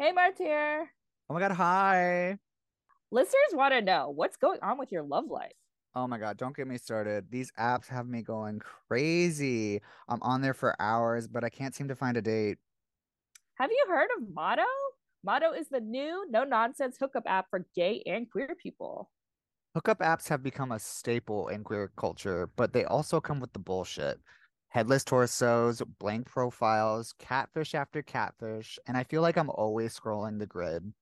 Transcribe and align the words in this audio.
Hey, 0.00 0.12
Martyr. 0.12 0.88
Oh 1.28 1.34
my 1.34 1.40
god, 1.40 1.50
hi. 1.50 2.38
Listeners 3.10 3.50
want 3.52 3.74
to 3.74 3.82
know 3.82 4.12
what's 4.14 4.36
going 4.36 4.60
on 4.62 4.78
with 4.78 4.92
your 4.92 5.02
love 5.02 5.24
life. 5.28 5.50
Oh 5.96 6.06
my 6.06 6.18
god, 6.18 6.36
don't 6.36 6.54
get 6.54 6.68
me 6.68 6.78
started. 6.78 7.28
These 7.32 7.50
apps 7.58 7.88
have 7.88 8.06
me 8.06 8.22
going 8.22 8.60
crazy. 8.60 9.80
I'm 10.08 10.22
on 10.22 10.40
there 10.40 10.54
for 10.54 10.80
hours, 10.80 11.26
but 11.26 11.42
I 11.42 11.48
can't 11.48 11.74
seem 11.74 11.88
to 11.88 11.96
find 11.96 12.16
a 12.16 12.22
date. 12.22 12.58
Have 13.54 13.72
you 13.72 13.86
heard 13.88 14.08
of 14.16 14.32
Motto? 14.32 14.62
Motto 15.24 15.50
is 15.52 15.68
the 15.68 15.80
new 15.80 16.24
no 16.30 16.44
nonsense 16.44 16.96
hookup 17.00 17.24
app 17.26 17.46
for 17.50 17.66
gay 17.74 18.00
and 18.06 18.30
queer 18.30 18.54
people. 18.62 19.10
Hookup 19.74 19.98
apps 19.98 20.28
have 20.28 20.44
become 20.44 20.70
a 20.70 20.78
staple 20.78 21.48
in 21.48 21.64
queer 21.64 21.90
culture, 21.96 22.50
but 22.54 22.72
they 22.72 22.84
also 22.84 23.20
come 23.20 23.40
with 23.40 23.52
the 23.52 23.58
bullshit. 23.58 24.20
Headless 24.70 25.02
torsos, 25.02 25.80
blank 25.98 26.26
profiles, 26.26 27.14
catfish 27.18 27.74
after 27.74 28.02
catfish, 28.02 28.78
and 28.86 28.96
I 28.96 29.04
feel 29.04 29.22
like 29.22 29.38
I'm 29.38 29.48
always 29.50 29.98
scrolling 29.98 30.38
the 30.38 30.46
grid. 30.46 30.92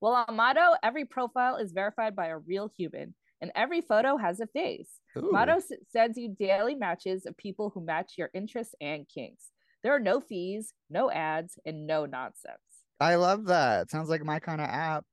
Well, 0.00 0.24
on 0.26 0.36
Motto, 0.36 0.76
every 0.82 1.04
profile 1.04 1.56
is 1.56 1.72
verified 1.72 2.16
by 2.16 2.28
a 2.28 2.38
real 2.38 2.70
human, 2.74 3.14
and 3.42 3.52
every 3.54 3.82
photo 3.82 4.16
has 4.16 4.40
a 4.40 4.46
face. 4.46 4.88
Ooh. 5.16 5.30
Motto 5.30 5.56
s- 5.56 5.72
sends 5.90 6.16
you 6.16 6.34
daily 6.38 6.74
matches 6.74 7.26
of 7.26 7.36
people 7.36 7.70
who 7.70 7.84
match 7.84 8.14
your 8.16 8.30
interests 8.32 8.74
and 8.80 9.06
kinks. 9.08 9.50
There 9.82 9.94
are 9.94 10.00
no 10.00 10.20
fees, 10.20 10.72
no 10.88 11.10
ads, 11.10 11.58
and 11.66 11.86
no 11.86 12.06
nonsense. 12.06 12.56
I 12.98 13.16
love 13.16 13.44
that. 13.46 13.90
Sounds 13.90 14.08
like 14.08 14.24
my 14.24 14.38
kind 14.38 14.60
of 14.60 14.68
app. 14.68 15.04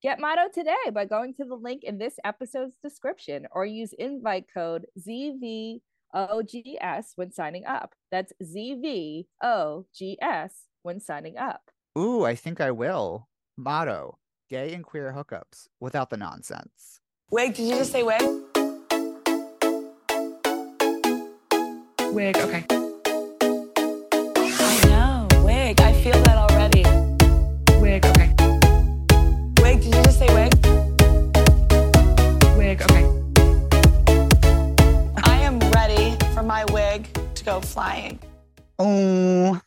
Get 0.00 0.20
Motto 0.20 0.48
today 0.54 0.90
by 0.94 1.04
going 1.04 1.34
to 1.34 1.44
the 1.44 1.56
link 1.56 1.82
in 1.84 1.98
this 1.98 2.14
episode's 2.24 2.76
description 2.82 3.46
or 3.50 3.66
use 3.66 3.92
invite 3.92 4.46
code 4.54 4.86
ZVOGS 6.14 7.12
when 7.16 7.32
signing 7.32 7.64
up. 7.66 7.94
That's 8.10 8.32
ZVOGS 8.42 9.24
when 10.82 11.00
signing 11.00 11.36
up. 11.36 11.62
Ooh, 11.98 12.24
I 12.24 12.34
think 12.34 12.60
I 12.60 12.70
will. 12.70 13.28
Motto 13.56 14.18
gay 14.48 14.72
and 14.74 14.84
queer 14.84 15.12
hookups 15.16 15.68
without 15.78 16.10
the 16.10 16.16
nonsense. 16.16 17.00
Wig, 17.30 17.54
did 17.54 17.68
you 17.68 17.76
just 17.76 17.92
say 17.92 18.02
wig? 18.02 18.20
Wig, 22.12 22.36
okay. 22.36 22.79
Go 37.50 37.60
flying. 37.60 38.20
Oh, 38.78 39.60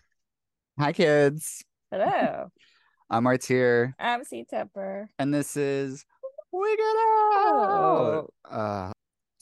hi, 0.79 0.93
kids. 0.93 1.65
Hello, 1.91 2.49
I'm 3.09 3.25
Martyr, 3.25 3.93
I'm 3.99 4.23
C 4.23 4.45
Tepper. 4.49 5.07
and 5.19 5.33
this 5.33 5.57
is 5.57 6.05
Wigging 6.53 6.85
Out. 7.35 8.27
Uh, 8.49 8.91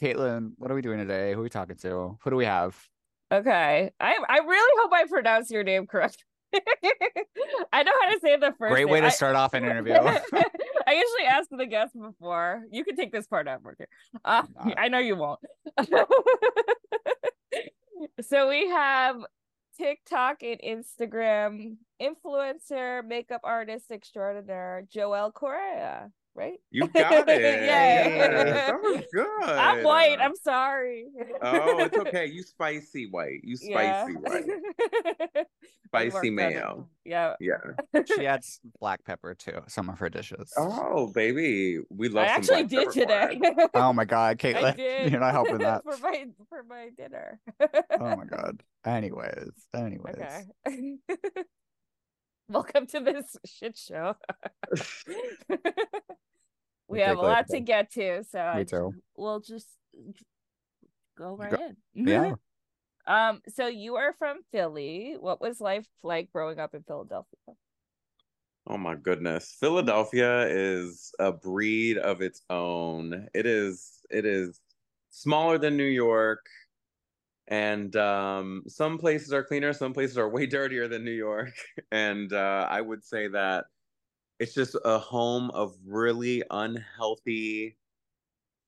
Caitlin, 0.02 0.54
what 0.58 0.72
are 0.72 0.74
we 0.74 0.82
doing 0.82 0.98
today? 0.98 1.34
Who 1.34 1.42
are 1.42 1.44
we 1.44 1.50
talking 1.52 1.76
to? 1.84 2.18
Who 2.20 2.30
do 2.32 2.36
we 2.36 2.46
have? 2.46 2.76
Okay, 3.32 3.92
I 4.00 4.18
I 4.28 4.38
really 4.40 4.82
hope 4.82 4.92
I 4.92 5.06
pronounce 5.08 5.52
your 5.52 5.64
name 5.64 5.86
correctly. 5.86 6.24
I 7.72 7.84
know 7.84 7.92
how 8.02 8.12
to 8.12 8.20
say 8.24 8.38
the 8.38 8.56
first. 8.58 8.72
Great 8.72 8.86
name. 8.86 8.90
way 8.94 9.02
to 9.02 9.06
I- 9.06 9.10
start 9.10 9.36
off 9.36 9.54
an 9.54 9.66
interview. 9.66 9.94
I 9.94 10.94
usually 10.94 11.28
ask 11.30 11.48
the 11.52 11.68
guest 11.68 11.94
before. 11.94 12.64
You 12.72 12.84
can 12.86 12.96
take 12.96 13.12
this 13.12 13.28
part 13.28 13.48
out, 13.48 13.62
Mark. 13.64 13.78
Uh, 14.26 14.42
I 14.76 14.88
know 14.88 14.98
you 14.98 15.16
won't. 15.16 15.40
So 18.22 18.50
we 18.50 18.68
have 18.70 19.18
TikTok 19.78 20.44
and 20.44 20.60
Instagram 20.62 21.78
influencer, 22.02 23.06
makeup 23.06 23.42
artist 23.44 23.92
extraordinaire, 23.92 24.86
Joelle 24.94 25.34
Correa, 25.34 26.12
right? 26.36 26.60
You 26.72 26.88
got 26.94 27.28
it. 27.30 27.42
Yay. 27.42 27.66
Yes, 27.66 28.68
that 28.68 28.82
was 28.82 29.04
good. 29.14 29.44
I'm 29.44 29.84
white. 29.84 30.20
I'm 30.22 30.36
sorry. 30.36 31.06
Oh, 31.42 31.80
it's 31.80 31.98
okay. 32.08 32.26
You 32.28 32.44
spicy 32.44 33.08
white. 33.10 33.42
You 33.44 33.58
Yeah. 33.62 34.06
spicy 34.06 34.18
white. 34.18 35.48
Spicy 35.88 36.14
worked 36.14 36.26
on 36.26 36.26
it. 36.26 36.32
mayo. 36.32 36.88
Yeah. 37.04 37.34
Yeah. 37.42 37.58
she 38.16 38.26
adds 38.26 38.62
black 38.80 39.04
pepper 39.04 39.36
to 39.36 39.64
some 39.68 39.90
of 39.90 40.00
her 40.00 40.10
dishes. 40.10 40.54
Oh, 40.58 41.08
baby. 41.14 41.80
We 41.90 42.08
love 42.08 42.24
I 42.30 42.42
some 42.42 42.56
actually 42.56 42.64
black 42.64 42.94
did 42.94 43.02
today. 43.02 43.40
wine. 43.42 43.68
Oh 43.74 43.92
my 43.92 44.06
god, 44.06 44.30
I 44.30 44.36
Caitlin, 44.36 44.78
did. 44.78 45.12
you're 45.12 45.20
not 45.20 45.34
helping 45.34 45.58
that. 45.58 45.84
for 45.84 45.98
my 46.02 46.26
for 46.48 46.64
my 46.64 46.92
dinner. 46.96 47.42
Oh 48.00 48.16
my 48.16 48.24
god. 48.24 48.64
Anyways, 48.86 49.52
anyways. 49.76 50.16
Okay. 50.16 50.96
Welcome 52.52 52.86
to 52.88 53.00
this 53.00 53.38
shit 53.46 53.78
show. 53.78 54.16
we 56.88 56.98
Take 57.00 57.08
have 57.08 57.18
a 57.18 57.22
lot 57.22 57.48
to 57.48 57.58
again. 57.58 57.64
get 57.64 57.92
to, 57.94 58.24
so 58.26 58.54
Me 58.56 58.64
ju- 58.66 58.78
too. 58.78 58.94
we'll 59.16 59.40
just 59.40 59.68
go 61.18 61.36
right 61.38 61.52
Go- 61.52 61.58
in. 61.96 62.08
Yeah. 62.08 62.34
Um. 63.08 63.42
So 63.56 63.68
you 63.68 63.96
are 63.96 64.14
from 64.20 64.42
Philly. 64.52 65.16
What 65.20 65.40
was 65.42 65.62
life 65.62 65.88
like 66.04 66.30
growing 66.32 66.60
up 66.60 66.76
in 66.76 66.84
Philadelphia? 66.84 67.40
Oh 68.68 68.78
my 68.78 68.96
goodness. 68.96 69.56
Philadelphia 69.60 70.46
is 70.48 71.12
a 71.20 71.32
breed 71.32 71.98
of 71.98 72.22
its 72.22 72.42
own. 72.50 73.28
It 73.34 73.46
is 73.46 74.02
it 74.10 74.26
is 74.26 74.60
smaller 75.10 75.58
than 75.58 75.78
New 75.78 75.84
York. 75.86 76.46
And 77.52 77.94
um, 77.98 78.64
some 78.68 78.98
places 78.98 79.34
are 79.34 79.44
cleaner, 79.44 79.74
some 79.74 79.94
places 79.94 80.18
are 80.18 80.30
way 80.30 80.46
dirtier 80.48 80.88
than 80.88 81.04
New 81.04 81.12
York. 81.12 81.52
And 81.92 82.32
uh, 82.32 82.68
I 82.70 82.80
would 82.80 83.04
say 83.04 83.28
that 83.28 83.66
it's 84.40 84.54
just 84.56 84.76
a 84.86 84.98
home 84.98 85.52
of 85.52 85.76
really 85.86 86.44
unhealthy 86.50 87.78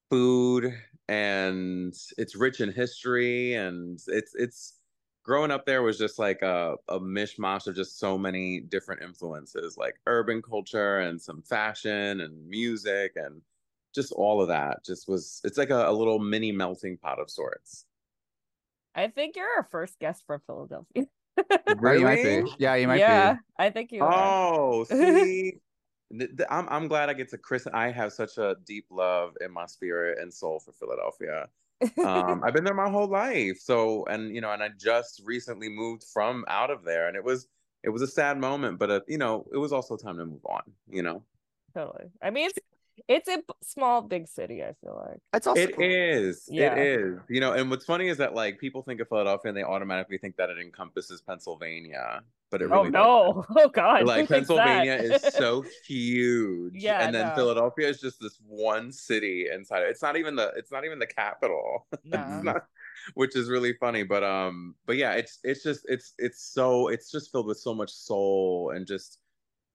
food 0.10 0.74
and 1.10 1.96
it's 2.18 2.36
rich 2.36 2.62
in 2.62 2.72
history 2.72 3.56
and 3.56 4.00
it's 4.08 4.36
it's 4.36 4.80
growing 5.24 5.50
up 5.50 5.66
there 5.66 5.82
was 5.82 5.98
just 5.98 6.20
like 6.20 6.42
a, 6.44 6.76
a 6.90 7.00
mishmash 7.00 7.66
of 7.68 7.76
just 7.76 8.00
so 8.00 8.18
many 8.18 8.60
different 8.60 9.02
influences 9.02 9.76
like 9.78 9.96
urban 10.06 10.42
culture 10.42 11.00
and 11.00 11.20
some 11.20 11.42
fashion 11.42 12.22
and 12.22 12.48
music 12.48 13.14
and 13.16 13.42
just 13.96 14.12
all 14.14 14.42
of 14.42 14.48
that 14.48 14.86
just 14.86 15.08
was 15.10 15.42
it's 15.44 15.58
like 15.58 15.72
a, 15.72 15.90
a 15.90 15.92
little 15.92 16.20
mini 16.20 16.52
melting 16.52 16.96
pot 16.98 17.20
of 17.20 17.30
sorts 17.30 17.86
I 18.96 19.08
think 19.08 19.36
you're 19.36 19.48
our 19.58 19.64
first 19.64 20.00
guest 20.00 20.24
from 20.26 20.42
Philadelphia. 20.46 21.06
Oh, 21.38 21.92
you 21.92 22.06
might 22.06 22.24
be. 22.24 22.44
Yeah, 22.60 22.76
you 22.76 22.88
might 22.88 23.00
yeah, 23.00 23.34
be. 23.34 23.40
I 23.58 23.70
think 23.72 23.92
you 23.92 24.04
are. 24.04 24.12
oh 24.12 24.84
see 24.90 25.54
Th- 26.12 26.30
th- 26.38 26.48
I'm, 26.52 26.68
I'm 26.70 26.88
glad 26.88 27.10
i 27.10 27.14
get 27.14 27.30
to 27.30 27.40
chris 27.40 27.66
i 27.74 27.90
have 27.90 28.14
such 28.14 28.38
a 28.38 28.56
deep 28.68 28.86
love 28.92 29.34
in 29.42 29.52
my 29.52 29.66
spirit 29.66 30.20
and 30.22 30.32
soul 30.32 30.60
for 30.60 30.74
philadelphia 30.74 31.48
um, 32.06 32.44
I've 32.44 32.54
been 32.54 32.64
there 32.64 32.74
my 32.74 32.90
whole 32.90 33.08
life. 33.08 33.60
So, 33.60 34.06
and 34.06 34.34
you 34.34 34.42
know, 34.42 34.52
and 34.52 34.64
I 34.64 34.70
just 34.80 35.22
recently 35.26 35.70
moved 35.70 36.04
from 36.04 36.46
out 36.48 36.70
of 36.70 36.84
there, 36.84 37.08
and 37.08 37.18
it 37.18 37.24
was 37.24 37.48
it 37.84 37.90
was 37.90 38.02
a 38.02 38.08
sad 38.08 38.38
moment, 38.38 38.80
but 38.80 38.90
uh, 38.92 39.00
you 39.08 39.18
know, 39.18 39.46
it 39.54 39.58
was 39.58 39.74
also 39.74 39.98
time 39.98 40.18
to 40.18 40.26
move 40.26 40.46
on. 40.46 40.62
You 40.90 41.04
know, 41.04 41.24
Totally. 41.74 42.10
I 42.22 42.30
mean, 42.30 42.48
it's 42.48 42.60
it's 43.08 43.28
a 43.28 43.42
small, 43.62 44.02
big 44.02 44.28
city. 44.28 44.64
I 44.64 44.74
feel 44.82 45.04
like. 45.10 45.20
It's 45.34 45.48
also 45.48 45.62
it 45.62 45.80
is, 45.82 46.46
Yeah. 46.50 46.76
it 46.76 47.00
is. 47.00 47.20
You 47.30 47.40
know, 47.42 47.54
and 47.54 47.70
what's 47.70 47.86
funny 47.86 48.08
is 48.08 48.18
that 48.18 48.34
like 48.34 48.60
people 48.60 48.84
think 48.84 49.00
of 49.02 49.10
Philadelphia 49.10 49.50
and 49.50 49.58
they 49.58 49.64
automatically 49.64 50.18
think 50.18 50.36
that 50.38 50.50
it 50.50 50.58
encompasses 50.60 51.22
Pennsylvania, 51.22 52.22
but 52.52 52.62
it 52.62 52.70
oh 52.72 52.80
really 52.80 52.92
no! 52.92 53.46
Oh 53.58 53.70
god! 53.70 54.06
like 54.06 54.28
Pennsylvania 54.28 54.96
is 54.96 55.22
so 55.34 55.64
huge. 55.88 56.74
Yeah, 56.76 57.06
And 57.06 57.14
then 57.16 57.30
no. 57.30 57.36
Philadelphia 57.36 57.90
is 57.90 58.00
just 58.00 58.20
this 58.20 58.38
one 58.48 58.92
city 58.92 59.48
inside. 59.54 59.84
It's 59.84 60.02
not 60.02 60.16
even 60.18 60.36
the 60.36 60.52
it's 60.56 60.72
not 60.72 60.86
even 60.86 61.00
the 61.00 61.08
capital. 61.08 61.88
no. 62.04 62.42
Not- 62.42 62.66
which 63.16 63.36
is 63.36 63.50
really 63.50 63.74
funny. 63.74 64.04
But 64.04 64.24
um, 64.24 64.76
but 64.86 64.96
yeah, 64.98 65.14
it's 65.14 65.40
it's 65.44 65.62
just 65.64 65.82
it's 65.90 66.14
it's 66.18 66.42
so 66.42 66.88
it's 66.88 67.12
just 67.12 67.32
filled 67.32 67.48
with 67.48 67.58
so 67.60 67.74
much 67.74 67.92
soul 67.92 68.72
and 68.76 68.88
just 68.88 69.20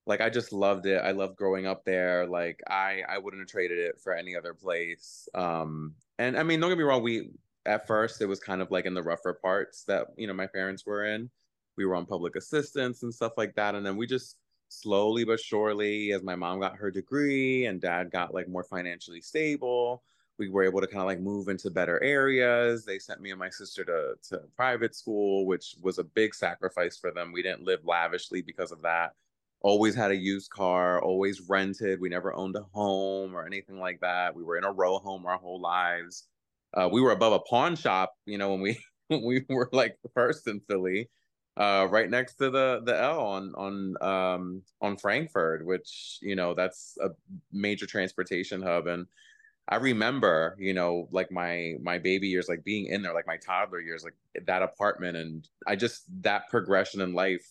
like 0.09 0.23
I 0.23 0.31
just 0.31 0.53
loved 0.53 0.87
it. 0.87 1.03
I 1.05 1.13
loved 1.13 1.37
growing 1.37 1.67
up 1.67 1.85
there. 1.85 2.27
Like 2.27 2.61
I 2.69 3.03
I 3.09 3.19
wouldn't 3.19 3.43
have 3.43 3.49
traded 3.49 3.79
it 3.79 4.01
for 4.01 4.15
any 4.15 4.35
other 4.35 4.55
place. 4.55 5.29
Um, 5.35 5.95
and 6.19 6.37
I 6.37 6.43
mean, 6.43 6.61
don't 6.61 6.71
get 6.71 6.79
me 6.79 6.85
wrong. 6.85 7.03
We 7.03 7.31
at 7.67 7.87
first 7.87 8.23
it 8.23 8.27
was 8.27 8.41
kind 8.41 8.63
of 8.63 8.71
like 8.71 8.87
in 8.87 8.95
the 8.95 9.03
rougher 9.03 9.35
parts 9.35 9.85
that 9.85 10.09
you 10.17 10.27
know 10.27 10.33
my 10.33 10.47
parents 10.47 10.87
were 10.87 11.05
in. 11.05 11.31
We 11.77 11.85
were 11.85 11.95
on 11.95 12.07
public 12.07 12.37
assistance 12.37 13.03
and 13.03 13.15
stuff 13.15 13.35
like 13.37 13.55
that, 13.57 13.75
and 13.75 13.85
then 13.85 13.97
we 13.97 14.07
just 14.07 14.39
slowly 14.71 15.25
but 15.25 15.41
surely, 15.41 16.13
as 16.13 16.23
my 16.23 16.35
mom 16.35 16.61
got 16.61 16.77
her 16.77 16.91
degree 16.91 17.67
and 17.67 17.81
dad 17.81 18.11
got 18.11 18.35
like 18.35 18.49
more 18.49 18.65
financially 18.65 19.21
stable, 19.21 20.03
we 20.39 20.49
were 20.49 20.65
able 20.65 20.81
to 20.81 20.87
kind 20.87 21.01
of 21.01 21.07
like 21.07 21.21
move 21.21 21.49
into 21.49 21.71
better 21.71 22.03
areas. 22.03 22.85
They 22.85 22.99
sent 22.99 23.21
me 23.21 23.31
and 23.31 23.39
my 23.39 23.51
sister 23.51 23.85
to 23.85 24.15
to 24.31 24.41
private 24.57 24.95
school, 24.95 25.45
which 25.47 25.77
was 25.83 25.99
a 25.99 26.05
big 26.05 26.35
sacrifice 26.35 26.97
for 26.97 27.11
them. 27.11 27.31
We 27.31 27.43
didn't 27.43 27.65
live 27.65 27.85
lavishly 27.85 28.41
because 28.41 28.73
of 28.73 28.81
that. 28.83 29.13
Always 29.61 29.95
had 29.95 30.11
a 30.13 30.17
used 30.17 30.51
car, 30.51 31.03
always 31.03 31.41
rented. 31.49 32.01
We 32.01 32.09
never 32.09 32.33
owned 32.35 32.57
a 32.57 32.63
home 32.73 33.35
or 33.35 33.45
anything 33.47 33.79
like 33.81 34.01
that. 34.01 34.35
We 34.35 34.45
were 34.45 34.57
in 34.57 34.65
a 34.65 34.73
row 34.73 34.99
home 34.99 35.27
our 35.27 35.39
whole 35.39 35.61
lives. 35.61 36.29
Uh, 36.75 36.89
we 36.93 37.01
were 37.01 37.11
above 37.13 37.33
a 37.33 37.41
pawn 37.41 37.75
shop, 37.77 38.15
you 38.27 38.39
know, 38.39 38.51
when 38.53 38.61
we 38.61 38.79
when 39.09 39.25
we 39.25 39.45
were 39.49 39.69
like 39.73 39.97
first 40.15 40.47
in 40.47 40.61
Philly. 40.69 41.11
uh, 41.57 41.89
right 41.91 42.09
next 42.09 42.35
to 42.37 42.51
the 42.51 42.81
the 42.85 42.97
L 43.01 43.21
on 43.21 43.53
on 43.57 43.95
um 44.03 44.63
on 44.81 44.97
Frankford, 44.97 45.67
which 45.67 46.19
you 46.23 46.37
know 46.37 46.55
that's 46.55 46.97
a 47.03 47.11
major 47.53 47.87
transportation 47.87 48.63
hub. 48.63 48.87
And 48.87 49.07
I 49.69 49.77
remember, 49.77 50.57
you 50.59 50.75
know, 50.75 51.09
like 51.13 51.31
my 51.33 51.75
my 51.83 51.99
baby 51.99 52.29
years, 52.29 52.49
like 52.49 52.65
being 52.65 52.87
in 52.87 53.03
there, 53.03 53.15
like 53.15 53.27
my 53.27 53.37
toddler 53.39 53.81
years, 53.81 54.05
like 54.05 54.15
that 54.47 54.63
apartment, 54.63 55.17
and 55.17 55.49
I 55.67 55.77
just 55.77 56.05
that 56.23 56.49
progression 56.51 57.01
in 57.03 57.13
life 57.15 57.47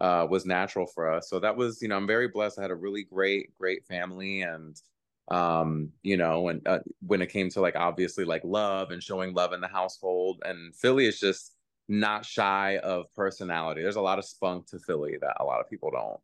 uh, 0.00 0.26
was 0.28 0.46
natural 0.46 0.86
for 0.86 1.10
us. 1.10 1.28
So 1.28 1.40
that 1.40 1.56
was, 1.56 1.82
you 1.82 1.88
know, 1.88 1.96
I'm 1.96 2.06
very 2.06 2.28
blessed. 2.28 2.58
I 2.58 2.62
had 2.62 2.70
a 2.70 2.76
really 2.76 3.04
great 3.04 3.56
great 3.58 3.84
family 3.86 4.42
and 4.42 4.80
um 5.28 5.92
you 6.02 6.16
know 6.16 6.48
and 6.48 6.66
uh, 6.66 6.80
when 7.06 7.22
it 7.22 7.28
came 7.28 7.48
to 7.48 7.60
like 7.60 7.76
obviously 7.76 8.24
like 8.24 8.42
love 8.42 8.90
and 8.90 9.00
showing 9.00 9.32
love 9.32 9.52
in 9.52 9.60
the 9.60 9.68
household 9.68 10.42
and 10.44 10.74
philly 10.74 11.06
is 11.06 11.20
just 11.20 11.54
not 11.88 12.24
shy 12.24 12.78
of 12.78 13.04
personality 13.14 13.80
there's 13.80 13.94
a 13.94 14.00
lot 14.00 14.18
of 14.18 14.24
spunk 14.24 14.66
to 14.66 14.76
philly 14.80 15.16
that 15.20 15.36
a 15.38 15.44
lot 15.44 15.60
of 15.60 15.70
people 15.70 15.88
don't 15.92 16.18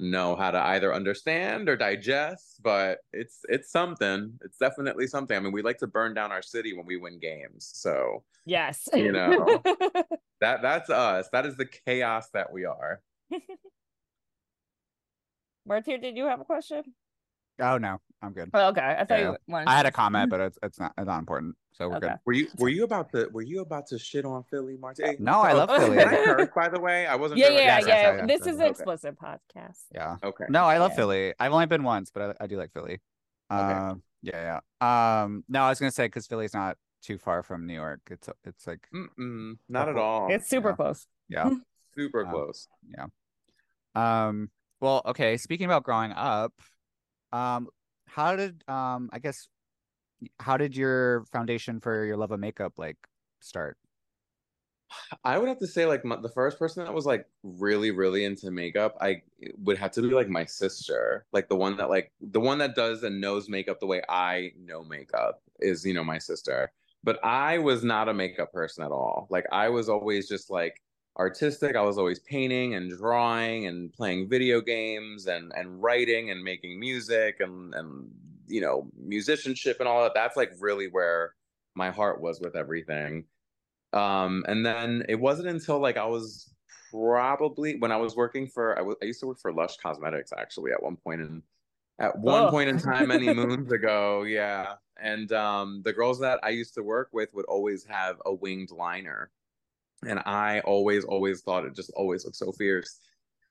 know 0.00 0.34
how 0.34 0.50
to 0.50 0.58
either 0.58 0.92
understand 0.92 1.68
or 1.68 1.76
digest 1.76 2.60
but 2.62 2.98
it's 3.12 3.40
it's 3.48 3.70
something 3.70 4.36
it's 4.42 4.58
definitely 4.58 5.06
something 5.06 5.36
i 5.36 5.40
mean 5.40 5.52
we 5.52 5.62
like 5.62 5.78
to 5.78 5.86
burn 5.86 6.12
down 6.12 6.32
our 6.32 6.42
city 6.42 6.76
when 6.76 6.86
we 6.86 6.96
win 6.96 7.20
games 7.20 7.70
so 7.74 8.24
Yes. 8.48 8.88
You 8.94 9.12
know. 9.12 9.62
that 10.40 10.62
that's 10.62 10.88
us 10.88 11.28
that 11.32 11.44
is 11.46 11.56
the 11.56 11.66
chaos 11.66 12.30
that 12.30 12.52
we 12.52 12.64
are 12.64 13.02
Martyr, 15.66 15.98
did 15.98 16.16
you 16.16 16.24
have 16.26 16.40
a 16.40 16.44
question? 16.44 16.82
Oh 17.60 17.76
no, 17.76 17.98
I'm 18.22 18.32
good. 18.32 18.50
Oh, 18.54 18.68
okay. 18.68 18.96
I 18.98 19.04
thought 19.04 19.18
Yeah. 19.18 19.30
you 19.32 19.36
wanted 19.48 19.68
I 19.68 19.76
had 19.76 19.86
a 19.86 19.90
comment, 19.90 20.30
but 20.30 20.40
it's 20.40 20.58
it's 20.62 20.78
not 20.78 20.92
it's 20.96 21.06
not 21.06 21.18
important. 21.18 21.56
So 21.72 21.88
we're 21.88 21.96
Okay. 21.96 22.08
good. 22.08 22.18
were 22.24 22.32
you 22.32 22.48
were 22.58 22.68
you 22.68 22.84
about 22.84 23.10
to 23.12 23.28
were 23.32 23.42
you 23.42 23.60
about 23.60 23.86
to 23.88 23.98
shit 23.98 24.24
on 24.24 24.42
philly 24.44 24.76
Martyr 24.76 25.14
No, 25.18 25.40
I 25.40 25.52
love. 25.52 25.68
Philly. 25.70 25.96
Can 25.98 26.08
I 26.08 26.24
curse, 26.24 26.48
by 26.54 26.68
the 26.68 26.80
way? 26.80 27.06
I 27.06 27.16
wasn't 27.16 27.40
Yeah, 27.40 27.46
sure. 27.46 27.54
yeah, 27.56 27.78
Yes, 27.78 27.86
yes, 27.86 28.16
yeah. 28.20 28.26
This 28.26 28.40
is 28.42 28.56
an 28.56 28.62
okay. 28.62 28.70
explicit 28.70 29.16
podcast. 29.18 29.82
Yeah. 29.94 30.16
Okay. 30.22 30.44
No, 30.48 30.64
I 30.64 30.78
love 30.78 30.92
Yeah. 30.92 30.96
Philly. 30.96 31.34
I've 31.38 31.52
only 31.52 31.66
been 31.66 31.82
once, 31.82 32.10
but 32.12 32.36
I, 32.40 32.44
I 32.44 32.46
do 32.46 32.56
like 32.56 32.72
Philly. 32.72 33.00
Um, 33.50 34.02
yeah, 34.22 34.60
yeah. 34.80 35.22
Um, 35.22 35.44
no, 35.48 35.62
I 35.62 35.68
was 35.68 35.78
gonna 35.80 35.90
say 35.90 36.06
because 36.06 36.26
Philly's 36.26 36.54
not 36.54 36.76
too 37.02 37.18
far 37.18 37.42
from 37.42 37.66
New 37.66 37.74
York. 37.74 38.00
It's 38.10 38.28
it's 38.44 38.66
like 38.66 38.86
Mm-mm, 38.94 39.58
not 39.68 39.88
at 39.88 39.96
all. 39.96 40.28
It's 40.32 40.48
super 40.48 40.70
yeah. 40.70 40.76
close. 40.76 41.06
yeah. 41.28 41.50
super 41.98 42.24
Um, 42.24 42.30
close. 42.30 42.68
Yeah. 42.96 43.06
Um, 43.94 44.50
well, 44.80 45.02
okay. 45.06 45.36
Speaking 45.36 45.66
about 45.66 45.82
growing 45.82 46.12
up, 46.12 46.52
um, 47.32 47.68
how 48.06 48.36
did 48.36 48.62
um, 48.68 49.10
I 49.12 49.18
guess, 49.18 49.48
how 50.38 50.56
did 50.56 50.76
your 50.76 51.24
foundation 51.32 51.80
for 51.80 52.04
your 52.04 52.16
love 52.16 52.30
of 52.30 52.40
makeup 52.40 52.74
like 52.78 52.96
start? 53.40 53.76
I 55.24 55.38
would 55.38 55.48
have 55.48 55.58
to 55.58 55.66
say, 55.66 55.84
like, 55.86 56.04
my, 56.04 56.16
the 56.16 56.28
first 56.30 56.58
person 56.58 56.84
that 56.84 56.94
was 56.94 57.06
like 57.06 57.26
really, 57.42 57.90
really 57.90 58.24
into 58.24 58.50
makeup, 58.50 58.96
I 59.00 59.22
would 59.58 59.78
have 59.78 59.92
to 59.92 60.02
be 60.02 60.08
like 60.08 60.28
my 60.28 60.44
sister, 60.44 61.26
like 61.32 61.48
the 61.48 61.56
one 61.56 61.76
that 61.76 61.90
like 61.90 62.12
the 62.20 62.40
one 62.40 62.58
that 62.58 62.74
does 62.74 63.02
and 63.02 63.20
knows 63.20 63.48
makeup 63.48 63.80
the 63.80 63.86
way 63.86 64.02
I 64.08 64.52
know 64.58 64.82
makeup 64.84 65.42
is, 65.60 65.84
you 65.84 65.94
know, 65.94 66.04
my 66.04 66.18
sister. 66.18 66.72
But 67.04 67.22
I 67.24 67.58
was 67.58 67.84
not 67.84 68.08
a 68.08 68.14
makeup 68.14 68.52
person 68.52 68.84
at 68.84 68.90
all. 68.90 69.26
Like, 69.30 69.46
I 69.52 69.68
was 69.68 69.88
always 69.88 70.28
just 70.28 70.50
like 70.50 70.82
artistic. 71.18 71.76
I 71.76 71.82
was 71.82 71.98
always 71.98 72.18
painting 72.20 72.74
and 72.74 72.90
drawing 72.96 73.66
and 73.66 73.92
playing 73.92 74.28
video 74.28 74.60
games 74.60 75.26
and 75.26 75.52
and 75.54 75.82
writing 75.82 76.30
and 76.30 76.42
making 76.44 76.78
music 76.80 77.40
and 77.40 77.74
and 77.74 78.10
you 78.46 78.60
know 78.60 78.90
musicianship 78.96 79.78
and 79.80 79.88
all 79.88 80.02
that. 80.02 80.14
That's 80.14 80.36
like 80.36 80.52
really 80.58 80.88
where 80.88 81.34
my 81.74 81.90
heart 81.90 82.20
was 82.20 82.40
with 82.40 82.56
everything. 82.56 83.26
Um, 83.92 84.44
and 84.48 84.66
then 84.66 85.04
it 85.08 85.16
wasn't 85.16 85.48
until 85.48 85.80
like 85.80 85.96
I 85.96 86.06
was 86.06 86.54
probably 86.90 87.78
when 87.78 87.92
I 87.92 87.96
was 87.96 88.16
working 88.16 88.48
for 88.48 88.78
I 88.78 88.82
was 88.82 88.96
I 89.02 89.06
used 89.06 89.20
to 89.20 89.26
work 89.26 89.40
for 89.40 89.52
Lush 89.52 89.76
Cosmetics 89.78 90.32
actually 90.36 90.72
at 90.72 90.82
one 90.82 90.96
point 90.96 91.22
in 91.22 91.42
at 91.98 92.18
one 92.18 92.46
Oh. 92.46 92.50
point 92.50 92.70
in 92.70 92.78
time 92.78 93.08
many 93.08 93.30
moons 93.34 93.72
ago, 93.72 94.22
yeah. 94.24 94.76
And 94.98 95.32
um 95.32 95.82
the 95.84 95.92
girls 95.92 96.20
that 96.20 96.40
I 96.44 96.50
used 96.50 96.74
to 96.74 96.82
work 96.84 97.10
with 97.12 97.32
would 97.34 97.46
always 97.46 97.84
have 97.86 98.20
a 98.26 98.34
winged 98.34 98.70
liner. 98.72 99.32
And 100.06 100.20
I 100.20 100.60
always, 100.60 101.04
always 101.04 101.42
thought 101.42 101.64
it 101.64 101.74
just 101.74 101.92
always 101.96 102.24
looked 102.24 102.36
so 102.36 102.52
fierce. 102.52 103.00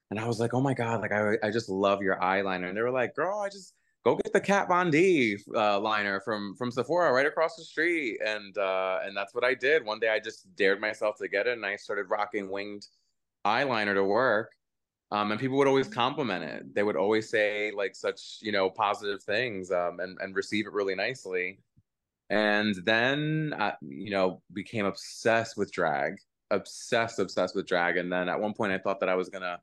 And 0.10 0.20
I 0.20 0.28
was 0.28 0.40
like, 0.40 0.54
oh 0.54 0.62
my 0.62 0.74
God, 0.74 1.02
like 1.02 1.12
I 1.12 1.38
I 1.44 1.52
just 1.52 1.70
love 1.70 2.02
your 2.02 2.18
eyeliner. 2.18 2.70
And 2.70 2.78
they 2.78 2.82
were 2.82 2.92
like, 2.92 3.16
girl, 3.16 3.40
I 3.40 3.50
just 3.50 3.74
go 4.08 4.16
get 4.16 4.32
the 4.32 4.40
Kat 4.40 4.70
Von 4.70 4.90
D 4.90 5.38
uh, 5.54 5.80
liner 5.80 6.22
from 6.22 6.56
from 6.56 6.72
Sephora 6.72 7.12
right 7.12 7.26
across 7.26 7.56
the 7.58 7.64
street, 7.64 8.20
and 8.26 8.58
uh, 8.58 9.00
and 9.04 9.16
that's 9.16 9.34
what 9.36 9.44
I 9.44 9.54
did. 9.54 9.86
One 9.86 10.00
day 10.00 10.10
I 10.10 10.20
just 10.20 10.56
dared 10.56 10.80
myself 10.80 11.18
to 11.18 11.28
get 11.28 11.48
it, 11.48 11.54
and 11.54 11.66
I 11.66 11.76
started 11.76 12.10
rocking 12.10 12.50
winged 12.50 12.88
eyeliner 13.46 13.94
to 13.94 14.04
work. 14.04 14.52
Um, 15.10 15.32
and 15.32 15.40
people 15.40 15.58
would 15.58 15.68
always 15.68 15.88
compliment 15.88 16.44
it. 16.44 16.76
They 16.76 16.84
would 16.84 16.98
always 16.98 17.30
say 17.30 17.72
like 17.72 17.96
such 17.96 18.38
you 18.42 18.52
know 18.52 18.70
positive 18.70 19.24
things, 19.24 19.72
um, 19.72 20.00
and 20.00 20.18
and 20.22 20.36
receive 20.36 20.68
it 20.68 20.74
really 20.74 20.96
nicely. 20.96 21.60
And 22.30 22.76
then 22.86 23.54
I, 23.58 23.74
you 23.82 24.12
know 24.12 24.42
became 24.54 24.86
obsessed 24.86 25.58
with 25.58 25.72
drag, 25.72 26.16
obsessed, 26.52 27.20
obsessed 27.20 27.56
with 27.56 27.68
drag. 27.68 27.98
And 27.98 28.12
then 28.12 28.30
at 28.30 28.40
one 28.40 28.54
point 28.54 28.72
I 28.72 28.78
thought 28.80 29.00
that 29.02 29.10
I 29.10 29.16
was 29.16 29.30
gonna 29.30 29.62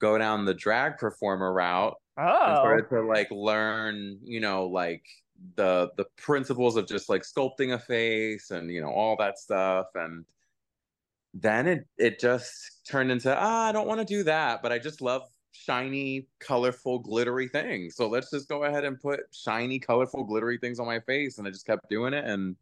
go 0.00 0.18
down 0.18 0.44
the 0.44 0.54
drag 0.54 0.98
performer 0.98 1.52
route 1.52 1.96
and 2.44 2.56
Oh. 2.56 2.58
started 2.58 2.88
to 2.90 3.02
like 3.02 3.30
learn, 3.30 4.20
you 4.22 4.40
know, 4.40 4.66
like 4.66 5.06
the 5.56 5.92
the 5.96 6.06
principles 6.16 6.76
of 6.76 6.86
just 6.86 7.08
like 7.08 7.22
sculpting 7.22 7.74
a 7.74 7.78
face 7.78 8.50
and 8.50 8.70
you 8.70 8.80
know 8.80 8.90
all 8.90 9.16
that 9.16 9.38
stuff 9.38 9.86
and 9.94 10.24
then 11.34 11.66
it 11.66 11.88
it 11.98 12.20
just 12.20 12.86
turned 12.88 13.10
into 13.10 13.34
ah, 13.36 13.66
I 13.68 13.72
don't 13.72 13.86
want 13.88 14.00
to 14.00 14.04
do 14.06 14.22
that, 14.24 14.62
but 14.62 14.72
I 14.72 14.78
just 14.78 15.00
love 15.00 15.28
shiny, 15.52 16.28
colorful, 16.40 16.98
glittery 17.00 17.48
things. 17.48 17.96
So 17.96 18.08
let's 18.08 18.30
just 18.30 18.48
go 18.48 18.64
ahead 18.64 18.84
and 18.84 18.98
put 19.00 19.20
shiny, 19.32 19.78
colorful, 19.78 20.24
glittery 20.24 20.58
things 20.58 20.78
on 20.80 20.86
my 20.86 21.00
face 21.00 21.38
and 21.38 21.46
I 21.46 21.50
just 21.50 21.66
kept 21.66 21.88
doing 21.88 22.14
it 22.14 22.24
and 22.24 22.56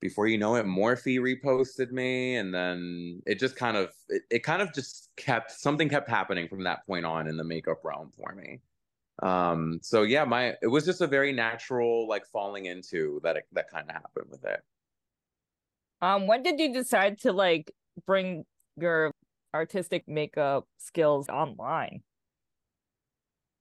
before 0.00 0.26
you 0.26 0.38
know 0.38 0.56
it, 0.56 0.66
Morphe 0.66 1.18
reposted 1.18 1.90
me, 1.90 2.36
and 2.36 2.52
then 2.52 3.22
it 3.26 3.38
just 3.38 3.56
kind 3.56 3.76
of 3.76 3.92
it, 4.08 4.22
it 4.30 4.42
kind 4.42 4.62
of 4.62 4.72
just 4.72 5.10
kept 5.16 5.50
something 5.50 5.88
kept 5.88 6.08
happening 6.08 6.48
from 6.48 6.64
that 6.64 6.86
point 6.86 7.06
on 7.06 7.28
in 7.28 7.36
the 7.36 7.44
makeup 7.44 7.78
realm 7.84 8.12
for 8.16 8.34
me. 8.34 8.60
Um, 9.22 9.80
so 9.82 10.02
yeah, 10.02 10.24
my 10.24 10.54
it 10.62 10.66
was 10.68 10.84
just 10.84 11.00
a 11.00 11.06
very 11.06 11.32
natural 11.32 12.06
like 12.08 12.26
falling 12.26 12.66
into 12.66 13.20
that 13.22 13.36
that 13.52 13.70
kind 13.70 13.88
of 13.88 13.94
happened 13.94 14.26
with 14.30 14.44
it. 14.44 14.60
Um, 16.02 16.26
when 16.26 16.42
did 16.42 16.60
you 16.60 16.72
decide 16.72 17.18
to 17.20 17.32
like 17.32 17.72
bring 18.06 18.44
your 18.76 19.12
artistic 19.54 20.06
makeup 20.06 20.66
skills 20.78 21.28
online? 21.28 22.02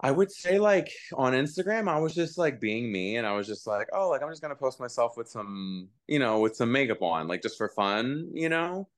I 0.01 0.11
would 0.11 0.31
say 0.31 0.59
like 0.59 0.91
on 1.13 1.33
Instagram, 1.33 1.87
I 1.87 1.99
was 1.99 2.13
just 2.13 2.37
like 2.37 2.59
being 2.59 2.91
me, 2.91 3.15
and 3.15 3.25
I 3.25 3.33
was 3.33 3.47
just 3.47 3.65
like, 3.65 3.87
oh, 3.93 4.09
like 4.09 4.21
I'm 4.21 4.29
just 4.29 4.41
gonna 4.41 4.55
post 4.55 4.79
myself 4.79 5.13
with 5.15 5.29
some, 5.29 5.87
you 6.07 6.19
know, 6.19 6.39
with 6.39 6.55
some 6.55 6.71
makeup 6.71 7.01
on, 7.01 7.27
like 7.27 7.41
just 7.41 7.57
for 7.57 7.69
fun, 7.69 8.29
you 8.33 8.49
know, 8.49 8.89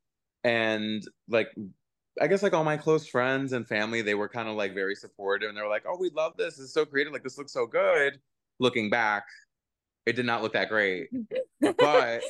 and 0.44 1.04
like 1.30 1.50
I 2.20 2.26
guess 2.26 2.42
like 2.42 2.54
all 2.54 2.64
my 2.64 2.78
close 2.78 3.08
friends 3.08 3.54
and 3.54 3.68
family, 3.68 4.02
they 4.02 4.16
were 4.16 4.28
kind 4.28 4.50
of 4.50 4.56
like 4.56 4.74
very 4.74 4.96
supportive, 4.96 5.50
and 5.50 5.58
they 5.58 5.62
were 5.62 5.70
like, 5.70 5.86
oh, 5.88 5.98
we 6.00 6.10
love 6.10 6.36
this, 6.36 6.60
it's 6.60 6.74
so 6.74 6.86
creative, 6.86 7.14
like 7.14 7.24
this 7.24 7.38
looks 7.38 7.54
so 7.54 7.68
good. 7.68 8.20
Looking 8.60 8.90
back, 8.90 9.26
it 10.08 10.16
did 10.16 10.26
not 10.26 10.42
look 10.42 10.54
that 10.54 10.70
great, 10.70 11.10
but 11.78 12.24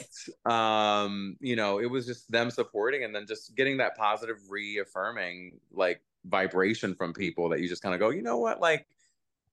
um, 0.52 1.38
you 1.40 1.56
know, 1.56 1.80
it 1.80 1.86
was 1.86 2.06
just 2.06 2.30
them 2.30 2.52
supporting, 2.52 3.06
and 3.06 3.16
then 3.16 3.26
just 3.28 3.56
getting 3.56 3.78
that 3.78 3.96
positive 3.96 4.38
reaffirming, 4.50 5.60
like 5.72 6.02
vibration 6.26 6.96
from 6.96 7.14
people 7.14 7.50
that 7.50 7.60
you 7.60 7.70
just 7.70 7.82
kind 7.82 7.94
of 7.94 8.00
go, 8.00 8.10
you 8.10 8.22
know 8.22 8.38
what, 8.38 8.60
like, 8.60 8.88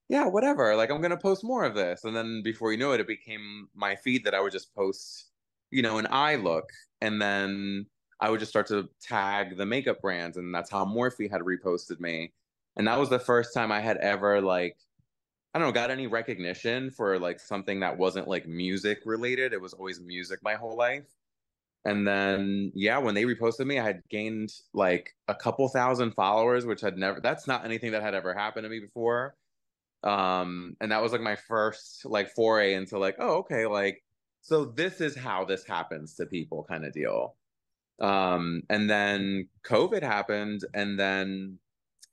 yeah, 0.09 0.27
whatever. 0.27 0.77
Like, 0.77 0.91
I'm 0.91 1.01
gonna 1.01 1.17
post 1.17 1.45
more 1.45 1.65
of 1.65 1.75
this, 1.75 2.05
and 2.05 2.15
then 2.15 2.43
before 2.43 2.73
you 2.73 2.79
know 2.79 2.93
it, 2.93 3.01
it 3.01 3.07
became 3.07 3.69
my 3.75 3.97
feed 3.97 4.25
that 4.25 4.35
I 4.35 4.41
would 4.41 4.53
just 4.53 4.75
post, 4.75 5.31
you 5.71 5.83
know, 5.83 5.99
an 5.99 6.07
eye 6.11 6.37
look, 6.37 6.71
and 7.01 7.21
then 7.21 7.87
I 8.21 8.31
would 8.31 8.41
just 8.41 8.51
start 8.53 8.67
to 8.69 8.89
tag 9.01 9.57
the 9.57 9.67
makeup 9.67 10.01
brands, 10.01 10.37
and 10.37 10.55
that's 10.55 10.71
how 10.71 10.85
Morphe 10.85 11.31
had 11.31 11.41
reposted 11.43 12.01
me, 12.01 12.33
and 12.77 12.87
that 12.87 12.99
was 12.99 13.11
the 13.11 13.19
first 13.19 13.55
time 13.55 13.73
I 13.73 13.81
had 13.81 13.97
ever 13.99 14.41
like. 14.41 14.77
I 15.55 15.61
don't 15.61 15.69
know, 15.69 15.73
got 15.73 15.93
any 15.93 16.09
recognition 16.09 16.91
for 16.91 17.17
like 17.19 17.39
something 17.39 17.79
that 17.81 17.97
wasn't 17.97 18.27
like 18.27 18.49
music 18.49 19.03
related. 19.05 19.53
It 19.53 19.61
was 19.61 19.73
always 19.73 20.01
music 20.01 20.41
my 20.43 20.55
whole 20.55 20.77
life. 20.77 21.07
And 21.85 22.07
then, 22.07 22.73
yeah, 22.75 22.99
when 22.99 23.15
they 23.15 23.25
reposted 23.25 23.67
me, 23.67 23.79
I 23.79 23.85
had 23.85 24.03
gained 24.09 24.53
like 24.73 25.15
a 25.29 25.35
couple 25.35 25.69
thousand 25.69 26.13
followers, 26.13 26.65
which 26.65 26.81
had 26.81 26.97
never, 26.97 27.21
that's 27.21 27.47
not 27.47 27.65
anything 27.65 27.93
that 27.93 28.03
had 28.03 28.15
ever 28.15 28.33
happened 28.33 28.65
to 28.65 28.71
me 28.71 28.81
before. 28.81 29.37
Um, 30.03 30.77
and 30.81 30.93
that 30.93 31.03
was 31.03 31.13
like 31.13 31.21
my 31.21 31.37
first 31.37 32.05
like 32.05 32.31
foray 32.31 32.75
into 32.75 32.99
like, 32.99 33.17
oh, 33.19 33.39
okay, 33.39 33.67
like, 33.67 34.03
so 34.43 34.67
this 34.67 35.01
is 35.01 35.17
how 35.17 35.45
this 35.45 35.65
happens 35.67 36.15
to 36.17 36.27
people 36.27 36.67
kind 36.69 36.85
of 36.85 36.93
deal. 36.93 37.37
Um, 38.01 38.63
and 38.69 38.91
then 38.91 39.49
COVID 39.65 40.03
happened, 40.03 40.63
and 40.75 40.99
then 40.99 41.59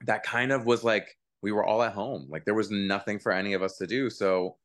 that 0.05 0.23
kind 0.23 0.51
of 0.51 0.65
was 0.65 0.83
like, 0.83 1.17
we 1.41 1.51
were 1.51 1.65
all 1.65 1.81
at 1.83 1.93
home. 1.93 2.27
Like, 2.29 2.45
there 2.45 2.53
was 2.53 2.71
nothing 2.71 3.19
for 3.19 3.31
any 3.31 3.53
of 3.53 3.63
us 3.63 3.77
to 3.77 3.87
do. 3.87 4.09
So, 4.09 4.57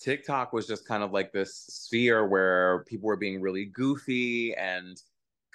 TikTok 0.00 0.52
was 0.52 0.66
just 0.66 0.86
kind 0.86 1.02
of 1.02 1.12
like 1.12 1.32
this 1.32 1.54
sphere 1.54 2.26
where 2.26 2.84
people 2.88 3.06
were 3.06 3.16
being 3.16 3.40
really 3.40 3.66
goofy 3.66 4.54
and 4.54 5.00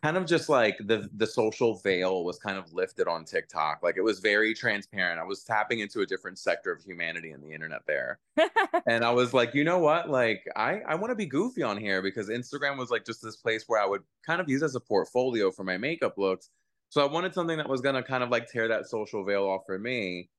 kind 0.03 0.17
of 0.17 0.25
just 0.27 0.49
like 0.49 0.77
the 0.85 1.09
the 1.17 1.25
social 1.25 1.79
veil 1.79 2.23
was 2.23 2.37
kind 2.37 2.57
of 2.57 2.71
lifted 2.71 3.07
on 3.07 3.25
TikTok. 3.25 3.79
Like 3.81 3.97
it 3.97 4.03
was 4.03 4.19
very 4.19 4.53
transparent. 4.53 5.19
I 5.19 5.23
was 5.23 5.43
tapping 5.43 5.79
into 5.79 6.01
a 6.01 6.05
different 6.05 6.37
sector 6.37 6.71
of 6.71 6.83
humanity 6.83 7.31
in 7.31 7.41
the 7.41 7.51
internet 7.51 7.81
there. 7.87 8.19
and 8.87 9.03
I 9.03 9.11
was 9.11 9.33
like, 9.33 9.55
you 9.55 9.63
know 9.63 9.79
what? 9.79 10.09
Like 10.09 10.45
I 10.55 10.81
I 10.87 10.93
want 10.95 11.09
to 11.09 11.15
be 11.15 11.25
goofy 11.25 11.63
on 11.63 11.77
here 11.77 12.03
because 12.03 12.29
Instagram 12.29 12.77
was 12.77 12.91
like 12.91 13.03
just 13.03 13.23
this 13.23 13.37
place 13.37 13.63
where 13.67 13.81
I 13.81 13.85
would 13.87 14.03
kind 14.23 14.39
of 14.39 14.47
use 14.47 14.61
as 14.61 14.75
a 14.75 14.79
portfolio 14.79 15.49
for 15.49 15.63
my 15.63 15.77
makeup 15.77 16.17
looks. 16.17 16.51
So 16.89 17.01
I 17.01 17.11
wanted 17.11 17.33
something 17.33 17.57
that 17.57 17.67
was 17.67 17.81
going 17.81 17.95
to 17.95 18.03
kind 18.03 18.23
of 18.23 18.29
like 18.29 18.47
tear 18.47 18.67
that 18.67 18.87
social 18.87 19.23
veil 19.25 19.45
off 19.45 19.61
for 19.65 19.79
me 19.79 20.29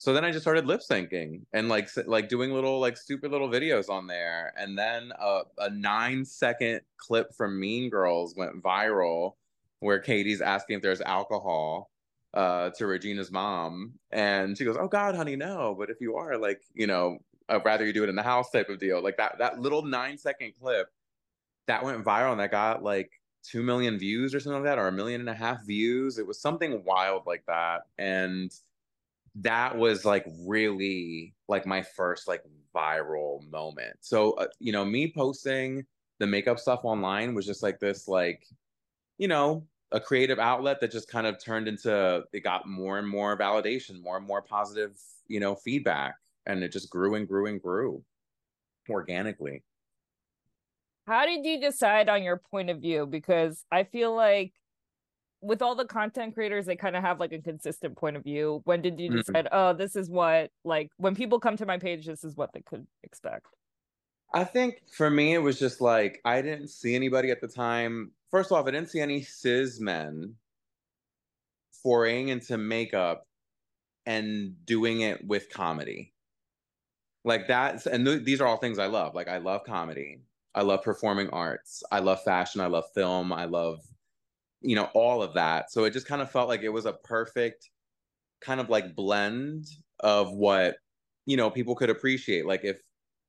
so 0.00 0.14
then 0.14 0.24
I 0.24 0.30
just 0.30 0.44
started 0.44 0.66
lip 0.66 0.80
syncing 0.80 1.42
and 1.52 1.68
like 1.68 1.90
like 2.06 2.30
doing 2.30 2.54
little 2.54 2.80
like 2.80 2.96
stupid 2.96 3.30
little 3.30 3.50
videos 3.50 3.90
on 3.90 4.06
there, 4.06 4.50
and 4.56 4.76
then 4.76 5.12
a, 5.20 5.42
a 5.58 5.68
nine 5.68 6.24
second 6.24 6.80
clip 6.96 7.34
from 7.34 7.60
Mean 7.60 7.90
Girls 7.90 8.34
went 8.34 8.62
viral, 8.62 9.34
where 9.80 9.98
Katie's 9.98 10.40
asking 10.40 10.76
if 10.76 10.82
there's 10.82 11.02
alcohol 11.02 11.90
uh, 12.32 12.70
to 12.70 12.86
Regina's 12.86 13.30
mom, 13.30 13.92
and 14.10 14.56
she 14.56 14.64
goes, 14.64 14.78
"Oh 14.80 14.88
God, 14.88 15.16
honey, 15.16 15.36
no. 15.36 15.76
But 15.78 15.90
if 15.90 16.00
you 16.00 16.16
are, 16.16 16.38
like, 16.38 16.62
you 16.72 16.86
know, 16.86 17.18
I'd 17.50 17.62
rather 17.66 17.84
you 17.84 17.92
do 17.92 18.02
it 18.02 18.08
in 18.08 18.16
the 18.16 18.22
house 18.22 18.50
type 18.50 18.70
of 18.70 18.78
deal." 18.78 19.02
Like 19.02 19.18
that 19.18 19.36
that 19.38 19.60
little 19.60 19.82
nine 19.82 20.16
second 20.16 20.54
clip 20.58 20.88
that 21.66 21.84
went 21.84 22.02
viral 22.02 22.32
and 22.32 22.40
that 22.40 22.50
got 22.50 22.82
like 22.82 23.10
two 23.42 23.62
million 23.62 23.98
views 23.98 24.34
or 24.34 24.40
something 24.40 24.62
like 24.62 24.70
that, 24.70 24.78
or 24.78 24.88
a 24.88 24.92
million 24.92 25.20
and 25.20 25.28
a 25.28 25.34
half 25.34 25.62
views. 25.66 26.16
It 26.16 26.26
was 26.26 26.40
something 26.40 26.82
wild 26.84 27.26
like 27.26 27.44
that, 27.48 27.82
and 27.98 28.50
that 29.36 29.76
was 29.76 30.04
like 30.04 30.26
really 30.46 31.34
like 31.48 31.66
my 31.66 31.82
first 31.82 32.26
like 32.28 32.42
viral 32.74 33.48
moment. 33.50 33.96
So, 34.00 34.32
uh, 34.32 34.48
you 34.58 34.72
know, 34.72 34.84
me 34.84 35.12
posting 35.12 35.86
the 36.18 36.26
makeup 36.26 36.58
stuff 36.58 36.80
online 36.84 37.34
was 37.34 37.46
just 37.46 37.62
like 37.62 37.78
this, 37.78 38.08
like, 38.08 38.44
you 39.18 39.28
know, 39.28 39.66
a 39.92 40.00
creative 40.00 40.38
outlet 40.38 40.80
that 40.80 40.90
just 40.90 41.08
kind 41.08 41.26
of 41.26 41.42
turned 41.42 41.68
into 41.68 42.24
it 42.32 42.40
got 42.40 42.68
more 42.68 42.98
and 42.98 43.08
more 43.08 43.36
validation, 43.38 44.00
more 44.02 44.16
and 44.16 44.26
more 44.26 44.42
positive, 44.42 44.96
you 45.26 45.40
know, 45.40 45.54
feedback. 45.54 46.14
And 46.46 46.62
it 46.62 46.72
just 46.72 46.90
grew 46.90 47.14
and 47.14 47.26
grew 47.26 47.46
and 47.46 47.60
grew 47.60 48.04
organically. 48.88 49.62
How 51.06 51.26
did 51.26 51.44
you 51.44 51.60
decide 51.60 52.08
on 52.08 52.22
your 52.22 52.36
point 52.36 52.70
of 52.70 52.80
view? 52.80 53.06
Because 53.06 53.64
I 53.70 53.84
feel 53.84 54.14
like 54.14 54.52
with 55.42 55.62
all 55.62 55.74
the 55.74 55.84
content 55.84 56.34
creators 56.34 56.66
they 56.66 56.76
kind 56.76 56.96
of 56.96 57.02
have 57.02 57.18
like 57.18 57.32
a 57.32 57.38
consistent 57.38 57.96
point 57.96 58.16
of 58.16 58.22
view. 58.22 58.60
When 58.64 58.82
did 58.82 59.00
you 59.00 59.08
mm-hmm. 59.08 59.18
decide 59.18 59.46
mm-hmm. 59.46 59.54
oh 59.54 59.72
this 59.72 59.96
is 59.96 60.10
what 60.10 60.50
like 60.64 60.90
when 60.98 61.14
people 61.14 61.40
come 61.40 61.56
to 61.56 61.66
my 61.66 61.78
page 61.78 62.06
this 62.06 62.24
is 62.24 62.36
what 62.36 62.52
they 62.52 62.60
could 62.60 62.86
expect? 63.02 63.46
I 64.32 64.44
think 64.44 64.82
for 64.92 65.10
me 65.10 65.34
it 65.34 65.42
was 65.42 65.58
just 65.58 65.80
like 65.80 66.20
i 66.24 66.40
didn't 66.42 66.68
see 66.68 66.94
anybody 66.94 67.30
at 67.30 67.40
the 67.40 67.48
time. 67.48 68.12
First 68.30 68.52
off 68.52 68.66
i 68.66 68.70
didn't 68.70 68.90
see 68.90 69.00
any 69.00 69.22
cis 69.22 69.80
men 69.80 70.34
foraying 71.82 72.28
into 72.28 72.58
makeup 72.58 73.26
and 74.06 74.54
doing 74.66 75.00
it 75.00 75.26
with 75.26 75.50
comedy. 75.50 76.12
Like 77.24 77.48
that's 77.48 77.86
and 77.86 78.04
th- 78.06 78.24
these 78.24 78.40
are 78.40 78.46
all 78.46 78.58
things 78.58 78.78
i 78.78 78.86
love. 78.86 79.14
Like 79.14 79.28
i 79.28 79.38
love 79.38 79.64
comedy. 79.64 80.20
I 80.54 80.62
love 80.62 80.82
performing 80.82 81.30
arts. 81.30 81.84
I 81.92 82.00
love 82.00 82.24
fashion. 82.24 82.60
I 82.60 82.66
love 82.66 82.84
film. 82.92 83.32
I 83.32 83.44
love 83.44 83.80
you 84.60 84.76
know, 84.76 84.88
all 84.94 85.22
of 85.22 85.34
that. 85.34 85.70
So 85.70 85.84
it 85.84 85.92
just 85.92 86.06
kind 86.06 86.22
of 86.22 86.30
felt 86.30 86.48
like 86.48 86.62
it 86.62 86.68
was 86.68 86.86
a 86.86 86.92
perfect 86.92 87.70
kind 88.40 88.60
of 88.60 88.68
like 88.68 88.94
blend 88.94 89.66
of 90.00 90.32
what, 90.32 90.76
you 91.26 91.36
know, 91.36 91.50
people 91.50 91.74
could 91.74 91.90
appreciate. 91.90 92.46
Like 92.46 92.64
if 92.64 92.80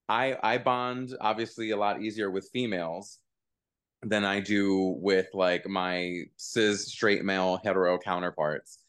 I 0.09 0.37
I 0.43 0.57
bond 0.57 1.15
obviously 1.21 1.71
a 1.71 1.77
lot 1.77 2.01
easier 2.01 2.29
with 2.29 2.49
females 2.51 3.19
than 4.03 4.25
I 4.25 4.39
do 4.39 4.95
with 4.99 5.27
like 5.33 5.67
my 5.67 6.23
cis 6.37 6.87
straight 6.87 7.23
male 7.23 7.59
hetero 7.63 7.97
counterparts. 7.97 8.79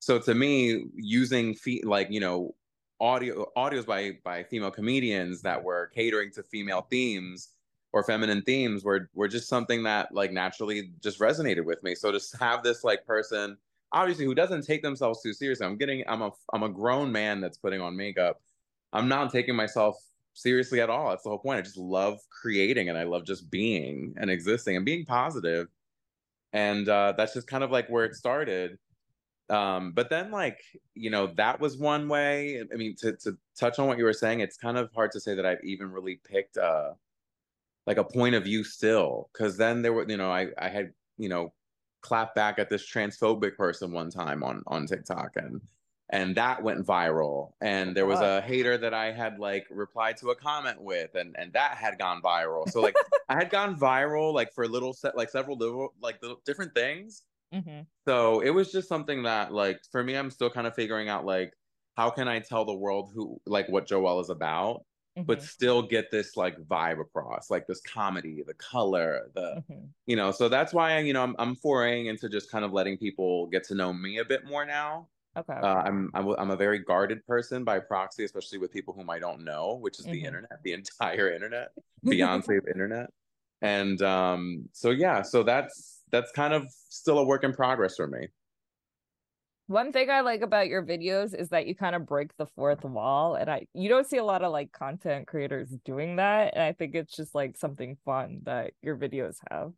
So 0.00 0.18
to 0.20 0.34
me, 0.34 0.86
using 0.94 1.54
fe- 1.54 1.82
like, 1.84 2.08
you 2.10 2.20
know, 2.20 2.54
audio 3.00 3.50
audios 3.56 3.84
by 3.86 4.18
by 4.24 4.44
female 4.44 4.70
comedians 4.70 5.42
that 5.42 5.62
were 5.62 5.88
catering 5.94 6.30
to 6.32 6.42
female 6.42 6.86
themes 6.90 7.50
or 7.92 8.02
feminine 8.02 8.42
themes 8.42 8.84
were 8.84 9.10
were 9.14 9.28
just 9.28 9.48
something 9.48 9.82
that 9.84 10.12
like 10.14 10.32
naturally 10.32 10.92
just 11.02 11.20
resonated 11.20 11.64
with 11.64 11.82
me. 11.82 11.94
So 11.94 12.10
to 12.10 12.20
have 12.40 12.62
this 12.62 12.84
like 12.84 13.06
person, 13.06 13.56
obviously 13.92 14.24
who 14.24 14.34
doesn't 14.34 14.62
take 14.62 14.82
themselves 14.82 15.22
too 15.22 15.32
seriously. 15.32 15.66
I'm 15.66 15.76
getting 15.76 16.04
I'm 16.08 16.22
a 16.22 16.30
I'm 16.52 16.62
a 16.62 16.68
grown 16.68 17.12
man 17.12 17.40
that's 17.40 17.58
putting 17.58 17.80
on 17.80 17.96
makeup. 17.96 18.40
I'm 18.92 19.08
not 19.08 19.32
taking 19.32 19.54
myself 19.54 19.96
seriously 20.34 20.80
at 20.80 20.90
all. 20.90 21.10
That's 21.10 21.22
the 21.22 21.30
whole 21.30 21.38
point. 21.38 21.58
I 21.58 21.62
just 21.62 21.76
love 21.76 22.18
creating 22.30 22.88
and 22.88 22.98
I 22.98 23.04
love 23.04 23.24
just 23.24 23.50
being 23.50 24.14
and 24.16 24.30
existing 24.30 24.76
and 24.76 24.84
being 24.84 25.04
positive. 25.04 25.68
And 26.52 26.88
uh, 26.88 27.14
that's 27.16 27.34
just 27.34 27.46
kind 27.46 27.64
of 27.64 27.70
like 27.70 27.88
where 27.88 28.04
it 28.04 28.14
started. 28.14 28.78
Um, 29.50 29.92
but 29.92 30.08
then 30.08 30.30
like, 30.30 30.60
you 30.94 31.10
know, 31.10 31.28
that 31.36 31.60
was 31.60 31.76
one 31.76 32.08
way. 32.08 32.62
I 32.72 32.76
mean, 32.76 32.96
to 33.00 33.16
to 33.16 33.36
touch 33.58 33.78
on 33.78 33.86
what 33.86 33.98
you 33.98 34.04
were 34.04 34.12
saying, 34.12 34.40
it's 34.40 34.56
kind 34.56 34.78
of 34.78 34.90
hard 34.94 35.12
to 35.12 35.20
say 35.20 35.34
that 35.34 35.44
I've 35.44 35.62
even 35.64 35.90
really 35.90 36.20
picked 36.24 36.56
uh 36.56 36.92
like 37.86 37.96
a 37.96 38.04
point 38.04 38.34
of 38.34 38.44
view 38.44 38.64
still 38.64 39.28
because 39.32 39.56
then 39.56 39.82
there 39.82 39.92
were 39.92 40.08
you 40.08 40.16
know 40.16 40.30
I 40.30 40.48
I 40.58 40.68
had 40.68 40.92
you 41.18 41.28
know 41.28 41.52
clapped 42.00 42.34
back 42.34 42.58
at 42.58 42.68
this 42.68 42.88
transphobic 42.88 43.56
person 43.56 43.92
one 43.92 44.10
time 44.10 44.42
on 44.42 44.62
on 44.66 44.86
TikTok 44.86 45.32
and 45.36 45.60
and 46.10 46.36
that 46.36 46.62
went 46.62 46.86
viral 46.86 47.52
and 47.62 47.96
there 47.96 48.04
was 48.04 48.20
a 48.20 48.42
hater 48.42 48.76
that 48.76 48.92
I 48.92 49.12
had 49.12 49.38
like 49.38 49.66
replied 49.70 50.18
to 50.18 50.30
a 50.30 50.36
comment 50.36 50.80
with 50.80 51.14
and 51.14 51.34
and 51.38 51.52
that 51.54 51.76
had 51.76 51.98
gone 51.98 52.20
viral. 52.20 52.68
So 52.68 52.80
like 52.82 52.94
I 53.30 53.34
had 53.34 53.48
gone 53.48 53.76
viral 53.78 54.34
like 54.34 54.52
for 54.52 54.68
little 54.68 54.92
set 54.92 55.16
like 55.16 55.30
several 55.30 55.56
little 55.56 55.94
like 56.02 56.20
little 56.22 56.40
different 56.44 56.74
things. 56.74 57.22
Mm-hmm. 57.52 57.80
so 58.08 58.40
it 58.40 58.48
was 58.48 58.72
just 58.72 58.88
something 58.88 59.24
that 59.24 59.52
like 59.52 59.78
for 59.90 60.02
me 60.02 60.14
I'm 60.14 60.30
still 60.30 60.48
kind 60.48 60.66
of 60.66 60.74
figuring 60.74 61.10
out 61.10 61.26
like 61.26 61.52
how 61.98 62.08
can 62.08 62.26
I 62.26 62.38
tell 62.38 62.64
the 62.64 62.72
world 62.74 63.10
who 63.14 63.38
like 63.44 63.68
what 63.68 63.86
Joelle 63.86 64.22
is 64.22 64.30
about 64.30 64.86
mm-hmm. 65.16 65.26
but 65.26 65.42
still 65.42 65.82
get 65.82 66.10
this 66.10 66.36
like 66.36 66.56
vibe 66.62 67.00
across, 67.00 67.50
like 67.50 67.66
this 67.66 67.80
comedy, 67.80 68.42
the 68.46 68.54
color, 68.54 69.30
the 69.34 69.62
mm-hmm. 69.70 69.84
you 70.06 70.16
know. 70.16 70.30
So 70.30 70.48
that's 70.48 70.72
why 70.72 70.94
I, 70.94 70.98
you 71.00 71.12
know 71.12 71.22
I'm 71.22 71.36
I'm 71.38 71.56
foraying 71.56 72.06
into 72.06 72.28
just 72.28 72.50
kind 72.50 72.64
of 72.64 72.72
letting 72.72 72.98
people 72.98 73.46
get 73.46 73.64
to 73.64 73.74
know 73.74 73.92
me 73.92 74.18
a 74.18 74.24
bit 74.24 74.44
more 74.44 74.64
now. 74.64 75.08
Okay. 75.36 75.54
Uh, 75.54 75.76
I'm, 75.76 76.10
I'm 76.14 76.28
I'm 76.38 76.50
a 76.50 76.56
very 76.56 76.78
guarded 76.78 77.26
person 77.26 77.64
by 77.64 77.78
proxy, 77.78 78.24
especially 78.24 78.58
with 78.58 78.70
people 78.70 78.92
whom 78.94 79.08
I 79.08 79.18
don't 79.18 79.44
know, 79.44 79.78
which 79.80 79.98
is 79.98 80.04
mm-hmm. 80.04 80.12
the 80.12 80.24
internet, 80.24 80.62
the 80.62 80.72
entire 80.72 81.32
internet, 81.32 81.68
Beyonce 82.06 82.60
internet, 82.68 83.10
and 83.60 84.00
um. 84.02 84.68
So 84.72 84.90
yeah, 84.90 85.22
so 85.22 85.42
that's 85.42 86.02
that's 86.10 86.30
kind 86.32 86.52
of 86.52 86.66
still 86.88 87.18
a 87.18 87.24
work 87.24 87.44
in 87.44 87.52
progress 87.52 87.96
for 87.96 88.06
me. 88.06 88.28
One 89.72 89.90
thing 89.90 90.10
I 90.10 90.20
like 90.20 90.42
about 90.42 90.68
your 90.68 90.82
videos 90.82 91.34
is 91.34 91.48
that 91.48 91.66
you 91.66 91.74
kind 91.74 91.96
of 91.96 92.04
break 92.04 92.36
the 92.36 92.44
fourth 92.44 92.84
wall 92.84 93.36
and 93.36 93.50
I 93.50 93.66
you 93.72 93.88
don't 93.88 94.06
see 94.06 94.18
a 94.18 94.24
lot 94.24 94.42
of 94.42 94.52
like 94.52 94.70
content 94.70 95.26
creators 95.26 95.70
doing 95.86 96.16
that 96.16 96.52
and 96.52 96.62
I 96.62 96.72
think 96.72 96.94
it's 96.94 97.16
just 97.16 97.34
like 97.34 97.56
something 97.56 97.96
fun 98.04 98.42
that 98.44 98.72
your 98.82 98.98
videos 98.98 99.36
have. 99.50 99.72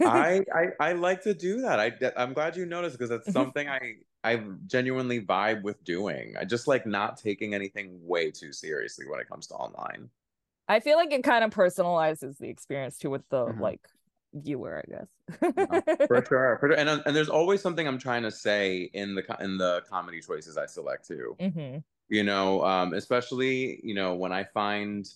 I, 0.00 0.42
I 0.54 0.88
I 0.88 0.92
like 0.94 1.22
to 1.22 1.32
do 1.32 1.60
that. 1.60 1.78
I 1.78 1.92
I'm 2.16 2.32
glad 2.32 2.56
you 2.56 2.66
noticed 2.66 2.98
because 2.98 3.12
it's 3.12 3.32
something 3.32 3.68
I 3.68 3.98
I 4.24 4.42
genuinely 4.66 5.20
vibe 5.20 5.62
with 5.62 5.84
doing. 5.84 6.34
I 6.36 6.44
just 6.44 6.66
like 6.66 6.84
not 6.84 7.16
taking 7.16 7.54
anything 7.54 8.00
way 8.02 8.32
too 8.32 8.52
seriously 8.52 9.06
when 9.08 9.20
it 9.20 9.28
comes 9.28 9.46
to 9.46 9.54
online. 9.54 10.10
I 10.66 10.80
feel 10.80 10.96
like 10.96 11.12
it 11.12 11.22
kind 11.22 11.44
of 11.44 11.52
personalizes 11.52 12.38
the 12.38 12.48
experience 12.48 12.98
too 12.98 13.10
with 13.10 13.28
the 13.28 13.44
mm-hmm. 13.44 13.60
like 13.60 13.86
viewer, 14.32 14.82
I 14.84 14.90
guess. 14.90 15.08
No, 15.40 15.82
for 16.06 16.24
sure, 16.28 16.58
for 16.58 16.68
sure. 16.68 16.72
And 16.72 16.88
and 16.88 17.16
there's 17.16 17.28
always 17.28 17.60
something 17.60 17.86
I'm 17.86 17.98
trying 17.98 18.22
to 18.22 18.30
say 18.30 18.90
in 18.94 19.14
the 19.14 19.24
in 19.40 19.58
the 19.58 19.82
comedy 19.88 20.20
choices 20.20 20.56
I 20.56 20.66
select 20.66 21.06
too. 21.06 21.36
Mm-hmm. 21.40 21.78
You 22.08 22.22
know, 22.22 22.64
um, 22.64 22.94
especially 22.94 23.80
you 23.82 23.94
know 23.94 24.14
when 24.14 24.32
I 24.32 24.44
find 24.44 25.06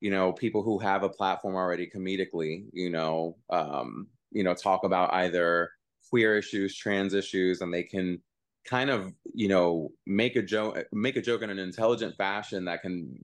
you 0.00 0.10
know 0.10 0.32
people 0.32 0.62
who 0.62 0.78
have 0.78 1.02
a 1.02 1.08
platform 1.08 1.56
already 1.56 1.88
comedically, 1.88 2.66
you 2.72 2.90
know, 2.90 3.36
um, 3.50 4.08
you 4.30 4.44
know, 4.44 4.54
talk 4.54 4.84
about 4.84 5.12
either 5.14 5.70
queer 6.08 6.36
issues, 6.36 6.76
trans 6.76 7.14
issues, 7.14 7.60
and 7.60 7.72
they 7.72 7.82
can 7.82 8.20
kind 8.64 8.90
of 8.90 9.12
you 9.34 9.48
know 9.48 9.90
make 10.06 10.36
a 10.36 10.42
joke 10.42 10.78
make 10.92 11.16
a 11.16 11.22
joke 11.22 11.42
in 11.42 11.50
an 11.50 11.58
intelligent 11.58 12.14
fashion 12.16 12.66
that 12.66 12.82
can 12.82 13.18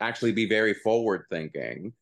actually 0.00 0.32
be 0.32 0.46
very 0.46 0.74
forward 0.74 1.24
thinking 1.30 1.92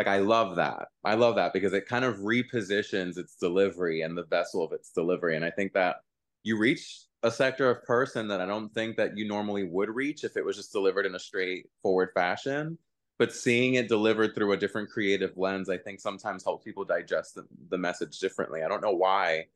like 0.00 0.06
I 0.06 0.20
love 0.20 0.56
that. 0.56 0.88
I 1.04 1.14
love 1.14 1.34
that 1.34 1.52
because 1.52 1.74
it 1.74 1.84
kind 1.86 2.06
of 2.06 2.16
repositions 2.20 3.18
its 3.18 3.36
delivery 3.36 4.00
and 4.00 4.16
the 4.16 4.24
vessel 4.24 4.64
of 4.64 4.72
its 4.72 4.90
delivery. 4.92 5.36
And 5.36 5.44
I 5.44 5.50
think 5.50 5.74
that 5.74 5.96
you 6.42 6.56
reach 6.56 7.00
a 7.22 7.30
sector 7.30 7.68
of 7.68 7.84
person 7.84 8.26
that 8.28 8.40
I 8.40 8.46
don't 8.46 8.72
think 8.72 8.96
that 8.96 9.18
you 9.18 9.28
normally 9.28 9.64
would 9.64 9.90
reach 9.90 10.24
if 10.24 10.38
it 10.38 10.44
was 10.44 10.56
just 10.56 10.72
delivered 10.72 11.04
in 11.04 11.14
a 11.16 11.18
straightforward 11.18 12.12
fashion. 12.14 12.78
But 13.18 13.34
seeing 13.34 13.74
it 13.74 13.88
delivered 13.88 14.34
through 14.34 14.52
a 14.52 14.56
different 14.56 14.88
creative 14.88 15.36
lens, 15.36 15.68
I 15.68 15.76
think 15.76 16.00
sometimes 16.00 16.44
helps 16.44 16.64
people 16.64 16.86
digest 16.86 17.34
the, 17.34 17.46
the 17.68 17.76
message 17.76 18.20
differently. 18.20 18.62
I 18.62 18.68
don't 18.68 18.80
know 18.80 18.96
why, 18.96 19.48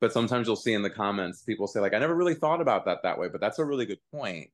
but 0.00 0.12
sometimes 0.12 0.48
you'll 0.48 0.56
see 0.56 0.74
in 0.74 0.82
the 0.82 0.90
comments 0.90 1.44
people 1.44 1.68
say 1.68 1.78
like, 1.78 1.94
"I 1.94 2.00
never 2.00 2.16
really 2.16 2.34
thought 2.34 2.60
about 2.60 2.86
that 2.86 3.04
that 3.04 3.20
way," 3.20 3.28
but 3.28 3.40
that's 3.40 3.60
a 3.60 3.64
really 3.64 3.86
good 3.86 4.00
point. 4.10 4.50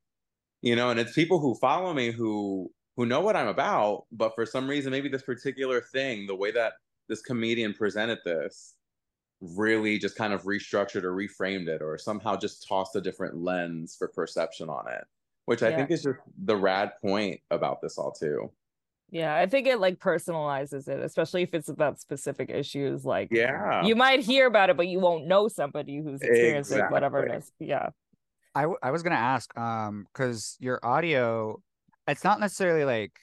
You 0.61 0.77
know, 0.77 0.91
and 0.91 1.01
it's 1.01 1.15
people 1.15 1.39
who 1.39 1.55
follow 1.55 1.95
me 1.95 2.11
who 2.11 2.71
who 2.99 3.07
know 3.07 3.23
what 3.23 3.37
I'm 3.37 3.49
about, 3.49 4.07
but 4.13 4.35
for 4.35 4.45
some 4.45 4.69
reason, 4.69 4.91
maybe 4.93 5.09
this 5.09 5.23
particular 5.23 5.81
thing, 5.81 6.27
the 6.27 6.37
way 6.37 6.51
that 6.53 6.75
this 7.09 7.23
comedian 7.23 7.73
presented 7.75 8.19
this, 8.27 8.77
really 9.41 9.99
just 9.99 10.17
kind 10.17 10.33
of 10.33 10.43
restructured 10.45 11.05
or 11.05 11.15
reframed 11.15 11.69
it 11.69 11.83
or 11.83 11.99
somehow 11.99 12.37
just 12.37 12.67
tossed 12.69 12.97
a 12.97 13.01
different 13.01 13.37
lens 13.37 13.97
for 13.97 14.09
perception 14.09 14.69
on 14.69 14.89
it 14.93 15.05
which 15.47 15.63
i 15.63 15.71
Yeah. 15.71 15.77
think 15.77 15.91
is 15.93 16.03
just 16.03 16.19
the 16.39 16.57
rad 16.57 16.93
point 17.01 17.41
about 17.51 17.81
this 17.81 17.99
all 17.99 18.13
too 18.13 18.51
Yeah, 19.11 19.35
I 19.37 19.47
think 19.47 19.67
it 19.67 19.79
like 19.81 19.99
personalizes 20.01 20.89
it, 20.89 21.01
especially 21.01 21.43
if 21.43 21.55
it's 21.55 21.69
about 21.69 21.99
specific 21.99 22.51
issues. 22.51 23.07
Like, 23.07 23.31
yeah 23.31 23.83
you 23.83 23.97
might 23.97 24.21
hear 24.21 24.47
about 24.47 24.71
it, 24.71 24.77
but 24.77 24.89
you 24.89 25.01
won't 25.01 25.27
know 25.27 25.49
somebody 25.49 25.99
who's 26.03 26.25
experiencing 26.25 26.89
whatever 26.89 27.23
it 27.23 27.31
is. 27.31 27.37
Exactly. 27.37 27.67
is. 27.67 27.69
Yeah. 27.71 27.91
I, 28.55 28.63
w- 28.63 28.79
I 28.83 28.91
was 28.91 29.03
gonna 29.03 29.15
ask, 29.17 29.57
um, 29.57 30.07
because 30.13 30.57
your 30.61 30.85
audio, 30.85 31.63
it's 32.09 32.25
not 32.25 32.41
necessarily 32.41 32.85
like 32.85 33.19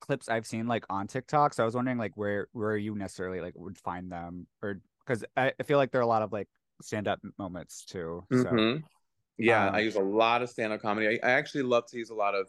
clips 0.00 0.28
I've 0.28 0.46
seen 0.46 0.66
like 0.66 0.84
on 0.90 1.06
TikTok. 1.06 1.54
So 1.54 1.62
I 1.62 1.66
was 1.66 1.74
wondering 1.74 1.98
like 1.98 2.16
where 2.16 2.48
where 2.52 2.76
you 2.76 2.94
necessarily 2.94 3.40
like 3.40 3.54
would 3.56 3.78
find 3.78 4.10
them, 4.10 4.46
or 4.62 4.80
because 5.06 5.24
I, 5.36 5.52
I 5.58 5.62
feel 5.62 5.78
like 5.78 5.92
there 5.92 6.00
are 6.00 6.04
a 6.04 6.08
lot 6.08 6.22
of 6.22 6.32
like 6.32 6.48
stand 6.82 7.08
up 7.08 7.20
moments 7.38 7.84
too. 7.84 8.26
So 8.32 8.48
Mhm. 8.52 8.84
Yeah, 9.38 9.70
I 9.70 9.80
Um, 9.80 9.84
use 9.84 9.96
a 9.96 10.00
lot 10.02 10.42
of 10.42 10.50
stand-up 10.50 10.80
comedy. 10.82 11.20
I, 11.22 11.28
I 11.28 11.32
actually 11.32 11.64
love 11.64 11.86
to 11.88 11.98
use 11.98 12.10
a 12.10 12.14
lot 12.14 12.34
of 12.34 12.48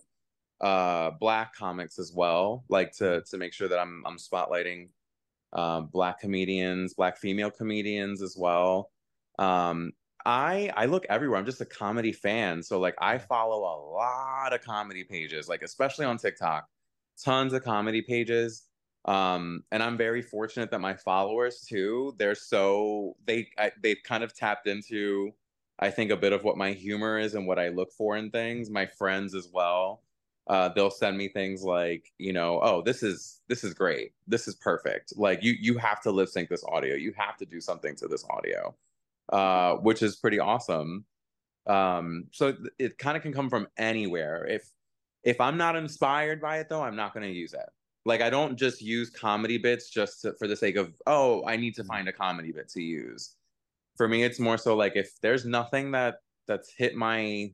uh 0.62 1.12
black 1.20 1.54
comics 1.56 2.00
as 2.00 2.14
well, 2.14 2.66
like 2.70 2.92
to 2.94 3.24
to 3.30 3.38
make 3.38 3.54
sure 3.54 3.68
that 3.68 3.80
I'm 3.80 4.04
I'm 4.06 4.18
spotlighting 4.18 4.90
um 5.54 5.88
black 5.88 6.20
comedians, 6.20 6.94
black 6.96 7.18
female 7.18 7.52
comedians 7.52 8.22
as 8.22 8.36
well. 8.38 8.92
Um 9.40 9.94
I 10.28 10.72
I 10.76 10.88
look 10.88 11.06
everywhere. 11.10 11.40
I'm 11.40 11.46
just 11.46 11.62
a 11.62 11.66
comedy 11.66 12.12
fan. 12.14 12.64
So 12.64 12.80
like 12.80 12.96
I 13.00 13.18
follow 13.20 13.60
a 13.62 13.78
lot 13.94 14.54
of 14.54 14.62
comedy 14.62 15.06
pages, 15.06 15.50
like 15.50 15.64
especially 15.64 16.06
on 16.06 16.18
TikTok. 16.20 16.68
Tons 17.24 17.54
of 17.54 17.64
comedy 17.64 18.02
pages. 18.04 18.66
Um 19.06 19.64
and 19.72 19.82
I'm 19.84 19.98
very 19.98 20.22
fortunate 20.22 20.72
that 20.72 20.82
my 20.82 20.96
followers 20.96 21.62
too, 21.62 22.16
they're 22.20 22.36
so 22.36 23.16
they 23.26 23.50
I, 23.58 23.72
they've 23.82 24.04
kind 24.06 24.24
of 24.24 24.36
tapped 24.36 24.68
into 24.68 25.34
I 25.80 25.92
think 25.92 26.12
a 26.12 26.18
bit 26.18 26.34
of 26.34 26.44
what 26.44 26.58
my 26.58 26.74
humor 26.74 27.20
is 27.20 27.36
and 27.36 27.48
what 27.48 27.60
I 27.60 27.70
look 27.70 27.92
for 27.94 28.18
in 28.18 28.32
things. 28.32 28.70
My 28.70 28.86
friends 28.88 29.36
as 29.36 29.50
well. 29.54 30.04
Uh, 30.48 30.70
they'll 30.70 30.92
send 30.92 31.18
me 31.18 31.30
things 31.30 31.64
like, 31.64 32.14
you 32.20 32.34
know, 32.34 32.60
oh, 32.64 32.82
this 32.82 33.04
is 33.04 33.42
this 33.50 33.64
is 33.64 33.74
great. 33.74 34.14
This 34.28 34.48
is 34.48 34.56
perfect. 34.56 35.14
Like 35.18 35.44
you 35.44 35.54
you 35.60 35.78
have 35.78 36.02
to 36.04 36.12
lip 36.12 36.30
sync 36.30 36.50
this 36.50 36.64
audio. 36.70 36.96
You 36.96 37.14
have 37.18 37.38
to 37.38 37.46
do 37.46 37.62
something 37.62 37.96
to 37.98 38.08
this 38.08 38.26
audio, 38.30 38.76
uh, 39.32 39.76
which 39.76 40.02
is 40.02 40.16
pretty 40.16 40.40
awesome. 40.40 41.06
Um, 41.66 42.26
so 42.32 42.54
th- 42.54 42.70
it 42.80 42.98
kind 42.98 43.18
of 43.18 43.24
can 43.24 43.34
come 43.34 43.50
from 43.50 43.68
anywhere. 43.78 44.46
If 44.48 44.70
if 45.24 45.42
I'm 45.42 45.58
not 45.58 45.76
inspired 45.76 46.42
by 46.42 46.60
it 46.60 46.70
though, 46.70 46.82
I'm 46.82 46.96
not 46.96 47.14
going 47.14 47.28
to 47.28 47.34
use 47.34 47.54
it. 47.54 47.70
Like 48.06 48.22
I 48.22 48.30
don't 48.30 48.58
just 48.58 48.82
use 48.82 49.10
comedy 49.10 49.58
bits 49.58 49.90
just 49.90 50.22
to, 50.22 50.34
for 50.40 50.48
the 50.48 50.56
sake 50.56 50.78
of, 50.78 50.94
oh, 51.06 51.44
I 51.46 51.58
need 51.58 51.76
to 51.76 51.84
find 51.84 52.08
a 52.08 52.14
comedy 52.14 52.54
bit 52.54 52.70
to 52.70 52.82
use 52.82 53.36
for 53.98 54.08
me 54.08 54.24
it's 54.24 54.40
more 54.40 54.58
so 54.58 54.76
like 54.76 54.96
if 54.96 55.20
there's 55.22 55.46
nothing 55.46 55.92
that 55.92 56.20
that's 56.48 56.72
hit 56.78 56.96
my 56.96 57.52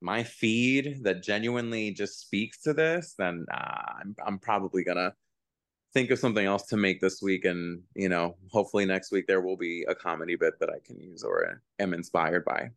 my 0.00 0.22
feed 0.22 1.02
that 1.02 1.22
genuinely 1.22 1.90
just 1.90 2.20
speaks 2.20 2.62
to 2.62 2.72
this 2.72 3.14
then 3.18 3.44
uh, 3.52 3.82
I'm, 4.00 4.16
I'm 4.24 4.38
probably 4.38 4.84
gonna 4.84 5.12
think 5.96 6.10
of 6.10 6.18
something 6.18 6.44
else 6.44 6.64
to 6.64 6.76
make 6.76 7.00
this 7.00 7.22
week 7.22 7.46
and 7.46 7.80
you 7.94 8.10
know 8.10 8.36
hopefully 8.52 8.84
next 8.84 9.10
week 9.10 9.26
there 9.26 9.40
will 9.40 9.56
be 9.56 9.82
a 9.88 9.94
comedy 9.94 10.36
bit 10.36 10.52
that 10.60 10.68
i 10.68 10.78
can 10.84 11.00
use 11.00 11.24
or 11.24 11.62
am 11.78 11.94
inspired 11.94 12.44
by 12.44 12.68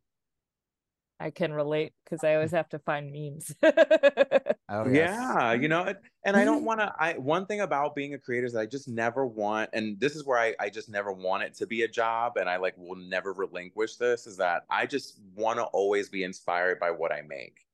I 1.22 1.32
can 1.32 1.52
relate 1.52 1.92
because 2.06 2.24
I 2.24 2.36
always 2.36 2.52
have 2.60 2.70
to 2.70 2.80
find 2.80 3.12
memes. 3.12 3.54
oh 3.64 4.88
yes. 4.88 4.94
yeah 4.94 5.52
you 5.52 5.68
know 5.68 5.94
and 6.24 6.38
i 6.38 6.46
don't 6.46 6.64
want 6.70 6.80
to 6.80 6.94
i 6.98 7.12
one 7.18 7.46
thing 7.46 7.60
about 7.60 7.94
being 7.94 8.14
a 8.14 8.18
creator 8.18 8.46
is 8.46 8.54
that 8.54 8.62
i 8.62 8.66
just 8.66 8.88
never 8.88 9.26
want 9.28 9.70
and 9.74 10.00
this 10.00 10.16
is 10.16 10.26
where 10.26 10.40
I, 10.40 10.56
I 10.58 10.70
just 10.70 10.88
never 10.88 11.12
want 11.12 11.44
it 11.44 11.54
to 11.56 11.68
be 11.68 11.82
a 11.82 11.88
job 11.90 12.38
and 12.38 12.48
i 12.48 12.56
like 12.56 12.78
will 12.78 12.96
never 12.96 13.34
relinquish 13.34 13.98
this 13.98 14.28
is 14.28 14.38
that 14.38 14.64
i 14.70 14.86
just 14.86 15.20
want 15.36 15.58
to 15.58 15.66
always 15.66 16.08
be 16.08 16.24
inspired 16.24 16.80
by 16.80 16.92
what 16.92 17.12
i 17.12 17.22
make 17.22 17.66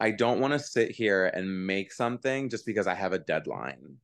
i 0.00 0.10
don't 0.10 0.40
want 0.40 0.54
to 0.54 0.58
sit 0.58 0.90
here 0.90 1.26
and 1.26 1.66
make 1.66 1.92
something 1.92 2.48
just 2.48 2.66
because 2.66 2.88
i 2.88 2.94
have 2.94 3.12
a 3.12 3.18
deadline 3.18 3.98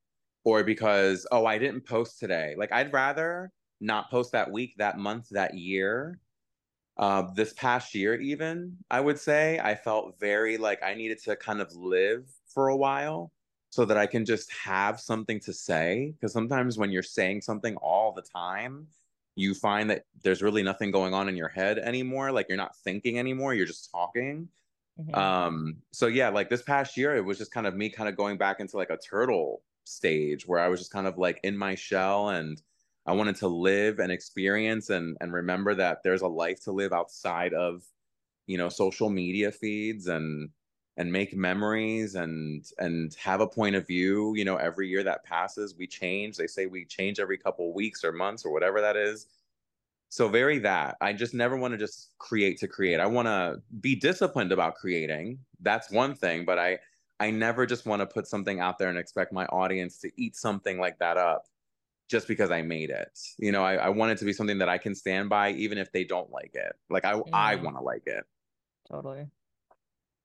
or 0.44 0.64
because 0.64 1.26
oh 1.32 1.46
i 1.46 1.58
didn't 1.58 1.82
post 1.82 2.18
today. 2.18 2.54
Like 2.56 2.72
i'd 2.72 2.92
rather 2.92 3.52
not 3.80 4.10
post 4.10 4.32
that 4.32 4.50
week 4.50 4.74
that 4.78 4.98
month 4.98 5.28
that 5.30 5.54
year 5.54 6.18
uh, 6.98 7.22
this 7.34 7.52
past 7.54 7.94
year 7.94 8.20
even 8.20 8.76
i 8.90 9.00
would 9.00 9.18
say. 9.18 9.58
I 9.58 9.74
felt 9.74 10.18
very 10.20 10.58
like 10.58 10.82
i 10.82 10.94
needed 10.94 11.18
to 11.24 11.36
kind 11.36 11.60
of 11.60 11.74
live 11.74 12.24
for 12.46 12.68
a 12.68 12.76
while 12.76 13.32
so 13.70 13.84
that 13.84 13.96
i 13.96 14.06
can 14.06 14.24
just 14.24 14.52
have 14.52 15.00
something 15.00 15.40
to 15.40 15.52
say 15.52 16.12
because 16.14 16.32
sometimes 16.32 16.76
when 16.76 16.90
you're 16.90 17.02
saying 17.02 17.40
something 17.42 17.76
all 17.76 18.12
the 18.12 18.22
time 18.22 18.86
you 19.36 19.54
find 19.54 19.88
that 19.88 20.04
there's 20.22 20.42
really 20.42 20.62
nothing 20.62 20.90
going 20.90 21.14
on 21.14 21.28
in 21.28 21.36
your 21.36 21.48
head 21.48 21.78
anymore 21.78 22.32
like 22.32 22.46
you're 22.48 22.58
not 22.58 22.76
thinking 22.84 23.18
anymore 23.18 23.54
you're 23.54 23.66
just 23.66 23.90
talking. 23.90 24.48
Mhm. 25.00 25.16
um 25.16 25.76
so 25.92 26.08
yeah 26.08 26.28
like 26.28 26.50
this 26.50 26.62
past 26.62 26.96
year 26.96 27.16
it 27.16 27.24
was 27.24 27.38
just 27.38 27.52
kind 27.52 27.66
of 27.66 27.74
me 27.74 27.88
kind 27.88 28.08
of 28.08 28.16
going 28.16 28.36
back 28.36 28.60
into 28.60 28.76
like 28.76 28.90
a 28.90 28.98
turtle 28.98 29.62
stage 29.84 30.46
where 30.46 30.60
i 30.60 30.68
was 30.68 30.80
just 30.80 30.92
kind 30.92 31.06
of 31.06 31.18
like 31.18 31.40
in 31.42 31.56
my 31.56 31.74
shell 31.74 32.30
and 32.30 32.62
i 33.06 33.12
wanted 33.12 33.36
to 33.36 33.48
live 33.48 33.98
and 33.98 34.12
experience 34.12 34.90
and 34.90 35.16
and 35.20 35.32
remember 35.32 35.74
that 35.74 36.02
there's 36.02 36.22
a 36.22 36.28
life 36.28 36.60
to 36.62 36.72
live 36.72 36.92
outside 36.92 37.54
of 37.54 37.82
you 38.46 38.58
know 38.58 38.68
social 38.68 39.08
media 39.08 39.50
feeds 39.52 40.08
and 40.08 40.50
and 40.96 41.10
make 41.10 41.34
memories 41.34 42.14
and 42.14 42.66
and 42.78 43.14
have 43.14 43.40
a 43.40 43.46
point 43.46 43.76
of 43.76 43.86
view 43.86 44.34
you 44.34 44.44
know 44.44 44.56
every 44.56 44.88
year 44.88 45.02
that 45.02 45.24
passes 45.24 45.76
we 45.76 45.86
change. 45.86 46.36
They 46.36 46.46
say 46.46 46.66
we 46.66 46.84
change 46.84 47.20
every 47.20 47.38
couple 47.38 47.72
weeks 47.72 48.04
or 48.04 48.12
months 48.12 48.44
or 48.44 48.52
whatever 48.52 48.80
that 48.80 48.96
is. 48.96 49.26
So 50.08 50.28
very 50.28 50.58
that. 50.58 50.96
I 51.00 51.12
just 51.12 51.34
never 51.34 51.56
want 51.56 51.72
to 51.72 51.78
just 51.78 52.10
create 52.18 52.58
to 52.58 52.68
create. 52.68 52.98
I 52.98 53.06
want 53.06 53.26
to 53.28 53.62
be 53.80 53.94
disciplined 53.94 54.50
about 54.50 54.74
creating. 54.74 55.38
That's 55.60 55.90
one 55.90 56.14
thing 56.14 56.44
but 56.44 56.58
i 56.58 56.78
i 57.20 57.30
never 57.30 57.66
just 57.66 57.86
want 57.86 58.00
to 58.00 58.06
put 58.06 58.26
something 58.26 58.58
out 58.58 58.78
there 58.78 58.88
and 58.88 58.98
expect 58.98 59.32
my 59.32 59.46
audience 59.46 59.98
to 59.98 60.10
eat 60.16 60.34
something 60.34 60.78
like 60.78 60.98
that 60.98 61.16
up 61.16 61.44
just 62.08 62.26
because 62.26 62.50
i 62.50 62.60
made 62.60 62.90
it 62.90 63.16
you 63.38 63.52
know 63.52 63.62
i, 63.62 63.74
I 63.74 63.88
want 63.90 64.12
it 64.12 64.18
to 64.18 64.24
be 64.24 64.32
something 64.32 64.58
that 64.58 64.68
i 64.68 64.78
can 64.78 64.94
stand 64.94 65.28
by 65.28 65.52
even 65.52 65.78
if 65.78 65.92
they 65.92 66.02
don't 66.02 66.30
like 66.30 66.50
it 66.54 66.72
like 66.88 67.04
i 67.04 67.20
i 67.32 67.54
want 67.54 67.76
to 67.76 67.82
like 67.82 68.06
it 68.06 68.24
Totally. 68.90 69.26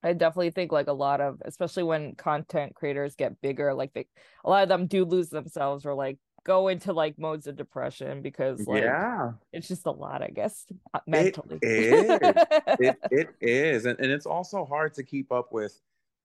I 0.04 0.14
definitely 0.14 0.52
think 0.52 0.72
like 0.72 0.88
a 0.88 0.94
lot 0.94 1.22
of, 1.22 1.42
especially 1.46 1.84
when 1.84 2.16
content 2.16 2.76
creators 2.76 3.16
get 3.16 3.42
bigger, 3.42 3.74
like 3.74 3.94
they, 3.94 4.08
a 4.44 4.50
lot 4.50 4.64
of 4.64 4.70
them 4.70 4.88
do 4.88 5.04
lose 5.06 5.30
themselves 5.30 5.86
or 5.86 5.96
like 5.96 6.18
go 6.44 6.68
into 6.68 6.94
like 6.94 7.18
modes 7.18 7.48
of 7.48 7.56
depression 7.56 8.22
because 8.22 8.68
like 8.68 8.84
yeah 8.84 9.32
it's 9.52 9.68
just 9.68 9.88
a 9.88 9.92
lot, 9.92 10.22
I 10.22 10.28
guess, 10.28 10.66
mentally. 11.08 11.58
is. 11.64 12.20
it, 12.22 12.98
it 13.12 13.30
is 13.42 13.86
and, 13.86 14.00
and 14.00 14.12
it's 14.12 14.28
also 14.28 14.64
hard 14.64 14.94
to 14.96 15.04
keep 15.04 15.32
up 15.32 15.52
with 15.52 15.82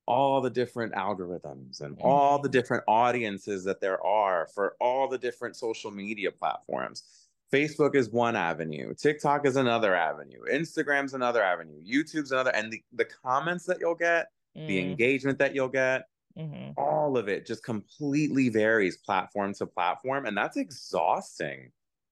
all 0.07 0.41
the 0.41 0.51
different 0.51 0.95
algorithms 0.95 1.81
and 1.81 1.97
all 2.01 2.39
the 2.41 2.49
Mhm. 2.49 2.51
different 2.51 2.85
audiences 2.89 3.65
that 3.65 3.81
there 3.81 4.03
are 4.05 4.49
for 4.55 4.77
all 4.81 5.09
the 5.09 5.19
different 5.19 5.57
social 5.57 5.91
media 5.91 6.33
platforms 6.33 7.29
facebook 7.53 7.95
is 7.95 8.11
one 8.11 8.37
avenue 8.37 8.95
tiktok 8.95 9.47
is 9.47 9.57
another 9.57 9.95
avenue 9.95 10.43
instagram's 10.51 11.15
another 11.15 11.43
avenue 11.43 11.81
youtube's 11.85 12.33
another 12.33 12.51
and 12.55 12.73
the, 12.73 12.83
the 12.93 13.05
comments 13.05 13.67
that 13.67 13.79
you'll 13.81 13.95
get 13.95 14.29
the 14.67 14.79
Mm, 14.79 14.81
engagement 14.81 15.39
that 15.39 15.55
you'll 15.55 15.69
get 15.69 16.09
mhm. 16.37 16.77
all 16.77 17.17
of 17.17 17.29
it 17.29 17.47
just 17.47 17.65
completely 17.65 18.49
varies 18.49 18.97
platform 18.97 19.53
to 19.55 19.67
platform 19.67 20.25
and 20.27 20.37
that's 20.37 20.57
exhausting 20.57 21.71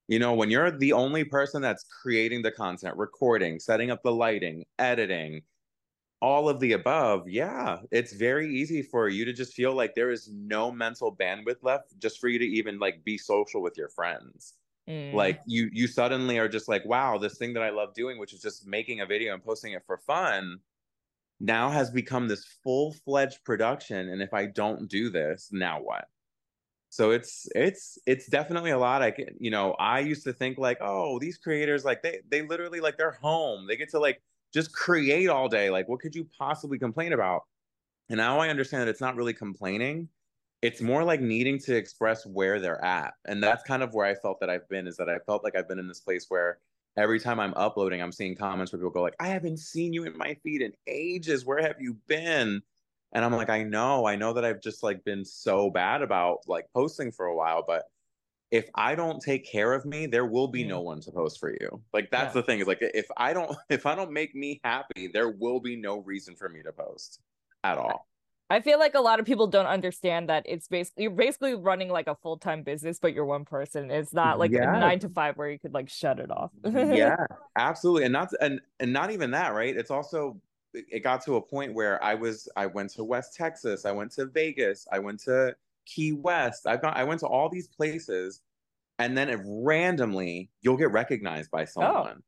you 0.08 0.18
know 0.18 0.34
when 0.34 0.50
you're 0.50 0.70
the 0.70 0.92
only 0.92 1.24
person 1.24 1.62
that's 1.62 1.84
creating 1.84 2.42
the 2.42 2.50
content 2.52 2.96
recording 2.96 3.58
setting 3.60 3.90
up 3.90 4.02
the 4.02 4.12
lighting 4.12 4.64
editing 4.78 5.42
all 6.20 6.48
of 6.48 6.58
the 6.58 6.72
above 6.72 7.28
yeah 7.28 7.78
it's 7.92 8.12
very 8.12 8.52
easy 8.52 8.82
for 8.82 9.08
you 9.08 9.24
to 9.24 9.32
just 9.32 9.54
feel 9.54 9.72
like 9.72 9.94
there 9.94 10.10
is 10.10 10.28
no 10.32 10.70
mental 10.70 11.14
bandwidth 11.14 11.62
left 11.62 11.96
just 11.98 12.20
for 12.20 12.28
you 12.28 12.38
to 12.38 12.44
even 12.44 12.78
like 12.78 13.04
be 13.04 13.16
social 13.16 13.62
with 13.62 13.76
your 13.76 13.88
friends. 13.88 14.54
Mm, 14.88 15.12
like 15.12 15.40
you 15.46 15.68
you 15.72 15.86
suddenly 15.86 16.38
are 16.38 16.48
just 16.48 16.66
like 16.66 16.84
wow 16.86 17.18
this 17.18 17.36
thing 17.36 17.52
that 17.52 17.62
i 17.62 17.68
love 17.68 17.92
doing 17.92 18.18
which 18.18 18.32
is 18.32 18.40
just 18.40 18.66
making 18.66 19.00
a 19.00 19.06
video 19.06 19.34
and 19.34 19.44
posting 19.44 19.74
it 19.74 19.84
for 19.86 19.98
fun 19.98 20.58
now 21.40 21.68
has 21.68 21.90
become 21.90 22.26
this 22.26 22.44
full-fledged 22.64 23.44
production 23.44 24.08
and 24.08 24.22
if 24.22 24.32
i 24.32 24.46
don't 24.46 24.88
do 24.88 25.10
this 25.10 25.50
now 25.52 25.80
what? 25.80 26.08
So 26.90 27.10
it's 27.10 27.46
it's 27.54 27.98
it's 28.06 28.26
definitely 28.28 28.70
a 28.70 28.78
lot 28.78 29.02
i 29.02 29.10
can 29.10 29.36
you 29.38 29.50
know 29.50 29.72
i 29.78 30.00
used 30.00 30.24
to 30.24 30.32
think 30.32 30.56
like 30.56 30.78
oh 30.80 31.18
these 31.18 31.36
creators 31.36 31.84
like 31.84 32.02
they 32.02 32.20
they 32.30 32.40
literally 32.40 32.80
like 32.80 32.96
they're 32.96 33.18
home 33.20 33.66
they 33.68 33.76
get 33.76 33.90
to 33.90 33.98
like 33.98 34.22
just 34.52 34.72
create 34.72 35.28
all 35.28 35.48
day 35.48 35.70
like 35.70 35.88
what 35.88 36.00
could 36.00 36.14
you 36.14 36.26
possibly 36.38 36.78
complain 36.78 37.12
about? 37.12 37.42
And 38.08 38.18
now 38.18 38.38
i 38.38 38.48
understand 38.48 38.82
that 38.82 38.88
it's 38.88 39.00
not 39.00 39.16
really 39.16 39.34
complaining. 39.34 40.08
It's 40.60 40.80
more 40.80 41.04
like 41.04 41.20
needing 41.20 41.58
to 41.60 41.76
express 41.76 42.26
where 42.26 42.58
they're 42.58 42.84
at. 42.84 43.14
And 43.26 43.42
that's 43.42 43.62
kind 43.62 43.82
of 43.82 43.94
where 43.94 44.06
i 44.06 44.14
felt 44.14 44.40
that 44.40 44.50
i've 44.50 44.68
been 44.68 44.86
is 44.86 44.96
that 44.96 45.08
i 45.08 45.18
felt 45.26 45.44
like 45.44 45.56
i've 45.56 45.68
been 45.68 45.78
in 45.78 45.88
this 45.88 46.00
place 46.00 46.26
where 46.28 46.58
every 46.96 47.20
time 47.20 47.38
i'm 47.38 47.54
uploading 47.54 48.02
i'm 48.02 48.12
seeing 48.12 48.34
comments 48.34 48.72
where 48.72 48.78
people 48.78 48.90
go 48.90 49.02
like 49.02 49.14
i 49.20 49.28
haven't 49.28 49.58
seen 49.58 49.92
you 49.92 50.04
in 50.04 50.16
my 50.16 50.34
feed 50.42 50.62
in 50.62 50.72
ages. 50.86 51.44
Where 51.44 51.62
have 51.62 51.80
you 51.80 51.94
been? 52.06 52.62
And 53.12 53.24
i'm 53.24 53.32
like 53.32 53.50
i 53.50 53.62
know. 53.62 54.06
I 54.06 54.16
know 54.16 54.32
that 54.32 54.44
i've 54.44 54.60
just 54.60 54.82
like 54.82 55.04
been 55.04 55.24
so 55.24 55.70
bad 55.70 56.02
about 56.02 56.38
like 56.46 56.66
posting 56.74 57.12
for 57.12 57.26
a 57.26 57.36
while 57.36 57.62
but 57.66 57.84
if 58.50 58.68
I 58.74 58.94
don't 58.94 59.20
take 59.20 59.44
care 59.44 59.74
of 59.74 59.84
me, 59.84 60.06
there 60.06 60.24
will 60.24 60.48
be 60.48 60.64
no 60.64 60.80
mm. 60.80 60.84
one 60.84 61.00
to 61.02 61.12
post 61.12 61.38
for 61.38 61.50
you. 61.50 61.82
Like 61.92 62.10
that's 62.10 62.34
Yeah. 62.34 62.40
the 62.40 62.46
thing 62.46 62.60
is 62.60 62.66
like 62.66 62.78
if 62.80 63.06
I 63.16 63.32
don't 63.32 63.56
if 63.68 63.86
I 63.86 63.94
don't 63.94 64.12
make 64.12 64.34
me 64.34 64.60
happy, 64.64 65.08
there 65.08 65.28
will 65.28 65.60
be 65.60 65.76
no 65.76 65.98
reason 65.98 66.34
for 66.34 66.48
me 66.48 66.62
to 66.62 66.72
post 66.72 67.20
at 67.64 67.78
all. 67.78 68.06
I 68.50 68.60
feel 68.60 68.78
like 68.78 68.94
a 68.94 69.00
lot 69.00 69.20
of 69.20 69.26
people 69.26 69.46
don't 69.46 69.66
understand 69.66 70.30
that 70.30 70.44
it's 70.46 70.68
basically 70.68 71.02
you're 71.02 71.12
basically 71.12 71.54
running 71.54 71.90
like 71.90 72.06
a 72.06 72.14
full 72.14 72.38
time 72.38 72.62
business, 72.62 72.98
but 72.98 73.12
you're 73.12 73.26
one 73.26 73.44
person. 73.44 73.90
It's 73.90 74.14
not 74.14 74.38
like 74.38 74.52
a 74.52 74.60
nine 74.60 74.98
to 75.00 75.10
five 75.10 75.36
where 75.36 75.50
you 75.50 75.58
could 75.58 75.74
like 75.74 75.90
shut 75.90 76.18
it 76.18 76.30
off. 76.30 76.50
yeah, 76.64 77.16
absolutely. 77.56 78.04
And 78.04 78.12
not 78.12 78.30
and 78.40 78.60
and 78.80 78.92
not 78.92 79.10
even 79.10 79.30
that, 79.32 79.54
right? 79.54 79.76
It's 79.76 79.90
also 79.90 80.40
it 80.72 81.02
got 81.02 81.22
to 81.24 81.36
a 81.36 81.42
point 81.42 81.74
where 81.74 82.02
I 82.02 82.14
was 82.14 82.48
I 82.56 82.66
went 82.66 82.90
to 82.92 83.04
West 83.04 83.34
Texas, 83.34 83.84
I 83.84 83.92
went 83.92 84.12
to 84.12 84.24
Vegas, 84.24 84.86
I 84.90 84.98
went 84.98 85.20
to 85.20 85.54
Key 85.88 86.12
West. 86.12 86.66
I've 86.66 86.82
gone 86.82 86.94
I 86.96 87.04
went 87.04 87.20
to 87.20 87.28
all 87.28 87.48
these 87.50 87.68
places 87.68 88.42
and 88.98 89.18
then 89.18 89.30
randomly 89.64 90.50
you'll 90.62 90.78
get 90.78 90.92
recognized 90.92 91.50
by 91.50 91.66
someone. 91.66 92.22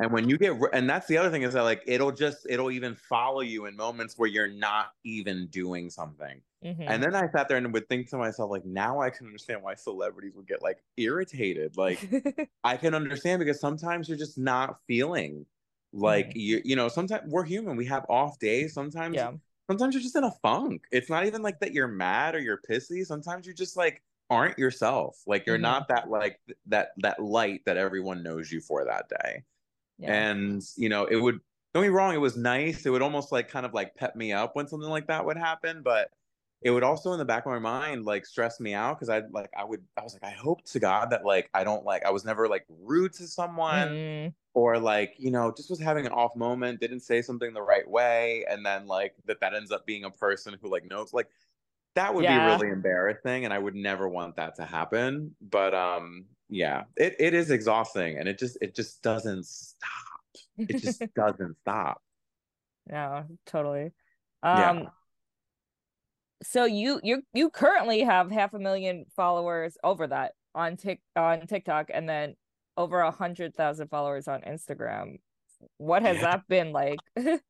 And 0.00 0.12
when 0.12 0.28
you 0.28 0.36
get, 0.38 0.54
and 0.72 0.90
that's 0.90 1.06
the 1.06 1.16
other 1.18 1.30
thing 1.30 1.42
is 1.42 1.54
that 1.54 1.62
like 1.62 1.82
it'll 1.86 2.12
just 2.12 2.46
it'll 2.50 2.70
even 2.72 2.96
follow 2.96 3.40
you 3.40 3.66
in 3.66 3.76
moments 3.76 4.18
where 4.18 4.28
you're 4.28 4.48
not 4.48 4.92
even 5.04 5.46
doing 5.48 5.90
something. 5.90 6.42
Mhm. 6.62 6.82
And 6.88 7.02
then 7.02 7.14
I 7.14 7.28
sat 7.30 7.48
there 7.48 7.56
and 7.56 7.72
would 7.72 7.88
think 7.88 8.10
to 8.10 8.16
myself 8.18 8.50
like, 8.50 8.64
now 8.64 9.00
I 9.00 9.10
can 9.10 9.26
understand 9.26 9.62
why 9.62 9.74
celebrities 9.76 10.34
would 10.34 10.48
get 10.48 10.62
like 10.62 10.82
irritated. 10.96 11.76
Like 11.76 12.08
I 12.64 12.76
can 12.76 12.94
understand 12.94 13.40
because 13.40 13.60
sometimes 13.60 14.08
you're 14.08 14.18
just 14.18 14.38
not 14.38 14.80
feeling 14.86 15.46
like 15.92 16.32
Mhm. 16.32 16.34
you 16.34 16.60
you 16.64 16.74
know 16.76 16.88
sometimes 16.88 17.30
we're 17.30 17.44
human 17.44 17.76
we 17.76 17.84
have 17.86 18.06
off 18.08 18.38
days 18.38 18.72
sometimes 18.74 19.22
yeah. 19.22 19.32
Sometimes 19.72 19.94
you're 19.94 20.02
just 20.02 20.16
in 20.16 20.24
a 20.24 20.30
funk. 20.30 20.86
It's 20.92 21.10
not 21.10 21.26
even 21.26 21.42
like 21.42 21.60
that 21.60 21.72
you're 21.72 21.88
mad 21.88 22.34
or 22.34 22.40
you're 22.40 22.58
pissy. 22.68 23.04
Sometimes 23.06 23.46
you 23.46 23.54
just 23.54 23.76
like 23.76 24.02
aren't 24.30 24.58
yourself. 24.58 25.22
Like 25.26 25.46
you're 25.46 25.58
Mhm. 25.58 25.62
not 25.62 25.88
that 25.88 26.08
like 26.10 26.40
that 26.66 26.92
that 26.98 27.22
light 27.22 27.64
that 27.66 27.76
everyone 27.76 28.22
knows 28.22 28.50
you 28.52 28.60
for 28.60 28.84
that 28.84 29.08
day. 29.08 29.44
Yeah. 29.98 30.12
and 30.12 30.62
you 30.76 30.88
know 30.88 31.06
it 31.06 31.16
would 31.16 31.40
don't 31.74 31.82
me 31.84 31.88
wrong 31.88 32.14
it 32.14 32.18
was 32.18 32.36
nice. 32.36 32.86
It 32.86 32.90
would 32.90 33.02
almost 33.02 33.32
like 33.32 33.48
kind 33.48 33.66
of 33.66 33.74
like 33.74 33.94
pep 33.96 34.16
me 34.16 34.32
up 34.32 34.56
when 34.56 34.68
something 34.68 34.90
like 34.90 35.06
that 35.08 35.24
would 35.26 35.36
happen 35.38 35.82
but 35.82 36.12
it 36.62 36.70
would 36.70 36.82
also 36.84 37.12
in 37.12 37.18
the 37.18 37.24
back 37.24 37.44
of 37.46 37.52
my 37.52 37.58
mind 37.58 38.04
like 38.04 38.26
stress 38.26 38.60
me 38.60 38.74
out 38.74 38.96
because 38.96 39.08
i'd 39.08 39.30
like 39.32 39.50
i 39.56 39.64
would 39.64 39.82
i 39.96 40.02
was 40.02 40.14
like 40.14 40.24
i 40.24 40.30
hope 40.30 40.64
to 40.64 40.78
god 40.80 41.10
that 41.10 41.24
like 41.24 41.50
i 41.54 41.64
don't 41.64 41.84
like 41.84 42.04
i 42.04 42.10
was 42.10 42.24
never 42.24 42.48
like 42.48 42.64
rude 42.68 43.12
to 43.12 43.26
someone 43.26 43.98
Mm, 43.98 44.34
or 44.54 44.78
like 44.78 45.14
you 45.18 45.30
know 45.30 45.52
just 45.56 45.70
was 45.70 45.80
having 45.80 46.06
an 46.06 46.12
off 46.12 46.36
moment 46.36 46.80
didn't 46.80 47.00
say 47.00 47.22
something 47.22 47.52
the 47.54 47.62
right 47.62 47.88
way 47.88 48.44
and 48.48 48.64
then 48.66 48.86
like 48.86 49.14
that 49.26 49.40
that 49.40 49.54
ends 49.54 49.72
up 49.72 49.86
being 49.86 50.04
a 50.04 50.10
person 50.10 50.56
who 50.60 50.70
like 50.70 50.84
knows 50.84 51.12
like 51.12 51.28
that 51.94 52.14
would 52.14 52.22
Yeah. 52.22 52.28
be 52.28 52.38
really 52.38 52.68
embarrassing 52.68 53.44
and 53.44 53.52
i 53.54 53.58
would 53.58 53.74
never 53.74 54.08
want 54.08 54.36
that 54.36 54.54
to 54.56 54.64
happen 54.64 55.34
but 55.40 55.74
um 55.74 56.26
yeah 56.48 56.84
it, 56.96 57.16
it 57.18 57.34
is 57.34 57.50
exhausting 57.50 58.18
and 58.18 58.28
it 58.28 58.38
just 58.38 58.58
it 58.60 58.74
just 58.74 59.02
doesn't 59.02 59.46
stop 59.46 59.90
it 60.68 60.78
just 60.78 61.04
doesn't 61.14 61.56
stop 61.60 62.02
yeah, 62.88 63.24
totally. 63.46 63.92
Yeah. 64.52 64.74
So 66.42 66.64
you 66.64 67.00
you 67.02 67.22
you 67.32 67.50
currently 67.50 68.00
have 68.02 68.30
half 68.30 68.54
a 68.54 68.58
million 68.58 69.06
followers 69.14 69.76
over 69.84 70.06
that 70.08 70.34
on 70.54 70.76
Tik 70.76 71.00
on 71.16 71.46
TikTok 71.46 71.90
and 71.92 72.08
then 72.08 72.36
over 72.76 73.00
a 73.00 73.10
hundred 73.10 73.54
thousand 73.54 73.88
followers 73.88 74.28
on 74.28 74.42
Instagram. 74.42 75.18
What 75.78 76.02
has 76.02 76.20
Yeah. 76.20 76.22
that 76.22 76.48
been 76.48 76.72
like? 76.72 77.02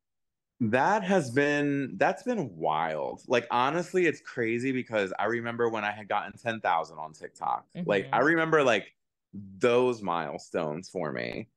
That 0.59 1.03
has 1.03 1.29
been 1.31 1.97
that's 1.97 2.23
been 2.23 2.55
wild. 2.55 3.23
Like 3.27 3.47
honestly, 3.51 4.05
it's 4.05 4.21
crazy 4.21 4.71
because 4.71 5.11
I 5.19 5.25
remember 5.25 5.67
when 5.69 5.83
I 5.83 5.91
had 5.91 6.07
gotten 6.07 6.33
10,000 6.37 6.97
on 6.99 7.11
TikTok. 7.13 7.67
Like 7.85 8.07
I 8.13 8.19
remember 8.19 8.63
like 8.63 8.95
those 9.33 10.01
milestones 10.01 10.89
for 10.89 11.11
me. 11.11 11.49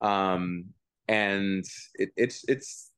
Um 0.00 0.72
and 1.08 1.64
it, 1.94 2.10
it's 2.16 2.44
it's 2.48 2.90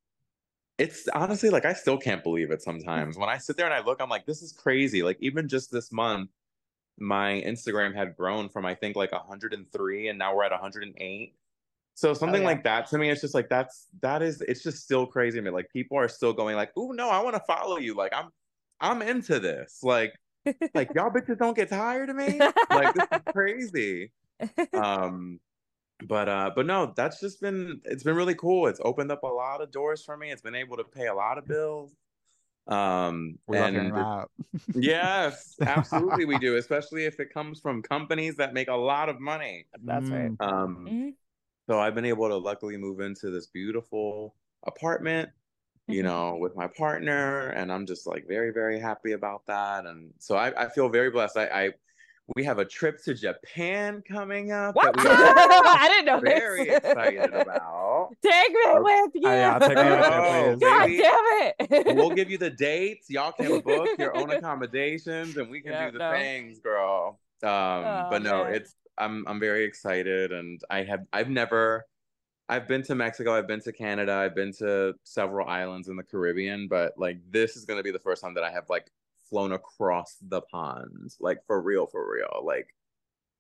it's 0.79 1.09
honestly 1.15 1.51
like 1.51 1.65
I 1.65 1.73
still 1.73 1.97
can't 1.97 2.23
believe 2.23 2.51
it 2.51 2.63
sometimes. 2.63 3.17
When 3.17 3.29
I 3.29 3.39
sit 3.39 3.57
there 3.57 3.67
and 3.67 3.75
I 3.75 3.81
look, 3.81 4.01
I'm 4.01 4.11
like, 4.11 4.27
this 4.27 4.43
is 4.43 4.53
crazy. 4.53 5.03
Like 5.03 5.17
even 5.21 5.49
just 5.49 5.71
this 5.71 5.91
month, 5.91 6.31
my 6.99 7.43
Instagram 7.47 7.95
had 7.95 8.17
grown 8.17 8.49
from 8.49 8.67
I 8.67 8.75
think 8.75 8.97
like 8.97 9.13
103 9.13 10.09
and 10.09 10.19
now 10.19 10.35
we're 10.35 10.45
at 10.45 10.53
108. 10.53 11.35
So 11.95 12.13
something 12.13 12.43
yeah. 12.43 12.47
like 12.47 12.65
that 12.65 12.89
to 12.89 12.99
me, 12.99 13.09
it's 13.09 13.23
just 13.23 13.35
like 13.35 13.49
that's 13.49 13.87
that 14.03 14.21
is 14.21 14.43
it's 14.43 14.63
just 14.63 14.83
still 14.85 15.07
crazy 15.07 15.39
to 15.39 15.43
me. 15.43 15.51
Like 15.51 15.71
people 15.73 15.99
are 15.99 16.09
still 16.09 16.35
going 16.35 16.57
like, 16.57 16.73
oh 16.77 16.93
no, 16.93 17.09
I 17.09 17.23
want 17.23 17.37
to 17.37 17.43
follow 17.47 17.79
you. 17.79 17.95
Like 17.95 18.13
I'm 18.15 18.29
I'm 18.81 19.01
into 19.01 19.41
this. 19.41 19.79
Like 19.83 20.15
like 20.75 20.91
y'all 20.95 21.11
bitches 21.11 21.39
don't 21.39 21.57
get 21.57 21.71
tired 21.71 22.11
of 22.11 22.17
me. 22.17 22.39
Like 22.71 22.95
this 22.95 23.07
is 23.13 23.33
crazy. 23.33 24.13
Um 24.75 25.41
but 26.05 26.29
uh 26.29 26.51
but 26.55 26.67
no, 26.67 26.93
that's 26.97 27.21
just 27.21 27.41
been 27.41 27.81
it's 27.85 28.03
been 28.05 28.17
really 28.17 28.35
cool. 28.35 28.67
It's 28.67 28.81
opened 28.85 29.11
up 29.11 29.23
a 29.23 29.27
lot 29.29 29.61
of 29.63 29.71
doors 29.71 30.05
for 30.05 30.17
me. 30.17 30.31
It's 30.31 30.43
been 30.43 30.55
able 30.55 30.77
to 30.77 30.85
pay 30.85 31.07
a 31.07 31.15
lot 31.15 31.39
of 31.39 31.47
bills. 31.47 31.97
Um 32.69 33.39
We 33.47 33.57
love 33.59 33.71
hearing 33.73 33.93
and 33.93 33.95
that. 33.95 34.29
yes, 34.75 35.61
absolutely 35.67 36.27
we 36.27 36.39
do, 36.39 36.57
especially 36.59 37.05
if 37.07 37.21
it 37.21 37.31
comes 37.33 37.61
from 37.61 37.83
companies 37.83 38.37
that 38.39 38.55
make 38.55 38.69
a 38.69 38.75
lot 38.77 39.09
of 39.11 39.21
money. 39.21 39.69
That's 39.79 40.11
right. 40.11 40.33
Um 40.41 40.87
Mhm. 40.87 41.17
so 41.69 41.81
I've 41.81 41.95
been 41.95 42.05
able 42.05 42.29
to 42.29 42.37
luckily 42.37 42.77
move 42.77 43.01
into 43.01 43.31
this 43.31 43.47
beautiful 43.49 44.37
apartment, 44.67 45.31
you 45.89 46.03
Mhm. 46.03 46.05
know, 46.05 46.37
with 46.37 46.57
my 46.57 46.69
partner, 46.69 47.49
and 47.51 47.73
I'm 47.73 47.87
just 47.87 48.07
like 48.07 48.27
very, 48.29 48.53
very 48.53 48.79
happy 48.81 49.13
about 49.13 49.47
that. 49.47 49.87
And 49.87 50.15
so 50.19 50.37
I, 50.37 50.67
I 50.67 50.69
feel 50.71 50.89
very 50.91 51.11
blessed. 51.11 51.37
I, 51.39 51.47
I 51.67 51.73
we 52.35 52.43
have 52.45 52.59
a 52.59 52.65
trip 52.65 53.03
to 53.05 53.15
Japan 53.15 54.03
coming 54.07 54.51
up 54.51 54.75
What? 54.75 54.97
that 54.97 54.97
we 54.97 55.09
are 55.09 55.15
I 55.17 55.89
didn't 55.89 56.07
know 56.07 56.21
very 56.21 56.65
this. 56.65 56.79
excited 56.79 57.33
about. 57.35 58.11
Take 58.23 58.51
me 58.51 58.61
Okay. 58.69 58.81
with 58.83 59.11
you. 59.15 59.29
Oh, 59.29 59.35
yeah, 59.35 59.59
take 59.61 59.77
me 59.79 59.85
with 59.91 60.07
you, 60.07 60.13
Oh, 60.13 60.57
please. 60.57 60.61
God 60.61 60.87
baby. 60.87 60.97
damn 60.99 61.85
it. 61.87 61.97
We'll 61.97 62.11
give 62.11 62.31
you 62.31 62.39
the 62.39 62.51
dates. 62.51 63.09
Y'all 63.09 63.33
can 63.33 63.61
book 63.61 63.91
your 63.99 64.15
own 64.15 64.31
accommodations, 64.33 65.37
and 65.37 65.49
we 65.49 65.61
can 65.61 65.73
Yeah, 65.73 65.87
do 65.87 65.93
the 65.93 65.99
no. 65.99 66.11
things, 66.11 66.59
girl. 66.59 67.21
Um, 67.43 67.49
Oh, 67.49 68.07
but 68.11 68.23
no, 68.23 68.45
man. 68.45 68.55
it's 68.55 68.75
I'm 68.99 69.27
I'm 69.29 69.39
very 69.39 69.65
excited, 69.65 70.33
and 70.33 70.61
I 70.71 70.83
have 70.83 71.01
I've 71.13 71.29
never 71.31 71.87
I've 72.49 72.67
been 72.69 72.83
to 72.85 72.95
Mexico, 72.95 73.37
I've 73.37 73.47
been 73.49 73.61
to 73.61 73.73
Canada, 73.73 74.13
I've 74.15 74.35
been 74.35 74.53
to 74.55 74.95
several 75.05 75.49
islands 75.49 75.89
in 75.89 75.97
the 75.97 76.03
Caribbean, 76.03 76.67
but 76.69 76.95
like 76.97 77.19
this 77.31 77.57
is 77.57 77.65
gonna 77.65 77.83
be 77.83 77.91
the 77.91 77.99
first 77.99 78.23
time 78.23 78.35
that 78.35 78.45
I 78.45 78.51
have 78.51 78.65
like 78.71 78.91
flown 79.29 79.53
across 79.53 80.17
the 80.21 80.41
pond, 80.43 81.15
like 81.21 81.39
for 81.47 81.61
real, 81.61 81.87
for 81.87 82.11
real. 82.13 82.43
Like 82.45 82.69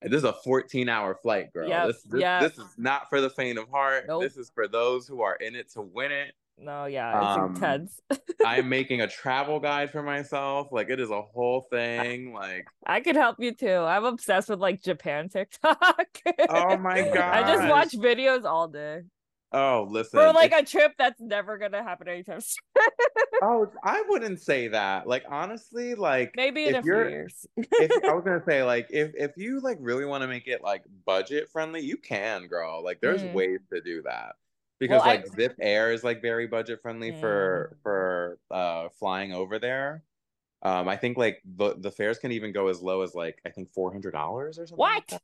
this 0.03 0.18
is 0.18 0.25
a 0.25 0.33
14 0.33 0.88
hour 0.88 1.14
flight, 1.14 1.53
girl. 1.53 1.68
Yep, 1.68 1.87
This 1.87 2.03
this, 2.03 2.20
yep. 2.20 2.40
this 2.42 2.59
is 2.59 2.66
not 2.77 3.09
for 3.09 3.20
the 3.20 3.31
faint 3.31 3.59
of 3.59 3.68
heart. 3.70 4.05
Nope. 4.09 4.22
This 4.22 4.37
is 4.37 4.51
for 4.55 4.68
those 4.68 5.07
who 5.09 5.22
are 5.22 5.37
in 5.37 5.55
it 5.55 5.70
to 5.72 5.81
win 5.83 6.12
it. 6.12 6.35
no, 6.59 6.85
yeah, 6.87 7.16
it's 7.16 7.38
Um, 7.38 7.55
intense. 7.55 8.01
I'm 8.44 8.68
making 8.68 9.01
a 9.01 9.09
travel 9.09 9.59
guide 9.59 9.90
for 9.90 10.03
myself. 10.03 10.68
Like 10.70 10.90
it 10.90 11.01
is 11.01 11.11
a 11.11 11.22
whole 11.22 11.62
thing. 11.70 12.33
Like, 12.33 12.66
I 12.87 13.01
could 13.01 13.16
help 13.16 13.37
you 13.40 13.53
too. 13.55 13.68
I'm 13.68 14.05
obsessed 14.05 14.49
with 14.49 14.61
like 14.61 14.83
Japan 14.83 15.29
TikTok. 15.29 15.79
oh 16.51 16.77
my 16.77 17.03
god. 17.03 17.16
I 17.44 17.55
just 17.55 17.68
watch 17.68 17.92
videos 17.92 18.44
all 18.44 18.68
day 18.68 19.03
Oh, 19.53 19.87
listen. 19.89 20.19
for 20.21 20.33
like 20.33 20.53
a 20.53 20.65
trip 20.65 20.93
that's 20.99 21.21
never 21.21 21.57
gonna 21.59 21.83
happen 21.83 22.09
anytime 22.09 22.41
soon. 22.43 22.59
Oh, 23.43 23.71
I 23.83 24.03
wouldn't 24.09 24.41
say 24.41 24.69
that. 24.69 25.07
Like 25.07 25.25
honestly, 25.29 25.95
like 25.95 26.33
Maybe 26.37 26.67
in 26.67 26.75
if 26.75 26.81
a 26.81 26.83
few 26.83 26.95
years. 27.09 27.47
if 27.57 28.05
I 28.05 28.13
was 28.13 28.25
gonna 28.27 28.43
say 28.47 28.63
like 28.65 28.89
if 28.91 29.13
if 29.15 29.33
you 29.37 29.61
like 29.61 29.79
really 29.81 30.05
want 30.05 30.23
to 30.23 30.29
make 30.29 30.47
it 30.49 30.63
like 30.63 30.83
budget 31.05 31.49
friendly, 31.51 31.81
you 31.81 31.97
can, 31.97 32.47
girl. 32.49 32.83
Like 32.85 33.01
there's 33.01 33.23
Mm. 33.23 33.33
ways 33.35 33.61
to 33.73 33.81
do 33.81 34.03
that. 34.03 34.35
Because 34.79 35.01
Well, 35.01 35.09
I- 35.09 35.15
like 35.17 35.27
Zip 35.29 35.55
Air 35.61 35.93
is 35.93 36.03
like 36.05 36.21
very 36.21 36.47
budget 36.47 36.83
friendly 36.83 37.13
for 37.21 37.77
for 37.83 38.39
uh 38.51 38.89
flying 38.99 39.33
over 39.33 39.59
there. 39.59 40.03
Um, 40.63 40.89
I 40.89 40.97
think 40.97 41.17
like 41.17 41.41
the 41.45 41.77
the 41.79 41.91
fares 41.93 42.19
can 42.19 42.33
even 42.33 42.53
go 42.53 42.67
as 42.69 42.83
low 42.83 43.03
as 43.03 43.15
like 43.15 43.39
I 43.47 43.51
think 43.51 43.73
four 43.73 43.93
hundred 43.93 44.11
dollars 44.13 44.59
or 44.59 44.67
something. 44.67 44.79
like 44.83 44.95
What? 44.95 45.09
that. 45.09 45.23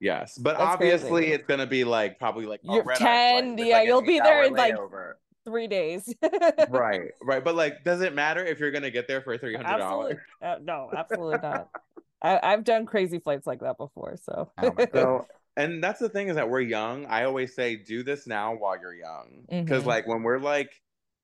Yes, 0.00 0.38
but 0.38 0.56
That's 0.58 0.62
obviously 0.74 1.10
crazy. 1.22 1.32
it's 1.32 1.46
gonna 1.46 1.66
be 1.66 1.84
like 1.84 2.18
probably 2.18 2.46
like 2.46 2.60
You're 2.62 2.82
10 2.84 3.56
flight. 3.56 3.66
yeah 3.66 3.76
like 3.78 3.86
you'll 3.86 4.02
be 4.02 4.18
there 4.18 4.44
in, 4.44 4.54
like, 4.54 4.74
layover. 4.74 5.12
Three 5.44 5.66
days. 5.68 6.12
right, 6.70 7.10
right. 7.22 7.42
But 7.44 7.54
like, 7.54 7.82
does 7.84 8.00
it 8.02 8.14
matter 8.14 8.44
if 8.44 8.58
you're 8.60 8.70
gonna 8.70 8.90
get 8.90 9.08
there 9.08 9.20
for 9.22 9.36
three 9.38 9.54
hundred 9.56 9.78
dollars? 9.78 10.16
Uh, 10.42 10.56
no, 10.62 10.90
absolutely 10.96 11.38
not. 11.42 11.68
I, 12.22 12.38
I've 12.42 12.64
done 12.64 12.84
crazy 12.86 13.18
flights 13.18 13.46
like 13.46 13.60
that 13.60 13.78
before, 13.78 14.16
so. 14.22 14.50
Oh. 14.58 14.74
So, 14.92 15.26
and 15.56 15.82
that's 15.82 15.98
the 15.98 16.08
thing 16.10 16.28
is 16.28 16.36
that 16.36 16.48
we're 16.50 16.60
young. 16.60 17.06
I 17.06 17.24
always 17.24 17.54
say, 17.54 17.76
do 17.76 18.02
this 18.02 18.26
now 18.26 18.54
while 18.54 18.78
you're 18.80 18.94
young, 18.94 19.44
because 19.48 19.82
Mhm. 19.84 19.86
like 19.86 20.06
when 20.06 20.22
we're 20.22 20.38
like, 20.38 20.70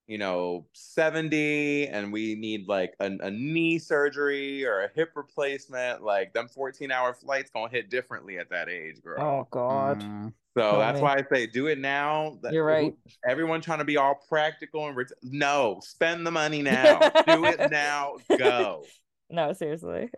you 0.06 0.18
know, 0.18 0.66
seventy 0.72 1.86
and 1.88 2.12
we 2.12 2.34
need 2.34 2.68
like 2.68 2.94
a, 3.00 3.06
a 3.20 3.30
knee 3.30 3.78
surgery 3.78 4.64
or 4.64 4.82
a 4.82 4.88
hip 4.94 5.10
replacement, 5.16 6.02
like 6.02 6.32
them 6.32 6.48
fourteen 6.48 6.90
hour 6.90 7.12
flights 7.14 7.50
gonna 7.50 7.68
hit 7.70 7.90
differently 7.90 8.38
at 8.38 8.48
that 8.50 8.68
age, 8.68 9.02
girl. 9.02 9.20
oh 9.20 9.48
God, 9.50 10.02
Mm. 10.02 10.32
so 10.56 10.60
tell 10.70 10.78
that's 10.78 10.96
me. 10.98 11.02
why 11.02 11.14
I 11.16 11.24
say, 11.32 11.46
do 11.46 11.66
it 11.66 11.78
now. 11.78 12.38
You're 12.50 12.64
right. 12.64 12.94
Everyone 13.28 13.60
trying 13.60 13.78
to 13.80 13.84
be 13.84 13.96
all 13.96 14.14
practical 14.28 14.86
and 14.88 14.96
ret- 14.96 15.10
no, 15.22 15.80
spend 15.82 16.26
the 16.26 16.30
money 16.30 16.62
now. 16.62 16.98
do 17.26 17.44
it 17.44 17.70
now. 17.70 18.16
Go. 18.38 18.84
No, 19.28 19.52
seriously. 19.54 20.08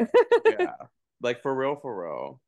Yeah. 0.44 0.72
Like 1.22 1.40
for 1.42 1.54
real, 1.54 1.76
for 1.76 2.02
real. 2.04 2.40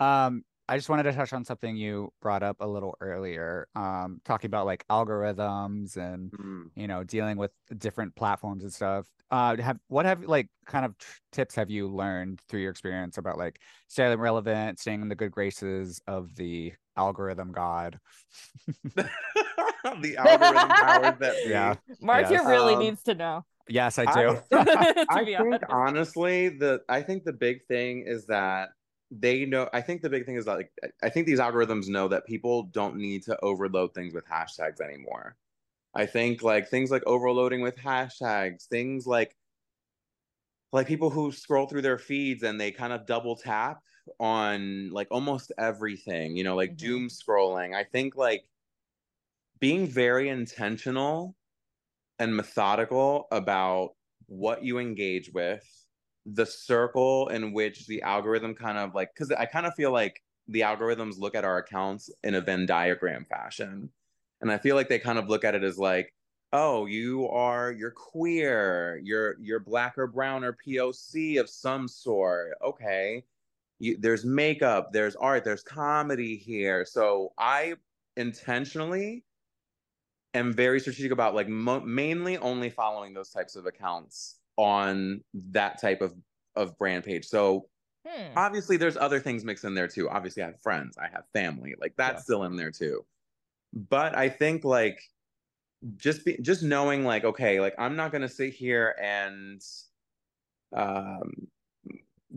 Um, 0.00 0.44
I 0.68 0.76
just 0.76 0.88
wanted 0.88 1.04
to 1.04 1.12
touch 1.12 1.32
on 1.32 1.44
something 1.44 1.76
you 1.76 2.12
brought 2.20 2.42
up 2.42 2.56
a 2.60 2.66
little 2.66 2.96
earlier, 3.00 3.68
um, 3.76 4.20
talking 4.24 4.48
about 4.48 4.66
like 4.66 4.84
algorithms 4.90 5.96
and 5.96 6.30
Mm. 6.32 6.70
you 6.74 6.88
know 6.88 7.04
dealing 7.04 7.36
with 7.36 7.52
different 7.78 8.14
platforms 8.16 8.64
and 8.64 8.72
stuff. 8.72 9.06
Uh, 9.30 9.56
have 9.62 9.78
what 9.88 10.06
have 10.06 10.24
like 10.24 10.48
kind 10.66 10.84
of 10.84 10.96
tr- 10.98 11.18
tips 11.32 11.54
have 11.54 11.70
you 11.70 11.88
learned 11.88 12.40
through 12.48 12.60
your 12.60 12.70
experience 12.70 13.16
about 13.18 13.38
like 13.38 13.60
staying 13.88 14.18
relevant, 14.18 14.78
staying 14.80 15.02
in 15.02 15.08
the 15.08 15.14
good 15.14 15.30
graces 15.30 16.00
of 16.06 16.34
the 16.36 16.72
algorithm 16.96 17.52
god? 17.52 17.98
the 18.94 20.16
algorithm 20.16 20.68
powers 20.68 21.14
that 21.20 21.34
be. 21.44 21.50
Yeah. 21.50 21.74
Marcia 22.00 22.32
Yes. 22.32 22.46
really 22.46 22.74
Um, 22.74 22.80
needs 22.80 23.02
to 23.04 23.14
know. 23.14 23.44
yes, 23.68 23.98
I 23.98 24.04
I- 24.04 24.14
do. 24.14 24.38
to 24.50 25.06
I 25.10 25.24
think 25.24 25.40
honest. 25.40 25.64
honestly, 25.70 26.48
the 26.48 26.80
I 26.88 27.02
think 27.02 27.24
the 27.24 27.32
big 27.32 27.64
thing 27.66 28.04
is 28.06 28.26
that 28.26 28.70
they 29.10 29.46
know. 29.46 29.68
I 29.72 29.80
think 29.82 30.02
the 30.02 30.10
big 30.10 30.26
thing 30.26 30.36
is 30.36 30.44
that 30.46 30.56
like 30.56 30.72
I 31.02 31.10
think 31.10 31.26
these 31.26 31.40
algorithms 31.40 31.88
know 31.88 32.08
that 32.08 32.26
people 32.26 32.64
don't 32.64 32.96
need 32.96 33.22
to 33.24 33.38
overload 33.44 33.94
things 33.94 34.14
with 34.14 34.26
hashtags 34.26 34.80
anymore. 34.80 35.36
I 35.94 36.06
think 36.06 36.42
like 36.42 36.68
things 36.68 36.90
like 36.90 37.04
overloading 37.06 37.62
with 37.62 37.76
hashtags, 37.76 38.66
things 38.66 39.06
like 39.06 39.36
like 40.72 40.86
people 40.86 41.10
who 41.10 41.32
scroll 41.32 41.66
through 41.66 41.82
their 41.82 41.98
feeds 41.98 42.42
and 42.42 42.60
they 42.60 42.70
kind 42.70 42.92
of 42.92 43.06
double 43.06 43.36
tap 43.36 43.82
on 44.20 44.90
like 44.90 45.08
almost 45.10 45.52
everything, 45.58 46.36
you 46.36 46.44
know, 46.44 46.56
like 46.56 46.76
Mhm. 46.76 46.76
doom 46.76 47.08
scrolling. 47.08 47.74
I 47.74 47.84
think 47.84 48.16
like 48.16 48.48
being 49.58 49.86
very 49.86 50.28
intentional 50.28 51.36
and 52.18 52.36
methodical 52.36 53.28
about 53.32 53.96
what 54.26 54.64
you 54.64 54.78
engage 54.78 55.32
with, 55.32 55.85
the 56.26 56.46
circle 56.46 57.28
in 57.28 57.52
which 57.52 57.86
the 57.86 58.02
algorithm 58.02 58.54
kind 58.54 58.78
of 58.78 58.94
like, 58.94 59.14
because 59.14 59.30
I 59.30 59.46
kind 59.46 59.66
of 59.66 59.74
feel 59.74 59.92
like 59.92 60.22
the 60.48 60.60
algorithms 60.60 61.18
look 61.18 61.34
at 61.34 61.44
our 61.44 61.58
accounts 61.58 62.10
in 62.22 62.34
a 62.34 62.40
Venn 62.40 62.66
diagram 62.66 63.24
fashion. 63.24 63.90
And 64.40 64.50
I 64.50 64.58
feel 64.58 64.76
like 64.76 64.88
they 64.88 64.98
kind 64.98 65.18
of 65.18 65.28
look 65.28 65.44
at 65.44 65.54
it 65.54 65.62
as 65.62 65.78
like, 65.78 66.12
oh, 66.52 66.86
you 66.86 67.28
are 67.28 67.72
you're 67.72 67.90
queer, 67.90 69.00
you're 69.02 69.36
you're 69.40 69.60
black 69.60 69.98
or 69.98 70.06
brown 70.06 70.44
or 70.44 70.56
POC 70.66 71.40
of 71.40 71.48
some 71.48 71.88
sort. 71.88 72.54
Okay. 72.62 73.24
You, 73.78 73.96
there's 73.98 74.24
makeup, 74.24 74.92
there's 74.92 75.16
art, 75.16 75.44
there's 75.44 75.62
comedy 75.62 76.36
here. 76.36 76.86
So 76.86 77.32
I 77.38 77.74
intentionally 78.16 79.24
am 80.34 80.52
very 80.52 80.80
strategic 80.80 81.12
about 81.12 81.34
like 81.34 81.48
mo- 81.48 81.80
mainly 81.80 82.36
only 82.38 82.70
following 82.70 83.14
those 83.14 83.30
types 83.30 83.56
of 83.56 83.66
accounts 83.66 84.36
on 84.56 85.22
that 85.34 85.80
type 85.80 86.00
of 86.00 86.14
of 86.56 86.78
brand 86.78 87.04
page. 87.04 87.26
So 87.26 87.68
Hmm. 88.06 88.36
obviously 88.36 88.76
there's 88.76 88.96
other 88.96 89.20
things 89.20 89.44
mixed 89.44 89.64
in 89.64 89.74
there 89.74 89.88
too. 89.88 90.10
Obviously 90.10 90.42
I 90.42 90.46
have 90.48 90.62
friends, 90.62 90.98
I 90.98 91.08
have 91.08 91.24
family, 91.34 91.74
like 91.80 91.94
that's 91.96 92.22
Yeah. 92.22 92.24
still 92.24 92.44
in 92.44 92.56
there 92.56 92.72
too. 92.72 93.06
But 93.74 94.16
I 94.16 94.28
think 94.30 94.64
like 94.64 95.00
just 95.96 96.24
be 96.24 96.38
just 96.42 96.62
knowing 96.62 97.04
like 97.04 97.24
okay, 97.24 97.60
like 97.60 97.74
I'm 97.78 97.96
not 97.96 98.12
gonna 98.12 98.28
sit 98.28 98.54
here 98.54 98.96
and 99.00 99.62
um 100.72 101.48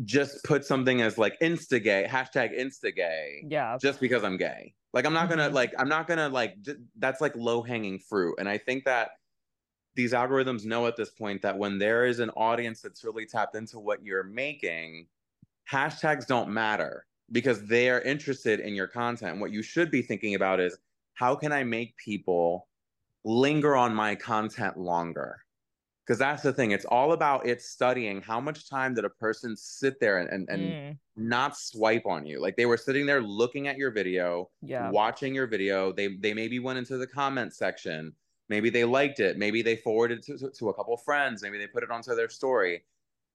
just 0.05 0.43
put 0.43 0.65
something 0.65 1.01
as 1.01 1.17
like 1.17 1.39
instigay 1.39 2.07
hashtag 2.07 2.57
instigay 2.57 3.41
Yeah. 3.41 3.79
just 3.81 3.99
because 3.99 4.23
I'm 4.23 4.37
gay. 4.37 4.75
Like 4.93 5.05
I'm 5.05 5.13
not 5.13 5.29
gonna 5.29 5.49
Mhm. 5.49 5.53
like 5.53 5.73
I'm 5.77 5.89
not 5.89 6.07
gonna 6.07 6.29
like 6.29 6.61
j- 6.61 6.75
that's 6.97 7.21
like 7.21 7.35
low 7.35 7.61
hanging 7.63 7.99
fruit. 7.99 8.35
And 8.39 8.49
I 8.49 8.57
think 8.57 8.85
that 8.85 9.11
these 9.99 10.13
algorithms 10.13 10.63
know 10.63 10.87
at 10.87 10.95
this 10.95 11.09
point 11.09 11.41
that 11.41 11.57
when 11.57 11.77
there 11.77 12.05
is 12.05 12.19
an 12.19 12.29
audience 12.29 12.79
that's 12.79 13.03
really 13.03 13.25
tapped 13.25 13.53
into 13.53 13.79
what 13.79 14.01
you're 14.01 14.23
making, 14.23 15.05
hashtags 15.69 16.25
don't 16.25 16.47
matter 16.47 17.05
because 17.33 17.65
they 17.65 17.89
are 17.89 17.99
interested 18.03 18.61
in 18.61 18.73
your 18.73 18.87
content. 18.87 19.41
What 19.41 19.51
you 19.51 19.61
should 19.61 19.91
be 19.91 20.01
thinking 20.01 20.35
about 20.35 20.61
is 20.61 20.77
how 21.15 21.35
can 21.35 21.51
I 21.51 21.65
make 21.65 21.97
people 21.97 22.69
linger 23.25 23.75
on 23.75 23.93
my 23.93 24.15
content 24.15 24.77
longer? 24.77 25.43
Because 26.05 26.17
that's 26.17 26.43
the 26.43 26.53
thing. 26.53 26.71
It's 26.71 26.85
all 26.85 27.11
about 27.11 27.45
it 27.45 27.61
studying 27.61 28.21
how 28.21 28.39
much 28.39 28.69
time 28.69 28.93
did 28.93 29.03
a 29.03 29.09
person 29.09 29.57
sit 29.57 29.99
there 29.99 30.19
and, 30.19 30.29
and, 30.29 30.49
and 30.49 30.73
Mm, 30.73 30.97
not 31.17 31.57
swipe 31.57 32.05
on 32.05 32.25
you. 32.25 32.39
Like 32.39 32.55
they 32.55 32.65
were 32.65 32.77
sitting 32.77 33.05
there 33.05 33.21
looking 33.21 33.67
at 33.67 33.77
your 33.77 33.91
video, 33.91 34.49
yeah. 34.61 34.91
watching 34.91 35.35
your 35.35 35.45
video. 35.45 35.91
They 35.91 36.15
they 36.15 36.33
maybe 36.33 36.59
went 36.59 36.79
into 36.79 36.97
the 36.97 37.05
comment 37.05 37.53
section. 37.53 38.13
Maybe 38.49 38.69
they 38.69 38.85
liked 38.85 39.19
it. 39.19 39.37
Maybe 39.37 39.61
they 39.61 39.75
forwarded 39.75 40.19
it 40.27 40.39
to, 40.39 40.49
to 40.51 40.69
a 40.69 40.73
couple 40.73 40.97
friends. 40.97 41.41
Maybe 41.43 41.57
they 41.57 41.67
put 41.67 41.83
it 41.83 41.91
onto 41.91 42.15
their 42.15 42.29
story. 42.29 42.85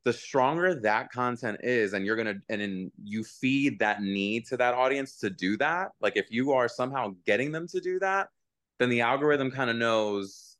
The 0.04 0.12
stronger 0.12 0.74
that 0.82 1.10
content 1.12 1.60
is, 1.62 1.94
and 1.94 2.06
you're 2.06 2.16
gonna 2.16 2.36
and 2.50 2.60
then 2.60 2.92
you 3.02 3.24
feed 3.24 3.78
that 3.80 4.02
need 4.02 4.46
to 4.48 4.56
that 4.58 4.74
audience 4.74 5.18
to 5.20 5.30
do 5.30 5.56
that. 5.58 5.92
Like 6.00 6.16
if 6.16 6.30
you 6.30 6.52
are 6.52 6.68
somehow 6.68 7.16
getting 7.26 7.52
them 7.52 7.66
to 7.68 7.80
do 7.80 7.98
that, 8.00 8.30
then 8.78 8.90
the 8.90 9.00
algorithm 9.02 9.50
kind 9.50 9.70
of 9.70 9.76
knows 9.76 10.58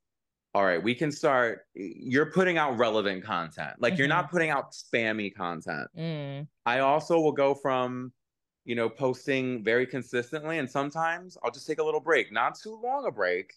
all 0.55 0.64
right, 0.64 0.83
we 0.83 0.95
can 0.95 1.12
start. 1.12 1.67
You're 1.75 2.31
putting 2.33 2.59
out 2.59 2.79
relevant 2.79 3.25
content. 3.25 3.81
Like 3.81 3.99
you're 3.99 4.07
Mhm. 4.07 4.09
not 4.09 4.31
putting 4.31 4.51
out 4.51 4.73
spammy 4.73 5.35
content. 5.35 5.88
Mm, 5.95 6.47
I 6.67 6.81
also 6.81 7.21
will 7.21 7.33
go 7.33 7.55
from, 7.55 8.12
you 8.64 8.75
know, 8.75 8.88
posting 8.88 9.62
very 9.64 9.87
consistently, 9.87 10.59
and 10.59 10.71
sometimes 10.71 11.37
I'll 11.43 11.51
just 11.51 11.67
take 11.67 11.79
a 11.79 11.85
little 11.85 12.01
break, 12.01 12.33
not 12.33 12.55
too 12.59 12.75
long 12.81 13.07
a 13.07 13.11
break, 13.12 13.55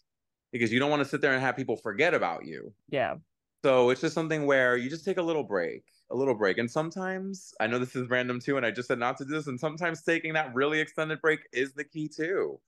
because 0.52 0.72
you 0.72 0.78
don't 0.78 0.90
want 0.90 1.02
to 1.02 1.08
sit 1.08 1.20
there 1.20 1.32
and 1.32 1.40
have 1.40 1.56
people 1.56 1.76
forget 1.76 2.14
about 2.14 2.44
you. 2.44 2.72
yeah. 2.90 3.16
So 3.64 3.90
it's 3.90 4.00
just 4.00 4.14
something 4.14 4.46
where 4.46 4.76
you 4.76 4.88
just 4.88 5.04
take 5.04 5.16
a 5.16 5.22
little 5.22 5.42
break, 5.42 5.82
a 6.12 6.16
little 6.16 6.34
break. 6.36 6.58
And 6.58 6.70
sometimes 6.70 7.52
I 7.58 7.66
know 7.66 7.80
this 7.80 7.96
is 7.96 8.08
random 8.08 8.38
too, 8.38 8.56
and 8.56 8.64
I 8.64 8.70
just 8.70 8.86
said 8.86 9.00
not 9.00 9.16
to 9.18 9.24
do 9.24 9.32
this, 9.32 9.48
and 9.48 9.58
sometimes 9.58 10.02
taking 10.02 10.32
that 10.34 10.54
really 10.54 10.78
extended 10.78 11.20
break 11.20 11.40
is 11.52 11.72
the 11.72 11.82
key 11.82 12.06
too. 12.06 12.60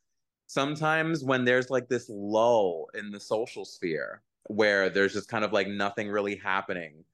Sometimes 0.49 1.23
when 1.23 1.45
there's 1.45 1.71
like 1.71 1.89
this 1.89 2.09
lull 2.09 2.91
in 2.95 3.13
the 3.13 3.21
social 3.21 3.65
sphere 3.65 4.23
where 4.49 4.91
there's 4.91 5.13
just 5.13 5.29
kind 5.29 5.45
of 5.45 5.53
like 5.53 5.69
nothing 5.69 6.09
really 6.09 6.35
happening, 6.35 7.05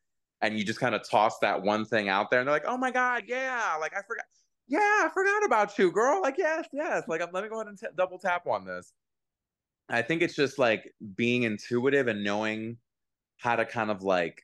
and 0.40 0.58
you 0.58 0.64
just 0.64 0.80
kind 0.80 0.94
of 0.94 1.06
toss 1.06 1.38
that 1.40 1.60
one 1.60 1.84
thing 1.84 2.08
out 2.08 2.30
there, 2.30 2.40
and 2.40 2.48
they're 2.48 2.54
like, 2.54 2.64
oh 2.66 2.78
my 2.78 2.90
God, 2.90 3.24
yeah, 3.26 3.76
like 3.78 3.92
I 3.92 4.00
forgot. 4.08 4.24
Yeah, 4.68 4.80
I 4.80 5.10
forgot 5.12 5.44
about 5.44 5.78
you, 5.78 5.92
girl. 5.92 6.22
Like, 6.22 6.38
yes, 6.38 6.66
yes. 6.72 7.04
Like, 7.06 7.20
let 7.32 7.44
me 7.44 7.48
go 7.50 7.56
ahead 7.56 7.68
and 7.68 7.78
t- 7.78 7.86
double 7.94 8.18
tap 8.18 8.46
on 8.46 8.64
this. 8.64 8.94
I 9.88 10.02
think 10.02 10.22
it's 10.22 10.34
just 10.34 10.58
like 10.58 10.92
being 11.14 11.44
intuitive 11.44 12.08
and 12.08 12.24
knowing 12.24 12.78
how 13.38 13.56
to 13.56 13.64
kind 13.64 13.90
of 13.90 14.02
like 14.02 14.42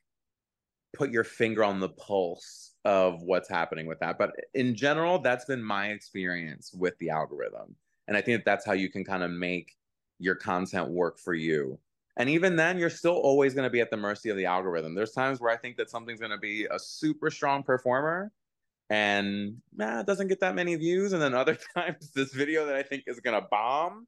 put 0.95 1.11
your 1.11 1.23
finger 1.23 1.63
on 1.63 1.79
the 1.79 1.89
pulse 1.89 2.71
of 2.85 3.21
what's 3.23 3.49
happening 3.49 3.87
with 3.87 3.99
that. 3.99 4.17
But 4.17 4.31
in 4.53 4.75
general, 4.75 5.19
that's 5.19 5.45
been 5.45 5.63
my 5.63 5.87
experience 5.87 6.73
with 6.73 6.97
the 6.99 7.09
algorithm. 7.09 7.75
And 8.07 8.15
I 8.15 8.21
think 8.21 8.39
that 8.39 8.45
that's 8.45 8.65
how 8.65 8.73
you 8.73 8.89
can 8.89 9.03
kind 9.03 9.23
of 9.23 9.31
make 9.31 9.75
your 10.19 10.35
content 10.35 10.89
work 10.89 11.17
for 11.17 11.33
you. 11.33 11.79
And 12.17 12.29
even 12.29 12.55
then, 12.55 12.77
you're 12.77 12.91
still 12.91 13.15
always 13.15 13.53
going 13.53 13.65
to 13.65 13.71
be 13.71 13.81
at 13.81 13.89
the 13.89 13.97
mercy 13.97 14.29
of 14.29 14.37
the 14.37 14.45
algorithm. 14.45 14.93
There's 14.93 15.13
times 15.13 15.39
where 15.39 15.51
I 15.51 15.57
think 15.57 15.77
that 15.77 15.89
something's 15.89 16.19
going 16.19 16.31
to 16.31 16.37
be 16.37 16.67
a 16.69 16.77
super 16.77 17.31
strong 17.31 17.63
performer 17.63 18.31
and 18.89 19.57
nah, 19.75 20.01
it 20.01 20.05
doesn't 20.05 20.27
get 20.27 20.39
that 20.41 20.55
many 20.55 20.75
views. 20.75 21.13
And 21.13 21.21
then 21.21 21.33
other 21.33 21.57
times, 21.75 22.11
this 22.11 22.33
video 22.33 22.65
that 22.67 22.75
I 22.75 22.83
think 22.83 23.03
is 23.07 23.19
going 23.19 23.39
to 23.39 23.47
bomb 23.49 24.07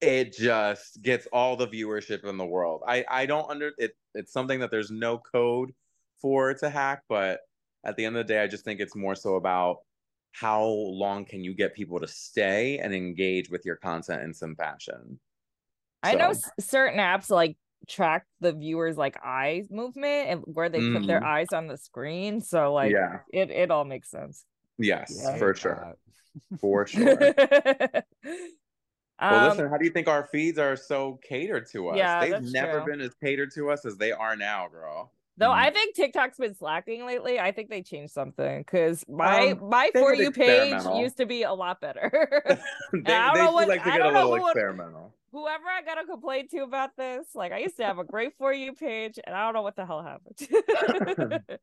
it 0.00 0.34
just 0.34 1.00
gets 1.02 1.26
all 1.32 1.56
the 1.56 1.68
viewership 1.68 2.24
in 2.24 2.36
the 2.36 2.44
world. 2.46 2.82
I 2.86 3.04
I 3.08 3.26
don't 3.26 3.50
under 3.50 3.72
it. 3.78 3.96
It's 4.14 4.32
something 4.32 4.60
that 4.60 4.70
there's 4.70 4.90
no 4.90 5.18
code 5.18 5.72
for 6.20 6.52
to 6.54 6.70
hack, 6.70 7.02
but 7.08 7.40
at 7.84 7.96
the 7.96 8.04
end 8.04 8.16
of 8.16 8.26
the 8.26 8.32
day, 8.32 8.42
I 8.42 8.46
just 8.46 8.64
think 8.64 8.80
it's 8.80 8.96
more 8.96 9.14
so 9.14 9.36
about 9.36 9.78
how 10.32 10.64
long 10.64 11.24
can 11.24 11.44
you 11.44 11.54
get 11.54 11.74
people 11.74 12.00
to 12.00 12.08
stay 12.08 12.78
and 12.78 12.94
engage 12.94 13.50
with 13.50 13.64
your 13.64 13.76
content 13.76 14.22
in 14.22 14.34
some 14.34 14.56
fashion. 14.56 15.20
I 16.02 16.14
know 16.14 16.32
certain 16.60 16.98
apps 16.98 17.30
like 17.30 17.56
track 17.88 18.26
the 18.40 18.52
viewers 18.52 18.96
like 18.96 19.16
eye 19.22 19.64
movement 19.70 20.28
and 20.28 20.40
where 20.46 20.68
they 20.68 20.80
put 20.80 21.06
their 21.06 21.20
Mhm. 21.20 21.26
eyes 21.26 21.52
on 21.52 21.66
the 21.66 21.76
screen. 21.76 22.40
So 22.40 22.72
like 22.72 22.92
yeah, 22.92 23.20
it 23.32 23.50
it 23.50 23.70
all 23.70 23.84
makes 23.84 24.10
sense. 24.10 24.44
yes, 24.78 25.10
Yeah. 25.16 25.36
for 25.38 25.54
Hate 25.54 25.56
sure, 25.56 25.96
for 26.60 26.86
sure. 26.86 27.34
well, 29.30 29.44
Um, 29.44 29.48
listen, 29.50 29.68
how 29.70 29.76
do 29.76 29.84
you 29.84 29.90
think 29.90 30.08
our 30.08 30.24
feeds 30.26 30.58
are 30.58 30.76
so 30.76 31.18
catered 31.22 31.66
to 31.72 31.88
us? 31.90 31.96
Yeah, 31.96 32.20
They've 32.20 32.52
never 32.52 32.80
true. 32.80 32.92
been 32.92 33.00
as 33.00 33.14
catered 33.14 33.52
to 33.54 33.70
us 33.70 33.84
as 33.84 33.96
they 33.96 34.12
are 34.12 34.36
now, 34.36 34.68
girl. 34.68 35.12
Though 35.36 35.48
Mhm. 35.50 35.54
I 35.66 35.70
think 35.70 35.96
TikTok's 35.96 36.38
been 36.38 36.54
slacking 36.54 37.04
lately. 37.06 37.40
I 37.40 37.50
think 37.50 37.68
they 37.68 37.82
changed 37.82 38.12
something 38.12 38.60
because 38.60 39.04
my 39.08 39.50
Um, 39.50 39.68
my 39.68 39.90
for 39.92 40.14
you 40.14 40.30
page 40.30 40.80
used 40.94 41.16
to 41.16 41.26
be 41.26 41.42
a 41.42 41.52
lot 41.52 41.80
better. 41.80 42.08
they 42.92 43.14
I 43.14 43.26
don't 43.26 43.34
they 43.34 43.40
know 43.42 43.48
do 43.48 43.54
what- 43.54 43.68
like 43.68 43.82
to 43.82 43.90
get 43.90 44.00
a 44.00 44.06
little 44.06 44.22
who 44.36 44.42
would- 44.42 44.50
experimental. 44.50 45.12
Whoever 45.32 45.64
I 45.66 45.82
gotta 45.82 46.04
complain 46.06 46.46
to 46.50 46.58
about 46.62 46.96
this, 46.96 47.34
like 47.34 47.50
I 47.50 47.58
used 47.58 47.76
to 47.78 47.84
have 47.84 47.98
a 47.98 48.04
great 48.04 48.34
for 48.38 48.52
you 48.52 48.72
page, 48.72 49.18
and 49.26 49.34
I 49.34 49.42
don't 49.44 49.52
know 49.54 49.62
what 49.62 49.74
the 49.74 49.84
hell 49.84 50.00
happened. 50.00 50.38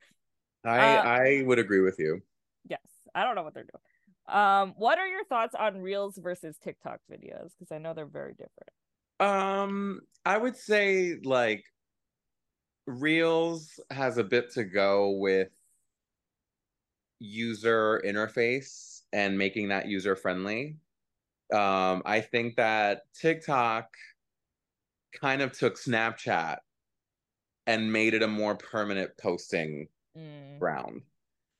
I 0.66 0.98
Uh, 0.98 1.02
I 1.04 1.42
would 1.46 1.58
agree 1.58 1.80
with 1.80 1.98
you. 1.98 2.22
yes, 2.68 2.82
I 3.16 3.24
don't 3.24 3.36
know 3.36 3.44
what 3.44 3.54
they're 3.54 3.64
doing. 3.64 3.82
Um, 4.28 4.74
what 4.78 5.00
are 5.00 5.08
your 5.08 5.26
thoughts 5.26 5.56
on 5.56 5.82
Reels 5.82 6.18
versus 6.18 6.58
TikTok 6.58 7.02
videos? 7.12 7.52
Because 7.52 7.72
I 7.72 7.78
know 7.78 7.94
they're 7.94 8.06
very 8.06 8.34
different. 8.34 8.72
Um, 9.20 10.02
I 10.26 10.38
would 10.38 10.56
say 10.56 11.16
like 11.24 11.64
Reels 12.86 13.80
has 13.90 14.18
a 14.18 14.24
bit 14.24 14.52
to 14.54 14.64
go 14.64 15.12
with 15.12 15.50
user 17.20 18.02
interface 18.04 19.02
and 19.14 19.38
making 19.38 19.70
that 19.70 19.88
user 19.88 20.16
friendly. 20.16 20.78
Um, 21.54 22.02
I 22.06 22.22
think 22.22 22.56
that 22.56 23.04
TikTok 23.14 23.94
kind 25.14 25.42
of 25.42 25.52
took 25.52 25.76
Snapchat 25.76 26.60
and 27.68 27.92
made 27.94 28.14
it 28.14 28.24
a 28.24 28.28
more 28.28 28.56
permanent 28.56 29.12
posting 29.18 29.88
Mm. 30.18 30.60
ground. 30.60 31.04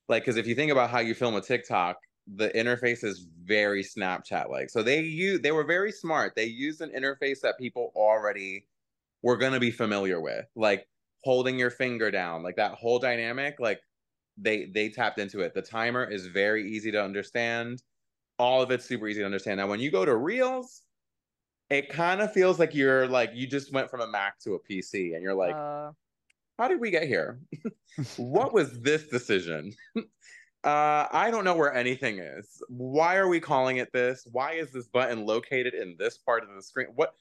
Like, 0.08 0.24
because 0.24 0.38
if 0.38 0.48
you 0.48 0.56
think 0.56 0.72
about 0.72 0.90
how 0.90 1.00
you 1.00 1.14
film 1.14 1.36
a 1.36 1.42
TikTok, 1.42 1.98
the 2.28 2.50
interface 2.50 3.04
is 3.04 3.28
very 3.44 3.84
Snapchat 3.84 4.50
like. 4.50 4.70
So 4.70 4.84
they 4.84 5.02
use 5.02 5.42
they 5.42 5.52
were 5.52 5.64
very 5.64 5.92
smart. 5.92 6.34
They 6.36 6.46
used 6.46 6.82
an 6.82 6.92
interface 6.92 7.42
that 7.42 7.58
people 7.58 7.92
already 7.96 8.68
were 9.22 9.38
gonna 9.38 9.60
be 9.60 9.72
familiar 9.72 10.22
with, 10.22 10.46
like 10.56 10.88
holding 11.24 11.58
your 11.58 11.72
finger 11.72 12.12
down, 12.12 12.44
like 12.44 12.56
that 12.56 12.74
whole 12.74 13.00
dynamic. 13.00 13.60
Like 13.60 13.82
they 14.38 14.66
they 14.66 14.90
tapped 14.90 15.20
into 15.20 15.42
it. 15.42 15.54
The 15.54 15.62
timer 15.62 16.06
is 16.06 16.28
very 16.28 16.70
easy 16.70 16.92
to 16.92 17.04
understand. 17.04 17.82
All 18.40 18.62
of 18.62 18.72
it's 18.72 18.86
super 18.86 19.08
easy 19.08 19.20
to 19.20 19.26
understand. 19.26 19.58
Now, 19.58 19.68
when 19.68 19.80
you 19.80 19.92
go 19.92 20.04
to 20.06 20.16
Reels, 20.16 20.82
it 21.70 21.90
kind 21.90 22.22
of 22.22 22.34
feels 22.34 22.60
like 22.60 22.74
you're 22.74 23.08
like 23.08 23.32
you 23.34 23.48
just 23.48 23.72
went 23.74 23.90
from 23.90 24.02
a 24.02 24.08
Mac 24.08 24.40
to 24.40 24.56
a 24.56 24.60
PC, 24.60 25.14
and 25.14 25.22
you're 25.24 25.36
like, 25.36 25.56
Uh, 25.56 25.92
how 26.58 26.68
did 26.68 26.80
we 26.80 26.92
get 26.92 27.08
here? 27.08 27.40
what 28.18 28.54
was 28.54 28.80
this 28.82 29.08
decision? 29.08 29.74
uh, 30.64 31.08
I 31.12 31.30
don't 31.32 31.44
know 31.44 31.56
where 31.56 31.74
anything 31.74 32.20
is. 32.20 32.62
Why 32.70 33.16
are 33.16 33.28
we 33.28 33.40
calling 33.40 33.78
it 33.78 33.92
this? 33.92 34.28
Why 34.32 34.54
is 34.54 34.72
this 34.72 34.88
button 34.88 35.26
located 35.26 35.74
in 35.74 35.96
this 35.98 36.18
part 36.18 36.44
of 36.44 36.54
the 36.54 36.62
screen? 36.62 36.88
What? 36.96 37.14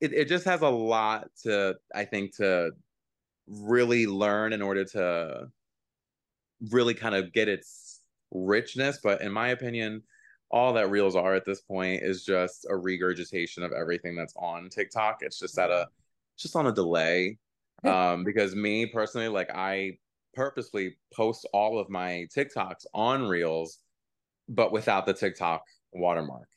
It, 0.00 0.12
it 0.12 0.28
just 0.28 0.44
has 0.44 0.62
a 0.62 0.68
lot 0.68 1.28
to, 1.42 1.76
I 1.94 2.04
think, 2.04 2.36
to 2.36 2.72
really 3.46 4.06
learn 4.06 4.52
in 4.52 4.60
order 4.60 4.84
to 4.84 5.48
really 6.70 6.94
kind 6.94 7.14
of 7.14 7.32
get 7.32 7.48
its 7.48 8.00
richness. 8.30 8.98
But 9.02 9.22
in 9.22 9.32
my 9.32 9.48
opinion, 9.48 10.02
all 10.50 10.74
that 10.74 10.90
reels 10.90 11.16
are 11.16 11.34
at 11.34 11.46
this 11.46 11.62
point 11.62 12.02
is 12.02 12.24
just 12.24 12.66
a 12.68 12.76
regurgitation 12.76 13.62
of 13.62 13.72
everything 13.72 14.14
that's 14.14 14.34
on 14.36 14.68
TikTok. 14.68 15.18
It's 15.20 15.38
just 15.38 15.58
at 15.58 15.70
a, 15.70 15.88
just 16.36 16.56
on 16.56 16.66
a 16.66 16.72
delay 16.72 17.38
um 17.84 18.24
because 18.24 18.54
me 18.54 18.86
personally 18.86 19.28
like 19.28 19.50
i 19.54 19.96
purposely 20.36 20.96
post 21.14 21.46
all 21.52 21.78
of 21.78 21.90
my 21.90 22.26
tiktoks 22.36 22.86
on 22.94 23.26
reels 23.26 23.78
but 24.48 24.72
without 24.72 25.06
the 25.06 25.14
tiktok 25.14 25.62
watermark 25.92 26.48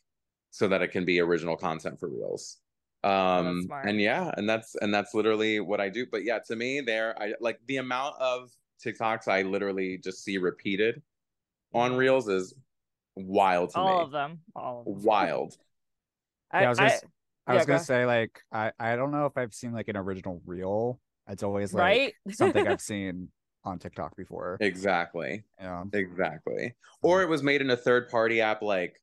so 0.52 0.68
that 0.68 0.82
it 0.82 0.90
can 0.92 1.06
be 1.06 1.20
original 1.20 1.58
content 1.58 2.00
for 2.00 2.10
reels 2.10 2.58
um 3.04 3.64
smart. 3.66 3.88
and 3.88 4.02
yeah 4.02 4.32
and 4.38 4.50
that's 4.50 4.76
and 4.76 4.94
that's 4.94 5.14
literally 5.14 5.60
what 5.62 5.82
i 5.82 5.90
do 5.90 6.06
but 6.12 6.24
yeah 6.26 6.40
to 6.40 6.56
me 6.56 6.82
there 6.82 7.20
i 7.22 7.34
like 7.40 7.60
the 7.68 7.78
amount 7.78 8.16
of 8.20 8.52
tiktoks 8.86 9.28
i 9.28 9.42
literally 9.42 9.98
just 9.98 10.24
see 10.24 10.38
repeated 10.38 11.02
on 11.74 11.96
reels 11.96 12.28
is 12.28 12.54
wild 13.16 13.70
to 13.72 13.80
all 13.80 13.86
me 14.00 14.06
of 14.06 14.12
them. 14.12 14.40
All 14.56 14.82
of 14.82 14.86
them. 14.86 14.94
wild 14.96 15.56
I, 16.52 16.62
Yeah, 16.62 16.68
I 16.68 16.70
was 16.70 16.80
gonna, 16.80 16.88
I- 16.88 16.94
s- 16.94 17.04
I 17.48 17.54
yeah, 17.54 17.56
was 17.56 17.66
gonna 17.66 17.80
go. 17.80 17.86
say 17.86 18.06
like 18.06 18.42
I 18.52 18.72
I 18.80 18.96
don't 18.96 19.12
know 19.12 19.26
if 19.26 19.38
I've 19.38 19.54
seen 19.54 19.72
like 19.74 19.88
an 19.88 19.98
original 19.98 20.42
reel. 20.46 21.00
It's 21.28 21.44
always 21.44 21.74
like 21.74 21.94
right? 21.94 22.14
something 22.32 22.66
I've 22.68 22.82
seen 22.82 23.30
on 23.66 23.78
TikTok 23.80 24.16
before. 24.16 24.58
exactly 24.62 25.44
Yeah. 25.60 25.84
Exactly. 25.94 26.74
Or 27.02 27.22
it 27.22 27.30
was 27.30 27.44
made 27.44 27.62
in 27.62 27.70
a 27.72 27.78
third 27.78 28.10
party 28.10 28.42
app 28.42 28.62
like 28.62 29.02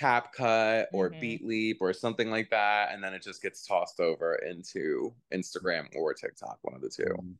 CapCut 0.00 0.86
or 0.92 1.10
Mhm. 1.10 1.20
BeatLeap 1.42 1.76
or 1.80 1.92
something 1.92 2.30
like 2.30 2.50
that. 2.50 2.92
And 2.92 3.02
then 3.02 3.14
it 3.14 3.22
just 3.22 3.42
gets 3.42 3.66
tossed 3.66 4.00
over 4.00 4.34
into 4.36 5.14
Instagram 5.32 5.94
or 5.96 6.14
TikTok, 6.14 6.58
one 6.62 6.74
of 6.74 6.80
the 6.82 6.90
two. 6.90 7.04
Mm. 7.04 7.34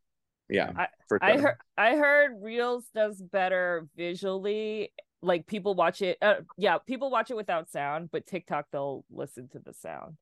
Yeah. 0.48 0.72
I- 0.76 0.88
for 1.08 1.22
I 1.22 1.32
sure. 1.34 1.42
heard 1.42 1.56
I 1.76 1.96
heard 1.96 2.42
Reels 2.42 2.88
does 2.94 3.20
better 3.22 3.88
visually. 3.96 4.92
Like 5.20 5.46
people 5.46 5.74
watch 5.74 6.00
it. 6.00 6.16
Uh, 6.22 6.42
yeah, 6.56 6.78
people 6.78 7.10
watch 7.10 7.30
it 7.30 7.36
without 7.36 7.68
sound, 7.70 8.10
but 8.10 8.26
TikTok 8.26 8.66
they'll 8.70 9.04
listen 9.10 9.48
to 9.48 9.58
the 9.58 9.74
sound. 9.74 10.16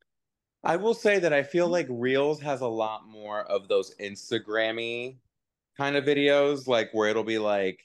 I 0.65 0.77
will 0.77 0.95
say 0.95 1.19
that 1.21 1.33
I 1.33 1.43
feel 1.45 1.69
like 1.69 1.87
Reels 1.89 2.41
has 2.41 2.61
a 2.61 2.67
lot 2.69 3.07
more 3.07 3.43
of 3.43 3.69
those 3.69 3.95
Instagrammy 3.97 5.19
kind 5.77 5.97
of 5.97 6.05
videos, 6.05 6.67
like 6.67 6.91
where 6.93 7.09
it'll 7.09 7.25
be 7.25 7.39
like 7.39 7.81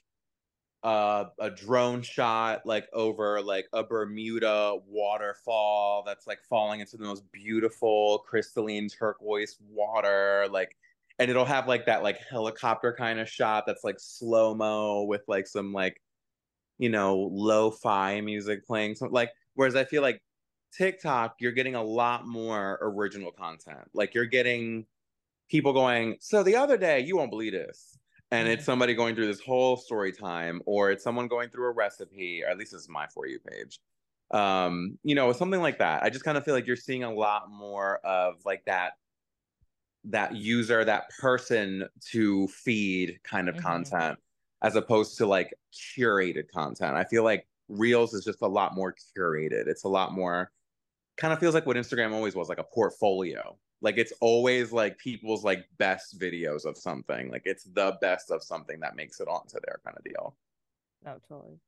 uh, 0.82 1.26
a 1.38 1.50
drone 1.50 2.02
shot 2.02 2.66
like 2.66 2.88
over 2.92 3.40
like 3.40 3.66
a 3.72 3.84
Bermuda 3.84 4.78
waterfall 4.86 6.02
that's 6.04 6.26
like 6.26 6.40
falling 6.48 6.80
into 6.80 6.96
the 6.96 7.04
most 7.04 7.30
beautiful 7.32 8.24
crystalline 8.28 8.88
turquoise 8.88 9.56
water, 9.70 10.48
like 10.50 10.76
and 11.18 11.30
it'll 11.30 11.44
have 11.44 11.68
like 11.68 11.86
that 11.86 12.02
like 12.02 12.18
helicopter 12.30 12.94
kind 12.96 13.20
of 13.20 13.28
shot 13.28 13.64
that's 13.66 13.84
like 13.84 14.00
slow-mo 14.00 15.04
with 15.04 15.22
like 15.28 15.46
some 15.46 15.72
like 15.72 16.00
you 16.78 16.88
know 16.88 17.28
lo-fi 17.32 18.20
music 18.20 18.66
playing 18.66 18.94
so 18.94 19.06
like 19.08 19.30
whereas 19.54 19.76
I 19.76 19.84
feel 19.84 20.02
like 20.02 20.20
TikTok, 20.72 21.36
you're 21.38 21.52
getting 21.52 21.74
a 21.74 21.82
lot 21.82 22.26
more 22.26 22.78
original 22.80 23.30
content. 23.30 23.88
Like 23.94 24.14
you're 24.14 24.26
getting 24.26 24.86
people 25.52 25.74
going, 25.74 26.16
so 26.18 26.42
the 26.42 26.56
other 26.56 26.78
day, 26.78 26.98
you 27.00 27.16
won't 27.16 27.30
believe 27.30 27.52
this. 27.52 27.98
And 28.30 28.48
it's 28.48 28.64
somebody 28.64 28.94
going 28.94 29.14
through 29.14 29.26
this 29.26 29.40
whole 29.40 29.76
story 29.76 30.10
time, 30.10 30.62
or 30.66 30.90
it's 30.90 31.04
someone 31.04 31.28
going 31.28 31.50
through 31.50 31.66
a 31.66 31.72
recipe, 31.72 32.42
or 32.42 32.48
at 32.48 32.56
least 32.58 32.72
this 32.72 32.80
is 32.80 32.88
my 32.88 33.06
For 33.08 33.26
You 33.26 33.38
page. 33.40 33.78
Um, 34.30 34.98
you 35.04 35.14
know, 35.14 35.30
something 35.34 35.60
like 35.60 35.78
that. 35.78 36.02
I 36.02 36.08
just 36.08 36.24
kind 36.24 36.38
of 36.38 36.44
feel 36.44 36.54
like 36.54 36.66
you're 36.66 36.76
seeing 36.76 37.04
a 37.04 37.12
lot 37.12 37.50
more 37.50 37.98
of 37.98 38.36
like 38.46 38.64
that 38.64 38.94
that 40.04 40.34
user, 40.34 40.84
that 40.84 41.10
person 41.20 41.88
to 42.10 42.48
feed 42.48 43.20
kind 43.24 43.48
of 43.48 43.56
Mhm. 43.56 43.62
content 43.62 44.18
as 44.62 44.74
opposed 44.76 45.16
to 45.18 45.26
like 45.26 45.54
curated 45.72 46.48
content. 46.48 46.96
I 46.96 47.04
feel 47.04 47.24
like 47.24 47.46
Reels 47.68 48.14
is 48.14 48.24
just 48.24 48.42
a 48.42 48.48
lot 48.48 48.74
more 48.74 48.94
curated. 49.16 49.66
It's 49.68 49.84
a 49.84 49.88
lot 49.88 50.12
more 50.12 50.52
kind 51.18 51.32
of 51.32 51.40
feels 51.40 51.54
like 51.54 51.66
what 51.66 51.76
Instagram 51.76 52.12
always 52.12 52.34
was, 52.36 52.48
like 52.48 52.58
a 52.58 52.64
portfolio. 52.64 53.58
Like 53.82 53.98
it's 53.98 54.12
always 54.20 54.72
like 54.72 54.98
people's 54.98 55.44
like 55.44 55.66
best 55.78 56.18
videos 56.20 56.64
of 56.64 56.78
something. 56.78 57.30
Like 57.30 57.42
it's 57.46 57.64
the 57.64 57.98
best 58.00 58.30
of 58.30 58.42
something 58.42 58.80
that 58.80 58.96
makes 58.96 59.20
it 59.20 59.28
onto 59.28 59.58
there 59.66 59.80
kind 59.84 59.96
of 59.96 60.04
deal. 60.04 60.36
No, 61.02 61.18
totally. 61.28 61.60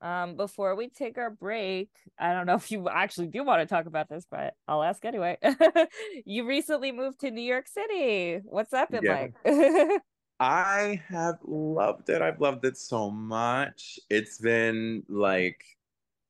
Um, 0.00 0.36
before 0.36 0.74
we 0.76 0.88
take 0.88 1.18
our 1.18 1.30
break, 1.30 1.90
I 2.18 2.32
don't 2.32 2.46
know 2.46 2.54
if 2.54 2.70
you 2.70 2.88
actually 2.88 3.28
do 3.28 3.44
want 3.44 3.60
to 3.60 3.66
talk 3.66 3.84
about 3.86 4.08
this, 4.08 4.26
but 4.30 4.54
I'll 4.66 4.82
ask 4.82 5.04
anyway. 5.04 5.36
you 6.24 6.46
recently 6.46 6.90
moved 6.90 7.20
to 7.20 7.30
New 7.30 7.42
York 7.42 7.68
City. 7.68 8.36
What's 8.44 8.70
that 8.70 8.90
been 8.90 9.04
Yeah. 9.04 9.06
like? 9.06 9.34
I 10.40 11.02
have 11.08 11.38
loved 11.42 12.08
it. 12.08 12.22
I've 12.22 12.40
loved 12.40 12.64
it 12.64 12.76
so 12.78 13.10
much. 13.10 14.00
It's 14.08 14.38
been 14.38 15.04
like, 15.08 15.62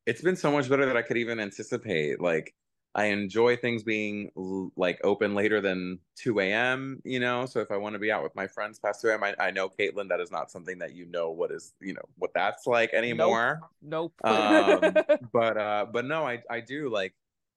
it's 0.07 0.23
been 0.23 0.37
so 0.37 0.53
much 0.53 0.69
better 0.69 0.87
than 0.87 0.97
I 0.97 1.03
could 1.03 1.19
even 1.19 1.41
anticipate. 1.41 2.21
Like, 2.21 2.55
I 2.95 3.07
enjoy 3.07 3.57
things 3.57 3.85
being 3.85 4.31
like 4.77 5.01
open 5.05 5.35
later 5.35 5.61
than 5.61 6.01
2 6.17 6.41
a.m., 6.41 7.01
you 7.05 7.21
know? 7.21 7.47
So 7.47 7.61
if 7.61 7.71
I 7.71 7.77
want 7.77 7.95
to 7.95 8.01
be 8.01 8.11
out 8.11 8.23
with 8.25 8.35
my 8.35 8.49
friends 8.49 8.81
past 8.81 9.01
2 9.03 9.09
a.m., 9.09 9.23
I, 9.23 9.35
I 9.39 9.51
know, 9.53 9.69
Caitlin, 9.69 10.09
that 10.09 10.21
is 10.21 10.33
not 10.33 10.51
something 10.51 10.79
that 10.79 10.93
you 10.93 11.07
know 11.07 11.31
what 11.31 11.53
is, 11.53 11.73
you 11.81 11.95
know, 11.95 12.03
what 12.17 12.33
that's 12.35 12.67
like 12.67 12.93
anymore. 12.93 13.61
nope. 13.83 14.13
um 14.25 14.95
but 15.33 15.57
uh 15.57 15.87
but 15.91 16.05
no 16.05 16.27
i 16.27 16.43
i 16.51 16.61
do 16.61 16.91
like 16.91 17.15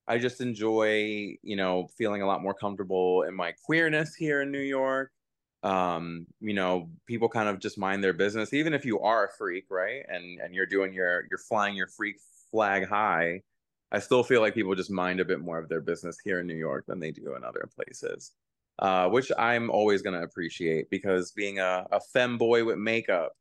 i 0.08 0.17
just 0.17 0.39
enjoy 0.41 1.36
you 1.41 1.56
know 1.56 1.88
feeling 1.98 2.22
a 2.22 2.26
lot 2.26 2.41
more 2.41 2.54
comfortable 2.54 3.24
in 3.24 3.34
my 3.34 3.54
queerness 3.65 4.15
here 4.15 4.41
in 4.41 4.52
new 4.52 4.60
york 4.60 5.12
um 5.63 6.26
you 6.39 6.54
know 6.54 6.89
people 7.08 7.28
kind 7.30 7.50
of 7.50 7.60
just 7.60 7.78
mind 7.78 8.04
their 8.04 8.13
business 8.13 8.54
even 8.54 8.74
if 8.74 8.86
you 8.86 9.00
are 9.00 9.26
a 9.26 9.30
freak 9.38 9.65
right 9.69 10.04
and 10.10 10.39
and 10.41 10.54
you're 10.54 10.65
doing 10.65 10.93
your 10.93 11.26
you're 11.30 11.38
flying 11.38 11.76
your 11.76 11.88
freak 11.88 12.17
flag 12.52 12.88
high 12.88 13.41
i 13.93 13.99
still 13.99 14.23
feel 14.23 14.41
like 14.41 14.53
people 14.53 14.75
just 14.75 14.91
mind 14.91 15.19
a 15.19 15.25
bit 15.25 15.39
more 15.39 15.58
of 15.58 15.69
their 15.69 15.82
business 15.82 16.17
here 16.23 16.39
in 16.41 16.47
new 16.47 16.53
york 16.56 16.86
than 16.88 16.99
they 16.99 17.12
do 17.12 17.36
in 17.36 17.43
other 17.43 17.69
places 17.75 18.34
uh 18.79 19.08
which 19.08 19.32
i'm 19.38 19.69
always 19.69 20.01
going 20.01 20.17
to 20.19 20.23
appreciate 20.25 20.89
because 20.89 21.32
being 21.32 21.60
a, 21.60 21.86
a 21.91 21.99
femboy 22.15 22.65
with 22.65 22.77
makeup 22.77 23.32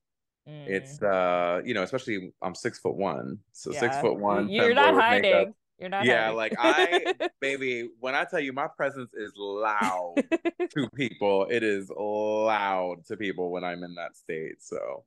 Mm. 0.49 0.67
it's 0.67 1.01
uh 1.01 1.61
you 1.65 1.73
know 1.73 1.85
especially 1.85 2.33
i'm 2.43 2.53
six 2.57 2.81
foot 2.81 2.96
one 2.96 3.38
so 3.53 3.71
six 3.71 3.96
foot 4.00 4.19
one 4.19 4.48
You're 4.48 4.75
not 4.75 4.92
hiding. 4.94 5.23
makeup. 5.31 5.55
You're 5.79 5.88
not 5.88 6.05
yeah 6.05 6.23
hiding. 6.25 6.37
like 6.37 6.55
i 6.59 7.15
baby 7.40 7.90
when 8.00 8.17
i 8.17 8.25
tell 8.25 8.40
you 8.40 8.53
my 8.53 8.67
presence 8.77 9.15
is 9.15 9.31
loud 9.37 10.17
to 10.75 10.88
people 10.96 11.46
it 11.48 11.63
is 11.63 11.90
loud 11.96 13.05
to 13.07 13.17
people 13.17 13.53
when 13.53 13.63
i'm 13.63 13.85
in 13.85 13.94
that 13.94 14.17
state 14.17 14.57
so 14.61 15.05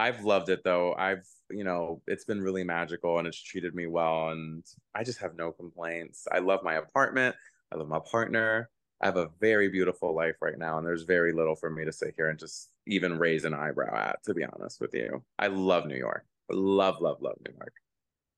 i've 0.00 0.24
loved 0.24 0.48
it 0.48 0.62
though 0.64 0.94
i've 0.94 1.26
you 1.50 1.64
know 1.64 2.00
it's 2.06 2.24
been 2.24 2.40
really 2.40 2.64
magical 2.64 3.18
and 3.18 3.26
it's 3.28 3.40
treated 3.42 3.74
me 3.74 3.86
well 3.86 4.30
and 4.30 4.64
i 4.94 5.04
just 5.04 5.18
have 5.18 5.34
no 5.36 5.52
complaints 5.52 6.26
i 6.32 6.38
love 6.38 6.62
my 6.62 6.74
apartment 6.74 7.34
i 7.72 7.76
love 7.76 7.88
my 7.88 8.00
partner 8.10 8.68
I 9.02 9.06
have 9.06 9.16
a 9.16 9.30
very 9.40 9.70
beautiful 9.70 10.14
life 10.14 10.36
right 10.42 10.58
now, 10.58 10.76
and 10.76 10.86
there's 10.86 11.04
very 11.04 11.32
little 11.32 11.56
for 11.56 11.70
me 11.70 11.86
to 11.86 11.92
sit 11.92 12.12
here 12.18 12.28
and 12.28 12.38
just 12.38 12.68
even 12.86 13.18
raise 13.18 13.46
an 13.46 13.54
eyebrow 13.54 13.96
at, 13.96 14.22
to 14.24 14.34
be 14.34 14.44
honest 14.44 14.78
with 14.78 14.92
you. 14.92 15.24
I 15.38 15.46
love 15.46 15.86
New 15.86 15.96
York. 15.96 16.26
Love, 16.50 17.00
love, 17.00 17.22
love 17.22 17.36
New 17.48 17.54
York. 17.56 17.72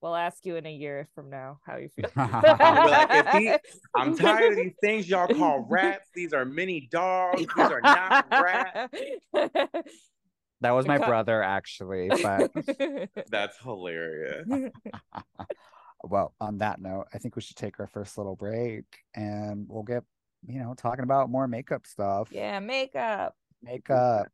We'll 0.02 0.14
ask 0.14 0.46
you 0.46 0.54
in 0.54 0.64
a 0.66 0.72
year 0.72 1.08
from 1.16 1.30
now 1.30 1.58
how 1.66 1.78
you 1.78 1.88
feel. 1.88 2.10
Like, 2.16 3.08
if 3.10 3.26
he- 3.32 3.56
I'm 3.96 4.16
tired 4.16 4.52
of 4.52 4.56
these 4.56 4.74
things 4.80 5.08
y'all 5.08 5.26
call 5.26 5.66
rats. 5.68 6.08
These 6.14 6.32
are 6.32 6.44
mini 6.44 6.88
dogs. 6.92 7.40
These 7.40 7.48
are 7.58 7.80
not 7.80 8.26
rats. 8.30 8.94
That 10.62 10.70
was 10.72 10.86
my 10.86 10.96
Because- 10.96 11.08
brother 11.08 11.42
actually, 11.42 12.08
but 12.08 12.50
That's 13.30 13.58
hilarious. 13.58 14.46
well, 16.04 16.34
on 16.40 16.58
that 16.58 16.80
note, 16.80 17.06
I 17.12 17.18
think 17.18 17.36
we 17.36 17.42
should 17.42 17.56
take 17.56 17.78
our 17.80 17.86
first 17.86 18.16
little 18.16 18.36
break 18.36 18.84
and 19.14 19.66
we'll 19.68 19.82
get, 19.82 20.04
you 20.46 20.60
know, 20.60 20.74
talking 20.74 21.04
about 21.04 21.30
more 21.30 21.46
makeup 21.46 21.86
stuff. 21.86 22.28
yeah, 22.32 22.58
makeup. 22.60 23.34
Makeup. 23.62 24.26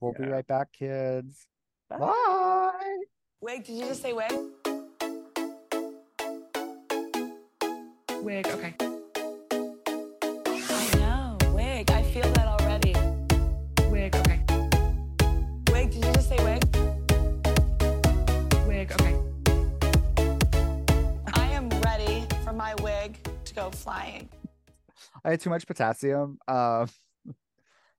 We'll 0.00 0.12
be 0.12 0.24
right 0.26 0.46
back, 0.46 0.72
kids. 0.72 1.46
Bye. 1.88 1.98
Bye. 1.98 2.96
Wig, 3.40 3.64
did 3.64 3.76
you 3.78 3.84
just 3.86 4.02
say 4.02 4.12
wig? 4.12 4.32
Wig, 8.22 8.46
okay. 8.48 8.74
Wig 23.54 23.64
go 23.64 23.70
flying. 23.76 24.28
I 25.24 25.30
had 25.30 25.40
too 25.40 25.50
much 25.50 25.66
potassium. 25.66 26.38
Um, 26.48 26.88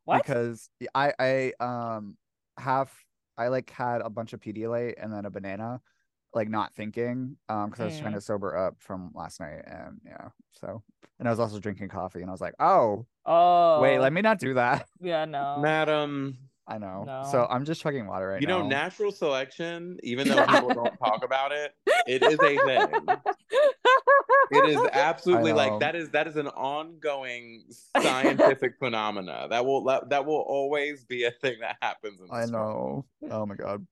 What? 0.05 0.23
because 0.23 0.69
I 0.93 1.13
I 1.19 1.53
um 1.59 2.15
have 2.59 2.91
I 3.37 3.47
like 3.47 3.69
had 3.71 4.01
a 4.01 4.09
bunch 4.09 4.33
of 4.33 4.39
Pedialyte 4.39 4.93
and 5.01 5.11
then 5.11 5.25
a 5.25 5.31
banana, 5.31 5.81
like 6.33 6.47
not 6.47 6.75
thinking, 6.75 7.37
um, 7.49 7.69
because 7.69 7.81
I 7.81 7.85
was 7.85 7.97
trying 7.97 8.11
Mm. 8.13 8.17
to 8.17 8.21
sober 8.21 8.55
up 8.55 8.75
from 8.79 9.11
last 9.15 9.39
night 9.39 9.63
and 9.65 9.99
yeah, 10.05 10.27
so 10.51 10.83
and 11.19 11.27
I 11.27 11.31
was 11.31 11.39
also 11.39 11.59
drinking 11.59 11.89
coffee 11.89 12.21
and 12.21 12.29
I 12.29 12.31
was 12.33 12.41
like, 12.41 12.53
oh 12.59 13.07
Oh, 13.25 13.81
wait, 13.81 13.97
let 13.99 14.13
me 14.13 14.21
not 14.21 14.37
do 14.37 14.53
that. 14.53 14.87
Yeah, 15.01 15.25
no. 15.25 15.55
Madam, 15.57 16.37
I 16.67 16.77
know. 16.79 17.03
No. 17.05 17.27
So 17.31 17.45
I'm 17.49 17.63
just 17.63 17.81
chugging 17.81 18.07
water 18.07 18.27
right 18.27 18.41
you 18.41 18.47
now. 18.47 18.57
You 18.57 18.63
know, 18.63 18.69
natural 18.69 19.11
selection, 19.11 19.99
even 20.03 20.27
though 20.27 20.45
people 20.45 20.73
don't 20.73 20.97
talk 20.97 21.23
about 21.23 21.51
it, 21.51 21.73
it 22.07 22.23
is 22.23 22.39
a 22.39 22.57
thing. 22.57 23.07
It 24.51 24.69
is 24.69 24.81
absolutely 24.93 25.53
like 25.53 25.79
that 25.79 25.95
is 25.95 26.09
that 26.11 26.27
is 26.27 26.37
an 26.37 26.47
ongoing 26.47 27.65
scientific 28.01 28.77
phenomena 28.79 29.47
that 29.49 29.65
will 29.65 29.83
that, 29.85 30.09
that 30.09 30.25
will 30.25 30.43
always 30.47 31.03
be 31.03 31.25
a 31.25 31.31
thing 31.31 31.57
that 31.61 31.77
happens 31.81 32.19
in 32.19 32.27
I 32.31 32.41
this 32.41 32.51
world. 32.51 33.05
know. 33.21 33.31
Oh 33.31 33.45
my 33.45 33.55
god. 33.55 33.85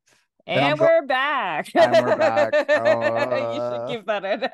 And 0.46 0.60
I'm 0.66 0.78
we're 0.78 1.06
back. 1.06 1.70
And 1.74 2.06
we're 2.06 2.16
back. 2.18 2.54
you 2.70 2.76
Uh, 2.76 3.88
should 3.88 3.96
keep 3.98 4.06
that 4.08 4.26
in. 4.26 4.50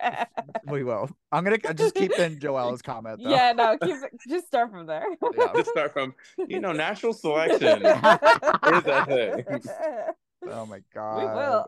We 0.71 0.83
will. 0.83 1.09
I'm 1.31 1.43
gonna 1.43 1.57
just 1.73 1.95
keep 1.95 2.11
in 2.19 2.39
Joel's 2.39 2.81
comment 2.83 3.21
though. 3.23 3.29
yeah, 3.31 3.53
no, 3.53 3.75
keep 3.81 3.95
just 4.27 4.45
start 4.47 4.69
from 4.71 4.85
there. 4.85 5.05
Yeah. 5.35 5.47
to 5.47 5.65
start 5.65 5.93
from 5.93 6.13
you 6.47 6.59
know 6.59 6.73
natural 6.73 7.13
selection 7.25 7.79
is 7.83 8.83
a 8.85 9.05
thing. 9.07 9.61
Oh 10.47 10.65
my 10.67 10.75
we 10.77 10.83
god. 10.93 11.35
will. 11.35 11.65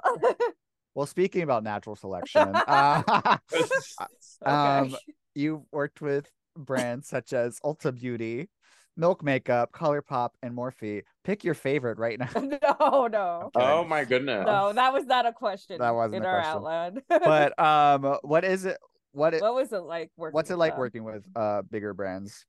Well, 0.94 1.06
speaking 1.08 1.42
about 1.42 1.64
natural 1.64 1.96
selection, 1.96 2.52
uh, 2.56 3.38
Okay. 3.52 4.52
Um, 4.52 4.96
you've 5.34 5.62
worked 5.72 6.02
with 6.02 6.30
brands 6.56 7.08
such 7.08 7.34
as 7.34 7.60
Ulta 7.62 7.96
Beauty, 7.98 8.50
Milk 8.98 9.24
Makeup, 9.24 9.72
ColourPop, 9.72 10.32
and 10.44 10.56
Morphe. 10.56 11.04
Pick 11.24 11.44
your 11.44 11.54
favorite 11.54 11.98
right 11.98 12.20
now. 12.20 12.30
no, 12.36 13.08
no. 13.08 13.52
Okay. 13.56 13.66
oh 13.66 13.84
my 13.86 14.04
goodness. 14.04 14.46
No, 14.46 14.74
that 14.74 14.92
was 14.94 15.06
not 15.06 15.26
a 15.26 15.32
question. 15.32 15.78
That 15.80 15.96
wasn't 15.96 16.18
in 16.18 16.24
a 16.24 16.28
our 16.28 16.42
question. 16.42 16.58
outline. 16.58 17.02
But 17.10 17.60
um, 17.64 18.18
what 18.22 18.44
is 18.44 18.66
it? 18.66 18.78
What 19.14 19.34
it, 19.34 19.42
what 19.42 19.56
was 19.56 19.74
it 19.74 19.80
like 19.80 20.10
working? 20.16 20.34
what's 20.34 20.50
it 20.50 20.54
with 20.54 20.60
like 20.60 20.74
them? 20.74 20.80
working 20.80 21.04
with 21.04 21.24
uh 21.36 21.64
bigger 21.70 21.94
brands? 21.94 22.46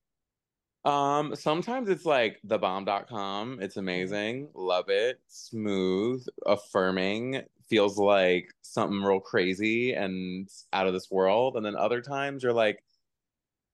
Um, 0.84 1.36
sometimes 1.36 1.88
it's 1.88 2.04
like 2.04 2.40
the 2.44 2.58
thebomb.com. 2.58 3.58
It's 3.60 3.76
amazing. 3.76 4.48
Love 4.54 4.88
it. 4.88 5.20
Smooth, 5.28 6.26
affirming, 6.44 7.42
feels 7.68 7.98
like 7.98 8.52
something 8.62 9.00
real 9.00 9.20
crazy 9.20 9.92
and 9.92 10.48
out 10.72 10.88
of 10.88 10.92
this 10.92 11.10
world. 11.10 11.56
And 11.56 11.64
then 11.64 11.76
other 11.76 12.00
times 12.00 12.42
you're 12.42 12.52
like, 12.52 12.82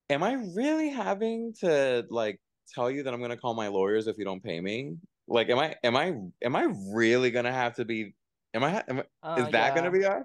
am 0.09 0.21
I 0.21 0.33
really 0.55 0.89
having 0.89 1.53
to 1.61 2.05
like 2.09 2.39
tell 2.73 2.89
you 2.89 3.03
that 3.03 3.13
I'm 3.13 3.21
gonna 3.21 3.37
call 3.37 3.53
my 3.53 3.67
lawyers 3.67 4.07
if 4.07 4.17
you 4.17 4.25
don't 4.25 4.43
pay 4.43 4.59
me? 4.61 4.95
Like, 5.27 5.49
am 5.49 5.59
I 5.59 5.75
am 5.83 5.95
I 5.95 6.13
am 6.43 6.55
I 6.55 6.67
really 6.93 7.31
gonna 7.31 7.51
have 7.51 7.75
to 7.75 7.85
be 7.85 8.15
am 8.53 8.63
I, 8.63 8.83
am 8.87 8.99
I 8.99 9.03
Oh, 9.23 9.45
is 9.45 9.51
that 9.51 9.75
gonna 9.75 9.91
be 9.91 10.05
us? 10.05 10.23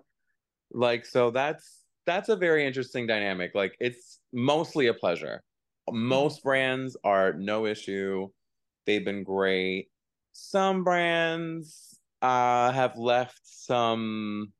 Like, 0.72 1.06
so 1.06 1.30
that's 1.30 1.84
that's 2.06 2.28
a 2.28 2.36
very 2.36 2.66
interesting 2.66 3.06
dynamic. 3.06 3.52
Like, 3.54 3.76
it's 3.80 4.20
mostly 4.32 4.88
a 4.88 4.94
pleasure. 4.94 5.42
Most 5.90 6.42
brands 6.42 6.96
are 7.04 7.32
no 7.34 7.66
issue. 7.66 8.28
They've 8.86 9.04
been 9.04 9.24
great. 9.24 9.88
Some 10.32 10.84
brands 10.84 11.98
uh 12.22 12.72
have 12.72 12.96
left 12.96 13.40
some, 13.44 14.52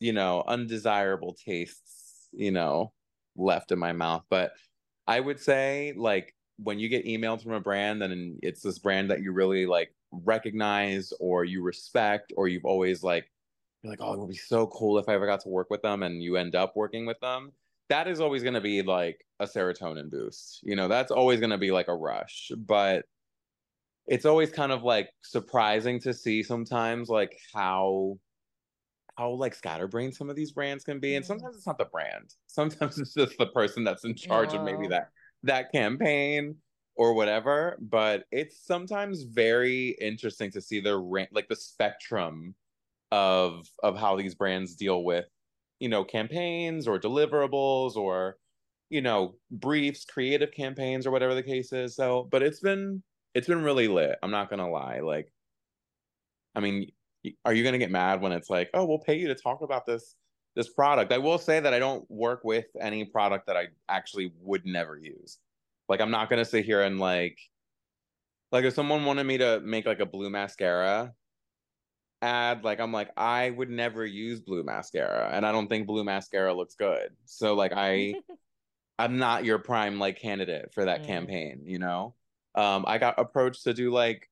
you 0.00 0.12
know, 0.12 0.42
undesirable 0.46 1.34
tastes, 1.44 2.28
you 2.32 2.50
know, 2.50 2.92
left 3.36 3.72
in 3.72 3.78
my 3.78 3.92
mouth. 3.92 4.24
But 4.30 4.52
I 5.06 5.20
would 5.20 5.40
say, 5.40 5.94
like, 5.96 6.34
when 6.58 6.78
you 6.78 6.88
get 6.88 7.06
emailed 7.06 7.42
from 7.42 7.52
a 7.52 7.60
brand, 7.60 8.00
then 8.02 8.38
it's 8.42 8.62
this 8.62 8.78
brand 8.78 9.10
that 9.10 9.22
you 9.22 9.32
really 9.32 9.66
like 9.66 9.94
recognize 10.10 11.12
or 11.20 11.44
you 11.44 11.62
respect, 11.62 12.32
or 12.36 12.48
you've 12.48 12.64
always 12.64 13.02
like 13.02 13.30
you're 13.82 13.92
like, 13.92 14.00
oh, 14.00 14.12
it 14.12 14.20
would 14.20 14.28
be 14.28 14.36
so 14.36 14.66
cool 14.68 14.98
if 14.98 15.08
I 15.08 15.14
ever 15.14 15.26
got 15.26 15.40
to 15.40 15.48
work 15.48 15.68
with 15.70 15.82
them, 15.82 16.02
and 16.02 16.22
you 16.22 16.36
end 16.36 16.54
up 16.54 16.76
working 16.76 17.06
with 17.06 17.18
them. 17.20 17.52
That 17.88 18.06
is 18.08 18.20
always 18.20 18.42
going 18.42 18.54
to 18.54 18.60
be 18.60 18.82
like 18.82 19.26
a 19.40 19.44
serotonin 19.44 20.10
boost. 20.10 20.60
You 20.62 20.76
know, 20.76 20.88
that's 20.88 21.10
always 21.10 21.40
going 21.40 21.50
to 21.50 21.58
be 21.58 21.72
like 21.72 21.88
a 21.88 21.96
rush. 21.96 22.52
But 22.56 23.06
it's 24.06 24.24
always 24.24 24.50
kind 24.50 24.72
of 24.72 24.82
like 24.82 25.10
surprising 25.22 26.00
to 26.00 26.14
see 26.14 26.42
sometimes 26.42 27.08
like 27.08 27.38
how 27.52 28.18
how 29.16 29.30
like 29.30 29.54
scatterbrained 29.54 30.14
some 30.14 30.30
of 30.30 30.36
these 30.36 30.52
brands 30.52 30.84
can 30.84 30.98
be 30.98 31.16
and 31.16 31.24
Mm. 31.24 31.28
sometimes 31.28 31.56
it's 31.56 31.66
not 31.66 31.78
the 31.78 31.84
brand 31.84 32.34
sometimes 32.46 32.98
it's 32.98 33.14
just 33.14 33.36
the 33.38 33.46
person 33.46 33.84
that's 33.84 34.04
in 34.04 34.14
charge 34.14 34.54
of 34.54 34.62
maybe 34.62 34.88
that 34.88 35.10
that 35.42 35.72
campaign 35.72 36.56
or 36.96 37.14
whatever 37.14 37.78
but 37.80 38.24
it's 38.30 38.64
sometimes 38.64 39.22
very 39.22 39.96
interesting 40.00 40.50
to 40.50 40.60
see 40.60 40.80
the 40.80 40.96
like 41.32 41.48
the 41.48 41.56
spectrum 41.56 42.54
of 43.12 43.68
of 43.82 43.96
how 43.96 44.16
these 44.16 44.34
brands 44.34 44.74
deal 44.74 45.04
with 45.04 45.26
you 45.78 45.88
know 45.88 46.04
campaigns 46.04 46.88
or 46.88 46.98
deliverables 46.98 47.96
or 47.96 48.36
you 48.88 49.02
know 49.02 49.34
briefs 49.50 50.04
creative 50.04 50.52
campaigns 50.52 51.06
or 51.06 51.10
whatever 51.10 51.34
the 51.34 51.42
case 51.42 51.72
is. 51.72 51.96
So 51.96 52.28
but 52.30 52.42
it's 52.42 52.60
been 52.60 53.02
it's 53.34 53.46
been 53.46 53.62
really 53.62 53.88
lit 53.88 54.16
i'm 54.22 54.30
not 54.30 54.48
gonna 54.48 54.70
lie. 54.70 55.00
Like 55.00 55.32
i 56.54 56.60
mean 56.60 56.90
are 57.44 57.52
you 57.52 57.64
gonna 57.64 57.78
get 57.78 57.90
mad 57.90 58.20
when 58.20 58.32
it's 58.32 58.48
like 58.48 58.70
oh 58.74 58.84
we'll 58.84 58.98
pay 58.98 59.18
you 59.18 59.28
to 59.28 59.34
talk 59.34 59.62
about 59.62 59.86
this 59.86 60.14
this 60.54 60.68
product. 60.68 61.12
I 61.12 61.18
will 61.18 61.38
say 61.38 61.60
that 61.60 61.72
i 61.74 61.78
don't 61.78 62.08
work 62.10 62.42
with 62.44 62.66
any 62.80 63.04
product 63.04 63.46
that 63.46 63.56
i 63.56 63.68
actually 63.88 64.32
would 64.40 64.66
never 64.66 64.96
use. 64.96 65.38
Like 65.88 66.00
i'm 66.00 66.10
not 66.10 66.30
gonna 66.30 66.44
sit 66.44 66.64
here 66.64 66.82
and 66.82 66.98
like 66.98 67.38
like 68.50 68.64
if 68.64 68.74
someone 68.74 69.04
wanted 69.04 69.24
me 69.24 69.38
to 69.38 69.60
make 69.60 69.86
like 69.86 70.00
a 70.00 70.06
blue 70.06 70.30
mascara 70.30 71.14
ad 72.20 72.62
like 72.62 72.78
i'm 72.78 72.92
like 72.92 73.10
i 73.16 73.50
would 73.50 73.68
never 73.70 74.06
use 74.06 74.40
blue 74.40 74.62
mascara 74.62 75.30
and 75.32 75.44
i 75.44 75.50
don't 75.50 75.66
think 75.68 75.86
blue 75.88 76.04
mascara 76.04 76.54
looks 76.54 76.74
good. 76.76 77.10
So 77.24 77.54
like 77.54 77.72
i 77.74 78.14
i'm 78.98 79.18
not 79.18 79.44
your 79.44 79.58
prime 79.58 79.98
like 79.98 80.20
candidate 80.20 80.72
for 80.72 80.84
that 80.84 81.02
Mm. 81.02 81.06
campaign 81.06 81.62
you 81.64 81.78
know? 81.78 82.14
Um 82.54 82.84
i 82.86 82.98
got 82.98 83.18
approached 83.18 83.64
to 83.64 83.74
do 83.74 83.90
like 83.90 84.28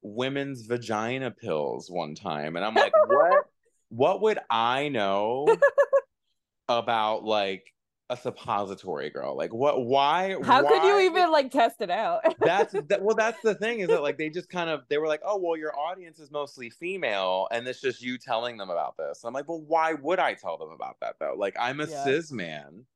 women's 0.00 0.62
vagina 0.62 1.30
pills 1.30 1.90
one 1.90 2.14
time 2.14 2.56
and 2.56 2.64
i'm 2.64 2.74
like 2.74 2.92
what 3.08 3.47
what 3.90 4.20
would 4.20 4.38
i 4.50 4.88
know 4.88 5.46
about 6.68 7.24
like 7.24 7.72
a 8.10 8.16
suppository 8.16 9.10
girl? 9.10 9.36
Like 9.36 9.52
what 9.52 9.84
why 9.84 10.34
How 10.42 10.62
could 10.66 10.82
you 10.82 11.00
even 11.00 11.30
like 11.30 11.50
test 11.50 11.80
it 11.80 11.90
out? 11.90 12.22
that's 12.40 12.72
that, 12.88 13.02
well 13.02 13.16
that's 13.16 13.40
the 13.42 13.54
thing 13.54 13.80
is 13.80 13.88
that 13.88 14.02
like 14.02 14.16
they 14.16 14.30
just 14.30 14.48
kind 14.48 14.70
of 14.70 14.82
they 14.88 14.98
were 14.98 15.06
like 15.06 15.20
oh 15.24 15.38
well 15.38 15.56
your 15.56 15.78
audience 15.78 16.18
is 16.18 16.30
mostly 16.30 16.70
female 16.70 17.48
and 17.50 17.66
it's 17.68 17.80
just 17.80 18.02
you 18.02 18.16
telling 18.18 18.56
them 18.56 18.70
about 18.70 18.96
this. 18.96 19.24
I'm 19.24 19.34
like 19.34 19.48
well 19.48 19.60
why 19.60 19.94
would 19.94 20.18
i 20.18 20.34
tell 20.34 20.56
them 20.56 20.70
about 20.70 21.00
that 21.00 21.16
though? 21.20 21.34
Like 21.36 21.56
i'm 21.58 21.80
a 21.80 21.86
Yeah. 21.86 22.04
cis 22.04 22.32
man. 22.32 22.86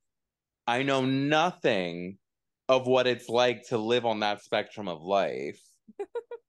I 0.67 0.83
know 0.83 1.05
nothing 1.05 2.19
of 2.69 2.87
what 2.87 3.07
it's 3.07 3.29
like 3.29 3.69
to 3.69 3.79
live 3.79 4.07
on 4.07 4.21
that 4.21 4.43
spectrum 4.43 4.89
of 4.89 5.03
life 5.03 5.61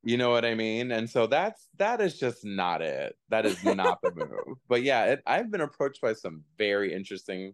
you 0.04 0.18
know 0.18 0.30
what 0.30 0.46
i 0.46 0.54
mean? 0.54 0.92
And 0.92 1.10
so 1.10 1.28
that's 1.28 1.68
that 1.78 2.02
is 2.02 2.20
just 2.20 2.44
not 2.46 2.82
it. 2.82 3.18
That 3.30 3.46
is 3.46 3.64
not 3.64 4.02
the 4.02 4.12
move. 4.16 4.58
But 4.68 4.84
yeah 4.84 5.06
it, 5.06 5.24
i've 5.26 5.50
been 5.50 5.62
approached 5.62 6.02
by 6.02 6.14
some 6.14 6.44
very 6.58 6.94
interesting 6.94 7.54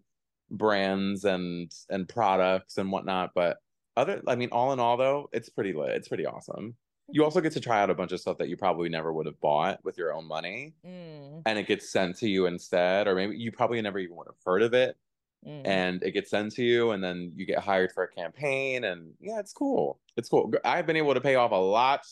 brands 0.52 1.26
and 1.26 1.72
and 1.90 2.10
products 2.10 2.80
and 2.80 2.92
whatnot 2.92 3.30
but 3.36 3.58
other 3.96 4.20
i 4.28 4.36
mean 4.36 4.50
all 4.52 4.74
in 4.74 4.80
all 4.80 4.98
though 4.98 5.30
it's 5.32 5.50
pretty 5.50 5.74
lit. 5.74 5.92
It's 5.92 6.08
pretty 6.08 6.26
awesome. 6.26 6.76
You 7.12 7.24
also 7.24 7.42
get 7.42 7.54
to 7.54 7.60
try 7.60 7.82
out 7.82 7.90
a 7.90 7.96
bunch 7.96 8.12
of 8.12 8.20
stuff 8.20 8.38
that 8.38 8.50
you 8.50 8.58
probably 8.58 8.88
never 8.88 9.12
would 9.12 9.26
have 9.26 9.40
bought 9.40 9.84
with 9.84 9.98
your 9.98 10.14
own 10.14 10.28
money 10.28 10.74
Mm, 10.86 11.44
and 11.46 11.60
it 11.60 11.68
gets 11.68 11.90
sent 11.92 12.18
to 12.18 12.30
you 12.30 12.46
instead 12.48 13.08
or 13.08 13.16
maybe 13.16 13.38
you 13.38 13.52
probably 13.52 13.82
never 13.82 14.00
even 14.00 14.16
would 14.16 14.28
have 14.28 14.36
heard 14.46 14.64
of 14.64 14.74
it 14.74 14.98
mm. 15.46 15.62
and 15.66 16.04
it 16.04 16.12
gets 16.12 16.30
sent 16.32 16.54
to 16.54 16.64
you 16.64 16.92
and 16.92 17.04
then 17.04 17.32
you 17.36 17.46
get 17.46 17.60
hired 17.60 17.92
for 17.92 18.04
a 18.04 18.08
campaign 18.08 18.86
and 18.86 19.14
yeah 19.20 19.40
it's 19.40 19.54
cool. 19.54 20.00
It's 20.18 20.30
cool. 20.30 20.52
I've 20.66 20.86
been 20.88 20.98
able 20.98 21.14
to 21.14 21.22
pay 21.22 21.36
off 21.36 21.52
a 21.52 21.56
lot 21.56 22.06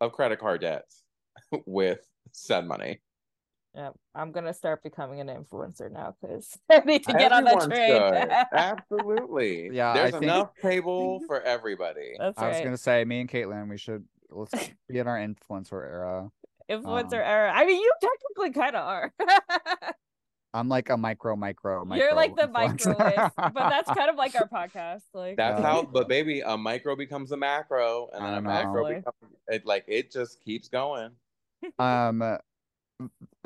of 0.00 0.12
credit 0.12 0.38
card 0.38 0.60
debts 0.60 1.02
with 1.66 2.00
said 2.32 2.66
money. 2.66 3.00
Yeah, 3.74 3.90
I'm 4.14 4.32
gonna 4.32 4.54
start 4.54 4.82
becoming 4.82 5.20
an 5.20 5.28
influencer 5.28 5.90
now 5.92 6.16
because 6.20 6.56
I 6.70 6.78
need 6.80 7.04
to 7.04 7.12
get 7.12 7.30
on 7.30 7.44
that 7.44 7.60
train. 7.60 8.30
Absolutely. 8.52 9.70
Yeah, 9.70 9.90
I 9.90 9.94
There's 9.94 10.10
think- 10.12 10.22
enough 10.22 10.50
table 10.62 11.20
for 11.26 11.42
everybody. 11.42 12.14
That's 12.18 12.38
I 12.38 12.48
was 12.48 12.60
gonna 12.60 12.78
say, 12.78 13.04
me 13.04 13.20
and 13.20 13.28
Caitlin, 13.28 13.68
we 13.68 13.76
should 13.76 14.04
let's 14.30 14.52
be 14.88 14.98
in 14.98 15.06
our 15.06 15.18
influencer 15.18 15.72
era. 15.72 16.30
Influencer 16.70 17.14
um, 17.14 17.30
era. 17.30 17.52
I 17.54 17.66
mean, 17.66 17.80
you 17.80 17.92
technically 18.00 18.60
kind 18.60 18.76
of 18.76 18.82
are. 18.86 19.12
I'm 20.56 20.68
like 20.70 20.88
a 20.88 20.96
micro, 20.96 21.36
micro, 21.36 21.84
micro. 21.84 22.04
You're 22.04 22.14
like 22.14 22.34
the 22.34 22.48
influencer. 22.48 22.86
microwave, 22.86 23.30
but 23.36 23.68
that's 23.68 23.90
kind 23.90 24.08
of 24.08 24.16
like 24.16 24.34
our 24.34 24.48
podcast. 24.52 25.02
Like 25.12 25.36
That's 25.36 25.60
Yeah. 25.60 25.66
how, 25.66 25.82
but 25.82 26.08
baby, 26.08 26.40
a 26.40 26.56
micro 26.56 26.96
becomes 26.96 27.30
a 27.32 27.36
macro, 27.36 28.08
and 28.14 28.24
then 28.24 28.32
a 28.32 28.36
don't 28.36 28.44
know. 28.44 28.50
macro 28.50 28.88
becomes 28.88 29.34
it. 29.48 29.66
Like 29.66 29.84
it 29.86 30.10
just 30.10 30.42
keeps 30.42 30.68
going. 30.68 31.10
um 31.78 32.20
uh, 32.22 32.36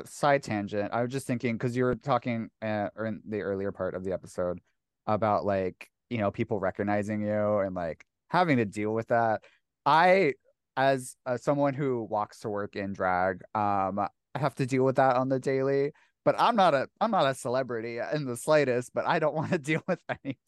side 0.04 0.42
tangent 0.42 0.92
i 0.92 1.00
was 1.00 1.12
just 1.12 1.26
thinking 1.26 1.54
because 1.56 1.76
you 1.76 1.84
were 1.84 1.94
talking 1.94 2.48
uh, 2.60 2.88
in 3.04 3.20
the 3.28 3.40
earlier 3.40 3.70
part 3.70 3.94
of 3.94 4.02
the 4.04 4.12
episode 4.12 4.58
about 5.06 5.44
like 5.44 5.88
you 6.10 6.18
know 6.18 6.30
people 6.30 6.58
recognizing 6.58 7.22
you 7.22 7.58
and 7.58 7.74
like 7.74 8.04
having 8.28 8.56
to 8.56 8.64
deal 8.64 8.92
with 8.92 9.06
that 9.08 9.42
i 9.86 10.32
as 10.76 11.16
uh, 11.24 11.36
someone 11.36 11.72
who 11.72 12.02
walks 12.10 12.40
to 12.40 12.48
work 12.48 12.74
in 12.74 12.92
drag 12.92 13.40
um 13.54 13.98
i 13.98 14.08
have 14.38 14.54
to 14.54 14.66
deal 14.66 14.84
with 14.84 14.96
that 14.96 15.16
on 15.16 15.28
the 15.28 15.38
daily 15.38 15.92
but 16.24 16.34
i'm 16.38 16.56
not 16.56 16.74
a 16.74 16.88
i'm 17.00 17.10
not 17.10 17.26
a 17.26 17.34
celebrity 17.34 17.98
in 18.12 18.24
the 18.24 18.36
slightest 18.36 18.92
but 18.94 19.06
i 19.06 19.18
don't 19.18 19.34
want 19.34 19.50
to 19.50 19.58
deal 19.70 19.82
with 19.88 20.00
anybody 20.08 20.38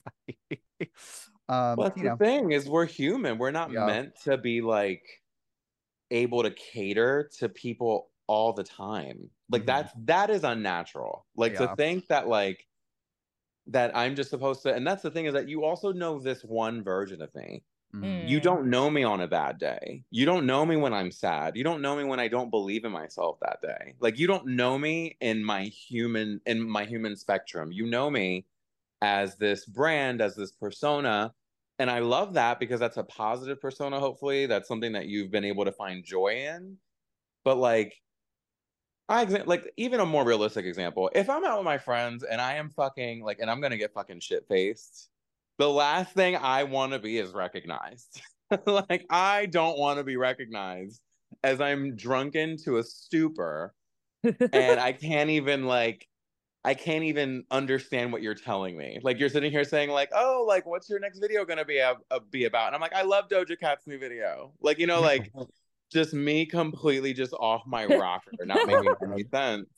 um 1.48 1.76
Well, 1.76 1.92
the 1.96 2.02
know 2.02 2.16
thing 2.16 2.52
is 2.52 2.68
we're 2.68 2.86
human. 2.86 3.38
We're 3.38 3.50
not 3.50 3.72
Yeah. 3.72 3.86
meant 3.86 4.14
to 4.24 4.36
be 4.36 4.60
like 4.60 5.02
able 6.10 6.42
to 6.42 6.50
cater 6.50 7.30
to 7.38 7.48
people 7.48 8.10
all 8.26 8.52
the 8.52 8.64
time. 8.64 9.30
Like 9.50 9.62
Mhm. 9.62 9.66
that's 9.66 9.92
that 10.04 10.30
is 10.30 10.44
unnatural. 10.44 11.26
Like 11.36 11.54
Yeah. 11.54 11.68
to 11.68 11.76
think 11.76 12.06
that 12.08 12.28
like 12.28 12.66
that 13.68 13.96
I'm 13.96 14.14
just 14.16 14.30
supposed 14.30 14.62
to 14.62 14.74
and 14.74 14.86
that's 14.86 15.02
the 15.02 15.10
thing 15.10 15.26
is 15.26 15.34
that 15.34 15.48
you 15.48 15.64
also 15.64 15.92
know 15.92 16.18
this 16.18 16.42
one 16.42 16.82
version 16.82 17.22
of 17.22 17.34
me. 17.34 17.62
Mm, 17.95 18.28
You 18.28 18.38
Mm. 18.38 18.43
don't 18.43 18.70
know 18.70 18.90
me 18.90 19.03
on 19.05 19.20
a 19.20 19.28
bad 19.28 19.59
day. 19.59 20.05
You 20.11 20.24
don't 20.26 20.47
know 20.47 20.64
me 20.66 20.76
when 20.76 20.93
I'm 20.95 21.11
sad. 21.11 21.57
You 21.57 21.64
don't 21.64 21.82
know 21.82 21.97
me 21.97 22.05
when 22.05 22.20
I 22.20 22.28
don't 22.28 22.51
believe 22.51 22.84
in 22.84 22.93
myself 22.93 23.38
that 23.40 23.61
day. 23.62 23.95
Like 24.01 24.18
you 24.18 24.26
don't 24.26 24.47
know 24.49 24.78
me 24.78 25.16
in 25.20 25.45
my 25.45 25.64
human 25.64 26.40
in 26.47 26.62
my 26.68 26.84
human 26.84 27.16
spectrum. 27.16 27.72
You 27.72 27.86
know 27.86 28.11
me 28.11 28.47
as 29.03 29.36
this 29.38 29.66
brand, 29.66 30.20
as 30.22 30.36
this 30.36 30.53
persona. 30.53 31.34
And 31.78 31.90
I 31.90 32.01
love 32.01 32.34
that 32.34 32.61
because 32.61 32.80
that's 32.80 32.99
a 32.99 33.05
positive 33.05 33.61
persona, 33.61 34.01
hopefully. 34.01 34.47
That's 34.47 34.68
something 34.68 34.93
that 34.93 35.07
you've 35.09 35.30
been 35.32 35.45
able 35.45 35.64
to 35.66 35.72
find 35.72 36.05
joy 36.05 36.28
in. 36.47 36.78
But 37.45 37.59
like 37.59 38.03
I 39.09 39.24
exa- 39.26 39.47
like 39.47 39.72
even 39.76 40.01
a 40.01 40.07
more 40.07 40.24
realistic 40.24 40.64
example. 40.64 41.11
If 41.14 41.28
I'm 41.28 41.45
out 41.45 41.59
with 41.59 41.64
my 41.64 41.78
friends 41.78 42.22
and 42.24 42.40
I 42.40 42.55
am 42.55 42.70
fucking 42.70 43.22
like 43.22 43.40
and 43.40 43.51
I'm 43.51 43.61
gonna 43.61 43.76
get 43.78 43.93
fucking 43.93 44.20
shit 44.20 44.47
faced, 44.49 45.11
the 45.59 45.68
last 45.68 46.14
thing 46.14 46.36
I 46.36 46.64
want 46.64 46.92
to 46.92 46.98
be 46.98 47.18
is 47.18 47.32
recognized. 47.32 48.22
like 48.66 49.07
I 49.11 49.46
don't 49.46 49.78
want 49.78 49.98
to 49.98 50.05
be 50.05 50.16
recognized 50.16 51.00
as 51.42 51.61
I'm 51.61 51.96
drunken 51.96 52.57
to 52.64 52.78
a 52.78 52.82
stupor 52.82 53.74
and 54.53 54.80
I 54.80 54.92
can't 54.92 55.30
even 55.30 55.66
like 55.66 56.07
I 56.64 56.74
can't 56.74 57.05
even 57.05 57.44
understand 57.50 58.12
what 58.12 58.22
you're 58.22 58.36
telling 58.36 58.76
me. 58.76 59.00
Like 59.03 59.18
you're 59.18 59.28
sitting 59.28 59.50
here 59.50 59.64
saying 59.64 59.90
like, 59.90 60.11
"Oh, 60.14 60.44
like 60.46 60.64
what's 60.64 60.88
your 60.88 61.00
next 61.00 61.18
video 61.18 61.44
going 61.44 61.59
to 61.59 61.64
be 61.64 61.78
a, 61.78 61.92
a- 61.92 62.16
uh, 62.16 62.20
be 62.30 62.44
about?" 62.44 62.68
And 62.68 62.76
I'm 62.76 62.80
like, 62.80 62.94
"I 62.94 63.03
love 63.03 63.28
Doja 63.28 63.59
Cat's 63.59 63.86
new 63.86 63.98
video." 63.98 64.53
Like, 64.61 64.78
you 64.78 64.86
know, 64.86 65.00
like 65.00 65.32
just 65.92 66.14
me 66.14 66.46
completely 66.46 67.14
just 67.14 67.32
off 67.34 67.62
my 67.66 67.86
rocker, 67.86 68.32
not 68.44 68.64
making 68.64 68.94
any 69.03 69.24
sense. 69.24 69.68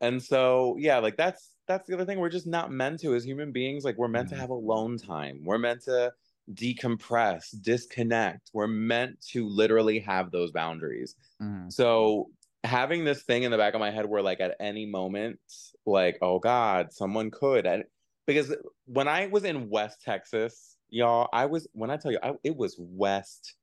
And 0.00 0.22
so, 0.22 0.76
yeah, 0.78 0.98
like 0.98 1.16
that's 1.16 1.51
that's 1.66 1.86
the 1.86 1.94
other 1.94 2.04
thing. 2.04 2.18
We're 2.18 2.28
just 2.28 2.46
not 2.46 2.70
meant 2.72 3.00
to 3.00 3.14
as 3.14 3.24
human 3.24 3.52
beings. 3.52 3.84
Like 3.84 3.96
we're 3.96 4.08
meant 4.08 4.28
to 4.30 4.34
Mhm. 4.34 4.38
have 4.38 4.50
alone 4.50 4.96
time. 4.98 5.42
We're 5.44 5.58
meant 5.58 5.82
to 5.82 6.12
decompress, 6.52 7.54
disconnect. 7.62 8.50
We're 8.52 8.66
meant 8.66 9.20
to 9.28 9.46
literally 9.48 9.98
have 10.00 10.30
those 10.30 10.50
boundaries. 10.50 11.14
mhm. 11.40 11.72
So 11.72 12.30
having 12.64 13.04
this 13.04 13.22
thing 13.22 13.42
in 13.44 13.50
the 13.50 13.56
back 13.58 13.74
of 13.74 13.80
my 13.80 13.90
head 13.90 14.06
where 14.06 14.22
like 14.22 14.40
at 14.40 14.56
any 14.60 14.86
moment, 14.86 15.40
like, 15.86 16.18
oh 16.22 16.38
God, 16.38 16.92
someone 16.92 17.30
could. 17.30 17.66
And 17.66 17.84
because 18.26 18.54
when 18.86 19.08
I 19.08 19.26
was 19.26 19.44
in 19.44 19.68
West 19.70 20.00
Texas, 20.02 20.76
y'all, 20.90 21.28
I 21.32 21.46
was 21.46 21.66
when 21.72 21.90
I 21.90 21.96
tell 21.96 22.12
you 22.12 22.18
I, 22.22 22.34
it 22.44 22.56
was 22.56 22.76
West 22.78 23.54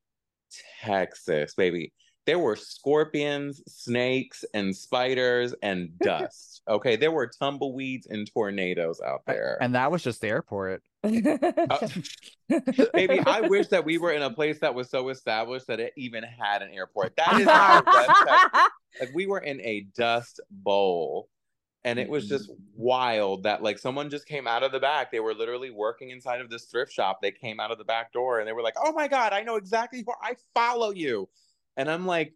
Texas, 0.82 1.54
baby. 1.56 1.94
There 2.30 2.38
were 2.38 2.56
scorpions, 2.56 3.64
snakes, 3.68 4.46
and 4.54 4.76
spiders 4.76 5.56
and 5.64 5.98
dust. 6.04 6.62
okay. 6.68 6.96
There 6.96 7.12
were 7.12 7.26
tumbleweeds 7.26 8.06
and 8.06 8.30
tornadoes 8.32 9.02
out 9.02 9.24
there. 9.26 9.58
and 9.60 9.74
that 9.74 9.92
was 9.92 10.04
just 10.04 10.22
the 10.22 10.28
airport 10.28 10.84
Uh, 11.04 11.88
Baby, 12.94 13.20
I 13.26 13.42
wish 13.42 13.70
that 13.70 13.84
we 13.84 13.98
were 13.98 14.12
in 14.12 14.22
a 14.22 14.30
place 14.30 14.60
that 14.60 14.76
was 14.76 14.92
so 14.92 15.10
established 15.10 15.66
that 15.68 15.80
it 15.80 15.94
even 15.98 16.24
had 16.24 16.62
an 16.62 16.70
airport. 16.72 17.16
That 17.16 17.42
is 17.42 17.48
our 17.48 17.84
West 17.84 18.72
Like 19.00 19.16
we 19.16 19.26
were 19.26 19.40
in 19.40 19.60
a 19.62 19.88
dust 19.98 20.40
bowl, 20.52 21.30
and 21.84 21.98
it 21.98 22.10
was 22.10 22.30
just 22.30 22.52
wild 22.76 23.42
that 23.44 23.64
like 23.64 23.80
someone 23.80 24.12
just 24.12 24.28
came 24.28 24.46
out 24.46 24.62
of 24.62 24.72
the 24.72 24.80
back. 24.80 25.12
They 25.12 25.20
were 25.20 25.34
literally 25.34 25.72
working 25.72 26.12
inside 26.12 26.42
of 26.42 26.52
this 26.52 26.66
thrift 26.66 26.92
shop. 26.94 27.22
They 27.24 27.32
came 27.32 27.60
out 27.60 27.72
of 27.72 27.80
the 27.80 27.86
back 27.86 28.14
door 28.14 28.38
and 28.40 28.48
they 28.48 28.54
were 28.54 28.62
like, 28.62 28.76
"Oh 28.78 28.92
my 28.92 29.08
god, 29.08 29.34
I 29.34 29.42
know 29.42 29.56
exactly 29.56 30.04
where 30.04 30.18
I 30.22 30.36
follow 30.54 30.92
you," 30.92 31.28
and 31.80 31.90
I'm 31.90 32.06
like, 32.06 32.34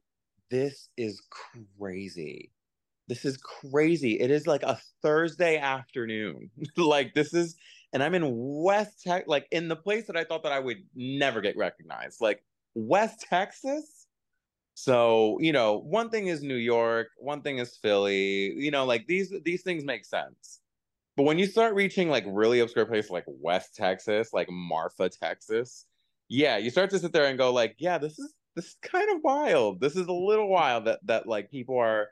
"This 0.50 0.90
is 0.98 1.22
crazy." 1.78 2.52
This 3.08 3.26
is 3.26 3.38
crazy. 3.38 4.20
It 4.20 4.32
is 4.32 4.48
like 4.48 4.64
a 4.64 4.80
Thursday 5.02 5.58
afternoon. 5.58 6.50
like 6.78 7.14
this 7.14 7.34
is 7.34 7.56
and 7.92 8.02
I'm 8.02 8.16
in 8.16 8.24
West 8.64 9.04
Tech, 9.04 9.26
like 9.28 9.48
in 9.52 9.68
the 9.68 9.76
place 9.76 10.08
that 10.08 10.18
I 10.18 10.24
thought 10.24 10.44
that 10.44 10.54
I 10.54 10.60
would 10.60 10.78
never 10.96 11.42
get 11.42 11.58
recognized, 11.58 12.22
like 12.22 12.44
West 12.74 13.26
Texas. 13.30 14.08
So 14.76 15.38
you 15.42 15.52
know, 15.52 15.78
one 15.80 16.10
thing 16.10 16.28
is 16.28 16.42
New 16.42 16.56
York, 16.56 17.10
one 17.18 17.42
thing 17.42 17.58
is 17.60 17.78
Philly. 17.78 18.54
You 18.56 18.72
know, 18.72 18.86
like 18.86 19.06
these 19.08 19.34
these 19.44 19.64
things 19.64 19.84
make 19.84 20.06
sense. 20.06 20.62
But 21.18 21.24
when 21.24 21.38
you 21.38 21.46
start 21.46 21.76
reaching 21.76 22.10
like 22.10 22.24
really 22.28 22.62
obscure 22.62 22.86
places 22.86 23.12
like 23.12 23.26
West 23.28 23.76
Texas, 23.76 24.34
like 24.34 24.50
Marfa, 24.50 25.10
Texas, 25.10 25.86
yeah, 26.30 26.58
you 26.58 26.70
start 26.70 26.90
to 26.92 27.00
sit 27.00 27.12
there 27.12 27.26
and 27.26 27.38
go 27.38 27.52
like, 27.52 27.76
yeah, 27.78 27.98
this 27.98 28.18
is 28.18 28.34
this 28.56 28.66
is 28.68 28.76
kind 28.82 29.10
of 29.16 29.24
wild. 29.24 29.80
This 29.82 29.96
is 29.96 30.08
a 30.08 30.14
little 30.14 30.48
wild 30.48 30.86
that 30.86 31.00
that 31.06 31.28
like 31.28 31.50
people 31.52 31.78
are 31.78 32.10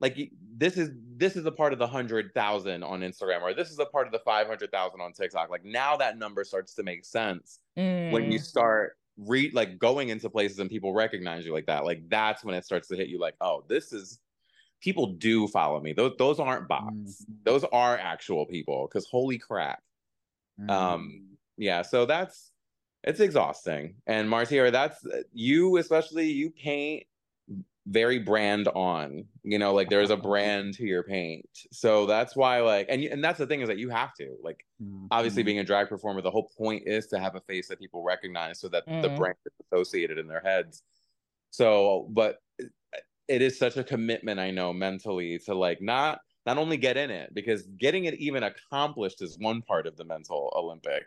like 0.00 0.18
this 0.56 0.76
is 0.76 0.90
this 1.16 1.36
is 1.36 1.46
a 1.46 1.52
part 1.52 1.72
of 1.72 1.78
the 1.78 1.86
hundred 1.86 2.32
thousand 2.34 2.82
on 2.82 3.00
Instagram, 3.00 3.42
or 3.42 3.54
this 3.54 3.70
is 3.70 3.78
a 3.78 3.86
part 3.86 4.06
of 4.06 4.12
the 4.12 4.18
five 4.18 4.46
hundred 4.46 4.70
thousand 4.70 5.00
on 5.00 5.12
TikTok. 5.12 5.50
Like 5.50 5.64
now 5.64 5.96
that 5.96 6.18
number 6.18 6.44
starts 6.44 6.74
to 6.74 6.82
make 6.82 7.04
sense 7.04 7.60
when 7.74 8.30
you 8.30 8.38
Mm. 8.38 8.42
start 8.44 8.96
re 9.16 9.50
like 9.52 9.78
going 9.78 10.08
into 10.08 10.28
places 10.28 10.58
and 10.58 10.68
people 10.68 10.92
recognize 10.92 11.46
you 11.46 11.52
like 11.52 11.66
that. 11.66 11.84
Like 11.84 12.08
that's 12.08 12.44
when 12.44 12.54
it 12.54 12.64
starts 12.64 12.88
to 12.88 12.96
hit 12.96 13.08
you. 13.08 13.18
Like, 13.20 13.36
oh, 13.40 13.64
this 13.68 13.92
is 13.92 14.20
people 14.80 15.06
do 15.14 15.46
follow 15.48 15.80
me. 15.80 15.92
Those 15.92 16.12
those 16.18 16.40
aren't 16.40 16.68
bots. 16.68 17.24
Those 17.44 17.64
are 17.64 17.96
actual 17.96 18.44
people. 18.44 18.86
Because 18.88 19.06
holy 19.06 19.38
crap. 19.38 19.80
Mhm. 20.60 20.70
Um, 20.70 21.38
yeah. 21.56 21.82
So 21.82 22.04
that's 22.04 22.50
it's 23.04 23.20
exhausting. 23.20 23.96
And 24.06 24.28
Martyr, 24.28 24.70
that's 24.70 25.04
you 25.32 25.76
especially. 25.76 26.30
You 26.30 26.50
paint 26.50 27.04
very 27.86 28.18
brand 28.18 28.66
on 28.68 29.26
you 29.42 29.58
know 29.58 29.74
like 29.74 29.90
there's 29.90 30.08
a 30.08 30.16
brand 30.30 30.72
to 30.72 30.84
your 30.84 31.02
paint 31.02 31.46
so 31.70 32.06
that's 32.06 32.34
why 32.34 32.58
like 32.62 32.86
and 32.88 33.02
you- 33.02 33.10
and 33.10 33.22
that's 33.22 33.36
the 33.38 33.46
thing 33.46 33.60
is 33.60 33.68
that 33.68 33.76
you 33.76 33.90
have 33.90 34.14
to 34.14 34.34
like 34.42 34.64
Mhm. 34.82 35.08
obviously 35.10 35.42
being 35.42 35.58
a 35.58 35.64
drag 35.64 35.90
performer 35.90 36.22
the 36.22 36.30
whole 36.30 36.48
point 36.56 36.84
is 36.86 37.06
to 37.08 37.18
have 37.18 37.34
a 37.34 37.42
face 37.42 37.68
that 37.68 37.78
people 37.78 38.02
recognize 38.02 38.58
so 38.58 38.68
that 38.70 38.84
the 38.86 39.10
Mm. 39.10 39.16
brand 39.16 39.36
is 39.44 39.52
associated 39.66 40.16
in 40.16 40.26
their 40.26 40.40
heads 40.40 40.82
so 41.50 42.08
but 42.10 42.38
it 43.28 43.42
is 43.42 43.58
such 43.58 43.76
a 43.76 43.84
commitment 43.84 44.40
i 44.40 44.50
know 44.50 44.72
mentally 44.72 45.38
to 45.40 45.54
like 45.54 45.82
not 45.82 46.20
not 46.46 46.56
only 46.56 46.78
get 46.78 46.96
in 46.96 47.10
it 47.10 47.34
because 47.34 47.64
getting 47.78 48.06
it 48.06 48.14
even 48.14 48.44
accomplished 48.44 49.20
is 49.20 49.38
one 49.38 49.60
part 49.60 49.86
of 49.86 49.94
the 49.98 50.04
mental 50.06 50.50
olympic 50.56 51.04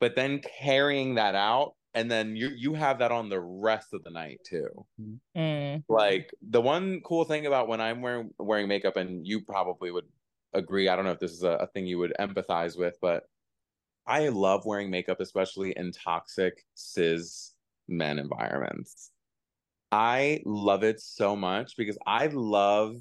but 0.00 0.16
then 0.16 0.40
carrying 0.40 1.14
that 1.16 1.34
out 1.36 1.74
and 1.94 2.10
then 2.10 2.36
you 2.36 2.48
you 2.50 2.74
have 2.74 2.98
that 3.00 3.12
on 3.12 3.28
the 3.28 3.40
rest 3.40 3.94
of 3.94 4.04
the 4.04 4.10
night 4.10 4.40
too 4.44 4.86
Mm. 5.36 5.84
like 5.88 6.30
the 6.40 6.60
one 6.60 7.00
cool 7.02 7.24
thing 7.24 7.46
about 7.46 7.68
when 7.68 7.80
I'm 7.80 8.00
wearing 8.02 8.30
wearing 8.38 8.68
makeup, 8.68 8.96
and 8.96 9.26
you 9.26 9.44
probably 9.44 9.90
would 9.90 10.08
agree. 10.52 10.88
I 10.88 10.96
don't 10.96 11.04
know 11.04 11.12
if 11.12 11.18
this 11.20 11.32
is 11.32 11.42
a, 11.42 11.50
a 11.52 11.66
thing 11.68 11.86
you 11.86 11.98
would 11.98 12.14
empathize 12.20 12.78
with, 12.78 12.96
but 13.00 13.24
I 14.06 14.28
love 14.30 14.66
wearing 14.66 14.90
makeup, 14.90 15.20
especially 15.20 15.72
in 15.76 15.92
toxic 15.92 16.66
cis 16.74 17.54
men 17.88 18.18
environments. 18.18 19.12
I 19.92 20.42
love 20.46 20.84
it 20.84 21.00
so 21.00 21.36
much 21.36 21.76
because 21.76 21.98
I 22.06 22.28
love 22.28 22.96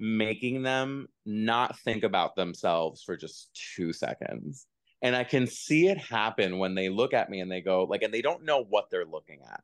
making 0.00 0.62
them 0.62 1.08
not 1.26 1.78
think 1.80 2.04
about 2.04 2.36
themselves 2.36 3.02
for 3.02 3.16
just 3.16 3.50
two 3.76 3.92
seconds. 3.92 4.66
And 5.02 5.14
I 5.14 5.24
can 5.24 5.46
see 5.46 5.88
it 5.88 5.98
happen 5.98 6.58
when 6.58 6.74
they 6.74 6.88
look 6.88 7.14
at 7.14 7.30
me 7.30 7.40
and 7.40 7.50
they 7.50 7.60
go, 7.60 7.84
like, 7.84 8.02
and 8.02 8.12
they 8.12 8.22
don't 8.22 8.44
know 8.44 8.64
what 8.64 8.90
they're 8.90 9.04
looking 9.06 9.42
at. 9.42 9.62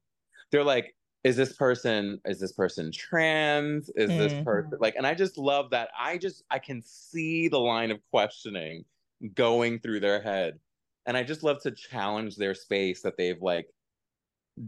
They're 0.51 0.65
like, 0.65 0.95
is 1.25 1.37
this 1.37 1.55
person 1.57 2.21
is 2.27 2.39
this 2.39 2.53
person 2.53 2.93
trans 2.93 3.89
is 3.97 4.15
this 4.17 4.35
Mhm. 4.35 4.45
person 4.45 4.79
like 4.79 4.95
and 4.95 5.07
i 5.07 5.15
just 5.15 5.39
love 5.39 5.71
that 5.71 5.89
i 5.99 6.19
just 6.19 6.45
i 6.51 6.59
can 6.59 6.83
see 6.83 7.49
the 7.49 7.59
line 7.59 7.91
of 7.91 7.99
questioning 8.11 8.85
going 9.33 9.79
through 9.79 10.01
their 10.01 10.21
head 10.21 10.61
and 11.07 11.17
i 11.17 11.23
just 11.23 11.43
love 11.43 11.61
to 11.63 11.71
challenge 11.71 12.37
their 12.37 12.55
space 12.55 13.01
that 13.01 13.17
they've 13.17 13.41
like 13.41 13.71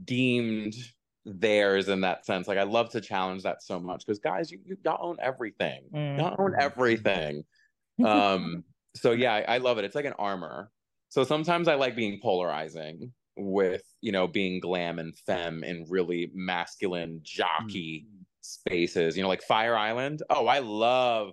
deemed 0.04 0.74
theirs 1.24 1.88
in 1.88 2.00
that 2.00 2.24
sense 2.24 2.48
like 2.48 2.58
i 2.58 2.62
love 2.62 2.88
to 2.90 3.00
challenge 3.00 3.42
that 3.42 3.62
so 3.62 3.78
much 3.78 4.06
because 4.06 4.18
guys 4.18 4.50
you, 4.50 4.58
you 4.64 4.76
y'all 4.84 4.96
own 5.06 5.16
everything 5.20 5.84
Mm. 5.92 6.16
y'all 6.18 6.36
own 6.38 6.54
everything 6.58 7.44
um 8.04 8.64
so 8.96 9.12
yeah 9.12 9.32
I, 9.34 9.54
I 9.54 9.58
love 9.58 9.78
it. 9.78 9.84
It's 9.84 9.94
like 9.94 10.04
an 10.04 10.14
armor. 10.18 10.70
So 11.08 11.24
sometimes 11.24 11.68
i 11.68 11.74
like 11.74 11.94
being 11.96 12.18
polarizing 12.22 13.12
with 13.36 13.82
you 14.00 14.12
know 14.12 14.26
being 14.26 14.60
glam 14.60 14.98
and 14.98 15.16
femme 15.16 15.62
in 15.62 15.86
really 15.88 16.30
masculine 16.34 17.20
jockey 17.22 18.06
spaces. 18.40 19.16
You 19.16 19.22
know 19.22 19.28
like 19.28 19.42
fire 19.42 19.76
island? 19.76 20.22
Oh 20.30 20.46
i 20.46 20.58
love 20.60 21.32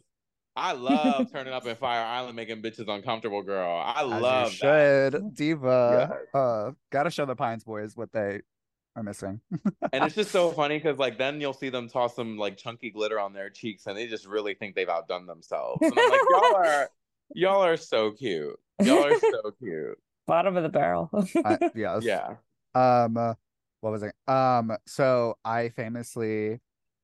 i 0.55 0.73
love 0.73 1.31
turning 1.31 1.53
up 1.53 1.65
in 1.65 1.75
fire 1.87 2.05
island 2.05 2.35
making 2.35 2.61
bitches 2.61 2.87
uncomfortable 2.87 3.41
girl. 3.41 3.75
I 3.75 4.01
As 4.01 4.07
you 4.07 4.19
love 4.19 4.59
that. 4.61 5.13
should. 5.13 5.33
Diva 5.35 6.17
uh 6.33 6.71
gotta 6.91 7.09
show 7.09 7.25
the 7.25 7.35
pines 7.35 7.63
boys 7.63 7.95
what 7.95 8.11
they 8.11 8.41
are 8.95 9.01
missing. 9.01 9.41
And 9.91 10.03
it's 10.03 10.13
just 10.13 10.31
so 10.31 10.51
funny 10.59 10.77
because 10.77 10.99
like 10.99 11.17
then 11.17 11.41
you'll 11.41 11.53
see 11.53 11.69
them 11.69 11.89
toss 11.89 12.15
some 12.15 12.37
like 12.37 12.57
chunky 12.57 12.91
glitter 12.91 13.19
on 13.19 13.33
their 13.33 13.49
cheeks 13.49 13.87
and 13.87 13.97
they 13.97 14.05
just 14.07 14.27
really 14.27 14.53
think 14.53 14.75
they've 14.75 14.89
outdone 14.89 15.25
themselves. 15.25 15.79
And 15.81 15.97
i'm 15.97 16.09
like 16.11 16.21
y'all 16.29 16.55
are 16.57 16.89
y'all 17.33 17.63
are 17.63 17.77
so 17.77 18.11
cute 18.11 18.59
y'all 18.81 19.05
are 19.05 19.19
so 19.19 19.51
cute 19.59 19.97
Bottom 20.25 20.55
of 20.55 20.63
the 20.63 20.69
barrel. 20.69 21.09
I, 21.43 21.57
yes 21.75 22.03
yeah 22.03 22.35
Um, 22.73 23.17
uh, 23.17 23.33
what 23.81 23.91
was 23.91 24.03
it? 24.03 24.15
Um, 24.25 24.77
so 24.87 25.37
I 25.43 25.67
famously 25.69 26.61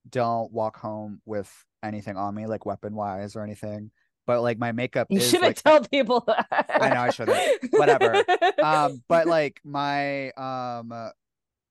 don't 0.09 0.51
walk 0.53 0.77
home 0.77 1.21
with 1.25 1.51
anything 1.83 2.15
on 2.15 2.33
me, 2.33 2.45
like 2.47 2.65
weapon 2.65 2.95
wise 2.95 3.35
or 3.35 3.43
anything. 3.43 3.91
But 4.25 4.41
like 4.41 4.57
my 4.57 4.71
makeup 4.71 5.07
you 5.09 5.17
is 5.19 5.25
shouldn't 5.25 5.43
like 5.43 5.61
tell 5.61 5.83
people 5.83 6.23
that. 6.27 6.47
I 6.69 6.89
know, 6.89 7.01
I 7.01 7.09
shouldn't. 7.09 7.73
Whatever. 7.73 8.23
um, 8.63 9.03
but 9.09 9.27
like 9.27 9.59
my 9.65 10.29
um 10.31 10.91
uh, 10.93 11.09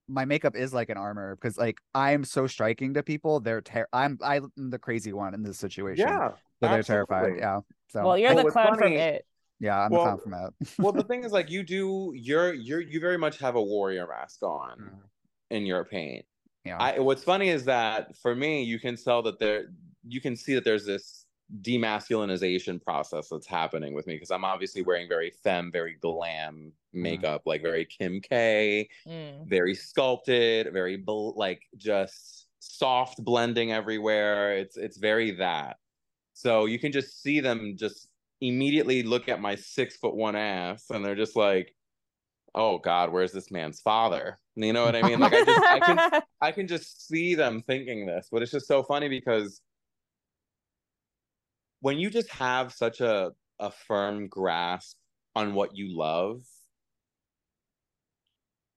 my 0.09 0.25
makeup 0.27 0.57
is 0.57 0.75
like 0.75 0.91
an 0.91 0.99
armor 0.99 1.37
because 1.37 1.57
like 1.57 1.79
I'm 1.95 2.25
so 2.25 2.47
striking 2.47 2.95
to 2.95 3.03
people. 3.03 3.41
They're 3.41 3.63
ter- 3.63 3.89
I'm 3.93 4.19
I'm 4.23 4.51
the 4.57 4.79
crazy 4.79 5.13
one 5.13 5.33
in 5.35 5.43
this 5.43 5.59
situation. 5.59 6.07
yeah 6.07 6.33
So 6.63 6.69
they're 6.69 6.83
terrified. 6.83 7.35
Yeah. 7.39 7.61
So 7.91 8.05
well, 8.05 8.19
you're 8.19 8.33
Oh, 8.33 8.35
the 8.35 8.41
it's 8.43 8.53
clown 8.53 8.77
from 8.77 8.93
it. 8.93 9.25
yeah, 9.61 9.81
I'm 9.81 9.91
well- 9.91 10.05
the 10.05 10.07
clown 10.07 10.21
from 10.21 10.35
out. 10.35 10.55
well 10.79 10.93
the 10.93 11.05
thing 11.05 11.25
is 11.25 11.33
like 11.33 11.51
you 11.51 11.63
do 11.63 12.13
you're 12.15 12.53
you're 12.53 12.81
you 12.81 13.01
very 13.01 13.17
much 13.19 13.39
have 13.39 13.55
a 13.57 13.63
warrior 13.63 14.07
mask 14.07 14.43
on 14.43 14.91
in 15.51 15.65
your 15.67 15.85
paint 15.85 16.25
Yeah. 16.65 16.77
I 16.79 16.99
what's 16.99 17.25
funny 17.25 17.49
is 17.49 17.65
that 17.65 18.17
for 18.17 18.35
me, 18.35 18.63
you 18.63 18.79
can 18.79 18.97
tell 18.97 19.23
that 19.23 19.39
there 19.39 19.67
you 20.07 20.21
can 20.21 20.37
see 20.37 20.55
that 20.55 20.65
there's 20.65 20.85
this 20.85 21.25
demasculinization 21.63 22.83
process 22.83 23.29
that's 23.31 23.47
happening 23.47 23.95
with 23.95 24.07
me 24.07 24.15
because 24.15 24.31
I'm 24.31 24.45
obviously 24.45 24.83
wearing 24.83 25.09
very 25.09 25.31
femme, 25.31 25.71
very 25.73 25.97
glam 26.01 26.73
makeup, 26.93 27.43
like 27.47 27.63
very 27.63 27.85
Kim 27.87 28.21
K, 28.21 28.89
Mm. 29.07 29.47
very 29.49 29.75
sculpted, 29.75 30.71
very 30.73 30.97
bl- 30.97 31.33
like 31.37 31.63
just 31.77 32.47
soft 32.59 33.25
blending 33.25 33.73
everywhere. 33.73 34.57
It's 34.59 34.77
it's 34.77 34.99
very 34.99 35.31
that. 35.33 35.77
So 36.39 36.67
you 36.67 36.79
can 36.79 36.93
just 36.93 37.21
see 37.21 37.41
them 37.41 37.75
just 37.77 38.07
immediately 38.41 39.03
look 39.03 39.29
at 39.29 39.41
my 39.41 39.57
six 39.57 39.97
foot 39.97 40.15
one 40.15 40.37
ass 40.37 40.89
and 40.91 41.05
they're 41.05 41.17
just 41.17 41.35
like, 41.35 41.75
oh 42.55 42.79
God, 42.79 43.11
where's 43.11 43.33
this 43.33 43.51
man's 43.51 43.81
father? 43.81 44.39
You 44.55 44.73
know 44.73 44.85
what 44.85 44.95
I 44.95 45.03
mean? 45.03 45.19
Like 45.19 45.33
I 45.33 45.45
just 45.45 45.61
I 45.69 45.81
can 45.81 46.23
I 46.41 46.53
can 46.53 46.69
just 46.69 47.09
see 47.09 47.35
them 47.35 47.61
thinking 47.63 48.07
this, 48.07 48.29
but 48.31 48.43
it's 48.43 48.53
just 48.53 48.69
so 48.69 48.85
funny 48.85 49.09
because 49.09 49.61
when 51.81 51.99
you 51.99 52.09
just 52.09 52.31
have 52.31 52.73
such 52.73 53.01
a 53.01 53.33
a 53.59 53.73
firm 53.73 54.29
grasp 54.29 54.97
on 55.35 55.55
what 55.55 55.77
you 55.77 55.99
love, 55.99 56.43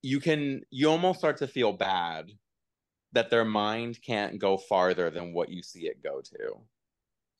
you 0.02 0.20
can 0.20 0.64
you 0.72 0.90
almost 0.90 1.20
start 1.20 1.38
to 1.38 1.48
feel 1.48 1.74
bad 1.74 2.32
that 3.12 3.30
their 3.30 3.46
mind 3.46 4.00
can't 4.02 4.40
go 4.40 4.58
farther 4.58 5.12
than 5.12 5.32
what 5.32 5.50
you 5.50 5.62
see 5.62 5.82
it 5.82 6.02
go 6.02 6.22
to. 6.22 6.60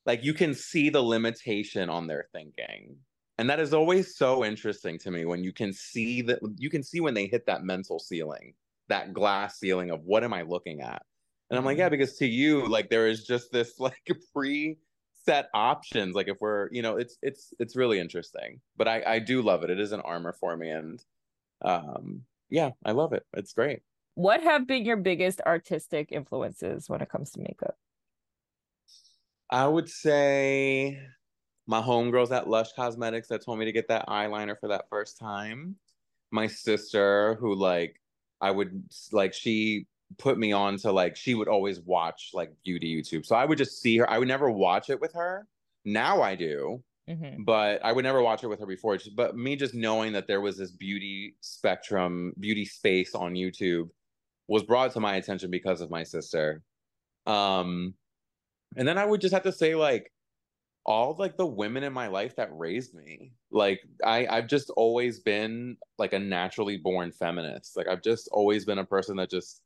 Like 0.06 0.24
you 0.24 0.34
can 0.34 0.54
see 0.54 0.90
the 0.90 1.02
limitation 1.02 1.88
on 1.88 2.06
their 2.06 2.26
thinking. 2.32 2.96
And 3.38 3.48
that 3.50 3.60
is 3.60 3.72
always 3.72 4.16
so 4.16 4.44
interesting 4.44 4.98
to 5.00 5.10
me 5.10 5.24
when 5.24 5.42
you 5.42 5.52
can 5.52 5.72
see 5.72 6.22
that 6.22 6.40
you 6.58 6.70
can 6.70 6.82
see 6.82 7.00
when 7.00 7.14
they 7.14 7.26
hit 7.26 7.46
that 7.46 7.64
mental 7.64 7.98
ceiling, 7.98 8.54
that 8.88 9.12
glass 9.12 9.58
ceiling 9.58 9.90
of 9.90 10.04
what 10.04 10.22
am 10.22 10.32
I 10.32 10.42
looking 10.42 10.80
at? 10.80 11.02
And 11.50 11.58
I'm 11.58 11.64
like, 11.64 11.78
yeah, 11.78 11.88
because 11.88 12.16
to 12.16 12.26
you, 12.26 12.66
like 12.66 12.88
there 12.88 13.06
is 13.06 13.24
just 13.24 13.52
this 13.52 13.74
like 13.78 14.08
pre-set 14.32 15.48
options. 15.54 16.14
Like 16.14 16.28
if 16.28 16.38
we're, 16.40 16.68
you 16.72 16.82
know, 16.82 16.96
it's 16.96 17.16
it's 17.22 17.52
it's 17.58 17.76
really 17.76 17.98
interesting. 17.98 18.60
But 18.76 18.88
I 18.88 19.02
I 19.06 19.18
do 19.18 19.42
love 19.42 19.62
it. 19.62 19.70
It 19.70 19.80
is 19.80 19.92
an 19.92 20.00
armor 20.00 20.32
for 20.32 20.56
me, 20.56 20.70
and 20.70 21.02
um, 21.62 22.22
yeah, 22.48 22.70
I 22.84 22.92
love 22.92 23.12
it. 23.12 23.24
It's 23.34 23.52
great. 23.52 23.80
What 24.14 24.42
have 24.42 24.66
been 24.66 24.84
your 24.84 24.98
biggest 24.98 25.40
artistic 25.46 26.12
influences 26.12 26.88
when 26.88 27.00
it 27.00 27.08
comes 27.08 27.30
to 27.32 27.40
makeup? 27.40 27.76
I 29.52 29.66
would 29.68 29.88
say 29.88 30.98
my 31.66 31.80
homegirls 31.82 32.32
at 32.32 32.48
Lush 32.48 32.72
Cosmetics 32.74 33.28
that 33.28 33.44
told 33.44 33.58
me 33.58 33.66
to 33.66 33.72
get 33.72 33.88
that 33.88 34.06
eyeliner 34.08 34.58
for 34.58 34.68
that 34.68 34.88
first 34.88 35.18
time. 35.18 35.76
My 36.30 36.46
sister, 36.46 37.36
who 37.36 37.54
like 37.54 38.00
I 38.40 38.50
would 38.50 38.84
like, 39.12 39.34
she 39.34 39.86
put 40.18 40.38
me 40.38 40.52
on 40.52 40.76
to 40.78 40.92
like 40.92 41.16
she 41.16 41.34
would 41.34 41.48
always 41.48 41.80
watch 41.80 42.30
like 42.32 42.52
beauty 42.64 42.96
YouTube. 43.00 43.26
So 43.26 43.36
I 43.36 43.44
would 43.44 43.58
just 43.58 43.80
see 43.80 43.98
her. 43.98 44.10
I 44.10 44.18
would 44.18 44.28
never 44.28 44.50
watch 44.50 44.90
it 44.90 45.00
with 45.00 45.12
her. 45.14 45.46
Now 45.84 46.22
I 46.22 46.34
do, 46.36 46.82
Mhm. 47.08 47.44
but 47.44 47.84
I 47.84 47.92
would 47.92 48.04
never 48.04 48.22
watch 48.22 48.42
it 48.44 48.48
with 48.48 48.60
her 48.60 48.66
before. 48.66 48.98
But 49.14 49.36
me 49.36 49.56
just 49.56 49.74
knowing 49.74 50.12
that 50.14 50.26
there 50.26 50.40
was 50.40 50.56
this 50.56 50.70
beauty 50.70 51.36
spectrum, 51.40 52.34
beauty 52.40 52.64
space 52.64 53.14
on 53.14 53.34
YouTube 53.34 53.90
was 54.48 54.62
brought 54.64 54.92
to 54.92 55.00
my 55.00 55.16
attention 55.16 55.50
because 55.50 55.80
of 55.82 55.90
my 55.90 56.02
sister. 56.04 56.62
Um, 57.26 57.94
and 58.76 58.86
then 58.86 58.98
I 58.98 59.04
would 59.04 59.20
just 59.20 59.34
have 59.34 59.42
to 59.44 59.52
say, 59.52 59.74
like, 59.74 60.12
all 60.86 61.14
like 61.18 61.36
the 61.36 61.46
women 61.46 61.84
in 61.84 61.92
my 61.92 62.08
life 62.08 62.36
that 62.36 62.50
raised 62.56 62.94
me. 62.94 63.32
Like, 63.52 63.80
I 64.04 64.26
I've 64.26 64.48
just 64.48 64.70
always 64.70 65.20
been 65.20 65.76
like 65.98 66.12
a 66.12 66.18
naturally 66.18 66.76
born 66.78 67.12
feminist. 67.12 67.76
Like, 67.76 67.88
I've 67.88 68.02
just 68.02 68.28
always 68.32 68.64
been 68.64 68.78
a 68.78 68.84
person 68.86 69.16
that 69.18 69.30
just 69.30 69.62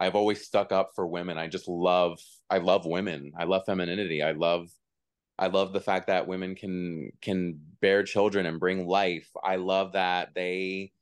I've 0.00 0.14
always 0.16 0.44
stuck 0.46 0.72
up 0.72 0.90
for 0.94 1.06
women. 1.06 1.38
I 1.38 1.48
just 1.48 1.68
love 1.68 2.20
I 2.50 2.58
love 2.58 2.86
women. 2.86 3.32
I 3.38 3.44
love 3.44 3.64
femininity. 3.66 4.22
I 4.22 4.32
love 4.32 4.70
I 5.38 5.48
love 5.48 5.72
the 5.72 5.80
fact 5.80 6.08
that 6.08 6.26
women 6.28 6.54
can 6.54 7.12
can 7.22 7.60
bear 7.80 8.02
children 8.04 8.46
and 8.46 8.60
bring 8.60 8.86
life. 8.86 9.30
I 9.42 9.56
love 9.56 9.92
that 9.92 10.34
they 10.34 10.92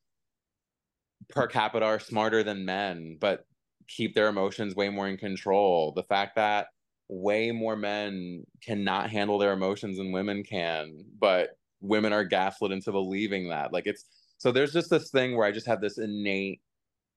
per 1.28 1.46
capita 1.46 1.84
are 1.84 1.98
smarter 1.98 2.42
than 2.42 2.64
men, 2.64 3.16
but 3.20 3.46
keep 3.88 4.14
their 4.14 4.28
emotions 4.28 4.74
way 4.74 4.88
more 4.88 5.08
in 5.08 5.16
control. 5.16 5.92
The 5.92 6.02
fact 6.02 6.36
that 6.36 6.68
way 7.08 7.52
more 7.52 7.76
men 7.76 8.44
cannot 8.62 9.10
handle 9.10 9.38
their 9.38 9.52
emotions 9.52 9.98
than 9.98 10.12
women 10.12 10.42
can, 10.42 11.04
but 11.18 11.58
women 11.80 12.12
are 12.12 12.24
gaslit 12.24 12.72
into 12.72 12.92
believing 12.92 13.48
that. 13.48 13.72
Like 13.72 13.86
it's 13.86 14.04
so 14.38 14.52
there's 14.52 14.72
just 14.72 14.90
this 14.90 15.10
thing 15.10 15.36
where 15.36 15.46
I 15.46 15.52
just 15.52 15.66
have 15.66 15.80
this 15.80 15.98
innate 15.98 16.60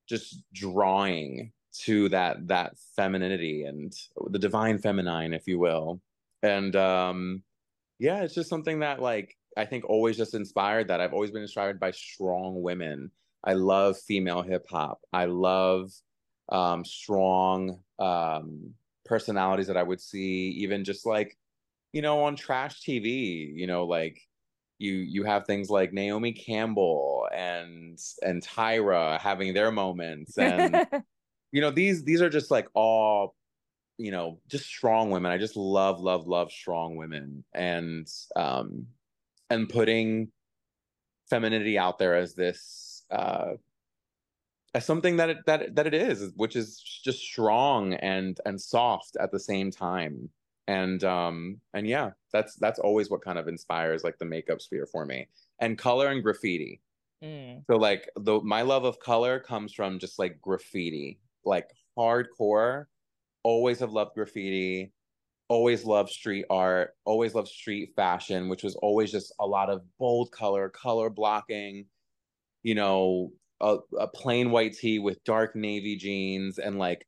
just 0.07 0.43
drawing 0.53 1.51
to 1.81 2.09
that 2.09 2.47
that 2.47 2.73
femininity 2.95 3.63
and 3.63 3.93
the 4.29 4.39
divine 4.39 4.79
feminine, 4.79 5.33
if 5.33 5.47
you 5.47 5.59
will. 5.59 6.01
And 6.43 6.75
um 6.75 7.43
yeah, 7.99 8.23
it's 8.23 8.35
just 8.35 8.49
something 8.49 8.79
that 8.79 9.01
like 9.01 9.35
I 9.57 9.65
think 9.65 9.85
always 9.85 10.17
just 10.17 10.33
inspired 10.33 10.87
that. 10.87 11.01
I've 11.01 11.13
always 11.13 11.31
been 11.31 11.41
inspired 11.41 11.79
by 11.79 11.91
strong 11.91 12.61
women. 12.61 13.11
I 13.43 13.53
love 13.53 13.97
female 13.97 14.41
hip 14.41 14.65
hop. 14.69 15.01
I 15.11 15.25
love 15.25 15.91
um, 16.49 16.83
strong 16.85 17.79
um, 17.99 18.73
personalities 19.09 19.67
that 19.67 19.75
I 19.75 19.83
would 19.83 19.99
see, 19.99 20.49
even 20.61 20.85
just 20.85 21.05
like, 21.05 21.35
you 21.91 22.01
know, 22.01 22.21
on 22.21 22.35
trash 22.35 22.81
TV. 22.81 23.51
You 23.53 23.67
know, 23.67 23.85
like 23.85 24.21
you 24.77 24.93
you 24.93 25.23
have 25.23 25.45
things 25.45 25.69
like 25.69 25.91
Naomi 25.91 26.31
Campbell 26.31 27.27
and 27.33 27.99
and 28.21 28.41
Tyra 28.41 29.19
having 29.19 29.53
their 29.53 29.71
moments, 29.71 30.37
and 30.37 30.85
you 31.51 31.59
know 31.59 31.71
these 31.71 32.03
these 32.03 32.21
are 32.21 32.29
just 32.29 32.51
like 32.51 32.67
all 32.75 33.35
you 33.97 34.11
know 34.11 34.39
just 34.47 34.65
strong 34.65 35.09
women. 35.09 35.31
I 35.31 35.37
just 35.37 35.57
love 35.57 35.99
love 35.99 36.27
love 36.27 36.51
strong 36.51 36.95
women, 36.95 37.43
and 37.53 38.07
um, 38.35 38.85
and 39.49 39.67
putting 39.67 40.31
femininity 41.29 41.77
out 41.77 41.99
there 41.99 42.15
as 42.15 42.33
this 42.33 43.03
uh 43.11 43.53
as 44.73 44.85
something 44.85 45.17
that 45.17 45.29
it 45.29 45.37
that 45.45 45.75
that 45.75 45.87
it 45.87 45.93
is 45.93 46.31
which 46.35 46.55
is 46.55 46.79
just 46.79 47.19
strong 47.19 47.93
and 47.95 48.39
and 48.45 48.59
soft 48.59 49.17
at 49.19 49.31
the 49.31 49.39
same 49.39 49.71
time. 49.71 50.29
And 50.67 51.03
um 51.03 51.59
and 51.73 51.87
yeah 51.87 52.11
that's 52.31 52.55
that's 52.55 52.79
always 52.79 53.09
what 53.09 53.23
kind 53.23 53.39
of 53.39 53.47
inspires 53.47 54.03
like 54.03 54.19
the 54.19 54.25
makeup 54.25 54.61
sphere 54.61 54.85
for 54.85 55.05
me. 55.05 55.27
And 55.59 55.77
color 55.77 56.07
and 56.07 56.23
graffiti. 56.23 56.81
Mm. 57.21 57.65
so 57.67 57.75
like 57.75 58.09
the 58.15 58.39
my 58.41 58.61
love 58.61 58.85
of 58.85 58.99
color 59.01 59.39
comes 59.39 59.73
from 59.73 59.99
just 59.99 60.19
like 60.19 60.41
graffiti. 60.41 61.19
Like 61.45 61.69
hardcore, 61.97 62.85
always 63.43 63.79
have 63.79 63.91
loved 63.91 64.13
graffiti, 64.13 64.93
always 65.49 65.83
loved 65.83 66.11
street 66.11 66.45
art, 66.49 66.95
always 67.05 67.35
loved 67.35 67.49
street 67.49 67.93
fashion, 67.95 68.49
which 68.49 68.63
was 68.63 68.75
always 68.75 69.11
just 69.11 69.33
a 69.39 69.45
lot 69.45 69.69
of 69.69 69.81
bold 69.97 70.31
color, 70.31 70.69
color 70.69 71.09
blocking, 71.09 71.85
you 72.63 72.75
know, 72.75 73.31
a, 73.61 73.77
a 73.97 74.07
plain 74.07 74.51
white 74.51 74.73
tee 74.73 74.99
with 74.99 75.23
dark 75.23 75.55
navy 75.55 75.95
jeans 75.95 76.59
and 76.59 76.77
like 76.79 77.05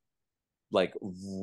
like 0.72 0.94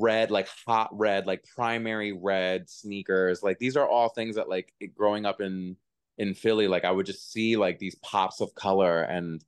red, 0.00 0.30
like 0.30 0.48
hot 0.66 0.88
red, 0.92 1.26
like 1.26 1.44
primary 1.54 2.12
red 2.12 2.68
sneakers. 2.68 3.42
Like 3.42 3.58
these 3.58 3.76
are 3.76 3.86
all 3.86 4.08
things 4.08 4.36
that 4.36 4.48
like 4.48 4.72
growing 4.94 5.26
up 5.26 5.40
in 5.40 5.76
in 6.16 6.34
Philly, 6.34 6.66
like 6.66 6.84
I 6.84 6.90
would 6.90 7.06
just 7.06 7.30
see 7.30 7.56
like 7.56 7.78
these 7.78 7.94
pops 7.96 8.40
of 8.40 8.54
color 8.54 9.02
and 9.02 9.44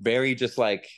very 0.00 0.34
just 0.34 0.56
like 0.56 0.88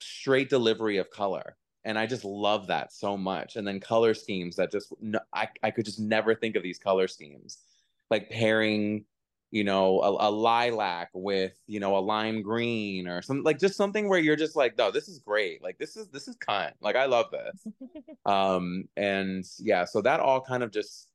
straight 0.00 0.50
delivery 0.50 0.98
of 0.98 1.10
color. 1.10 1.56
And 1.84 1.98
I 1.98 2.06
just 2.06 2.24
love 2.24 2.66
that 2.66 2.92
so 2.92 3.16
much. 3.16 3.56
And 3.56 3.66
then 3.66 3.80
color 3.80 4.12
schemes 4.12 4.56
that 4.56 4.70
just 4.70 4.92
I, 5.32 5.48
I 5.62 5.70
could 5.70 5.86
just 5.86 5.98
never 5.98 6.34
think 6.34 6.56
of 6.56 6.62
these 6.62 6.78
color 6.78 7.08
schemes. 7.08 7.58
Like 8.10 8.28
pairing, 8.28 9.04
you 9.50 9.64
know, 9.64 10.00
a, 10.00 10.28
a 10.28 10.30
lilac 10.30 11.10
with, 11.12 11.58
you 11.66 11.80
know, 11.80 11.96
a 11.96 11.98
lime 11.98 12.40
green 12.40 13.08
or 13.08 13.20
something 13.20 13.42
like 13.42 13.58
just 13.58 13.76
something 13.76 14.08
where 14.08 14.20
you're 14.20 14.36
just 14.36 14.54
like, 14.54 14.78
no, 14.78 14.90
this 14.90 15.08
is 15.08 15.18
great. 15.18 15.62
Like 15.62 15.78
this 15.78 15.96
is 15.96 16.08
this 16.08 16.28
is 16.28 16.36
kind. 16.36 16.72
Like 16.80 16.96
I 16.96 17.06
love 17.06 17.26
this. 17.32 17.66
um 18.26 18.84
and 18.96 19.44
yeah, 19.58 19.84
so 19.84 20.00
that 20.02 20.20
all 20.20 20.40
kind 20.40 20.62
of 20.62 20.70
just 20.70 21.08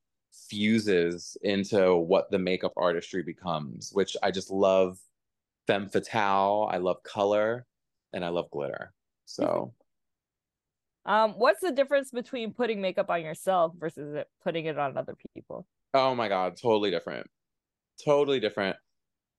fuses 0.49 1.37
into 1.43 1.95
what 1.95 2.29
the 2.29 2.39
makeup 2.39 2.73
artistry 2.75 3.23
becomes, 3.23 3.91
which 3.93 4.17
I 4.21 4.31
just 4.31 4.51
love 4.51 4.99
femme 5.65 5.87
fatale. 5.87 6.69
I 6.71 6.77
love 6.77 7.03
color 7.03 7.65
and 8.11 8.25
I 8.25 8.29
love 8.29 8.49
glitter. 8.51 8.93
So 9.25 9.73
um 11.05 11.35
what's 11.37 11.61
the 11.61 11.71
difference 11.71 12.11
between 12.11 12.53
putting 12.53 12.81
makeup 12.81 13.09
on 13.09 13.21
yourself 13.21 13.71
versus 13.77 14.13
it, 14.13 14.27
putting 14.43 14.65
it 14.65 14.77
on 14.77 14.97
other 14.97 15.15
people? 15.33 15.65
Oh 15.93 16.13
my 16.15 16.27
god, 16.27 16.57
totally 16.61 16.91
different. 16.91 17.27
Totally 18.03 18.39
different. 18.39 18.77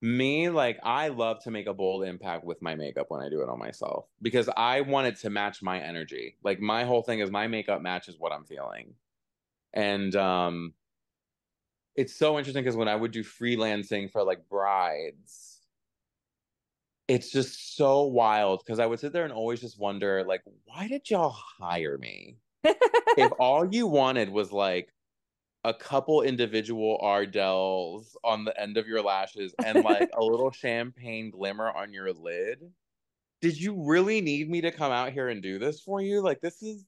Me, 0.03 0.51
like 0.51 0.79
I 0.83 1.09
love 1.09 1.43
to 1.45 1.51
make 1.51 1.67
a 1.67 1.75
bold 1.75 2.05
impact 2.05 2.45
with 2.45 2.63
my 2.63 2.75
makeup 2.75 3.07
when 3.11 3.23
I 3.23 3.29
do 3.31 3.43
it 3.43 3.49
on 3.49 3.59
myself 3.59 4.07
because 4.23 4.49
I 4.57 4.83
want 4.83 5.09
it 5.09 5.17
to 5.21 5.31
match 5.31 5.63
my 5.63 5.81
energy. 5.81 6.37
Like 6.45 6.61
my 6.61 6.85
whole 6.85 7.03
thing 7.03 7.21
is 7.21 7.31
my 7.31 7.47
makeup 7.49 7.83
matches 7.83 8.17
what 8.19 8.33
I'm 8.33 8.45
feeling. 8.45 8.95
And 9.75 10.15
um 10.17 10.75
it's 11.95 12.15
so 12.15 12.39
interesting 12.39 12.63
because 12.63 12.77
when 12.77 12.89
I 12.89 12.95
would 12.97 13.11
do 13.11 13.25
freelancing 13.25 14.11
for 14.11 14.23
like 14.23 14.49
brides, 14.49 15.61
it's 17.09 17.31
just 17.31 17.77
so 17.77 18.03
wild 18.05 18.63
because 18.65 18.79
I 18.79 18.87
would 18.87 18.99
sit 18.99 19.13
there 19.13 19.25
and 19.25 19.33
always 19.33 19.61
just 19.61 19.79
wonder, 19.79 20.25
like, 20.25 20.43
why 20.65 20.89
did 20.89 21.09
y'all 21.09 21.31
hire 21.31 21.99
me? 21.99 22.39
if 23.17 23.31
all 23.39 23.65
you 23.73 23.87
wanted 23.87 24.29
was 24.31 24.51
like 24.53 24.93
a 25.67 25.75
couple 25.75 26.23
individual 26.23 26.97
Ardell's 27.03 28.17
on 28.23 28.45
the 28.45 28.59
end 28.59 28.77
of 28.77 28.87
your 28.87 29.03
lashes 29.03 29.53
and 29.65 29.83
like 29.83 30.09
a 30.17 30.23
little 30.23 30.51
champagne 30.53 31.31
glimmer 31.31 31.69
on 31.69 31.93
your 31.93 32.13
lid, 32.13 32.61
did 33.41 33.61
you 33.61 33.85
really 33.85 34.21
need 34.21 34.49
me 34.49 34.61
to 34.61 34.71
come 34.71 34.93
out 34.93 35.13
here 35.13 35.29
and 35.29 35.43
do 35.43 35.59
this 35.59 35.81
for 35.81 36.01
you? 36.01 36.21
Like, 36.21 36.41
this 36.41 36.63
is 36.63 36.85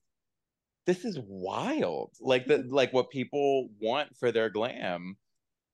this 0.87 1.05
is 1.05 1.18
wild. 1.26 2.12
Like 2.20 2.47
the 2.47 2.59
like 2.68 2.93
what 2.93 3.11
people 3.11 3.68
want 3.81 4.16
for 4.16 4.31
their 4.31 4.49
glam. 4.49 5.16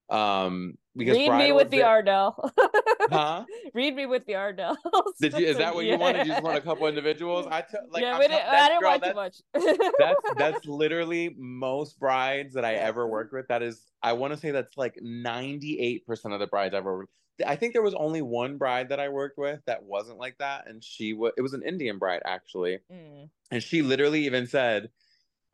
Um 0.08 0.78
because 0.96 1.16
read 1.16 1.32
me 1.36 1.52
with 1.52 1.70
the. 1.70 1.82
Ardell. 1.82 2.50
huh? 3.10 3.44
Read 3.74 3.94
me 3.94 4.06
with 4.06 4.26
the 4.26 4.34
Ardell. 4.34 4.76
Did 5.20 5.34
you 5.34 5.46
is 5.46 5.58
that 5.58 5.74
what 5.74 5.84
yeah. 5.84 5.92
you 5.92 5.98
wanted? 5.98 6.26
You 6.26 6.32
just 6.32 6.42
want 6.42 6.56
a 6.56 6.60
couple 6.60 6.86
individuals? 6.86 7.46
I 7.50 7.62
took 7.62 7.80
like 7.90 8.02
yeah, 8.02 8.18
didn't, 8.18 8.32
I 8.32 8.68
didn't 8.68 8.80
girl, 8.80 8.90
want 8.90 9.04
too 9.04 9.14
much. 9.14 9.94
that's 9.98 10.20
that's 10.36 10.66
literally 10.66 11.34
most 11.36 11.98
brides 11.98 12.54
that 12.54 12.64
I 12.64 12.74
ever 12.74 13.06
worked 13.06 13.32
with. 13.32 13.48
That 13.48 13.62
is 13.62 13.80
I 14.02 14.12
want 14.12 14.32
to 14.32 14.38
say 14.38 14.50
that's 14.50 14.76
like 14.76 14.98
98% 15.02 16.02
of 16.32 16.40
the 16.40 16.46
brides 16.46 16.74
I 16.74 16.78
ever 16.78 16.98
worked 16.98 17.10
I 17.44 17.56
think 17.56 17.72
there 17.72 17.82
was 17.82 17.94
only 17.94 18.22
one 18.22 18.58
bride 18.58 18.90
that 18.90 19.00
I 19.00 19.08
worked 19.08 19.38
with 19.38 19.60
that 19.66 19.82
wasn't 19.82 20.18
like 20.18 20.38
that, 20.38 20.68
and 20.68 20.84
she 20.84 21.14
was 21.14 21.32
it 21.36 21.42
was 21.42 21.52
an 21.52 21.62
Indian 21.62 21.98
bride 21.98 22.22
actually, 22.24 22.78
mm. 22.92 23.28
and 23.50 23.62
she 23.62 23.82
literally 23.82 24.26
even 24.26 24.46
said, 24.46 24.90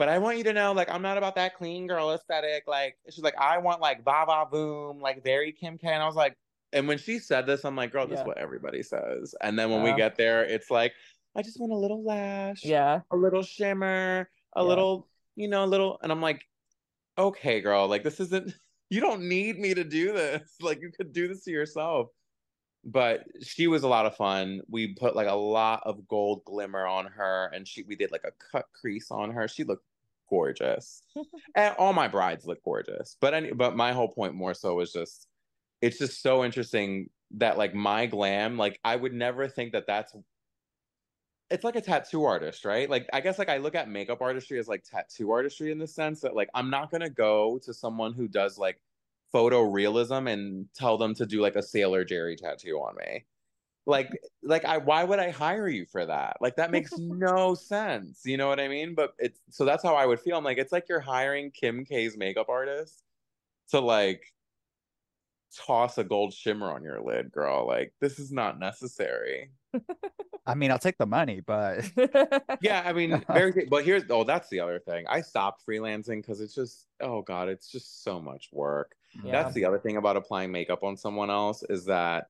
but 0.00 0.08
I 0.08 0.16
want 0.16 0.38
you 0.38 0.44
to 0.44 0.54
know, 0.54 0.72
like, 0.72 0.90
I'm 0.90 1.02
not 1.02 1.18
about 1.18 1.34
that 1.34 1.54
clean 1.54 1.86
girl 1.86 2.12
aesthetic. 2.12 2.64
Like, 2.66 2.96
she's 3.10 3.22
like, 3.22 3.36
I 3.36 3.58
want 3.58 3.82
like 3.82 4.02
va 4.02 4.24
va 4.26 4.46
boom, 4.50 4.98
like 4.98 5.22
very 5.22 5.52
Kim 5.52 5.76
K. 5.76 5.88
And 5.88 6.02
I 6.02 6.06
was 6.06 6.14
like, 6.14 6.38
and 6.72 6.88
when 6.88 6.96
she 6.96 7.18
said 7.18 7.44
this, 7.46 7.66
I'm 7.66 7.76
like, 7.76 7.92
girl, 7.92 8.06
this 8.06 8.16
yeah. 8.16 8.22
is 8.22 8.26
what 8.26 8.38
everybody 8.38 8.82
says. 8.82 9.34
And 9.42 9.58
then 9.58 9.68
when 9.68 9.84
yeah. 9.84 9.92
we 9.92 9.98
get 9.98 10.16
there, 10.16 10.42
it's 10.42 10.70
like, 10.70 10.94
I 11.36 11.42
just 11.42 11.60
want 11.60 11.72
a 11.72 11.76
little 11.76 12.02
lash, 12.02 12.64
yeah, 12.64 13.00
a 13.10 13.16
little 13.16 13.42
shimmer, 13.42 14.30
a 14.56 14.62
yeah. 14.62 14.66
little, 14.66 15.06
you 15.36 15.48
know, 15.48 15.64
a 15.64 15.66
little. 15.66 15.98
And 16.02 16.10
I'm 16.10 16.22
like, 16.22 16.46
okay, 17.18 17.60
girl, 17.60 17.86
like 17.86 18.02
this 18.02 18.20
isn't. 18.20 18.54
You 18.92 19.00
don't 19.00 19.28
need 19.28 19.56
me 19.56 19.72
to 19.72 19.84
do 19.84 20.12
this. 20.12 20.56
Like 20.60 20.80
you 20.80 20.90
could 20.90 21.12
do 21.12 21.28
this 21.28 21.44
to 21.44 21.52
yourself 21.52 22.08
but 22.84 23.24
she 23.42 23.66
was 23.66 23.82
a 23.82 23.88
lot 23.88 24.06
of 24.06 24.16
fun. 24.16 24.62
We 24.68 24.94
put 24.94 25.14
like 25.14 25.28
a 25.28 25.34
lot 25.34 25.82
of 25.84 26.08
gold 26.08 26.42
glimmer 26.44 26.86
on 26.86 27.06
her, 27.06 27.50
and 27.54 27.68
she 27.68 27.82
we 27.82 27.94
did 27.94 28.10
like 28.10 28.24
a 28.24 28.32
cut 28.50 28.66
crease 28.72 29.10
on 29.10 29.30
her. 29.30 29.46
She 29.48 29.64
looked 29.64 29.84
gorgeous, 30.30 31.02
and 31.54 31.74
all 31.78 31.92
my 31.92 32.08
brides 32.08 32.46
look 32.46 32.62
gorgeous. 32.64 33.16
But 33.20 33.34
any, 33.34 33.52
but 33.52 33.76
my 33.76 33.92
whole 33.92 34.08
point 34.08 34.34
more 34.34 34.54
so 34.54 34.76
was 34.76 34.92
just, 34.92 35.26
it's 35.82 35.98
just 35.98 36.22
so 36.22 36.44
interesting 36.44 37.10
that 37.32 37.58
like 37.58 37.74
my 37.74 38.06
glam, 38.06 38.56
like 38.56 38.78
I 38.84 38.96
would 38.96 39.12
never 39.12 39.48
think 39.48 39.72
that 39.72 39.86
that's. 39.86 40.14
It's 41.50 41.64
like 41.64 41.74
a 41.74 41.80
tattoo 41.80 42.24
artist, 42.24 42.64
right? 42.64 42.88
Like 42.88 43.08
I 43.12 43.20
guess 43.20 43.38
like 43.38 43.48
I 43.48 43.56
look 43.56 43.74
at 43.74 43.88
makeup 43.88 44.22
artistry 44.22 44.58
as 44.60 44.68
like 44.68 44.84
tattoo 44.84 45.32
artistry 45.32 45.72
in 45.72 45.78
the 45.78 45.86
sense 45.86 46.20
that 46.20 46.36
like 46.36 46.48
I'm 46.54 46.70
not 46.70 46.92
gonna 46.92 47.10
go 47.10 47.58
to 47.64 47.74
someone 47.74 48.14
who 48.14 48.28
does 48.28 48.56
like 48.56 48.80
photorealism 49.34 50.30
and 50.30 50.66
tell 50.74 50.96
them 50.98 51.14
to 51.14 51.26
do 51.26 51.40
like 51.40 51.56
a 51.56 51.62
Sailor 51.62 52.04
Jerry 52.04 52.36
tattoo 52.36 52.76
on 52.76 52.94
me. 52.96 53.24
Like, 53.86 54.10
like 54.42 54.64
I 54.64 54.78
why 54.78 55.04
would 55.04 55.18
I 55.18 55.30
hire 55.30 55.68
you 55.68 55.86
for 55.86 56.04
that? 56.06 56.36
Like 56.40 56.56
that 56.56 56.70
makes 56.70 56.92
no 56.98 57.54
sense. 57.54 58.22
You 58.24 58.36
know 58.36 58.48
what 58.48 58.60
I 58.60 58.68
mean? 58.68 58.94
But 58.94 59.14
it's 59.18 59.40
so 59.50 59.64
that's 59.64 59.82
how 59.82 59.94
I 59.94 60.06
would 60.06 60.20
feel. 60.20 60.36
I'm 60.36 60.44
like, 60.44 60.58
it's 60.58 60.72
like 60.72 60.88
you're 60.88 61.00
hiring 61.00 61.50
Kim 61.50 61.84
K's 61.84 62.16
makeup 62.16 62.48
artist 62.48 63.02
to 63.70 63.80
like 63.80 64.22
toss 65.56 65.98
a 65.98 66.04
gold 66.04 66.32
shimmer 66.32 66.72
on 66.72 66.82
your 66.82 67.00
lid, 67.00 67.32
girl. 67.32 67.66
Like, 67.66 67.92
this 68.00 68.18
is 68.18 68.32
not 68.32 68.58
necessary. 68.58 69.50
I 70.46 70.54
mean, 70.54 70.70
I'll 70.70 70.78
take 70.78 70.98
the 70.98 71.06
money, 71.06 71.40
but 71.40 71.90
yeah, 72.60 72.82
I 72.84 72.92
mean, 72.92 73.22
very. 73.28 73.66
But 73.68 73.84
here's 73.84 74.04
oh, 74.10 74.24
that's 74.24 74.48
the 74.48 74.60
other 74.60 74.78
thing. 74.78 75.04
I 75.08 75.20
stopped 75.20 75.64
freelancing 75.66 76.22
because 76.22 76.40
it's 76.40 76.54
just 76.54 76.86
oh 77.00 77.22
god, 77.22 77.48
it's 77.48 77.70
just 77.70 78.02
so 78.02 78.20
much 78.20 78.48
work. 78.52 78.96
Yeah. 79.22 79.32
That's 79.32 79.54
the 79.54 79.64
other 79.64 79.78
thing 79.78 79.96
about 79.96 80.16
applying 80.16 80.50
makeup 80.50 80.82
on 80.82 80.96
someone 80.96 81.30
else 81.30 81.62
is 81.68 81.84
that 81.84 82.28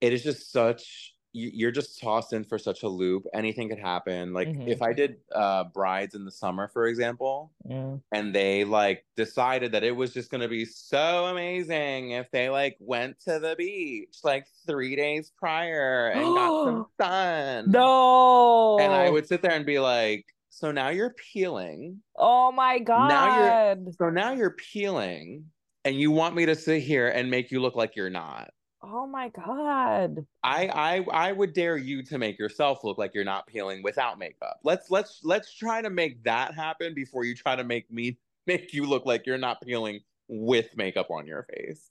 it 0.00 0.12
is 0.12 0.22
just 0.22 0.52
such 0.52 1.14
you're 1.32 1.70
just 1.70 2.00
tossed 2.00 2.32
in 2.32 2.42
for 2.42 2.58
such 2.58 2.82
a 2.82 2.88
loop. 2.88 3.24
Anything 3.32 3.68
could 3.68 3.78
happen. 3.78 4.32
Like 4.32 4.48
mm-hmm. 4.48 4.68
if 4.68 4.82
i 4.82 4.92
did 4.92 5.16
uh 5.34 5.64
brides 5.64 6.14
in 6.14 6.24
the 6.24 6.30
summer 6.30 6.68
for 6.68 6.86
example 6.86 7.52
yeah. 7.68 7.96
and 8.12 8.34
they 8.34 8.64
like 8.64 9.04
decided 9.16 9.72
that 9.72 9.84
it 9.84 9.94
was 9.94 10.12
just 10.12 10.30
going 10.30 10.40
to 10.40 10.48
be 10.48 10.64
so 10.64 11.26
amazing 11.26 12.12
if 12.12 12.30
they 12.30 12.48
like 12.48 12.76
went 12.80 13.20
to 13.20 13.38
the 13.38 13.54
beach 13.56 14.16
like 14.24 14.46
three 14.66 14.96
days 14.96 15.32
prior 15.38 16.08
and 16.08 16.22
got 16.22 16.64
some 16.64 16.86
sun. 17.00 17.70
No. 17.70 18.78
And 18.78 18.92
i 18.92 19.08
would 19.08 19.26
sit 19.26 19.42
there 19.42 19.52
and 19.52 19.66
be 19.66 19.78
like 19.78 20.26
so 20.52 20.72
now 20.72 20.88
you're 20.88 21.14
peeling. 21.32 22.00
Oh 22.16 22.50
my 22.50 22.80
god 22.80 23.08
now 23.08 23.38
you're 23.38 23.92
so 23.92 24.10
now 24.10 24.32
you're 24.32 24.56
peeling 24.72 25.44
and 25.84 25.94
you 25.96 26.10
want 26.10 26.34
me 26.34 26.46
to 26.46 26.54
sit 26.54 26.82
here 26.82 27.08
and 27.08 27.30
make 27.30 27.50
you 27.50 27.60
look 27.60 27.76
like 27.76 27.94
you're 27.96 28.10
not 28.10 28.50
Oh 28.82 29.06
my 29.06 29.28
god. 29.28 30.26
I 30.42 30.68
I 30.68 31.04
I 31.12 31.32
would 31.32 31.52
dare 31.52 31.76
you 31.76 32.02
to 32.04 32.18
make 32.18 32.38
yourself 32.38 32.82
look 32.82 32.96
like 32.96 33.14
you're 33.14 33.24
not 33.24 33.46
peeling 33.46 33.82
without 33.82 34.18
makeup. 34.18 34.58
Let's 34.64 34.90
let's 34.90 35.20
let's 35.22 35.54
try 35.54 35.82
to 35.82 35.90
make 35.90 36.22
that 36.24 36.54
happen 36.54 36.94
before 36.94 37.24
you 37.24 37.34
try 37.34 37.56
to 37.56 37.64
make 37.64 37.90
me 37.90 38.18
make 38.46 38.72
you 38.72 38.86
look 38.86 39.04
like 39.04 39.26
you're 39.26 39.38
not 39.38 39.60
peeling 39.60 40.00
with 40.28 40.76
makeup 40.76 41.10
on 41.10 41.26
your 41.26 41.46
face. 41.54 41.90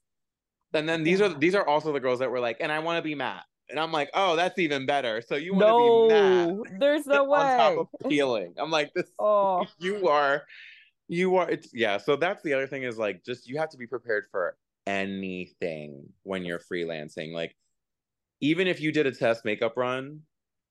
And 0.74 0.90
then 0.90 1.04
these 1.04 1.22
are 1.22 1.30
these 1.30 1.56
are 1.56 1.68
also 1.68 1.94
the 1.94 2.00
girls 2.00 2.20
that 2.20 2.32
were 2.32 2.40
like, 2.40 2.58
and 2.60 2.72
I 2.72 2.80
want 2.80 2.98
to 2.98 3.04
be 3.04 3.16
matte. 3.16 3.44
And 3.70 3.80
I'm 3.80 3.92
like, 3.92 4.10
oh, 4.16 4.36
that's 4.36 4.58
even 4.58 4.88
better. 4.88 5.22
So 5.22 5.36
you 5.36 5.54
want 5.54 5.64
to 5.64 5.68
no, 5.68 6.64
be 6.64 6.70
matte? 6.72 6.80
There's 6.80 7.06
no 7.06 7.24
way. 7.26 7.40
On 7.40 7.76
top 7.76 7.90
of 8.02 8.10
peeling. 8.10 8.56
I'm 8.58 8.72
like, 8.72 8.92
this. 8.96 9.12
Oh. 9.20 9.66
You 9.80 10.08
are, 10.08 10.44
you 11.08 11.36
are. 11.36 11.50
It's 11.50 11.70
yeah. 11.72 11.98
So 11.98 12.16
that's 12.16 12.42
the 12.42 12.54
other 12.54 12.66
thing 12.66 12.84
is 12.84 12.98
like, 12.98 13.24
just 13.24 13.48
you 13.48 13.60
have 13.60 13.70
to 13.70 13.78
be 13.78 13.86
prepared 13.86 14.26
for 14.32 14.58
anything 14.90 16.10
when 16.24 16.44
you're 16.44 16.60
freelancing. 16.60 17.34
Like, 17.34 17.56
even 18.42 18.68
if 18.68 18.82
you 18.82 18.92
did 18.92 19.06
a 19.06 19.12
test 19.12 19.46
makeup 19.46 19.74
run 19.78 20.22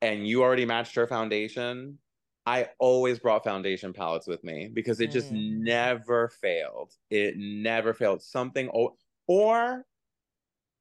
and 0.02 0.26
you 0.26 0.42
already 0.42 0.66
matched 0.66 0.96
her 0.96 1.06
foundation, 1.06 1.98
I 2.44 2.68
always 2.78 3.18
brought 3.18 3.44
foundation 3.44 3.92
palettes 3.92 4.26
with 4.26 4.42
me 4.42 4.70
because 4.72 5.00
it 5.00 5.10
just 5.10 5.32
mm. 5.32 5.58
never 5.58 6.28
failed. 6.40 6.92
It 7.10 7.34
never 7.36 7.94
failed. 7.94 8.22
Something 8.22 8.68
or, 8.70 8.94
or 9.26 9.84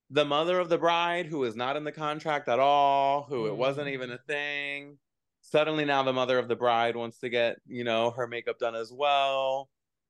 the 0.10 0.26
mother 0.26 0.60
of 0.60 0.70
the 0.70 0.78
bride 0.78 1.26
who 1.26 1.44
is 1.44 1.56
not 1.56 1.76
in 1.76 1.84
the 1.84 1.92
contract 1.92 2.48
at 2.48 2.60
all, 2.60 3.24
who 3.24 3.44
mm. 3.44 3.48
it 3.50 3.58
wasn't 3.58 3.90
even 3.90 4.12
a 4.12 4.18
mm. 4.18 4.26
thing, 4.28 4.98
suddenly 5.42 5.86
now 5.86 6.04
the 6.04 6.14
mother 6.14 6.40
of 6.40 6.48
the 6.48 6.56
bride 6.56 6.96
wants 6.96 7.20
to 7.20 7.30
get, 7.30 7.58
you 7.68 7.84
know, 7.84 8.12
her 8.12 8.28
makeup 8.28 8.58
done 8.60 8.76
as 8.76 8.92
well. 8.92 9.70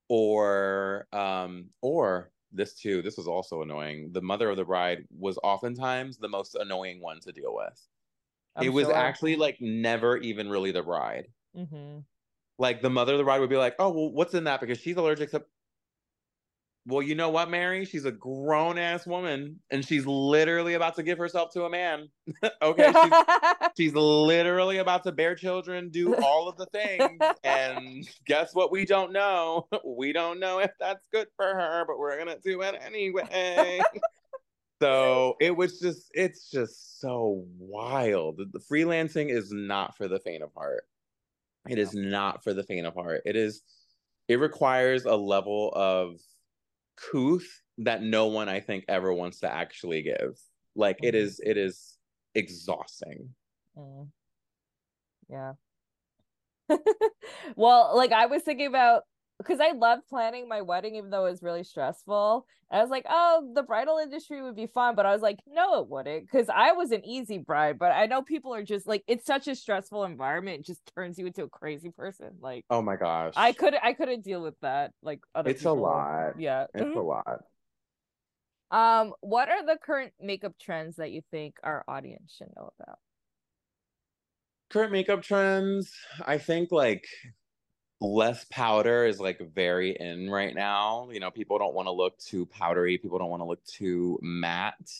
Or 0.09 1.05
um, 1.11 1.65
or 1.81 2.31
this 2.57 2.73
too, 2.75 3.01
this 3.01 3.17
was 3.17 3.27
also 3.27 3.61
annoying. 3.61 4.11
The 4.13 4.21
mother 4.21 4.49
of 4.49 4.57
the 4.57 4.65
bride 4.65 5.07
was 5.11 5.37
oftentimes 5.43 6.17
the 6.17 6.29
most 6.29 6.55
annoying 6.55 7.01
one 7.01 7.19
to 7.21 7.31
deal 7.31 7.55
with. 7.55 7.87
I'm 8.55 8.67
it 8.67 8.71
was 8.71 8.89
sure. 8.89 8.91
actually 8.91 9.35
like 9.37 9.57
never 9.61 10.17
even 10.17 10.49
really 10.49 10.71
the 10.71 10.83
bride. 10.83 11.33
Mhm. 11.53 12.05
Like 12.59 12.81
the 12.81 12.89
mother 12.89 13.13
of 13.13 13.17
the 13.19 13.23
bride 13.23 13.39
would 13.39 13.49
be 13.49 13.57
like, 13.57 13.75
"Oh, 13.79 13.89
well, 13.91 14.11
what's 14.11 14.33
in 14.33 14.43
that?" 14.45 14.59
Because 14.61 14.79
she's 14.79 14.95
allergic 14.97 15.31
to. 15.31 15.45
Well, 16.89 17.01
you 17.01 17.15
know 17.15 17.29
what, 17.29 17.49
Mary? 17.49 17.83
She's 17.83 18.05
a 18.05 18.13
grown 18.13 18.77
ass 18.77 19.05
woman, 19.05 19.59
and 19.69 19.83
she's 19.85 20.05
literally 20.05 20.75
about 20.75 20.95
to 20.95 21.03
give 21.03 21.17
herself 21.17 21.51
to 21.51 21.65
a 21.65 21.69
man. 21.69 22.07
okay, 22.61 22.93
she's, 22.93 23.13
she's 23.77 23.93
literally 23.93 24.77
about 24.77 25.03
to 25.03 25.11
bear 25.11 25.35
children, 25.35 25.89
do 25.89 26.15
all 26.15 26.47
of 26.47 26.55
the 26.55 26.65
things, 26.67 27.21
and 27.43 28.07
guess 28.25 28.55
what? 28.55 28.71
We 28.71 28.85
don't 28.85 29.11
know. 29.11 29.67
We 29.85 30.13
don't 30.13 30.39
know 30.39 30.59
if 30.59 30.71
that's 30.79 31.03
good 31.11 31.27
for 31.35 31.45
her, 31.45 31.83
but 31.85 31.99
we're 31.99 32.17
gonna 32.17 32.39
do 32.41 32.61
it 32.61 32.79
anyway. 32.81 33.81
so 34.81 35.35
it 35.41 35.57
was 35.57 35.81
just, 35.81 36.09
it's 36.13 36.49
just 36.49 37.01
so 37.01 37.45
wild. 37.59 38.39
The 38.53 38.59
freelancing 38.59 39.29
is 39.29 39.51
not 39.51 39.97
for 39.97 40.07
the 40.07 40.19
faint 40.19 40.41
of 40.41 40.53
heart. 40.55 40.85
It 41.67 41.79
is 41.79 41.93
not 41.93 42.45
for 42.45 42.53
the 42.53 42.63
faint 42.63 42.87
of 42.87 42.93
heart. 42.93 43.23
It 43.25 43.35
is 43.35 43.61
it 44.29 44.39
requires 44.39 45.05
a 45.05 45.15
level 45.15 45.71
of 45.73 46.19
couth 47.11 47.47
that 47.79 48.01
no 48.01 48.27
one 48.27 48.49
I 48.49 48.59
think 48.59 48.85
ever 48.87 49.13
wants 49.13 49.41
to 49.41 49.51
actually 49.53 50.01
give. 50.01 50.39
Like 50.75 50.99
it 51.03 51.13
Mhm. 51.13 51.17
is 51.19 51.39
it 51.43 51.57
is 51.57 51.97
exhausting. 52.35 53.33
Mm. 53.77 54.11
Yeah. 55.29 55.53
well, 57.55 57.95
like 57.95 58.11
I 58.11 58.25
was 58.27 58.43
thinking 58.43 58.67
about 58.67 59.03
because 59.37 59.59
I 59.59 59.71
love 59.71 59.99
planning 60.09 60.47
my 60.47 60.61
wedding, 60.61 60.95
even 60.95 61.11
though 61.11 61.25
it 61.25 61.31
was 61.31 61.43
really 61.43 61.63
stressful. 61.63 62.47
And 62.71 62.79
I 62.79 62.81
was 62.81 62.89
like, 62.89 63.05
oh, 63.07 63.51
the 63.53 63.61
bridal 63.61 63.99
industry 63.99 64.41
would 64.41 64.55
be 64.55 64.65
fun. 64.65 64.95
But 64.95 65.05
I 65.05 65.13
was 65.13 65.21
like, 65.21 65.39
no, 65.47 65.79
it 65.79 65.87
wouldn't. 65.87 66.25
Because 66.25 66.49
I 66.53 66.71
was 66.71 66.91
an 66.91 67.05
easy 67.05 67.37
bride. 67.37 67.77
But 67.77 67.91
I 67.91 68.07
know 68.07 68.23
people 68.23 68.53
are 68.53 68.63
just 68.63 68.87
like, 68.87 69.03
it's 69.07 69.25
such 69.25 69.47
a 69.47 69.55
stressful 69.55 70.05
environment. 70.05 70.61
It 70.61 70.65
just 70.65 70.81
turns 70.95 71.19
you 71.19 71.27
into 71.27 71.43
a 71.43 71.49
crazy 71.49 71.91
person. 71.91 72.31
Like, 72.41 72.65
Oh 72.69 72.81
my 72.81 72.95
gosh. 72.95 73.33
I 73.37 73.51
couldn't, 73.51 73.83
I 73.83 73.93
couldn't 73.93 74.23
deal 74.23 74.41
with 74.41 74.59
that. 74.61 74.91
Like, 75.03 75.19
other 75.35 75.51
It's 75.51 75.65
a 75.65 75.71
lot. 75.71 76.39
Yeah. 76.39 76.65
It's 76.73 76.95
a 76.95 76.99
lot. 76.99 77.41
Um, 78.71 79.13
what 79.21 79.49
are 79.49 79.65
the 79.65 79.77
current 79.81 80.13
makeup 80.19 80.53
trends 80.59 80.97
that 80.97 81.11
you 81.11 81.21
think 81.31 81.55
our 81.63 81.85
audience 81.87 82.35
should 82.37 82.49
know 82.55 82.71
about? 82.79 82.97
Current 84.69 84.91
makeup 84.91 85.21
trends, 85.21 85.93
I 86.25 86.37
think 86.37 86.71
like 86.71 87.05
less 87.99 88.45
powder 88.51 89.05
is 89.05 89.19
like 89.19 89.39
very 89.53 89.91
in 89.99 90.29
right 90.29 90.53
now. 90.53 91.09
You 91.11 91.19
know, 91.19 91.31
people 91.31 91.57
don't 91.57 91.73
want 91.73 91.87
to 91.87 91.91
look 91.91 92.17
too 92.19 92.45
powdery, 92.45 92.97
people 92.97 93.17
don't 93.19 93.29
want 93.29 93.41
to 93.41 93.45
look 93.47 93.63
too 93.65 94.19
matte 94.21 94.91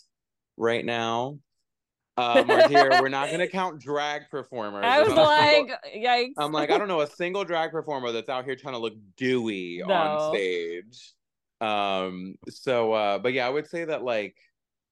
right 0.58 0.84
now. 0.86 1.40
Uh 2.18 2.44
Martyr, 2.48 2.90
we're 3.00 3.10
not 3.10 3.30
gonna 3.30 3.48
count 3.60 3.80
drag 3.80 4.24
performers. 4.32 4.84
I 4.84 5.02
was 5.04 5.14
not 5.14 5.40
a 5.40 5.52
single- 5.52 5.76
like, 5.84 5.96
yikes. 5.96 6.34
I'm 6.38 6.52
like, 6.52 6.72
I 6.72 6.80
don't 6.80 6.88
know 6.88 7.02
a 7.02 7.08
single 7.08 7.44
drag 7.44 7.70
performer 7.72 8.12
that's 8.12 8.28
out 8.30 8.44
here 8.46 8.56
trying 8.56 8.74
to 8.74 8.80
look 8.80 8.96
dewy 9.18 9.84
No. 9.86 9.94
on 9.94 10.34
stage. 10.34 11.14
Um, 11.62 12.36
so 12.50 12.94
uh, 12.94 13.20
but 13.20 13.34
yeah, 13.34 13.46
I 13.46 13.50
would 13.50 13.68
say 13.68 13.86
that 13.86 14.04
like 14.04 14.36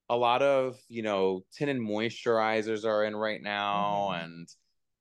a 0.08 0.16
lot 0.16 0.44
of, 0.44 0.78
you 0.88 1.02
know, 1.02 1.44
tinted 1.52 1.78
moisturizers 1.78 2.86
are 2.86 3.04
in 3.06 3.16
right 3.16 3.42
now, 3.42 4.10
Mhm. 4.14 4.24
and 4.24 4.48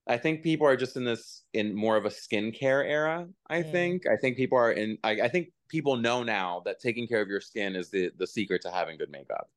I 0.07 0.19
think 0.19 0.43
people 0.43 0.67
are 0.67 0.77
just 0.77 0.97
in 0.97 1.05
this 1.05 1.45
in 1.55 1.75
more 1.75 1.97
of 1.97 2.05
a 2.05 2.11
skincare 2.11 2.85
era. 2.85 3.29
I 3.49 3.63
Mm. 3.63 3.73
think. 3.73 4.07
I 4.07 4.17
think 4.17 4.37
people 4.37 4.59
are 4.59 4.73
in 4.73 4.99
I, 5.03 5.23
I 5.23 5.29
think 5.29 5.53
people 5.69 5.97
know 5.97 6.23
now 6.23 6.61
that 6.67 6.79
taking 6.81 7.09
care 7.09 7.23
of 7.23 7.29
your 7.29 7.41
skin 7.41 7.75
is 7.75 7.91
the 7.91 8.11
the 8.17 8.27
secret 8.27 8.63
to 8.63 8.71
having 8.71 8.99
good 8.99 9.11
makeup. 9.11 9.51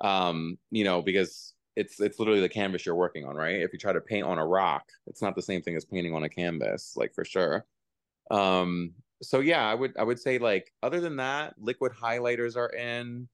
Um, 0.00 0.58
you 0.70 0.84
know, 0.84 1.02
because 1.02 1.54
it's 1.76 2.00
it's 2.00 2.18
literally 2.18 2.40
the 2.40 2.48
canvas 2.48 2.86
you're 2.86 2.94
working 2.94 3.24
on, 3.26 3.36
right? 3.36 3.60
If 3.60 3.72
you 3.72 3.78
try 3.78 3.92
to 3.92 4.00
paint 4.00 4.26
on 4.26 4.38
a 4.38 4.46
rock, 4.46 4.90
it's 5.06 5.22
not 5.22 5.34
the 5.34 5.42
same 5.42 5.60
thing 5.62 5.76
as 5.76 5.84
painting 5.84 6.14
on 6.14 6.24
a 6.24 6.28
canvas, 6.28 6.94
like 6.96 7.14
for 7.14 7.24
sure. 7.24 7.66
Um, 8.30 8.94
so 9.22 9.40
yeah, 9.40 9.68
I 9.68 9.74
would 9.74 9.96
I 9.98 10.02
would 10.02 10.18
say 10.18 10.38
like 10.38 10.72
other 10.82 11.00
than 11.00 11.16
that, 11.16 11.54
liquid 11.58 11.92
highlighters 11.92 12.56
are 12.56 12.70
in. 12.70 13.28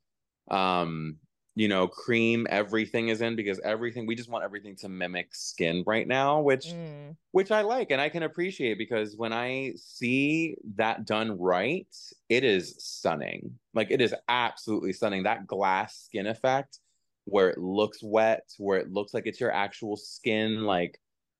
Um, 0.50 1.18
you 1.60 1.68
know, 1.68 1.86
cream, 1.86 2.46
everything 2.48 3.08
is 3.08 3.20
in 3.20 3.36
because 3.36 3.60
everything 3.60 4.06
we 4.06 4.14
just 4.14 4.30
want 4.30 4.44
everything 4.44 4.74
to 4.76 4.88
mimic 4.88 5.34
skin 5.34 5.84
right 5.86 6.08
now, 6.08 6.40
which 6.40 6.64
Mm. 6.64 7.16
which 7.32 7.50
I 7.50 7.60
like 7.62 7.90
and 7.90 8.00
I 8.00 8.08
can 8.08 8.22
appreciate 8.22 8.78
because 8.78 9.14
when 9.16 9.32
I 9.34 9.74
see 9.76 10.56
that 10.76 11.04
done 11.06 11.38
right, 11.38 11.86
it 12.30 12.44
is 12.44 12.76
stunning. 12.82 13.58
Like 13.74 13.90
it 13.90 14.00
is 14.00 14.14
absolutely 14.28 14.94
stunning. 14.94 15.24
That 15.24 15.46
glass 15.46 15.96
skin 16.06 16.26
effect 16.26 16.80
where 17.26 17.50
it 17.50 17.58
looks 17.58 18.02
wet, 18.02 18.54
where 18.58 18.78
it 18.78 18.90
looks 18.90 19.12
like 19.12 19.26
it's 19.26 19.38
your 19.40 19.52
actual 19.52 19.96
skin, 19.98 20.62
like, 20.64 20.98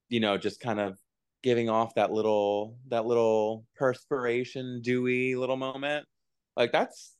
you 0.09 0.19
know, 0.19 0.37
just 0.37 0.59
kind 0.61 0.79
of 0.79 0.99
giving 1.43 1.69
off 1.69 1.95
that 1.95 2.11
little 2.11 2.77
that 2.89 3.07
little 3.07 3.65
perspiration, 3.75 4.81
dewy 4.83 5.35
little 5.35 5.57
moment. 5.57 6.07
Like 6.55 6.71
that's 6.71 7.17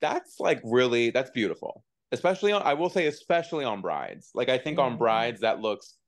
that's 0.00 0.40
like 0.40 0.60
really 0.64 1.10
that's 1.10 1.30
beautiful. 1.30 1.84
Especially 2.12 2.52
on 2.52 2.62
I 2.62 2.74
will 2.74 2.88
say 2.90 3.06
especially 3.06 3.64
on 3.64 3.80
brides. 3.82 4.30
Like 4.34 4.48
I 4.48 4.58
think 4.58 4.78
on 4.78 4.94
Mhm. 4.94 4.98
brides 4.98 5.40
that 5.40 5.60
looks 5.60 5.98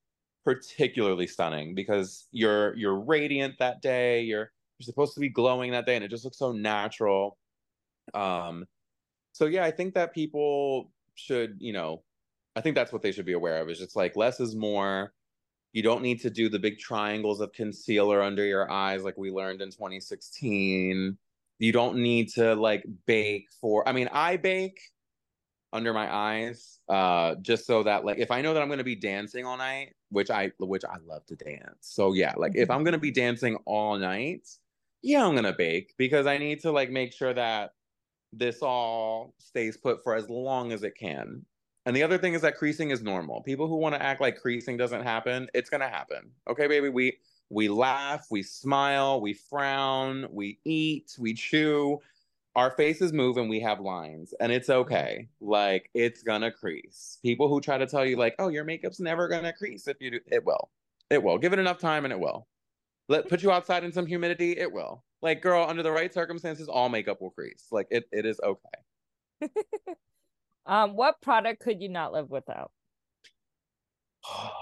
particularly 0.45 1.27
stunning 1.27 1.75
because 1.75 2.27
you're 2.33 2.75
you're 2.77 2.99
radiant 2.99 3.59
that 3.59 3.83
day 3.83 4.23
you're 4.23 4.53
you're 4.79 4.85
supposed 4.87 5.15
to 5.15 5.21
be 5.21 5.29
glowing 5.29 5.73
that 5.73 5.85
day 5.87 5.97
and 5.97 6.05
it 6.05 6.09
just 6.09 6.25
looks 6.25 6.39
so 6.39 6.53
natural 6.53 7.39
um 8.15 8.67
so 9.33 9.47
yeah 9.47 9.65
i 9.65 9.71
think 9.71 9.95
that 9.95 10.15
people 10.15 10.93
should 11.15 11.57
you 11.61 11.73
know 11.73 12.03
i 12.57 12.61
think 12.63 12.75
that's 12.75 12.93
what 12.93 13.03
they 13.03 13.13
should 13.13 13.27
be 13.27 13.35
aware 13.35 13.61
of 13.61 13.69
is 13.71 13.79
just 13.79 13.97
like 13.97 14.17
less 14.17 14.41
is 14.41 14.57
more 14.57 15.13
you 15.73 15.83
don't 15.83 16.03
need 16.03 16.21
to 16.21 16.31
do 16.31 16.49
the 16.49 16.59
big 16.59 16.79
triangles 16.79 17.41
of 17.41 17.53
concealer 17.53 18.23
under 18.23 18.45
your 18.45 18.71
eyes 18.71 19.05
like 19.05 19.19
we 19.19 19.31
learned 19.31 19.61
in 19.63 19.71
2016 19.71 21.19
you 21.59 21.73
don't 21.73 21.97
need 21.97 22.29
to 22.31 22.55
like 22.55 22.85
bake 23.07 23.49
for 23.61 23.87
i 23.89 23.93
mean 23.93 24.09
i 24.13 24.37
bake 24.39 24.81
under 25.73 25.93
my 25.93 26.13
eyes 26.13 26.81
uh 26.89 27.35
just 27.37 27.67
so 27.67 27.83
that 27.83 28.05
like 28.05 28.19
if 28.19 28.31
i 28.31 28.41
know 28.43 28.53
that 28.53 28.63
i'm 28.63 28.69
going 28.69 28.79
to 28.79 28.85
be 28.85 28.97
dancing 28.97 29.47
all 29.47 29.57
night 29.57 29.95
which 30.11 30.31
i 30.31 30.51
which 30.59 30.85
i 30.85 30.97
love 31.07 31.25
to 31.27 31.37
dance. 31.37 31.77
So 31.81 32.13
yeah 32.13 32.35
like 32.37 32.53
if 32.55 32.71
i'm 32.71 32.83
going 32.83 32.93
to 32.93 32.99
be 32.99 33.13
dancing 33.13 33.57
all 33.67 33.97
night 33.97 34.49
yeah 35.03 35.25
i'm 35.25 35.33
going 35.33 35.45
to 35.45 35.53
bake 35.53 35.95
because 35.97 36.27
i 36.27 36.39
need 36.39 36.61
to 36.63 36.73
like 36.73 36.91
make 36.91 37.13
sure 37.13 37.33
that 37.33 37.73
this 38.33 38.63
all 38.63 39.35
stays 39.39 39.77
put 39.77 40.03
for 40.03 40.15
as 40.15 40.29
long 40.29 40.73
as 40.73 40.83
it 40.83 40.97
can. 40.97 41.45
And 41.87 41.97
the 41.97 42.03
other 42.03 42.19
thing 42.19 42.35
is 42.35 42.43
that 42.43 42.57
creasing 42.57 42.91
is 42.91 43.03
normal. 43.03 43.43
People 43.43 43.67
who 43.67 43.77
want 43.77 43.95
to 43.95 44.03
act 44.03 44.21
like 44.21 44.39
creasing 44.41 44.77
doesn't 44.77 45.03
happen 45.03 45.49
it's 45.55 45.71
going 45.71 45.81
to 45.81 45.89
happen. 45.89 46.31
Okay 46.49 46.67
baby 46.67 46.89
we 46.89 47.19
we 47.49 47.69
laugh 47.69 48.27
we 48.31 48.43
smile 48.43 49.21
we 49.21 49.33
frown 49.33 50.27
we 50.31 50.59
eat 50.65 51.17
we 51.19 51.35
chew 51.35 52.01
our 52.57 52.71
faces 52.73 53.13
move 53.13 53.37
and 53.37 53.49
we 53.49 53.61
have 53.61 53.81
lines 53.81 54.35
and 54.41 54.51
it's 54.51 54.71
okay. 54.71 55.29
Like 55.41 55.91
it's 55.95 56.23
gonna 56.23 56.51
crease. 56.51 57.19
People 57.23 57.49
who 57.49 57.61
try 57.61 57.79
to 57.79 57.87
tell 57.87 58.05
you 58.05 58.17
like 58.17 58.35
oh 58.39 58.49
your 58.49 58.65
makeup's 58.65 59.01
never 59.01 59.29
gonna 59.29 59.53
crease 59.53 59.87
if 59.87 59.97
you 60.01 60.11
do 60.11 60.21
it 60.27 60.45
will. 60.45 60.71
It 61.11 61.23
will. 61.23 61.39
Give 61.39 61.53
it 61.53 61.59
enough 61.59 61.79
time 61.79 62.05
and 62.05 62.13
it 62.13 62.21
will. 62.21 62.47
Let 63.09 63.29
put 63.29 63.43
you 63.43 63.51
outside 63.53 63.85
in 63.85 63.93
some 63.93 64.07
humidity 64.07 64.59
it 64.59 64.73
will. 64.73 65.05
Like 65.23 65.43
girl 65.43 65.67
under 65.69 65.83
the 65.83 65.93
right 65.93 66.13
circumstances 66.13 66.69
all 66.69 66.89
makeup 66.89 67.21
will 67.21 67.31
crease. 67.31 67.67
Like 67.71 67.87
it, 67.91 68.05
it 68.13 68.27
is 68.27 68.41
okay. 68.41 69.49
Um, 70.67 70.95
what 70.95 71.21
product 71.21 71.61
could 71.61 71.83
you 71.83 71.89
not 71.89 72.13
live 72.13 72.31
without? 72.31 72.71
God, 74.33 74.53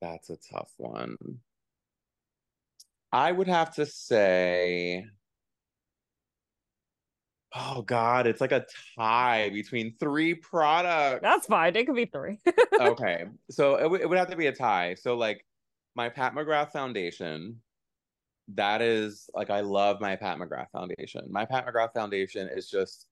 that's 0.00 0.28
a 0.28 0.36
tough 0.36 0.72
one. 0.76 1.16
I 3.12 3.32
would 3.32 3.48
have 3.48 3.74
to 3.76 3.86
say 3.86 5.06
oh 7.58 7.82
god 7.82 8.26
it's 8.26 8.40
like 8.40 8.52
a 8.52 8.66
tie 8.96 9.50
between 9.50 9.94
three 9.98 10.34
products. 10.34 11.22
That's 11.22 11.46
fine. 11.46 11.74
It 11.76 11.86
could 11.86 11.96
be 11.96 12.06
three. 12.06 12.38
okay 12.80 13.24
so 13.50 13.76
it, 13.76 13.82
w- 13.82 14.02
it 14.02 14.08
would 14.08 14.18
have 14.18 14.30
to 14.30 14.36
be 14.36 14.46
a 14.46 14.52
tie. 14.52 14.94
So 14.94 15.16
like 15.16 15.44
my 15.94 16.08
pat 16.08 16.34
mcgrath 16.34 16.72
foundation 16.72 17.60
that 18.54 18.80
is 18.80 19.28
like 19.34 19.50
i 19.50 19.60
love 19.60 20.00
my 20.00 20.16
pat 20.16 20.38
mcgrath 20.38 20.70
foundation. 20.70 21.22
My 21.30 21.44
pat 21.44 21.66
mcgrath 21.66 21.94
foundation 21.94 22.48
is 22.54 22.68
just 22.68 23.06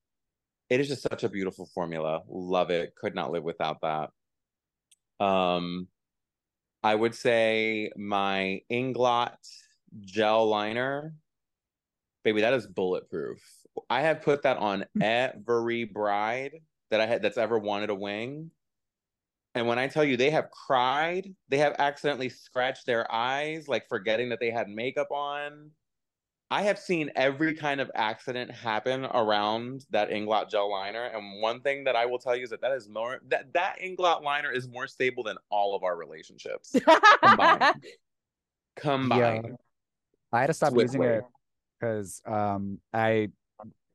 it 0.71 0.81
is 0.81 0.89
just 0.89 1.03
such 1.03 1.25
a 1.25 1.29
beautiful 1.29 1.69
formula. 1.75 2.23
Love 2.29 2.71
it 2.71 2.95
could 2.95 3.15
not 3.15 3.31
live 3.31 3.45
without 3.45 3.81
that. 3.83 4.11
Um 5.25 5.89
i 6.83 6.95
would 6.95 7.15
say 7.15 7.91
my 7.97 8.61
inglot 8.71 9.37
gel 10.01 10.47
liner 10.47 11.15
baby 12.25 12.43
that 12.43 12.53
is 12.53 12.67
bulletproof 12.67 13.41
i 13.91 14.01
have 14.01 14.23
put 14.23 14.43
that 14.43 14.57
on 14.57 14.85
every 15.01 15.85
bride 15.85 16.53
that 16.91 17.01
i 17.01 17.07
had 17.07 17.23
that's 17.23 17.39
ever 17.39 17.59
wanted 17.59 17.91
a 17.91 17.95
wing 17.95 18.51
And 19.57 19.69
when 19.69 19.79
I 19.79 19.87
tell 19.87 20.03
you 20.03 20.17
they 20.17 20.31
have 20.31 20.51
cried, 20.51 21.33
they 21.49 21.59
have 21.59 21.77
accidentally 21.79 22.29
scratched 22.29 22.87
their 22.87 23.07
eyes, 23.13 23.69
like 23.69 23.87
forgetting 23.89 24.31
that 24.31 24.41
they 24.41 24.51
had 24.51 24.69
makeup 24.69 25.13
on. 25.13 25.71
I 26.51 26.63
have 26.63 26.77
seen 26.79 27.11
every 27.15 27.55
kind 27.55 27.81
of 27.81 27.89
accident 27.95 28.51
happen 28.51 29.05
around 29.07 29.87
that 29.91 30.11
Inglot 30.11 30.51
gel 30.51 30.71
liner. 30.71 31.05
And 31.05 31.41
one 31.41 31.61
thing 31.61 31.85
that 31.85 31.95
I 31.95 32.05
will 32.07 32.19
tell 32.19 32.35
you 32.35 32.43
is 32.43 32.51
that 32.51 32.63
that 32.63 32.73
is 32.73 32.89
more 32.89 33.21
that 33.29 33.53
that 33.55 33.77
Inglot 33.81 34.23
liner 34.25 34.51
is 34.51 34.69
more 34.69 34.89
stable 34.89 35.23
than 35.23 35.37
all 35.51 35.77
of 35.77 35.85
our 35.85 35.97
relationships 35.97 36.75
combined. 37.23 37.75
combined. 38.77 39.57
I 40.33 40.41
had 40.41 40.49
to 40.49 40.55
stop 40.55 40.77
using 40.77 41.03
it 41.03 41.23
because 41.79 42.23
um 42.27 42.81
I 42.93 43.31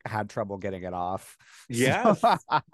had 0.06 0.30
trouble 0.30 0.58
getting 0.58 0.84
it 0.84 0.94
off. 0.94 1.38
Yes. 1.70 2.24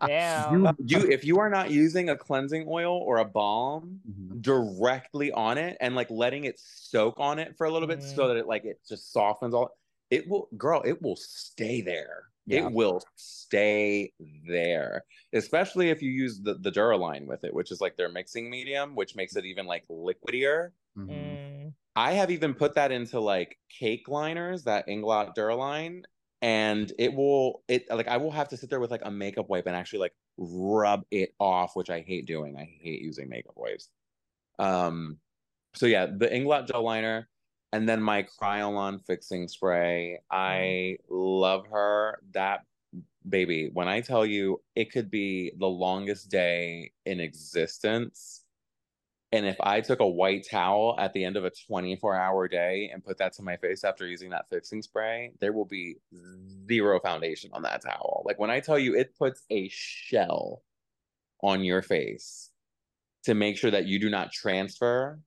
Damn. 0.06 0.54
You, 0.54 0.74
you 0.86 1.10
if 1.12 1.26
you 1.26 1.40
are 1.40 1.50
not 1.50 1.70
using 1.70 2.10
a 2.10 2.16
cleansing 2.16 2.66
oil 2.70 2.96
or 2.98 3.18
a 3.18 3.26
balm 3.26 4.00
Mhm. 4.10 4.42
directly 4.42 5.32
on 5.34 5.58
it 5.58 5.76
and 5.82 5.96
like 5.96 6.10
letting 6.10 6.46
it 6.46 6.58
soak 6.60 7.16
on 7.18 7.40
it 7.40 7.58
for 7.58 7.66
a 7.66 7.72
little 7.72 7.88
bit 7.90 8.02
so 8.02 8.28
that 8.30 8.38
it 8.38 8.48
like 8.48 8.64
it 8.64 8.80
just 8.88 9.12
softens 9.12 9.54
all 9.54 9.76
it 10.12 10.28
will 10.30 10.48
girl 10.56 10.82
it 10.86 11.02
will 11.02 11.16
stay 11.18 11.82
there 11.82 12.24
Yeah. 12.46 12.68
it 12.68 12.72
will 12.72 13.02
stay 13.16 14.14
there 14.48 15.04
especially 15.34 15.90
if 15.90 16.02
you 16.02 16.10
use 16.12 16.40
the 16.42 16.54
the 16.56 16.72
duraline 16.72 17.26
with 17.26 17.44
it 17.44 17.54
which 17.54 17.72
is 17.72 17.82
like 17.82 17.98
their 17.98 18.10
mixing 18.10 18.50
medium 18.50 18.96
which 18.96 19.16
makes 19.16 19.36
it 19.36 19.44
even 19.46 19.66
like 19.66 19.84
liquidier 19.90 20.72
Mhm. 20.98 21.10
Mm. 21.10 21.74
I 21.98 22.12
have 22.14 22.30
even 22.32 22.54
put 22.54 22.76
that 22.76 22.92
into 22.92 23.20
like 23.22 23.58
cake 23.70 24.08
liners, 24.10 24.64
that 24.66 24.86
Inglot 24.88 25.34
Duraline, 25.34 26.04
and 26.46 26.94
it 27.00 27.12
will 27.12 27.64
it 27.68 27.88
like 27.90 28.08
I 28.08 28.18
will 28.18 28.30
have 28.30 28.50
to 28.50 28.58
sit 28.58 28.70
there 28.70 28.80
with 28.80 28.92
like 28.92 29.02
a 29.04 29.10
makeup 29.10 29.50
wipe 29.50 29.66
and 29.66 29.76
actually 29.76 29.98
like 29.98 30.14
rub 30.38 31.04
it 31.10 31.34
off, 31.40 31.76
which 31.76 31.90
I 31.90 32.02
hate 32.02 32.28
doing. 32.28 32.56
I 32.56 32.70
hate 32.80 33.02
using 33.02 33.28
makeup 33.28 33.56
wipes. 33.56 33.90
Um, 34.60 35.18
so 35.74 35.88
yeah, 35.88 36.06
the 36.06 36.28
Inglot 36.28 36.68
gel 36.68 36.84
liner, 36.84 37.28
and 37.74 37.90
then 37.90 38.00
my 38.00 38.28
Kryolan 38.40 39.04
fixing 39.08 39.48
spray. 39.48 40.20
I 40.30 40.98
love 41.10 41.66
her. 41.72 42.20
That 42.34 42.62
baby, 43.28 43.72
when 43.74 43.88
I 43.88 44.02
tell 44.02 44.24
you 44.24 44.62
it 44.76 44.92
could 44.92 45.10
be 45.10 45.52
the 45.58 45.66
longest 45.66 46.30
day 46.30 46.92
in 47.08 47.20
existence. 47.20 48.45
And 49.32 49.46
if 49.46 49.58
I 49.60 49.82
took 49.82 50.00
a 50.00 50.08
white 50.08 50.48
towel 50.50 50.96
at 50.98 51.14
the 51.14 51.24
end 51.24 51.36
of 51.36 51.46
a 51.46 51.52
24 51.68 52.16
hour 52.16 52.48
day 52.48 52.90
and 52.94 53.04
put 53.04 53.18
that 53.18 53.34
to 53.34 53.44
my 53.44 53.58
face 53.58 53.84
after 53.84 54.08
using 54.08 54.30
that 54.30 54.50
fixing 54.50 54.82
spray, 54.82 55.32
there 55.42 55.52
will 55.52 55.66
be 55.66 55.98
zero 56.68 57.00
foundation 57.00 57.50
on 57.54 57.64
that 57.64 57.82
towel. 57.84 58.24
Like 58.26 58.40
when 58.40 58.50
I 58.50 58.60
tell 58.60 58.80
you 58.80 58.96
it 58.96 59.18
puts 59.18 59.44
a 59.50 59.68
shell 59.70 60.62
on 61.42 61.64
your 61.64 61.82
face 61.82 62.52
to 63.24 63.34
make 63.34 63.58
sure 63.58 63.72
that 63.72 63.86
you 63.86 64.00
do 64.00 64.10
not 64.10 64.32
transfer. 64.32 65.20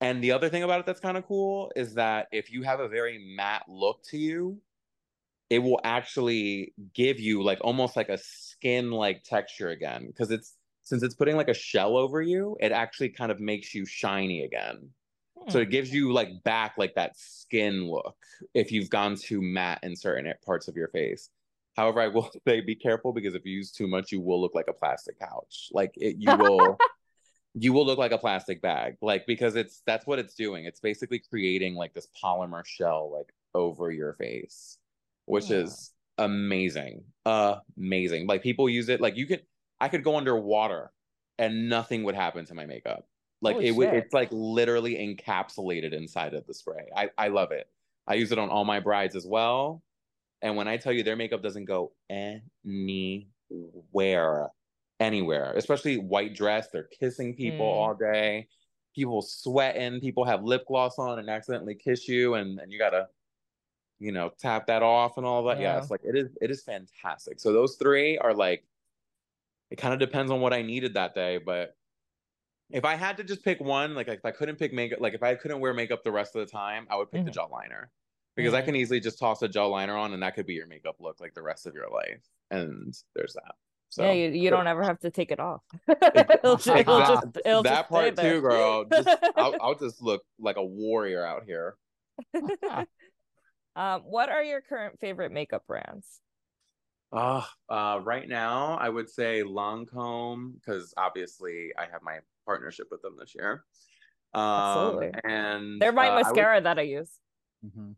And 0.00 0.22
the 0.22 0.32
other 0.32 0.48
thing 0.48 0.62
about 0.62 0.80
it 0.80 0.86
that's 0.86 1.00
kind 1.00 1.16
of 1.16 1.26
cool 1.26 1.72
is 1.74 1.94
that 1.94 2.26
if 2.32 2.52
you 2.52 2.62
have 2.62 2.80
a 2.80 2.88
very 2.88 3.34
matte 3.34 3.64
look 3.68 4.02
to 4.10 4.18
you, 4.18 4.60
it 5.48 5.60
will 5.60 5.80
actually 5.82 6.74
give 6.94 7.18
you 7.18 7.42
like 7.42 7.58
almost 7.62 7.96
like 7.96 8.10
a 8.10 8.18
skin 8.18 8.90
like 8.90 9.24
texture 9.24 9.70
again 9.70 10.06
because 10.06 10.30
it's 10.30 10.57
since 10.88 11.02
it's 11.02 11.14
putting 11.14 11.36
like 11.36 11.48
a 11.48 11.54
shell 11.54 11.98
over 11.98 12.22
you, 12.22 12.56
it 12.60 12.72
actually 12.72 13.10
kind 13.10 13.30
of 13.30 13.40
makes 13.40 13.74
you 13.74 13.84
shiny 13.84 14.44
again. 14.44 14.88
So 15.50 15.58
hmm. 15.58 15.64
it 15.64 15.70
gives 15.70 15.92
you 15.92 16.12
like 16.14 16.30
back 16.44 16.76
like 16.78 16.94
that 16.94 17.12
skin 17.18 17.90
look 17.90 18.16
if 18.54 18.72
you've 18.72 18.88
gone 18.88 19.14
too 19.14 19.42
matte 19.42 19.80
in 19.82 19.94
certain 19.94 20.32
parts 20.46 20.66
of 20.66 20.76
your 20.76 20.88
face. 20.88 21.28
However, 21.76 22.00
I 22.00 22.08
will 22.08 22.30
say 22.48 22.62
be 22.62 22.74
careful 22.74 23.12
because 23.12 23.34
if 23.34 23.44
you 23.44 23.52
use 23.52 23.70
too 23.70 23.86
much, 23.86 24.12
you 24.12 24.22
will 24.22 24.40
look 24.40 24.54
like 24.54 24.68
a 24.68 24.72
plastic 24.72 25.18
couch. 25.18 25.68
Like 25.72 25.92
it, 25.96 26.16
you 26.18 26.34
will, 26.38 26.78
you 27.52 27.74
will 27.74 27.84
look 27.84 27.98
like 27.98 28.12
a 28.12 28.18
plastic 28.18 28.62
bag. 28.62 28.96
Like 29.02 29.26
because 29.26 29.56
it's 29.56 29.82
that's 29.84 30.06
what 30.06 30.18
it's 30.18 30.34
doing. 30.34 30.64
It's 30.64 30.80
basically 30.80 31.18
creating 31.18 31.74
like 31.74 31.92
this 31.92 32.08
polymer 32.24 32.64
shell 32.64 33.12
like 33.14 33.30
over 33.54 33.90
your 33.90 34.14
face, 34.14 34.78
which 35.26 35.50
Yeah. 35.50 35.58
is 35.58 35.92
amazing, 36.16 37.04
amazing. 37.26 38.26
Like 38.26 38.42
people 38.42 38.70
use 38.70 38.88
it. 38.88 39.02
Like 39.02 39.16
you 39.16 39.26
could, 39.26 39.42
I 39.80 39.88
could 39.88 40.04
go 40.04 40.16
underwater 40.16 40.90
and 41.38 41.68
nothing 41.68 42.04
would 42.04 42.14
happen 42.14 42.44
to 42.46 42.54
my 42.54 42.66
makeup. 42.66 43.06
Like 43.40 43.54
Holy 43.54 43.68
it 43.68 43.76
would, 43.76 43.94
it's 43.94 44.12
like 44.12 44.28
literally 44.32 44.94
encapsulated 44.96 45.92
inside 45.92 46.34
of 46.34 46.46
the 46.46 46.54
spray. 46.54 46.88
I 46.96 47.10
I 47.16 47.28
love 47.28 47.52
it. 47.52 47.68
I 48.06 48.14
use 48.14 48.32
it 48.32 48.38
on 48.38 48.48
all 48.48 48.64
my 48.64 48.80
brides 48.80 49.14
as 49.14 49.26
well. 49.26 49.82
And 50.42 50.56
when 50.56 50.66
I 50.68 50.76
tell 50.76 50.92
you 50.92 51.02
their 51.02 51.16
makeup 51.16 51.42
doesn't 51.42 51.66
go 51.66 51.92
anywhere, 52.10 54.48
anywhere, 55.00 55.52
especially 55.56 55.98
white 55.98 56.34
dress, 56.34 56.68
they're 56.70 56.88
kissing 56.98 57.34
people 57.34 57.66
Mm. 57.66 57.76
all 57.76 57.94
day. 57.94 58.48
People 58.94 59.22
sweating, 59.22 60.00
people 60.00 60.24
have 60.24 60.42
lip 60.42 60.64
gloss 60.66 60.98
on 60.98 61.18
and 61.20 61.28
accidentally 61.30 61.74
kiss 61.74 62.08
you, 62.08 62.34
and, 62.34 62.58
and 62.58 62.72
you 62.72 62.78
gotta, 62.78 63.08
you 64.00 64.10
know, 64.12 64.30
tap 64.38 64.66
that 64.66 64.82
off 64.82 65.16
and 65.18 65.26
all 65.26 65.44
that. 65.44 65.60
Yeah. 65.60 65.74
Yeah. 65.74 65.78
it's 65.78 65.90
like 65.90 66.00
it 66.04 66.16
is 66.16 66.30
it 66.40 66.50
is 66.50 66.62
fantastic. 66.62 67.38
So 67.38 67.52
those 67.52 67.76
three 67.76 68.18
are 68.18 68.34
like 68.34 68.64
it 69.70 69.76
kind 69.76 69.92
of 69.94 70.00
depends 70.00 70.30
on 70.30 70.40
what 70.40 70.52
I 70.52 70.62
needed 70.62 70.94
that 70.94 71.14
day, 71.14 71.38
but 71.38 71.74
if 72.70 72.84
I 72.84 72.96
had 72.96 73.16
to 73.16 73.24
just 73.24 73.44
pick 73.44 73.60
one, 73.60 73.94
like 73.94 74.08
if 74.08 74.24
I 74.24 74.30
couldn't 74.30 74.56
pick 74.56 74.72
makeup, 74.72 75.00
like 75.00 75.14
if 75.14 75.22
I 75.22 75.34
couldn't 75.34 75.60
wear 75.60 75.72
makeup 75.72 76.04
the 76.04 76.12
rest 76.12 76.36
of 76.36 76.46
the 76.46 76.50
time, 76.52 76.86
I 76.90 76.96
would 76.96 77.10
pick 77.10 77.24
the 77.24 77.30
Mhm. 77.30 77.34
gel 77.34 77.48
liner 77.50 77.90
because 78.36 78.52
I 78.54 78.60
Mhm. 78.60 78.64
can 78.66 78.76
easily 78.76 79.00
just 79.00 79.18
toss 79.18 79.40
a 79.42 79.48
gel 79.48 79.70
liner 79.70 79.96
on 79.96 80.12
and 80.12 80.22
that 80.22 80.34
could 80.34 80.46
be 80.46 80.54
your 80.54 80.66
makeup 80.66 80.96
look 81.00 81.18
like 81.20 81.34
the 81.34 81.42
rest 81.42 81.66
of 81.66 81.74
your 81.74 81.88
life. 81.88 82.22
And 82.50 82.94
there's 83.14 83.34
that. 83.34 83.54
So 83.88 84.04
yeah, 84.04 84.12
you, 84.12 84.30
you 84.30 84.50
don't 84.50 84.66
ever 84.66 84.82
have 84.82 85.00
to 85.00 85.10
take 85.10 85.30
it 85.30 85.40
off. 85.40 85.62
It'll, 85.88 86.56
ju- 86.58 86.72
it'll 86.74 87.00
just, 87.00 87.26
it'll 87.44 87.62
that 87.62 87.88
part 87.88 88.16
too, 88.16 88.40
girl. 88.42 88.84
Just 88.84 89.08
I'll, 89.36 89.54
I'll 89.60 89.78
just 89.78 90.02
look 90.02 90.22
like 90.38 90.56
a 90.56 90.64
warrior 90.64 91.24
out 91.24 91.44
here. 91.44 91.76
um, 93.76 94.02
what 94.02 94.28
are 94.28 94.42
your 94.42 94.60
current 94.60 95.00
favorite 95.00 95.32
makeup 95.32 95.66
brands? 95.66 96.20
Uh, 97.12 97.42
uh, 97.70 98.00
right 98.04 98.28
now, 98.28 98.76
I 98.80 98.88
would 98.88 99.08
say 99.08 99.42
Lancome 99.42 100.54
because 100.54 100.92
obviously 100.96 101.72
I 101.78 101.82
have 101.90 102.02
my 102.02 102.18
partnership 102.44 102.88
with 102.90 103.00
them 103.02 103.16
this 103.18 103.34
year. 103.34 103.64
Um, 104.34 104.42
Absolutely. 104.44 105.12
and 105.24 105.80
They're 105.80 105.92
my 105.92 106.08
uh, 106.08 106.10
I 106.12 106.14
would- 106.16 106.22
mascara 106.24 106.60
that 106.60 106.78
I 106.78 106.82
use. 106.82 107.10
Mhm. 107.64 107.96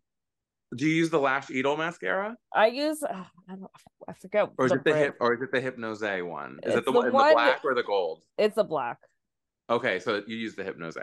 do 0.76 0.86
you 0.86 0.94
use 0.94 1.10
the 1.10 1.18
Lash 1.18 1.50
Idol 1.50 1.76
mascara, 1.76 2.36
I 2.54 2.68
use 2.68 3.02
uh, 3.02 3.24
I, 3.48 3.56
don't, 3.56 3.70
I 4.08 4.12
forget 4.14 4.48
or 4.56 4.66
is 4.66 4.70
the 4.70 4.76
it 4.78 4.84
the 4.84 4.90
brand. 4.92 5.04
hip, 5.06 5.16
or 5.20 5.34
is 5.34 5.42
it 5.42 5.50
the 5.52 5.60
Hypnose 5.60 6.26
one? 6.26 6.60
Is 6.62 6.68
It's 6.68 6.76
it 6.76 6.84
the, 6.86 6.92
the 6.92 6.98
one 6.98 7.06
in 7.08 7.12
the 7.12 7.18
black 7.34 7.64
or 7.64 7.74
the 7.74 7.82
gold? 7.82 8.22
It's 8.38 8.56
a 8.56 8.64
black. 8.64 8.98
Okay, 9.68 9.98
so 9.98 10.22
you 10.26 10.36
use 10.36 10.54
the 10.54 10.62
Hypnose. 10.64 10.96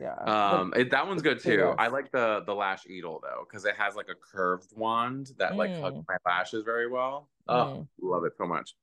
Yeah. 0.00 0.14
Um, 0.26 0.72
it, 0.74 0.90
that 0.90 1.06
one's 1.06 1.22
good 1.22 1.38
too. 1.40 1.68
is. 1.70 1.74
I 1.78 1.86
like 1.86 2.10
the 2.10 2.42
the 2.46 2.54
Lash 2.54 2.84
Idol 2.90 3.20
though 3.22 3.44
because 3.48 3.64
it 3.66 3.76
has 3.76 3.94
like 3.94 4.08
a 4.08 4.14
curved 4.16 4.72
wand 4.74 5.30
that 5.38 5.54
like 5.56 5.70
hugs 5.80 5.98
Mm. 5.98 6.04
my 6.08 6.16
lashes 6.26 6.64
very 6.64 6.88
well. 6.90 7.28
Oh, 7.48 7.54
Mm. 7.54 7.88
love 8.00 8.24
it 8.24 8.32
so 8.36 8.46
much. 8.46 8.74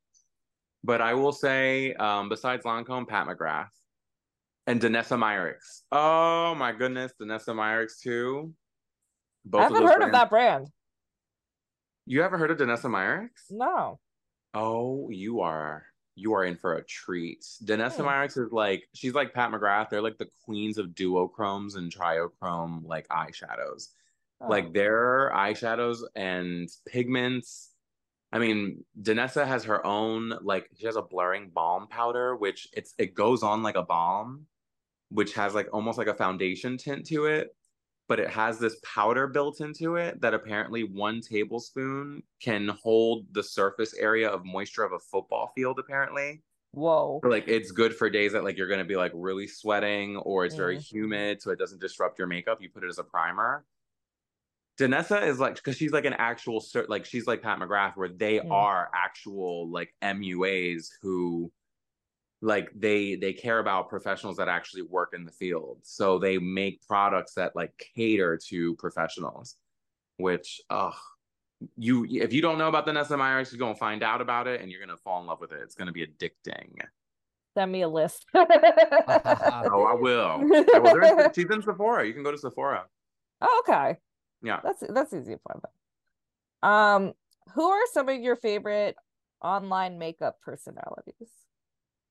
But 0.83 1.01
I 1.01 1.13
will 1.13 1.31
say, 1.31 1.93
um, 1.95 2.29
besides 2.29 2.63
Lancome, 2.65 3.07
Pat 3.07 3.27
McGrath 3.27 3.69
and 4.67 4.81
Danessa 4.81 5.17
Myricks. 5.17 5.81
Oh 5.91 6.55
my 6.55 6.71
goodness, 6.71 7.13
Danessa 7.21 7.53
Myricks 7.55 7.99
too. 8.01 8.53
Both 9.45 9.59
I 9.61 9.63
haven't 9.65 9.83
those 9.83 9.91
heard 9.91 10.03
of 10.03 10.11
that 10.11 10.29
brand. 10.29 10.67
You 12.05 12.23
ever 12.23 12.37
heard 12.37 12.51
of 12.51 12.57
Danessa 12.57 12.89
Myricks? 12.89 13.49
No. 13.51 13.99
Oh, 14.53 15.09
you 15.09 15.41
are 15.41 15.85
you 16.15 16.33
are 16.33 16.43
in 16.43 16.57
for 16.57 16.75
a 16.75 16.83
treat. 16.83 17.41
Danessa 17.63 17.97
Hmm. 17.97 18.03
Myricks 18.07 18.37
is 18.37 18.51
like 18.51 18.83
she's 18.93 19.13
like 19.13 19.33
Pat 19.33 19.51
McGrath. 19.51 19.89
They're 19.89 20.01
like 20.01 20.17
the 20.17 20.29
queens 20.45 20.77
of 20.77 20.87
duochromes 20.89 21.75
and 21.77 21.91
triochrome 21.91 22.83
like 22.85 23.07
eyeshadows. 23.07 23.89
Oh. 24.41 24.47
Like 24.47 24.73
their 24.73 25.31
eyeshadows 25.33 25.99
and 26.15 26.67
pigments. 26.87 27.70
I 28.31 28.39
mean, 28.39 28.85
Danessa 28.99 29.45
has 29.45 29.65
her 29.65 29.85
own 29.85 30.29
like 30.41 30.69
she 30.77 30.85
has 30.85 30.95
a 30.95 31.01
blurring 31.01 31.49
balm 31.49 31.87
powder, 31.87 32.35
which 32.35 32.67
it's 32.73 32.93
it 32.97 33.13
goes 33.13 33.43
on 33.43 33.61
like 33.63 33.75
a 33.75 33.83
balm, 33.83 34.47
which 35.09 35.33
has 35.35 35.55
like 35.55 35.69
almost 35.73 35.97
like 35.97 36.07
a 36.07 36.15
foundation 36.15 36.77
tint 36.77 37.05
to 37.07 37.25
it 37.25 37.55
but 38.07 38.19
it 38.19 38.29
has 38.29 38.59
this 38.59 38.79
powder 38.83 39.27
built 39.27 39.61
into 39.61 39.95
it 39.95 40.21
that 40.21 40.33
apparently 40.33 40.83
one 40.83 41.21
tablespoon 41.21 42.23
can 42.41 42.67
hold 42.69 43.33
the 43.33 43.43
surface 43.43 43.93
area 43.95 44.29
of 44.29 44.45
moisture 44.45 44.83
of 44.83 44.91
a 44.93 44.99
football 44.99 45.51
field 45.55 45.79
apparently 45.79 46.43
Whoa. 46.73 47.23
So, 47.23 47.29
like 47.29 47.47
it's 47.47 47.71
good 47.71 47.95
for 47.95 48.09
days 48.09 48.33
that 48.33 48.43
like 48.43 48.57
you're 48.57 48.67
to 48.67 48.83
be 48.83 48.95
like 48.95 49.11
really 49.13 49.47
sweating 49.47 50.17
or 50.17 50.43
it's 50.45 50.55
very 50.55 50.77
Mhm. 50.77 50.85
humid 50.91 51.41
so 51.41 51.51
it 51.51 51.59
doesn't 51.59 51.79
disrupt 51.81 52.17
your 52.17 52.27
makeup 52.27 52.61
you 52.61 52.69
put 52.69 52.83
it 52.83 52.87
as 52.89 52.97
a 52.99 53.03
primer 53.03 53.65
Danessa 54.81 55.25
is 55.25 55.39
like 55.39 55.55
because 55.55 55.77
she's 55.77 55.91
like 55.91 56.05
an 56.05 56.13
actual 56.13 56.59
cer- 56.59 56.85
like 56.89 57.05
she's 57.05 57.27
like 57.27 57.41
Pat 57.41 57.59
McGrath 57.59 57.95
where 57.95 58.09
they 58.09 58.39
Mm. 58.39 58.51
are 58.51 58.89
actual 58.93 59.69
like 59.71 59.93
MUAs 60.01 60.89
who 61.01 61.51
like 62.41 62.69
they 62.75 63.15
they 63.15 63.33
care 63.33 63.59
about 63.59 63.87
professionals 63.89 64.37
that 64.37 64.47
actually 64.47 64.81
work 64.81 65.13
in 65.13 65.25
the 65.25 65.31
field 65.31 65.77
so 65.83 66.17
they 66.17 66.37
make 66.39 66.81
products 66.87 67.33
that 67.35 67.55
like 67.55 67.71
cater 67.95 68.37
to 68.49 68.75
professionals 68.77 69.55
which 70.17 70.59
uh 70.71 70.91
you 71.77 72.05
if 72.09 72.33
you 72.33 72.41
don't 72.41 72.57
know 72.57 72.67
about 72.67 72.87
Danessa 72.87 73.15
Myricks 73.17 73.51
you're 73.51 73.59
gonna 73.59 73.75
find 73.75 74.01
out 74.01 74.21
about 74.21 74.47
it 74.47 74.59
and 74.61 74.71
you're 74.71 74.79
gonna 74.79 74.97
fall 74.97 75.21
in 75.21 75.27
love 75.27 75.39
with 75.39 75.51
it 75.51 75.59
it's 75.61 75.75
gonna 75.75 75.91
be 75.91 76.05
addicting 76.05 76.71
Send 77.53 77.69
me 77.71 77.81
a 77.81 77.87
list. 77.89 78.25
Oh, 78.33 79.83
I 79.83 79.93
will. 79.99 80.41
I 80.73 80.79
will. 80.79 81.19
In- 81.19 81.33
she's 81.33 81.49
in 81.51 81.61
Sephora. 81.61 82.07
You 82.07 82.13
can 82.13 82.23
go 82.23 82.31
to 82.31 82.37
Sephora. 82.37 82.85
Oh, 83.41 83.63
okay. 83.67 83.97
Yeah. 84.43 84.59
That's 84.63 84.83
that's 84.89 85.13
easy 85.13 85.35
to 85.35 85.39
find. 85.39 85.61
Um, 86.63 87.13
who 87.53 87.69
are 87.69 87.85
some 87.91 88.09
of 88.09 88.19
your 88.19 88.35
favorite 88.35 88.95
online 89.41 89.97
makeup 89.97 90.37
personalities? 90.43 91.29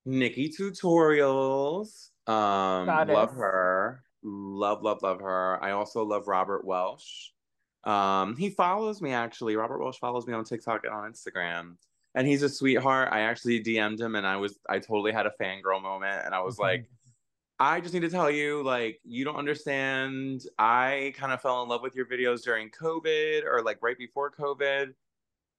NikkieTutorials. 0.06 2.08
Um, 2.26 2.86
love 2.86 3.32
her. 3.32 4.02
Love, 4.22 4.82
love, 4.82 5.02
love 5.02 5.20
her. 5.20 5.62
I 5.62 5.72
also 5.72 6.04
love 6.04 6.28
Robert 6.28 6.64
Welsh. 6.64 7.30
Um, 7.84 8.36
he 8.36 8.50
follows 8.50 9.00
me 9.00 9.12
actually. 9.12 9.56
Robert 9.56 9.80
Welsh 9.80 9.98
follows 9.98 10.26
me 10.26 10.34
on 10.34 10.44
TikTok 10.44 10.84
and 10.84 10.92
on 10.92 11.10
Instagram. 11.10 11.76
And 12.14 12.26
he's 12.26 12.42
a 12.42 12.48
sweetheart. 12.48 13.10
I 13.12 13.20
actually 13.20 13.62
DM'd 13.62 14.00
him 14.00 14.16
and 14.16 14.26
I 14.26 14.36
was 14.36 14.58
I 14.68 14.80
totally 14.80 15.12
had 15.12 15.26
a 15.26 15.32
fangirl 15.40 15.80
moment 15.80 16.22
and 16.24 16.34
I 16.34 16.40
was 16.40 16.58
like, 16.58 16.86
I 17.62 17.80
just 17.80 17.92
need 17.92 18.00
to 18.00 18.08
tell 18.08 18.30
you, 18.30 18.62
like, 18.62 19.00
you 19.04 19.22
don't 19.22 19.36
understand. 19.36 20.40
I 20.58 21.12
kind 21.16 21.30
of 21.30 21.42
fell 21.42 21.62
in 21.62 21.68
love 21.68 21.82
with 21.82 21.94
your 21.94 22.06
videos 22.06 22.42
during 22.42 22.70
COVID 22.70 23.44
or 23.44 23.62
like 23.62 23.76
right 23.82 23.98
before 23.98 24.30
COVID. 24.30 24.94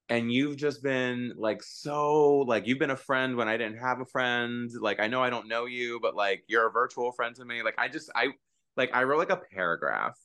And 0.08 0.32
you've 0.32 0.56
just 0.56 0.82
been 0.82 1.32
like 1.36 1.62
so, 1.62 2.38
like, 2.40 2.66
you've 2.66 2.80
been 2.80 2.90
a 2.90 2.96
friend 2.96 3.36
when 3.36 3.48
I 3.48 3.56
didn't 3.56 3.78
have 3.78 4.00
a 4.00 4.04
friend. 4.04 4.68
Like, 4.80 4.98
I 4.98 5.06
know 5.06 5.22
I 5.22 5.30
don't 5.30 5.46
know 5.46 5.66
you, 5.66 6.00
but 6.00 6.16
like, 6.16 6.42
you're 6.48 6.66
a 6.66 6.72
virtual 6.72 7.12
friend 7.12 7.36
to 7.36 7.44
me. 7.44 7.62
Like, 7.62 7.76
I 7.78 7.86
just, 7.86 8.10
I, 8.16 8.30
like, 8.76 8.90
I 8.92 9.04
wrote 9.04 9.18
like 9.18 9.30
a 9.30 9.40
paragraph 9.54 10.18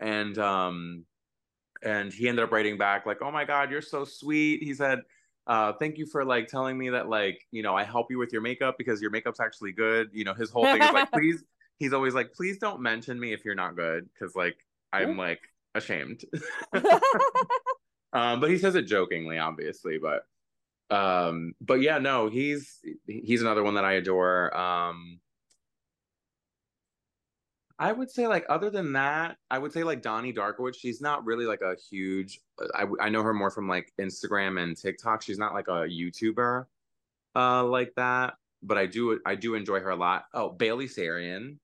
and, 0.00 0.38
um, 0.38 1.04
and 1.82 2.10
he 2.10 2.26
ended 2.26 2.42
up 2.44 2.52
writing 2.52 2.78
back, 2.78 3.04
like, 3.04 3.18
oh 3.20 3.30
my 3.30 3.44
God, 3.44 3.70
you're 3.70 3.82
so 3.82 4.04
sweet. 4.04 4.62
He 4.62 4.72
said, 4.72 5.00
uh 5.46 5.72
thank 5.74 5.98
you 5.98 6.06
for 6.06 6.24
like 6.24 6.46
telling 6.48 6.78
me 6.78 6.90
that 6.90 7.08
like 7.08 7.40
you 7.50 7.62
know 7.62 7.74
i 7.74 7.82
help 7.82 8.10
you 8.10 8.18
with 8.18 8.32
your 8.32 8.42
makeup 8.42 8.76
because 8.78 9.00
your 9.02 9.10
makeup's 9.10 9.40
actually 9.40 9.72
good. 9.72 10.08
You 10.12 10.24
know 10.24 10.34
his 10.34 10.50
whole 10.50 10.64
thing 10.64 10.82
is 10.82 10.92
like 10.92 11.10
please 11.12 11.42
he's 11.78 11.92
always 11.92 12.14
like 12.14 12.32
please 12.32 12.58
don't 12.58 12.80
mention 12.80 13.18
me 13.18 13.32
if 13.32 13.44
you're 13.44 13.54
not 13.54 13.74
good 13.76 14.08
because 14.12 14.36
like 14.36 14.56
i'm 14.92 15.16
like 15.16 15.40
ashamed. 15.74 16.24
Um 18.14 18.40
but 18.40 18.50
he 18.50 18.58
says 18.58 18.74
it 18.74 18.82
jokingly 18.82 19.38
obviously 19.38 19.98
but 19.98 20.26
um 20.94 21.54
but 21.62 21.80
yeah 21.80 21.96
no 21.96 22.28
he's 22.28 22.78
he's 23.06 23.40
another 23.40 23.62
one 23.62 23.74
that 23.76 23.86
i 23.86 23.94
adore. 23.94 24.54
Um 24.54 25.18
I 27.82 27.90
would 27.90 28.12
say 28.12 28.28
like 28.28 28.46
other 28.48 28.70
than 28.70 28.92
that, 28.92 29.38
I 29.50 29.58
would 29.58 29.72
say 29.72 29.82
like 29.82 30.02
Donnie 30.02 30.32
Darkwood. 30.32 30.76
She's 30.78 31.00
not 31.00 31.26
really 31.26 31.46
like 31.46 31.62
a 31.62 31.74
huge. 31.90 32.38
I 32.76 32.86
I 33.00 33.08
know 33.08 33.24
her 33.24 33.34
more 33.34 33.50
from 33.50 33.66
like 33.66 33.92
Instagram 34.00 34.62
and 34.62 34.76
TikTok. 34.76 35.20
She's 35.20 35.36
not 35.36 35.52
like 35.52 35.66
a 35.66 35.88
YouTuber, 35.88 36.66
uh, 37.34 37.64
like 37.64 37.92
that. 37.96 38.34
But 38.62 38.78
I 38.78 38.86
do 38.86 39.18
I 39.26 39.34
do 39.34 39.56
enjoy 39.56 39.80
her 39.80 39.90
a 39.90 39.96
lot. 39.96 40.26
Oh, 40.32 40.50
Bailey 40.50 40.86
Sarian, 40.86 41.56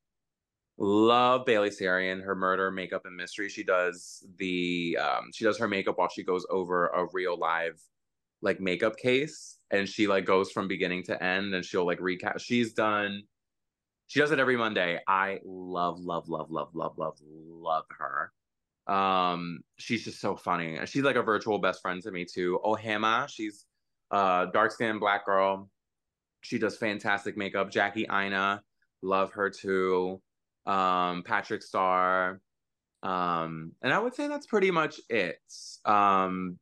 love 0.76 1.46
Bailey 1.46 1.70
Sarian. 1.70 2.20
Her 2.24 2.34
murder, 2.34 2.72
makeup, 2.72 3.06
and 3.06 3.16
mystery. 3.16 3.48
She 3.48 3.62
does 3.62 4.26
the 4.38 4.98
um 5.00 5.30
she 5.32 5.44
does 5.44 5.56
her 5.58 5.68
makeup 5.68 5.98
while 5.98 6.08
she 6.08 6.24
goes 6.24 6.44
over 6.50 6.88
a 6.88 7.06
real 7.12 7.38
live 7.38 7.80
like 8.42 8.58
makeup 8.58 8.96
case, 8.96 9.58
and 9.70 9.88
she 9.88 10.08
like 10.08 10.24
goes 10.24 10.50
from 10.50 10.66
beginning 10.66 11.04
to 11.04 11.22
end, 11.22 11.54
and 11.54 11.64
she'll 11.64 11.86
like 11.86 12.00
recap. 12.00 12.40
She's 12.40 12.72
done 12.72 13.22
she 14.09 14.20
does 14.20 14.32
it 14.32 14.40
every 14.40 14.56
Monday. 14.56 14.98
I 15.06 15.38
love, 15.44 16.00
love, 16.00 16.28
love, 16.28 16.50
love, 16.50 16.70
love, 16.74 16.98
love, 16.98 17.18
love 17.22 17.84
her. 17.98 18.32
Um, 18.92 19.61
she's 19.76 20.02
just 20.02 20.20
so 20.20 20.34
funny. 20.34 20.78
She's 20.86 21.02
like 21.02 21.16
a 21.16 21.22
virtual 21.22 21.59
best 21.59 21.82
friend 21.82 22.02
to 22.02 22.11
me 22.11 22.24
too. 22.24 22.59
Ohama, 22.64 23.28
she's 23.28 23.66
a 24.11 24.46
dark 24.52 24.72
skinned 24.72 24.98
black 24.98 25.26
girl. 25.26 25.68
She 26.40 26.59
does 26.59 26.76
fantastic 26.78 27.36
makeup. 27.36 27.70
Jackie 27.70 28.06
Aina, 28.11 28.62
love 29.02 29.32
her 29.32 29.50
too. 29.50 30.22
Um, 30.64 31.22
Patrick 31.22 31.62
Starr. 31.62 32.40
Um, 33.02 33.72
and 33.82 33.92
I 33.92 33.98
would 33.98 34.14
say 34.14 34.26
that's 34.26 34.46
pretty 34.46 34.70
much 34.70 35.00
it. 35.11 35.38
Um, 35.84 36.59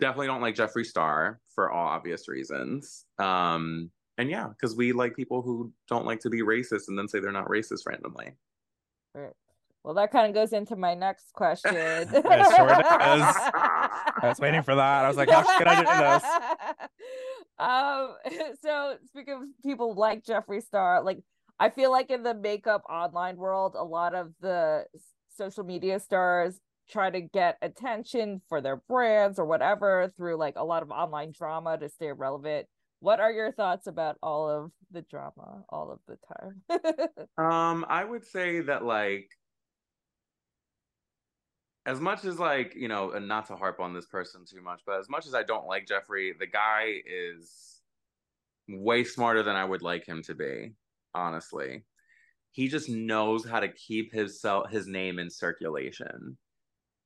definitely 0.00 0.26
don't 0.26 0.42
like 0.42 0.56
Jeffree 0.56 0.84
Star 0.84 1.40
for 1.54 1.70
all 1.70 1.86
obvious 1.86 2.28
reasons. 2.28 3.04
Um, 3.18 3.90
and 4.18 4.30
yeah, 4.30 4.48
because 4.48 4.76
we 4.76 4.92
like 4.92 5.16
people 5.16 5.42
who 5.42 5.72
don't 5.88 6.04
like 6.04 6.20
to 6.20 6.30
be 6.30 6.42
racist 6.42 6.88
and 6.88 6.98
then 6.98 7.08
say 7.08 7.20
they're 7.20 7.32
not 7.32 7.48
racist 7.48 7.86
randomly. 7.86 8.32
Right. 9.14 9.32
Well, 9.84 9.94
that 9.94 10.10
kind 10.10 10.28
of 10.28 10.34
goes 10.34 10.52
into 10.52 10.76
my 10.76 10.94
next 10.94 11.32
question. 11.32 11.74
It 11.76 12.08
sure 12.10 12.20
does. 12.20 13.22
I 13.22 14.20
was 14.24 14.38
waiting 14.38 14.62
for 14.62 14.74
that. 14.74 15.04
I 15.04 15.08
was 15.08 15.16
like, 15.16 15.30
how 15.30 15.42
should 15.56 15.66
I 15.66 15.80
do 15.80 16.78
this? 16.78 16.88
Um, 17.58 18.14
so 18.62 18.96
speaking 19.08 19.34
of 19.34 19.40
people 19.64 19.94
like 19.94 20.24
Jeffree 20.24 20.62
Star, 20.62 21.02
like 21.02 21.18
I 21.58 21.70
feel 21.70 21.90
like 21.90 22.10
in 22.10 22.22
the 22.22 22.34
makeup 22.34 22.82
online 22.88 23.36
world, 23.36 23.74
a 23.76 23.84
lot 23.84 24.14
of 24.14 24.32
the 24.40 24.84
social 25.36 25.64
media 25.64 25.98
stars 26.00 26.60
try 26.88 27.10
to 27.10 27.20
get 27.20 27.58
attention 27.60 28.40
for 28.48 28.60
their 28.60 28.76
brands 28.76 29.38
or 29.38 29.44
whatever 29.44 30.12
through 30.16 30.36
like 30.36 30.54
a 30.56 30.64
lot 30.64 30.82
of 30.82 30.90
online 30.90 31.32
drama 31.32 31.76
to 31.78 31.88
stay 31.88 32.12
relevant. 32.12 32.66
What 33.00 33.20
are 33.20 33.30
your 33.30 33.52
thoughts 33.52 33.86
about 33.86 34.18
all 34.22 34.48
of 34.48 34.72
the 34.90 35.02
drama 35.02 35.64
all 35.68 35.92
of 35.92 36.00
the 36.06 36.18
time? 36.34 37.28
Um, 37.38 37.86
I 37.88 38.04
would 38.04 38.24
say 38.24 38.60
that 38.62 38.84
like 38.84 39.30
as 41.88 42.00
much 42.00 42.24
as 42.26 42.38
like, 42.38 42.74
you 42.74 42.86
know, 42.86 43.12
and 43.12 43.26
not 43.26 43.46
to 43.46 43.56
harp 43.56 43.80
on 43.80 43.94
this 43.94 44.06
person 44.06 44.44
too 44.44 44.60
much, 44.60 44.82
but 44.84 44.98
as 44.98 45.08
much 45.08 45.26
as 45.26 45.34
I 45.34 45.42
don't 45.42 45.66
like 45.66 45.86
Jeffree, 45.86 46.38
the 46.38 46.46
guy 46.46 47.00
is 47.06 47.80
way 48.68 49.04
smarter 49.04 49.42
than 49.42 49.56
I 49.56 49.64
would 49.64 49.80
like 49.80 50.04
him 50.04 50.22
to 50.24 50.34
be, 50.34 50.74
honestly. 51.14 51.84
He 52.50 52.68
just 52.68 52.90
knows 52.90 53.48
how 53.48 53.60
to 53.60 53.72
keep 53.72 54.12
his 54.12 54.44
his 54.70 54.86
name 54.86 55.18
in 55.18 55.30
circulation. 55.30 56.36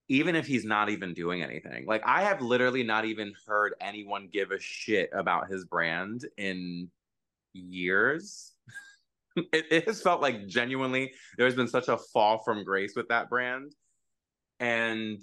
Even 0.09 0.35
if 0.37 0.47
he's 0.47 0.65
not 0.65 0.91
even 0.91 1.15
doing 1.15 1.43
anything. 1.43 1.87
Like 1.87 2.03
I 2.05 2.23
have 2.23 2.43
literally 2.43 2.83
not 2.83 3.05
even 3.05 3.33
heard 3.47 3.75
anyone 3.81 4.29
give 4.33 4.51
a 4.51 4.59
shit 4.59 5.11
about 5.13 5.49
his 5.49 5.65
brand 5.65 6.27
in 6.37 6.91
years. 7.55 8.53
it, 9.37 9.67
it 9.71 9.87
has 9.87 10.03
felt 10.03 10.21
like 10.21 10.47
genuinely 10.47 11.13
there's 11.39 11.55
been 11.55 11.69
such 11.69 11.89
a 11.89 11.97
fall 11.97 12.39
from 12.39 12.65
grace 12.65 12.95
with 12.97 13.09
that 13.09 13.31
brand. 13.31 13.75
And 14.61 15.23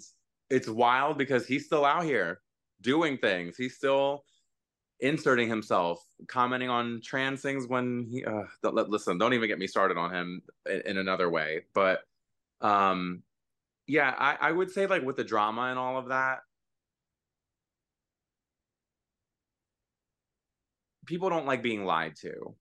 it's 0.50 0.68
wild 0.68 1.18
because 1.18 1.46
he's 1.46 1.66
still 1.66 1.84
out 1.84 2.04
here 2.04 2.40
doing 2.80 3.18
things. 3.18 3.56
He's 3.56 3.76
still 3.76 4.24
inserting 5.00 5.48
himself, 5.48 6.04
commenting 6.26 6.68
on 6.68 7.00
trans 7.02 7.40
things 7.40 7.66
when 7.66 8.06
he 8.10 8.24
uh, 8.24 8.42
don't, 8.62 8.74
listen, 8.90 9.18
don't 9.18 9.32
even 9.32 9.48
get 9.48 9.58
me 9.58 9.66
started 9.66 9.96
on 9.96 10.12
him 10.12 10.42
in, 10.68 10.82
in 10.82 10.98
another 10.98 11.30
way. 11.30 11.62
But 11.74 12.00
um 12.60 13.22
yeah, 13.90 14.14
I, 14.16 14.48
I 14.48 14.52
would 14.52 14.70
say 14.70 14.86
like 14.86 15.02
with 15.02 15.16
the 15.16 15.24
drama 15.24 15.62
and 15.62 15.78
all 15.78 15.98
of 15.98 16.08
that, 16.08 16.40
people 21.06 21.28
don't 21.30 21.46
like 21.46 21.62
being 21.62 21.84
lied 21.84 22.16
to. 22.16 22.54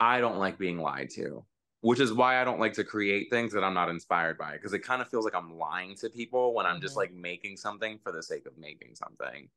I 0.00 0.20
don't 0.20 0.38
like 0.38 0.58
being 0.58 0.78
lied 0.78 1.10
to, 1.10 1.44
which 1.82 2.00
is 2.00 2.12
why 2.12 2.40
I 2.40 2.44
don't 2.44 2.60
like 2.60 2.74
to 2.74 2.84
create 2.84 3.30
things 3.30 3.52
that 3.52 3.64
I'm 3.64 3.74
not 3.74 3.88
inspired 3.90 4.38
by 4.38 4.52
because 4.54 4.72
it 4.74 4.80
kind 4.80 5.02
of 5.02 5.08
feels 5.08 5.24
like 5.24 5.34
I'm 5.34 5.58
lying 5.58 5.96
to 5.96 6.10
people 6.10 6.54
when 6.54 6.66
I'm 6.66 6.80
just 6.80 6.94
Mhm. 6.94 6.98
like 6.98 7.12
making 7.12 7.56
something 7.58 7.98
for 7.98 8.12
the 8.12 8.22
sake 8.22 8.46
of 8.46 8.58
making 8.58 8.96
something. 8.96 9.50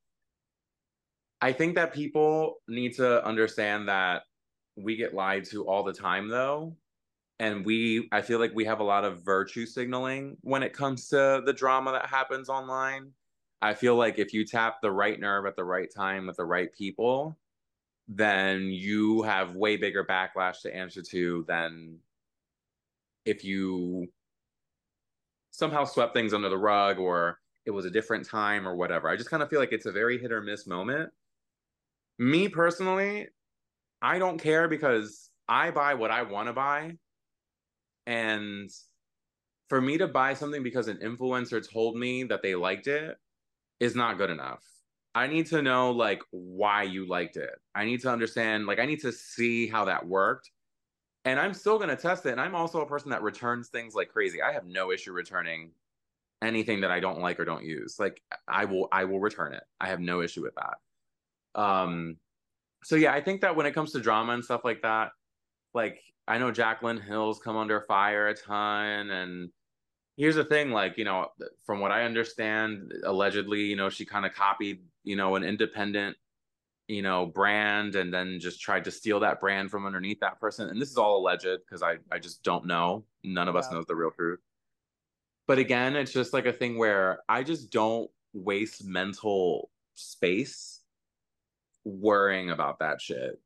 I 1.41 1.51
think 1.53 1.75
that 1.75 1.93
people 1.93 2.61
need 2.67 2.95
to 2.95 3.23
understand 3.25 3.89
that 3.89 4.23
we 4.75 4.95
get 4.95 5.13
lied 5.13 5.45
to 5.45 5.67
all 5.67 5.83
the 5.83 5.93
time 5.93 6.29
though. 6.29 6.77
And 7.43 7.65
we 7.65 8.07
I 8.13 8.21
feel 8.21 8.39
like 8.39 8.55
we 8.55 8.63
have 8.63 8.79
a 8.79 8.85
lot 8.85 9.03
of 9.03 9.21
virtue 9.21 9.65
signaling 9.65 10.37
when 10.43 10.63
it 10.63 10.71
comes 10.71 11.09
to 11.09 11.41
the 11.45 11.51
drama 11.51 11.91
that 11.91 12.05
happens 12.05 12.47
online. 12.47 13.11
I 13.61 13.73
feel 13.73 13.97
like 13.97 14.17
if 14.17 14.33
you 14.33 14.45
tap 14.45 14.81
the 14.81 14.91
right 14.91 15.19
nerve 15.19 15.45
at 15.45 15.57
the 15.57 15.65
right 15.65 15.89
time 15.93 16.25
with 16.25 16.37
the 16.37 16.45
right 16.45 16.71
people, 16.73 17.37
then 18.07 18.67
you 18.67 19.23
have 19.23 19.57
way 19.57 19.75
bigger 19.75 20.05
backlash 20.05 20.61
to 20.61 20.73
answer 20.73 21.01
to 21.01 21.43
than 21.45 21.97
if 23.25 23.43
you 23.43 24.07
somehow 25.51 25.83
swept 25.83 26.13
things 26.13 26.33
under 26.33 26.47
the 26.47 26.57
rug 26.57 26.97
or 26.97 27.41
it 27.65 27.71
was 27.71 27.83
a 27.83 27.91
different 27.91 28.25
time 28.25 28.65
or 28.65 28.73
whatever. 28.73 29.09
I 29.09 29.17
just 29.17 29.29
kind 29.29 29.43
of 29.43 29.49
feel 29.49 29.59
like 29.59 29.73
it's 29.73 29.85
a 29.85 29.91
very 29.91 30.17
hit 30.17 30.31
or 30.31 30.41
miss 30.41 30.65
moment. 30.65 31.11
Me 32.17 32.47
personally, 32.47 33.27
I 34.01 34.17
don't 34.17 34.37
care 34.37 34.69
because 34.69 35.29
I 35.49 35.71
buy 35.71 35.93
what 35.95 36.09
I 36.09 36.21
want 36.21 36.47
to 36.47 36.53
buy. 36.53 36.99
And 38.05 38.69
for 39.69 39.81
me 39.81 39.97
to 39.97 40.07
buy 40.07 40.33
something 40.33 40.63
because 40.63 40.87
an 40.87 40.97
influencer 40.97 41.67
told 41.67 41.95
me 41.95 42.23
that 42.25 42.41
they 42.41 42.55
liked 42.55 42.87
it 42.87 43.17
is 43.79 43.95
not 43.95 44.17
good 44.17 44.29
enough. 44.29 44.63
I 45.15 45.27
need 45.27 45.47
to 45.47 45.61
know 45.61 45.91
like 45.91 46.21
why 46.31 46.83
you 46.83 47.07
liked 47.07 47.37
it. 47.37 47.53
I 47.75 47.85
need 47.85 48.01
to 48.01 48.09
understand, 48.09 48.65
like 48.65 48.79
I 48.79 48.85
need 48.85 49.01
to 49.01 49.11
see 49.11 49.67
how 49.67 49.85
that 49.85 50.07
worked. 50.07 50.49
And 51.25 51.39
I'm 51.39 51.53
still 51.53 51.77
going 51.77 51.89
to 51.89 51.95
test 51.95 52.25
it. 52.25 52.31
And 52.31 52.41
I'm 52.41 52.55
also 52.55 52.81
a 52.81 52.87
person 52.87 53.11
that 53.11 53.21
returns 53.21 53.69
things 53.69 53.95
like 53.95 54.09
crazy. 54.09 54.41
I 54.41 54.51
have 54.51 54.65
no 54.65 54.91
issue 54.91 55.13
returning 55.13 55.71
anything 56.41 56.81
that 56.81 56.91
I 56.91 56.99
don't 56.99 57.19
like 57.19 57.39
or 57.39 57.45
don't 57.45 57.63
use. 57.63 57.95
Like 57.99 58.21
I 58.47 58.65
will 58.65 58.89
I 58.91 59.05
will 59.05 59.19
return 59.19 59.53
it. 59.53 59.63
I 59.79 59.87
have 59.87 59.99
no 59.99 60.21
issue 60.21 60.41
with 60.41 60.55
that. 60.55 61.59
Um 61.61 62.17
so 62.83 62.95
yeah, 62.95 63.13
I 63.13 63.21
think 63.21 63.41
that 63.41 63.55
when 63.55 63.65
it 63.65 63.73
comes 63.73 63.93
to 63.93 64.01
drama 64.01 64.33
and 64.33 64.43
stuff 64.43 64.65
like 64.65 64.81
that, 64.81 65.11
like 65.73 66.01
I 66.27 66.37
know 66.37 66.51
Jaclyn 66.51 67.03
Hill's 67.03 67.39
come 67.39 67.57
under 67.57 67.81
fire 67.81 68.27
a 68.27 68.35
ton, 68.35 69.09
and 69.09 69.49
here's 70.17 70.35
the 70.35 70.45
thing, 70.45 70.71
like 70.71 70.97
you 70.97 71.05
know, 71.05 71.27
from 71.65 71.79
what 71.79 71.91
I 71.91 72.03
understand, 72.03 72.91
allegedly, 73.03 73.61
you 73.61 73.75
know, 73.75 73.89
she 73.89 74.05
kind 74.05 74.25
of 74.25 74.33
copied, 74.33 74.81
you 75.03 75.15
know, 75.15 75.35
an 75.35 75.43
independent, 75.43 76.15
you 76.87 77.01
know, 77.01 77.25
brand, 77.25 77.95
and 77.95 78.13
then 78.13 78.39
just 78.39 78.61
tried 78.61 78.85
to 78.85 78.91
steal 78.91 79.19
that 79.21 79.41
brand 79.41 79.71
from 79.71 79.85
underneath 79.85 80.19
that 80.21 80.39
person. 80.39 80.69
And 80.69 80.81
this 80.81 80.89
is 80.91 80.97
all 80.97 81.17
alleged 81.17 81.47
because 81.65 81.83
I 81.83 81.97
I 82.11 82.19
just 82.19 82.43
don't 82.43 82.65
know. 82.65 83.05
None 83.23 83.47
of 83.47 83.55
us 83.55 83.71
knows 83.71 83.85
the 83.85 83.95
real 83.95 84.11
truth. 84.11 84.39
But 85.47 85.59
again, 85.59 85.95
it's 85.95 86.13
just 86.13 86.33
like 86.33 86.45
a 86.45 86.53
thing 86.53 86.77
where 86.77 87.19
I 87.27 87.43
just 87.43 87.69
don't 87.69 88.09
waste 88.33 88.85
mental 88.85 89.69
space 89.93 90.79
worrying 91.83 92.49
about 92.49 92.79
that 92.79 93.01
shit. 93.01 93.41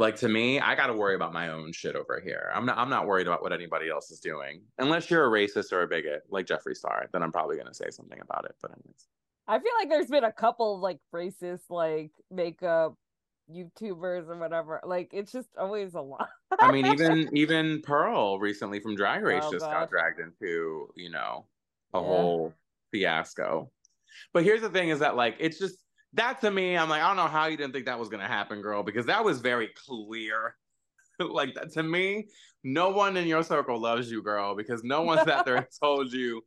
Like 0.00 0.16
to 0.16 0.28
me, 0.30 0.58
I 0.58 0.74
got 0.76 0.86
to 0.86 0.94
worry 0.94 1.14
about 1.14 1.34
my 1.34 1.50
own 1.50 1.72
shit 1.72 1.94
over 1.94 2.22
here. 2.24 2.50
I'm 2.54 2.64
not 2.64 2.78
I'm 2.78 2.88
not 2.88 3.06
worried 3.06 3.26
about 3.26 3.42
what 3.42 3.52
anybody 3.52 3.90
else 3.90 4.10
is 4.10 4.18
doing. 4.18 4.62
Unless 4.78 5.10
you're 5.10 5.26
a 5.26 5.30
racist 5.30 5.72
or 5.72 5.82
a 5.82 5.86
bigot 5.86 6.22
like 6.30 6.46
Jeffree 6.46 6.74
Star, 6.74 7.06
then 7.12 7.22
I'm 7.22 7.30
probably 7.30 7.56
going 7.56 7.68
to 7.68 7.74
say 7.74 7.90
something 7.90 8.18
about 8.18 8.46
it, 8.46 8.54
but 8.62 8.70
anyways. 8.70 9.08
I 9.46 9.58
feel 9.58 9.72
like 9.78 9.90
there's 9.90 10.06
been 10.06 10.24
a 10.24 10.32
couple 10.32 10.76
of, 10.76 10.80
like 10.80 11.00
racist 11.14 11.68
like 11.68 12.12
makeup 12.30 12.94
YouTubers 13.54 14.26
or 14.28 14.38
whatever. 14.38 14.80
Like 14.84 15.10
it's 15.12 15.32
just 15.32 15.50
always 15.58 15.92
a 15.92 16.00
lot. 16.00 16.30
I 16.62 16.72
mean 16.72 16.86
even 16.86 17.28
even 17.34 17.82
Pearl 17.82 18.38
recently 18.38 18.80
from 18.80 18.96
Drag 18.96 19.22
Race 19.22 19.44
Oh, 19.48 19.52
just 19.52 19.66
God. 19.66 19.80
got 19.80 19.90
dragged 19.90 20.18
into, 20.18 20.88
you 20.96 21.10
know, 21.10 21.44
a 21.92 22.00
Yeah. 22.00 22.06
whole 22.06 22.54
fiasco. 22.90 23.70
But 24.32 24.44
here's 24.44 24.62
the 24.62 24.70
thing 24.70 24.88
is 24.88 25.00
that 25.00 25.14
like 25.16 25.36
it's 25.38 25.58
just 25.58 25.76
that 26.14 26.40
to 26.40 26.50
me, 26.50 26.76
I'm 26.76 26.88
like, 26.88 27.02
I 27.02 27.08
don't 27.08 27.16
know 27.16 27.28
how 27.28 27.46
you 27.46 27.56
didn't 27.56 27.72
think 27.72 27.86
that 27.86 27.98
was 27.98 28.08
gonna 28.08 28.26
happen, 28.26 28.60
girl, 28.62 28.82
because 28.82 29.06
that 29.06 29.24
was 29.24 29.40
very 29.40 29.70
clear. 29.86 30.56
like 31.18 31.54
that 31.54 31.72
to 31.72 31.82
me, 31.82 32.28
no 32.64 32.90
one 32.90 33.16
in 33.16 33.26
your 33.26 33.42
circle 33.42 33.78
loves 33.78 34.10
you, 34.10 34.22
girl, 34.22 34.54
because 34.54 34.82
no 34.82 35.02
one 35.02 35.24
sat 35.24 35.44
there 35.44 35.56
and 35.56 35.66
told 35.82 36.12
you. 36.12 36.42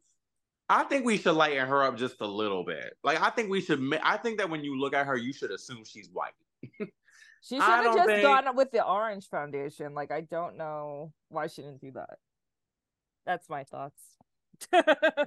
I 0.70 0.84
think 0.86 1.06
we 1.06 1.18
should 1.18 1.36
lighten 1.36 1.68
her 1.68 1.84
up 1.84 1.98
just 1.98 2.22
a 2.22 2.26
little 2.26 2.64
bit. 2.64 2.96
Like 3.04 3.22
I 3.22 3.30
think 3.30 3.50
we 3.50 3.62
should. 3.62 3.82
I 4.02 4.18
think 4.18 4.40
that 4.40 4.50
when 4.50 4.64
you 4.64 4.80
look 4.80 4.94
at 4.94 5.06
her, 5.06 5.16
you 5.16 5.34
should 5.34 5.52
assume 5.52 5.84
she's 5.86 6.10
white. 6.12 6.34
She 7.44 7.56
should 7.56 7.62
have 7.62 7.94
just 7.94 8.08
think- 8.08 8.24
gone 8.24 8.56
with 8.56 8.72
the 8.72 8.86
orange 8.88 9.28
foundation. 9.28 9.94
Like 9.94 10.12
I 10.12 10.22
don't 10.22 10.58
know 10.58 11.12
why 11.28 11.48
she 11.48 11.62
didn't 11.62 11.82
do 11.82 11.92
that. 11.92 12.18
That's 13.26 13.50
my 13.50 13.66
thoughts. 13.66 14.02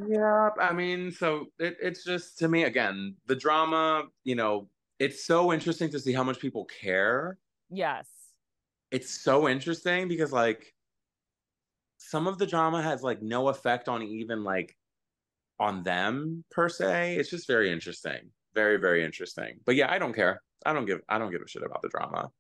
yeah, 0.09 0.51
I 0.61 0.73
mean, 0.73 1.11
so 1.11 1.47
it, 1.59 1.77
it's 1.81 2.05
just 2.05 2.39
to 2.39 2.49
me 2.49 2.65
again 2.65 3.17
the 3.27 3.37
drama. 3.37 4.05
You 4.25 4.35
know, 4.37 4.69
it's 4.99 5.25
so 5.27 5.53
interesting 5.53 5.91
to 5.91 6.01
see 6.01 6.13
how 6.13 6.25
much 6.25 6.39
people 6.39 6.65
care. 6.67 7.39
yes. 7.71 8.09
It's 8.93 9.21
so 9.23 9.49
interesting 9.49 10.07
because 10.07 10.33
like 10.33 10.73
some 11.99 12.29
of 12.29 12.39
the 12.39 12.47
drama 12.47 12.81
has 12.83 13.03
like 13.03 13.21
no 13.21 13.49
effect 13.49 13.89
on 13.89 14.03
even 14.03 14.45
like 14.45 14.77
on 15.59 15.83
them 15.83 16.45
per 16.53 16.69
se. 16.69 17.17
It's 17.17 17.29
just 17.29 17.49
very 17.49 17.73
interesting, 17.73 18.31
very 18.55 18.77
very 18.77 19.05
interesting. 19.05 19.59
But 19.67 19.75
yeah, 19.75 19.91
I 19.91 19.99
don't 19.99 20.13
care. 20.13 20.41
I 20.65 20.73
don't 20.73 20.87
give 20.87 21.01
I 21.09 21.19
don't 21.19 21.33
give 21.33 21.43
a 21.43 21.49
shit 21.49 21.65
about 21.65 21.83
the 21.83 21.89
drama. 21.89 22.31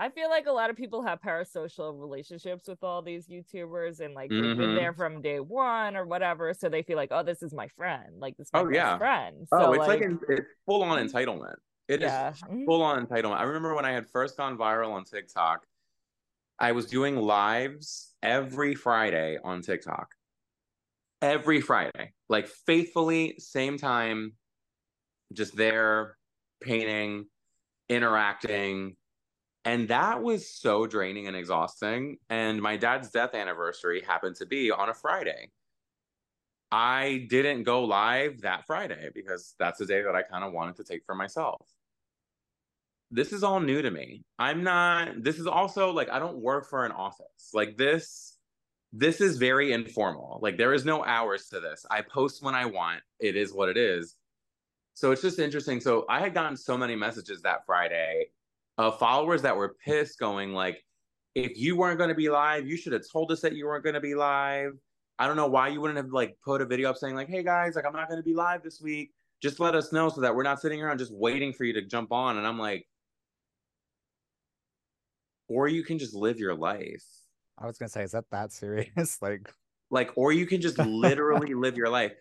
I 0.00 0.10
feel 0.10 0.30
like 0.30 0.46
a 0.46 0.52
lot 0.52 0.70
of 0.70 0.76
people 0.76 1.02
have 1.02 1.20
parasocial 1.20 1.98
relationships 2.00 2.68
with 2.68 2.84
all 2.84 3.02
these 3.02 3.26
YouTubers 3.26 3.98
and 3.98 4.14
like 4.14 4.30
they've 4.30 4.56
been 4.56 4.56
Mhm. 4.70 4.76
there 4.76 4.92
from 4.94 5.20
day 5.20 5.40
one 5.40 5.96
or 5.96 6.06
whatever. 6.06 6.54
So 6.54 6.68
they 6.68 6.82
feel 6.82 6.96
like, 6.96 7.08
oh, 7.10 7.24
this 7.24 7.42
is 7.42 7.52
my 7.52 7.66
friend. 7.68 8.20
Like 8.20 8.36
this 8.36 8.46
is 8.46 8.52
my 8.52 8.60
Oh, 8.60 8.68
yeah. 8.68 8.96
friend. 8.96 9.48
Oh, 9.50 9.72
it's 9.72 9.88
like, 9.88 10.00
in, 10.02 10.20
it's 10.28 10.46
full 10.66 10.84
on 10.84 11.04
entitlement. 11.04 11.56
It 11.88 12.02
is 12.02 12.10
yeah. 12.12 12.32
Mhm. 12.32 12.64
full 12.64 12.82
on 12.82 13.04
entitlement. 13.04 13.38
I 13.38 13.42
remember 13.42 13.74
when 13.74 13.84
I 13.84 13.90
had 13.90 14.08
first 14.08 14.36
gone 14.36 14.56
viral 14.56 14.92
on 14.92 15.04
TikTok, 15.04 15.66
I 16.60 16.72
was 16.72 16.86
doing 16.86 17.16
lives 17.16 18.14
every 18.22 18.74
Friday 18.76 19.38
on 19.42 19.62
TikTok. 19.62 20.14
Every 21.20 21.60
Friday, 21.60 22.12
like 22.28 22.46
faithfully, 22.46 23.34
same 23.40 23.78
time, 23.78 24.36
just 25.32 25.56
there, 25.56 26.16
painting, 26.60 27.28
interacting. 27.88 28.96
And 29.68 29.88
that 29.88 30.22
was 30.22 30.48
so 30.48 30.86
draining 30.86 31.26
and 31.26 31.36
exhausting. 31.36 32.16
And 32.30 32.62
my 32.62 32.78
dad's 32.78 33.10
death 33.10 33.34
anniversary 33.34 34.00
happened 34.00 34.36
to 34.36 34.46
be 34.46 34.70
on 34.70 34.88
a 34.88 34.94
Friday. 34.94 35.50
I 36.72 37.26
didn't 37.28 37.64
go 37.64 37.84
live 37.84 38.40
that 38.40 38.66
Friday 38.66 39.10
because 39.14 39.54
that's 39.58 39.78
the 39.78 39.84
day 39.84 40.00
that 40.00 40.14
I 40.14 40.22
kind 40.22 40.42
of 40.42 40.54
wanted 40.54 40.76
to 40.76 40.84
take 40.84 41.04
for 41.04 41.14
myself. 41.14 41.66
This 43.10 43.30
is 43.34 43.44
all 43.44 43.60
new 43.60 43.82
to 43.82 43.90
me. 43.90 44.22
I'm 44.38 44.64
not, 44.64 45.22
this 45.22 45.38
is 45.38 45.46
also 45.46 45.92
like, 45.92 46.08
I 46.08 46.18
don't 46.18 46.38
work 46.38 46.66
for 46.66 46.86
an 46.86 46.92
office. 46.92 47.50
Like 47.52 47.76
this, 47.76 48.38
this 48.94 49.20
is 49.20 49.36
very 49.36 49.72
informal. 49.72 50.38
Like 50.40 50.56
there 50.56 50.72
is 50.72 50.86
no 50.86 51.04
hours 51.04 51.50
to 51.50 51.60
this. 51.60 51.84
I 51.90 52.00
post 52.00 52.42
when 52.42 52.54
I 52.54 52.64
want. 52.64 53.02
It 53.20 53.36
is 53.36 53.52
what 53.52 53.68
it 53.68 53.76
is. 53.76 54.16
So 54.94 55.10
it's 55.10 55.20
just 55.20 55.38
interesting. 55.38 55.78
So 55.82 56.06
I 56.08 56.20
had 56.20 56.32
gotten 56.32 56.56
so 56.56 56.78
many 56.78 56.96
messages 56.96 57.42
that 57.42 57.66
Friday 57.66 58.28
of 58.78 58.98
followers 58.98 59.42
that 59.42 59.56
were 59.56 59.76
pissed, 59.84 60.18
going 60.18 60.52
like, 60.52 60.82
if 61.34 61.58
you 61.58 61.76
weren't 61.76 61.98
going 61.98 62.08
to 62.08 62.14
be 62.14 62.30
live, 62.30 62.66
you 62.66 62.76
should 62.76 62.92
have 62.92 63.02
told 63.12 63.30
us 63.30 63.40
that 63.42 63.54
you 63.54 63.66
weren't 63.66 63.84
going 63.84 63.94
to 63.94 64.00
be 64.00 64.14
live. 64.14 64.72
I 65.18 65.26
don't 65.26 65.36
know 65.36 65.48
why 65.48 65.68
you 65.68 65.80
wouldn't 65.80 65.96
have 65.96 66.12
like 66.12 66.36
put 66.44 66.62
a 66.62 66.64
video 66.64 66.90
up 66.90 66.96
saying 66.96 67.14
like, 67.14 67.28
"Hey 67.28 67.42
guys, 67.42 67.74
like 67.74 67.84
I'm 67.84 67.92
not 67.92 68.08
going 68.08 68.20
to 68.20 68.24
be 68.24 68.34
live 68.34 68.62
this 68.62 68.80
week. 68.80 69.10
Just 69.42 69.60
let 69.60 69.74
us 69.74 69.92
know 69.92 70.08
so 70.08 70.20
that 70.20 70.34
we're 70.34 70.44
not 70.44 70.60
sitting 70.60 70.82
around 70.82 70.98
just 70.98 71.12
waiting 71.12 71.52
for 71.52 71.64
you 71.64 71.72
to 71.74 71.82
jump 71.82 72.12
on." 72.12 72.38
And 72.38 72.46
I'm 72.46 72.58
like, 72.58 72.86
or 75.48 75.66
you 75.66 75.82
can 75.82 75.98
just 75.98 76.14
live 76.14 76.38
your 76.38 76.54
life. 76.54 77.04
I 77.58 77.66
was 77.66 77.78
gonna 77.78 77.88
say, 77.88 78.04
is 78.04 78.12
that 78.12 78.24
that 78.30 78.52
serious? 78.52 79.18
like, 79.22 79.50
Like, 79.90 80.12
or 80.16 80.32
you 80.32 80.46
can 80.46 80.60
just 80.60 80.78
literally 80.78 81.54
live 81.54 81.76
your 81.76 81.88
life. 81.88 82.12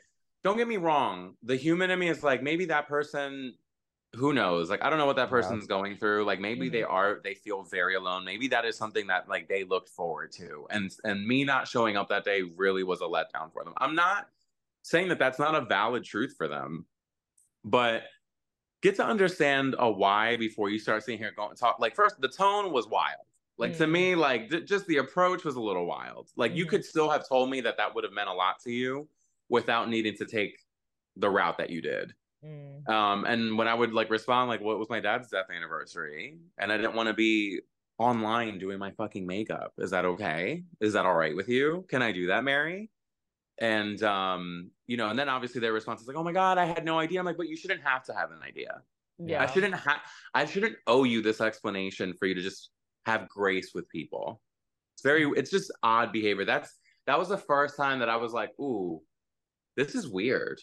Don't 0.44 0.58
get 0.58 0.68
me 0.68 0.78
wrong. 0.78 1.36
The 1.44 1.56
human 1.56 1.92
in 1.92 2.00
me 2.00 2.10
is 2.10 2.24
like, 2.24 2.42
maybe 2.42 2.66
that 2.66 2.88
person, 2.88 3.54
who 4.18 4.34
knows? 4.34 4.70
Like, 4.70 4.82
I 4.84 4.90
don't 4.90 5.00
know 5.00 5.06
what 5.06 5.16
that 5.18 5.24
Yeah. 5.28 5.30
person's 5.30 5.68
going 5.68 5.98
through. 5.98 6.26
Like, 6.26 6.40
maybe 6.40 6.70
they 6.70 6.82
Mhm. 6.82 6.90
are, 6.92 7.20
they 7.24 7.36
feel 7.36 7.64
very 7.64 7.96
alone. 7.96 8.26
Maybe 8.26 8.48
that 8.50 8.66
is 8.66 8.76
something 8.78 9.08
that 9.08 9.30
like 9.30 9.48
they 9.48 9.64
looked 9.64 9.90
forward 9.90 10.32
to. 10.34 10.68
And 10.70 10.96
and 11.04 11.26
me 11.28 11.44
not 11.44 11.68
showing 11.68 11.98
up 11.98 12.10
that 12.10 12.24
day 12.26 12.42
really 12.44 12.84
was 12.84 13.02
a 13.02 13.06
letdown 13.06 13.52
for 13.54 13.64
them. 13.64 13.74
I'm 13.78 13.96
not 13.96 14.30
saying 14.84 15.10
that 15.10 15.20
that's 15.20 15.40
not 15.40 15.56
a 15.56 15.62
valid 15.62 16.04
truth 16.04 16.36
for 16.38 16.48
them, 16.48 16.88
but 17.64 18.06
get 18.82 18.96
to 18.98 19.06
understand 19.06 19.76
a 19.80 19.90
why 19.92 20.38
before 20.38 20.70
you 20.70 20.80
start 20.80 21.04
sitting 21.04 21.20
here 21.20 21.32
going 21.32 21.56
talk. 21.56 21.80
Like, 21.80 21.96
first, 21.96 22.22
the 22.22 22.30
tone 22.30 22.72
was 22.72 22.88
wild. 22.88 23.26
Like 23.58 23.76
to 23.78 23.86
Mm. 23.86 23.92
me, 23.92 24.16
like 24.16 24.50
th- 24.52 24.66
just 24.66 24.88
the 24.88 24.98
approach 24.98 25.44
was 25.44 25.56
a 25.56 25.62
little 25.62 25.86
wild. 25.88 26.32
Like 26.36 26.54
you 26.56 26.66
Mhm. 26.66 26.70
could 26.70 26.86
still 26.86 27.10
have 27.10 27.28
told 27.28 27.50
me 27.50 27.62
that 27.62 27.78
that 27.78 27.96
would 27.96 28.04
have 28.04 28.14
meant 28.14 28.30
a 28.30 28.34
lot 28.34 28.60
to 28.62 28.72
you 28.72 29.10
without 29.50 29.90
needing 29.90 30.16
to 30.18 30.26
take 30.26 30.66
the 31.16 31.30
route 31.30 31.58
that 31.58 31.70
you 31.72 31.82
did. 31.82 32.16
Mm. 32.46 32.88
Um, 32.90 33.26
and 33.26 33.58
when 33.58 33.68
I 33.68 33.74
would 33.74 33.94
like 33.94 34.10
respond, 34.10 34.50
like, 34.50 34.62
"What 34.62 34.80
was 34.80 34.90
my 34.90 35.00
dad's 35.00 35.30
death 35.30 35.48
anniversary?" 35.54 36.38
and 36.58 36.72
I 36.72 36.78
didn't 36.78 36.96
want 36.96 37.08
to 37.08 37.14
be 37.14 37.62
online 37.98 38.60
doing 38.60 38.78
my 38.78 38.92
fucking 38.92 39.26
makeup. 39.26 39.74
Is 39.78 39.92
that 39.92 40.06
okay? 40.06 40.64
Is 40.80 40.94
that 40.94 41.06
all 41.06 41.16
right 41.16 41.36
with 41.36 41.50
you? 41.50 41.86
Can 41.90 42.02
I 42.02 42.12
do 42.12 42.28
that, 42.28 42.44
Mary? 42.44 42.92
And 43.60 44.02
um, 44.04 44.70
you 44.86 44.98
know, 44.98 45.10
and 45.10 45.18
then 45.18 45.30
obviously 45.30 45.62
their 45.62 45.74
response 45.74 46.02
is 46.02 46.08
like, 46.08 46.18
"Oh 46.18 46.24
my 46.24 46.32
god, 46.32 46.58
I 46.58 46.66
had 46.66 46.86
no 46.86 47.00
idea." 47.00 47.20
I'm 47.20 47.26
like, 47.26 47.38
"But 47.38 47.50
you 47.50 47.58
shouldn't 47.58 47.82
have 47.84 48.04
to 48.04 48.14
have 48.14 48.32
an 48.32 48.40
idea. 48.44 48.82
Yeah. 49.18 49.42
I 49.42 49.48
shouldn't 49.48 49.76
have. 49.76 50.00
I 50.34 50.46
shouldn't 50.46 50.76
owe 50.86 51.04
you 51.04 51.22
this 51.22 51.42
explanation 51.42 52.14
for 52.14 52.28
you 52.28 52.36
to 52.36 52.42
just 52.42 52.70
have 53.06 53.28
grace 53.28 53.72
with 53.74 53.90
people. 53.90 54.42
It's 54.96 55.02
very. 55.02 55.28
It's 55.36 55.50
just 55.50 55.72
odd 55.82 56.12
behavior. 56.12 56.46
That's 56.46 56.72
that 57.08 57.18
was 57.18 57.30
the 57.30 57.38
first 57.38 57.78
time 57.78 58.00
that 58.00 58.10
I 58.10 58.18
was 58.18 58.32
like, 58.32 58.52
"Ooh, 58.60 59.02
this 59.76 59.96
is 59.96 60.08
weird. 60.08 60.62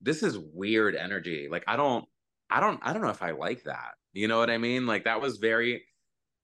This 0.00 0.22
is 0.22 0.38
weird 0.38 0.94
energy. 0.94 1.48
Like 1.50 1.64
I 1.66 1.76
don't, 1.76 2.04
I 2.50 2.60
don't, 2.60 2.78
I 2.82 2.92
don't 2.92 3.02
know 3.02 3.10
if 3.10 3.22
I 3.22 3.32
like 3.32 3.64
that. 3.64 3.92
You 4.12 4.28
know 4.28 4.38
what 4.38 4.50
I 4.50 4.58
mean? 4.58 4.86
Like 4.86 5.04
that 5.04 5.20
was 5.20 5.38
very. 5.38 5.82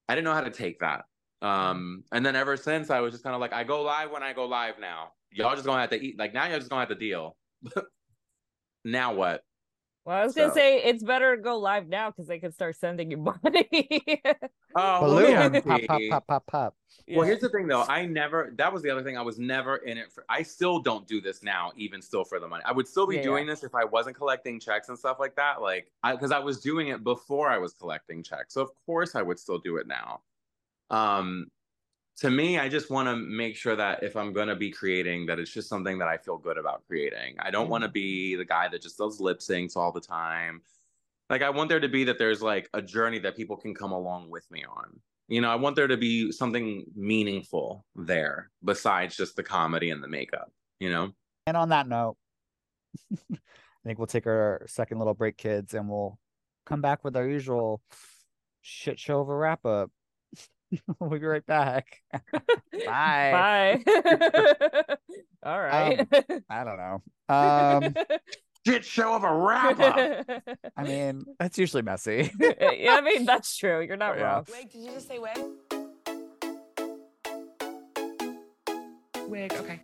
I 0.09 0.15
didn't 0.15 0.25
know 0.25 0.35
how 0.35 0.43
to 0.43 0.51
take 0.51 0.81
that. 0.81 1.05
Um, 1.43 2.05
and 2.13 2.25
then 2.25 2.37
ever 2.37 2.57
since 2.57 2.91
I 2.91 3.01
was 3.01 3.13
just 3.13 3.25
kind 3.25 3.35
of 3.35 3.41
like, 3.41 3.53
I 3.53 3.65
go 3.65 3.83
live 3.83 4.11
when 4.11 4.23
I 4.23 4.33
go 4.33 4.47
live 4.47 4.75
now. 4.81 5.13
Y'all 5.33 5.55
just 5.55 5.67
gonna 5.67 5.81
have 5.81 5.91
to 5.91 6.01
eat. 6.01 6.19
Like 6.19 6.35
now, 6.35 6.47
y'all 6.47 6.59
just 6.59 6.71
gonna 6.71 6.83
have 6.83 6.89
to 6.91 6.95
deal. 6.95 7.37
now 8.85 9.15
what? 9.15 9.43
Well, 10.05 10.17
I 10.17 10.25
was 10.25 10.35
gonna 10.35 10.53
say 10.53 10.83
it's 10.83 11.03
better 11.03 11.37
to 11.37 11.43
go 11.43 11.59
live 11.59 11.89
now 11.89 12.11
because 12.11 12.27
they 12.27 12.41
can 12.41 12.53
start 12.53 12.77
sending 12.77 13.11
you 13.11 13.17
money. 13.45 14.21
Oh, 14.75 15.01
balloon, 15.01 15.31
yeah. 15.31 15.61
pop, 15.61 15.81
pop, 15.87 16.01
pop, 16.09 16.27
pop, 16.27 16.47
pop. 16.47 16.77
Well, 17.09 17.27
here's 17.27 17.41
the 17.41 17.49
thing 17.51 17.69
though. 17.69 17.85
I 17.89 18.07
never 18.07 18.53
that 18.57 18.73
was 18.73 18.83
the 18.83 18.91
other 18.91 19.03
thing. 19.03 19.17
I 19.17 19.23
was 19.23 19.39
never 19.39 19.77
in 19.77 19.99
it 19.99 20.13
for 20.13 20.25
I 20.29 20.43
still 20.43 20.81
don't 20.81 21.07
do 21.07 21.21
this 21.21 21.43
now, 21.43 21.73
even 21.77 22.03
still 22.03 22.25
for 22.25 22.41
the 22.41 22.49
money. 22.49 22.65
I 22.67 22.73
would 22.73 22.89
still 22.89 23.07
be 23.07 23.17
Yeah, 23.17 23.23
doing 23.23 23.47
this 23.47 23.63
if 23.63 23.75
I 23.75 23.85
wasn't 23.85 24.17
collecting 24.17 24.59
checks 24.59 24.89
and 24.89 24.99
stuff 24.99 25.19
like 25.21 25.37
that. 25.37 25.63
Like 25.63 25.91
I 26.03 26.13
because 26.13 26.33
I 26.33 26.39
was 26.41 26.61
doing 26.61 26.89
it 26.89 27.05
before 27.05 27.49
I 27.49 27.59
was 27.59 27.73
collecting 27.75 28.23
checks. 28.23 28.55
So 28.55 28.61
of 28.63 28.71
course 28.87 29.15
I 29.15 29.23
would 29.23 29.39
still 29.39 29.59
do 29.59 29.77
it 29.77 29.87
now. 29.87 30.23
Um 30.91 31.47
to 32.19 32.31
me, 32.31 32.59
I 32.59 32.69
just 32.69 32.91
want 32.91 33.09
to 33.09 33.17
make 33.17 33.57
sure 33.57 33.75
that 33.77 34.03
if 34.03 34.17
I'm 34.17 34.33
gonna 34.33 34.57
be 34.57 34.71
creating, 34.71 35.27
that 35.27 35.39
it's 35.39 35.53
just 35.53 35.69
something 35.69 35.99
that 35.99 36.09
I 36.09 36.19
feel 36.19 36.39
good 36.39 36.59
about 36.59 36.87
creating. 36.87 37.37
I 37.39 37.51
don't 37.51 37.69
want 37.69 37.83
to 37.83 37.89
mm-hmm. 37.89 37.95
be 37.95 38.37
the 38.37 38.45
guy 38.45 38.69
that 38.69 38.83
just 38.83 38.99
does 38.99 39.21
lip 39.21 39.41
syncs 39.41 39.77
all 39.77 39.93
the 39.93 40.01
time. 40.01 40.63
Like 41.31 41.43
I 41.43 41.51
want 41.51 41.71
there 41.71 41.81
to 41.81 41.89
be 41.89 42.05
that 42.05 42.19
there's 42.19 42.43
like 42.43 42.69
a 42.75 42.83
journey 42.83 43.19
that 43.21 43.37
people 43.37 43.57
can 43.57 43.75
come 43.75 43.93
along 43.93 44.31
with 44.31 44.51
me 44.51 44.65
on. 44.65 45.01
You 45.29 45.41
know, 45.41 45.51
I 45.51 45.55
want 45.55 45.77
there 45.77 45.87
to 45.87 45.97
be 45.97 46.31
something 46.31 46.85
meaningful 46.95 47.87
there 47.97 48.51
besides 48.63 49.17
just 49.17 49.37
the 49.37 49.43
comedy 49.43 49.91
and 49.91 50.03
the 50.03 50.09
makeup, 50.09 50.53
you 50.79 50.91
know? 50.91 51.13
And 51.47 51.57
on 51.57 51.71
that 51.71 51.89
note, 51.89 52.17
I 53.33 53.39
think 53.85 53.99
we'll 53.99 54.07
take 54.07 54.27
our 54.27 54.65
second 54.67 54.99
little 54.99 55.15
break, 55.15 55.39
kids, 55.39 55.73
and 55.75 55.89
we'll 55.89 56.19
come 56.67 56.83
back 56.83 57.03
with 57.03 57.17
our 57.17 57.27
usual 57.27 57.81
shit 58.61 58.99
show 58.99 59.21
of 59.21 59.29
a 59.29 59.35
wrap 59.35 59.65
up. 59.65 59.91
we'll 61.01 61.11
be 61.11 61.19
right 61.25 61.45
back. 61.47 62.01
Bye. 62.87 63.83
Bye. 63.85 63.85
All 65.43 65.61
right. 65.61 66.07
I 66.51 66.65
don't 66.65 66.77
know. 66.77 67.03
Um, 67.29 67.95
Shit 68.67 68.85
show 68.85 69.15
of 69.17 69.25
a 69.25 69.35
wrap 69.35 69.81
up. 69.81 70.25
I 70.77 70.83
mean, 70.85 71.25
that's 71.39 71.59
usually 71.59 71.83
messy. 71.83 72.31
yeah, 72.41 72.95
I 72.97 73.01
mean 73.01 73.25
that's 73.25 73.57
true. 73.57 73.81
You're 73.81 73.97
not 73.97 74.17
Yeah. 74.17 74.23
wrong. 74.35 74.47
Wig, 74.53 74.71
did 74.71 74.83
you 74.83 74.93
just 74.93 75.09
say 75.09 75.19
wig? 75.19 75.37
Wig. 79.29 79.53
Okay. 79.53 79.81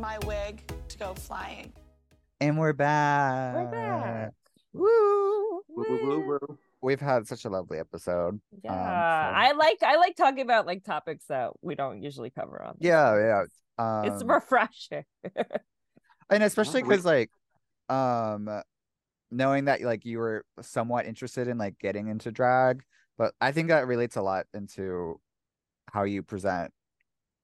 My 0.00 0.18
wig 0.26 0.62
to 0.88 0.98
go 0.98 1.14
flying. 1.14 1.72
and 2.40 2.58
we're 2.58 2.72
back. 2.72 3.54
We're 3.54 3.70
back. 3.70 4.30
Woo. 4.72 5.60
Woo, 5.68 5.84
woo, 5.88 5.98
woo, 6.02 6.20
woo. 6.26 6.58
We've 6.82 7.00
had 7.00 7.26
such 7.26 7.44
a 7.44 7.50
lovely 7.50 7.78
episode. 7.78 8.40
Yeah, 8.64 8.72
Um, 8.72 8.78
so- 8.78 9.38
I 9.38 9.52
like 9.52 9.82
I 9.82 9.96
like 9.96 10.16
talking 10.16 10.40
about 10.40 10.66
like 10.66 10.84
topics 10.84 11.26
that 11.26 11.50
we 11.60 11.74
don't 11.74 12.02
usually 12.02 12.30
cover 12.30 12.62
on. 12.62 12.76
Yeah, 12.78 13.16
yeah. 13.18 13.44
Um, 13.78 14.04
It's 14.06 14.24
refreshing. 14.24 15.04
and 16.30 16.42
especially 16.42 16.82
because 16.82 17.04
like 17.04 17.30
um 17.88 18.48
knowing 19.30 19.66
that 19.66 19.82
like 19.82 20.04
you 20.04 20.18
were 20.18 20.44
somewhat 20.62 21.06
interested 21.06 21.48
in 21.48 21.58
like 21.58 21.78
getting 21.78 22.06
into 22.08 22.30
drag 22.30 22.82
but 23.18 23.34
i 23.40 23.50
think 23.50 23.68
that 23.68 23.86
relates 23.88 24.14
a 24.16 24.22
lot 24.22 24.46
into 24.54 25.18
how 25.92 26.04
you 26.04 26.22
present 26.22 26.72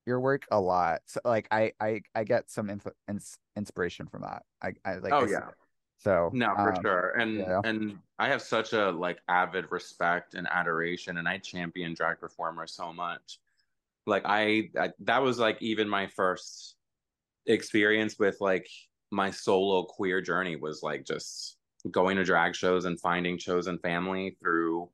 your 0.07 0.21
work 0.21 0.47
a 0.51 0.61
lot 0.61 1.01
so 1.07 1.21
like 1.25 1.49
i 1.51 1.73
i 1.81 2.01
i 2.15 2.25
get 2.25 2.51
some 2.51 2.71
info, 2.71 2.91
ins, 3.09 3.39
inspiration 3.57 4.07
from 4.07 4.23
that 4.23 4.43
i 4.63 4.73
i 4.85 4.95
like 4.97 5.13
Oh, 5.13 5.25
I 5.25 5.31
yeah. 5.31 5.49
so 5.99 6.31
No, 6.33 6.55
for 6.55 6.75
um, 6.75 6.83
sure. 6.83 7.11
And 7.19 7.39
yeah. 7.39 7.61
and 7.65 7.99
I 8.19 8.29
have 8.29 8.43
such 8.43 8.73
a 8.73 8.91
like 8.91 9.19
avid 9.29 9.67
respect 9.71 10.35
and 10.35 10.47
adoration 10.51 11.19
and 11.19 11.29
I 11.29 11.39
champion 11.39 11.95
drag 11.95 12.21
performers 12.21 12.73
so 12.73 12.93
much. 12.93 13.39
Like 14.07 14.23
I, 14.25 14.71
I 14.79 14.93
that 15.01 15.23
was 15.23 15.39
like 15.39 15.59
even 15.61 15.89
my 15.89 16.07
first 16.07 16.77
experience 17.47 18.19
with 18.19 18.41
like 18.41 18.69
my 19.11 19.31
solo 19.31 19.85
queer 19.85 20.21
journey 20.21 20.57
was 20.57 20.83
like 20.83 21.05
just 21.05 21.57
going 21.91 22.17
to 22.17 22.25
drag 22.25 22.55
shows 22.55 22.85
and 22.85 23.01
finding 23.01 23.39
chosen 23.39 23.79
family 23.79 24.37
through 24.41 24.89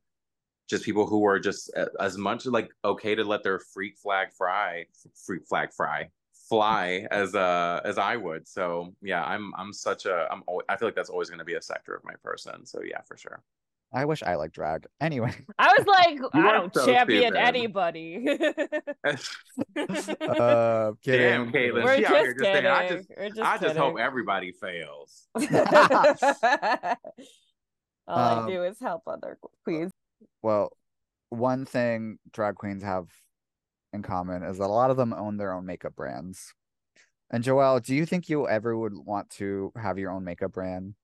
just 0.73 0.85
people 0.85 1.07
who 1.07 1.21
were 1.21 1.39
just 1.39 1.71
as 2.01 2.19
much 2.19 2.47
like 2.47 2.71
okay 2.85 3.15
to 3.15 3.23
let 3.23 3.43
their 3.45 3.61
freak 3.61 3.97
flag 3.97 4.29
fry 4.37 4.85
freak 5.27 5.47
flag 5.47 5.73
fry 5.73 6.09
fly 6.49 7.07
as 7.11 7.35
uh 7.35 7.81
as 7.85 7.97
I 7.99 8.17
would. 8.17 8.49
So 8.49 8.95
yeah, 9.03 9.23
I'm 9.23 9.53
I'm 9.57 9.73
such 9.73 10.07
a 10.07 10.27
I'm 10.33 10.43
al- 10.49 10.63
I 10.69 10.77
feel 10.77 10.89
like 10.89 10.97
that's 10.97 11.11
always 11.11 11.29
going 11.31 11.39
to 11.39 11.45
be 11.45 11.55
a 11.55 11.63
sector 11.63 11.95
of 11.95 12.03
my 12.05 12.15
person. 12.25 12.67
So 12.67 12.81
yeah, 12.83 13.01
for 13.09 13.17
sure. 13.17 13.39
i 13.95 14.07
wish 14.07 14.23
i 14.23 14.35
like 14.43 14.53
drag 14.61 14.81
anyway 15.09 15.33
I 15.59 15.69
was 15.77 15.87
like, 15.97 16.17
I 16.47 16.53
don't 16.57 16.73
so 16.75 16.87
champion 16.87 17.35
stupid. 17.35 17.49
anybody. 17.51 18.09
uh 19.77 20.93
kidding 21.05 21.29
Damn, 21.29 21.53
Caitlin, 21.53 21.85
We're 21.85 21.97
she 21.97 22.03
just 22.03 22.15
out 22.15 22.25
just 22.25 22.39
saying, 22.41 22.55
kidding. 22.55 22.71
I 22.71 22.89
just 22.89 23.09
We're 23.17 23.29
just 23.29 23.41
I 23.53 23.59
just 23.59 23.77
hope 23.77 23.99
everybody 23.99 24.53
fails. 24.53 25.29
All 28.09 28.19
I 28.19 28.33
Um, 28.41 28.49
do 28.49 28.63
is 28.65 28.79
help 28.81 29.03
other 29.07 29.39
queens. 29.65 29.93
Well 30.43 30.77
one 31.31 31.65
thing 31.65 32.19
drag 32.33 32.57
queens 32.57 32.83
have 32.83 33.11
in 33.93 34.03
common 34.03 34.43
is 34.43 34.59
that 34.59 34.67
a 34.67 34.69
lot 34.69 34.91
of 34.91 34.97
them 34.97 35.13
own 35.15 35.37
their 35.37 35.53
own 35.53 35.67
makeup 35.67 35.95
brands 35.97 36.55
and 37.31 37.45
joelle 37.45 37.83
do 37.83 37.95
you 37.95 38.07
think 38.07 38.29
you 38.29 38.49
ever 38.49 38.77
would 38.77 38.95
want 38.95 39.31
to 39.31 39.73
have 39.77 39.99
your 39.99 40.11
own 40.13 40.25
makeup 40.25 40.53
brand 40.53 40.95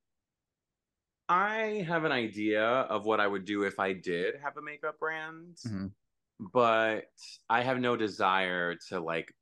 I 1.29 1.85
have 1.87 2.05
an 2.05 2.13
idea 2.13 2.63
of 2.65 3.05
what 3.05 3.21
I 3.21 3.27
would 3.27 3.45
do 3.45 3.65
if 3.65 3.79
I 3.79 3.93
did 3.93 4.37
have 4.37 4.57
a 4.57 4.63
makeup 4.63 4.99
brand, 4.99 5.57
Mhm. 5.67 5.93
but 6.41 7.07
I 7.51 7.63
have 7.63 7.79
no 7.81 7.97
desire 7.97 8.77
to 8.89 9.01
like 9.01 9.35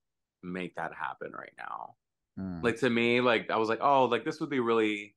make 0.42 0.74
that 0.76 0.94
happen 0.94 1.32
right 1.32 1.54
now. 1.58 1.96
Mm. 2.38 2.62
Like 2.62 2.78
to 2.80 2.90
me, 2.90 3.20
like 3.20 3.50
I 3.50 3.58
was 3.58 3.68
like, 3.68 3.80
oh, 3.82 4.06
like 4.06 4.24
this 4.24 4.40
would 4.40 4.50
be 4.50 4.60
really, 4.60 5.16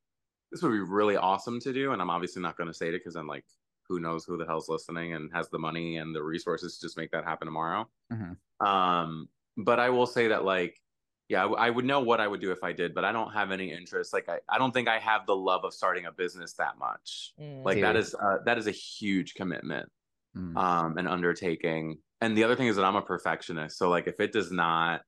this 0.51 0.61
would 0.63 0.71
be 0.71 0.79
really 0.81 1.17
awesome 1.17 1.59
to 1.61 1.73
do, 1.73 1.93
and 1.93 2.01
I'm 2.01 2.09
obviously 2.11 2.41
not 2.41 2.57
going 2.57 2.67
to 2.69 2.73
say 2.73 2.89
it 2.89 2.93
because 2.93 3.15
I'm 3.15 3.27
like, 3.27 3.45
who 3.89 3.99
knows 3.99 4.23
who 4.23 4.37
the 4.37 4.45
hell's 4.45 4.69
listening 4.69 5.13
and 5.15 5.31
has 5.33 5.49
the 5.49 5.57
money 5.59 5.97
and 5.97 6.15
the 6.15 6.23
resources 6.23 6.77
to 6.77 6.85
just 6.85 6.95
make 6.95 7.11
that 7.11 7.25
happen 7.25 7.47
tomorrow. 7.47 7.89
Mhm. 8.13 8.37
Um, 8.65 9.27
but 9.57 9.79
I 9.79 9.89
will 9.89 10.05
say 10.05 10.27
that 10.27 10.45
like, 10.45 10.79
yeah, 11.27 11.39
I, 11.39 11.43
w- 11.43 11.59
I 11.59 11.69
would 11.69 11.85
know 11.85 11.99
what 11.99 12.19
I 12.21 12.27
would 12.27 12.39
do 12.39 12.51
if 12.51 12.63
I 12.63 12.71
did, 12.71 12.93
but 12.95 13.03
I 13.03 13.11
don't 13.11 13.31
have 13.33 13.51
any 13.51 13.71
interest. 13.71 14.13
Like, 14.13 14.29
I, 14.29 14.39
I 14.47 14.57
don't 14.57 14.71
think 14.71 14.87
I 14.87 14.99
have 14.99 15.25
the 15.25 15.35
love 15.35 15.63
of 15.65 15.73
starting 15.73 16.05
a 16.05 16.11
business 16.11 16.53
that 16.53 16.77
much. 16.79 17.33
Mm. 17.39 17.63
Like 17.65 17.81
that 17.81 17.93
Dude. 17.93 18.01
is 18.03 18.15
uh, 18.15 18.37
that 18.45 18.57
is 18.57 18.67
a 18.67 18.71
huge 18.71 19.33
commitment, 19.33 19.91
Mm. 20.37 20.55
um, 20.55 20.97
an 20.99 21.07
undertaking. 21.07 21.97
And 22.21 22.37
the 22.37 22.43
other 22.43 22.55
thing 22.55 22.67
is 22.67 22.75
that 22.75 22.85
I'm 22.85 22.95
a 22.95 23.01
perfectionist. 23.01 23.77
So 23.77 23.89
like, 23.89 24.07
if 24.07 24.19
it 24.19 24.31
does 24.31 24.51
not 24.51 25.01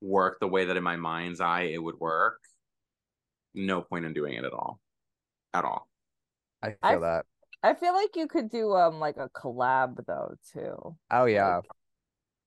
work 0.00 0.38
the 0.40 0.48
way 0.48 0.64
that 0.66 0.76
in 0.76 0.82
my 0.82 0.96
mind's 0.96 1.40
eye 1.40 1.62
it 1.72 1.78
would 1.82 1.98
work, 2.00 2.38
no 3.54 3.80
point 3.82 4.04
in 4.06 4.12
doing 4.14 4.34
it 4.34 4.44
at 4.44 4.52
all, 4.52 4.80
at 5.54 5.64
all. 5.64 5.88
I 6.62 6.68
feel 6.70 6.76
I- 6.82 6.96
that. 6.98 7.26
I 7.66 7.74
feel 7.74 7.94
like 7.94 8.14
you 8.14 8.28
could 8.28 8.48
do 8.48 8.72
um 8.74 9.00
like 9.00 9.16
a 9.16 9.28
collab 9.30 10.04
though 10.06 10.34
too. 10.52 10.96
Oh 11.10 11.24
yeah. 11.24 11.60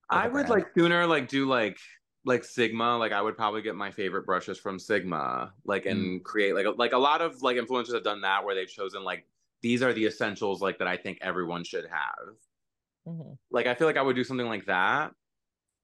I 0.10 0.24
would 0.28 0.48
brand. 0.48 0.50
like 0.50 0.68
sooner 0.78 1.06
like 1.06 1.28
do 1.28 1.46
like 1.46 1.78
like 2.24 2.46
Sigma. 2.46 2.98
Like 2.98 3.12
I 3.12 3.22
would 3.22 3.36
probably 3.36 3.62
get 3.62 3.76
my 3.76 3.92
favorite 3.92 4.26
brushes 4.26 4.58
from 4.58 4.80
Sigma. 4.80 5.54
Like 5.66 5.86
and 5.86 6.24
create 6.24 6.56
like 6.56 6.66
a, 6.66 6.70
like 6.72 6.94
a 6.94 6.98
lot 6.98 7.22
of 7.22 7.42
like 7.42 7.58
influencers 7.58 7.94
have 7.94 8.04
done 8.04 8.22
that 8.22 8.46
where 8.46 8.56
they've 8.56 8.70
chosen 8.70 9.04
like 9.04 9.26
these 9.62 9.82
are 9.82 9.92
the 9.92 10.06
essentials 10.06 10.62
like 10.62 10.80
that 10.80 10.88
I 10.88 10.96
think 10.96 11.18
everyone 11.22 11.66
should 11.66 11.86
have. 11.86 12.36
Mhm. 13.06 13.38
Like 13.52 13.68
I 13.68 13.76
feel 13.76 13.88
like 13.88 13.98
I 13.98 14.02
would 14.02 14.16
do 14.16 14.24
something 14.24 14.48
like 14.48 14.68
that. 14.68 15.12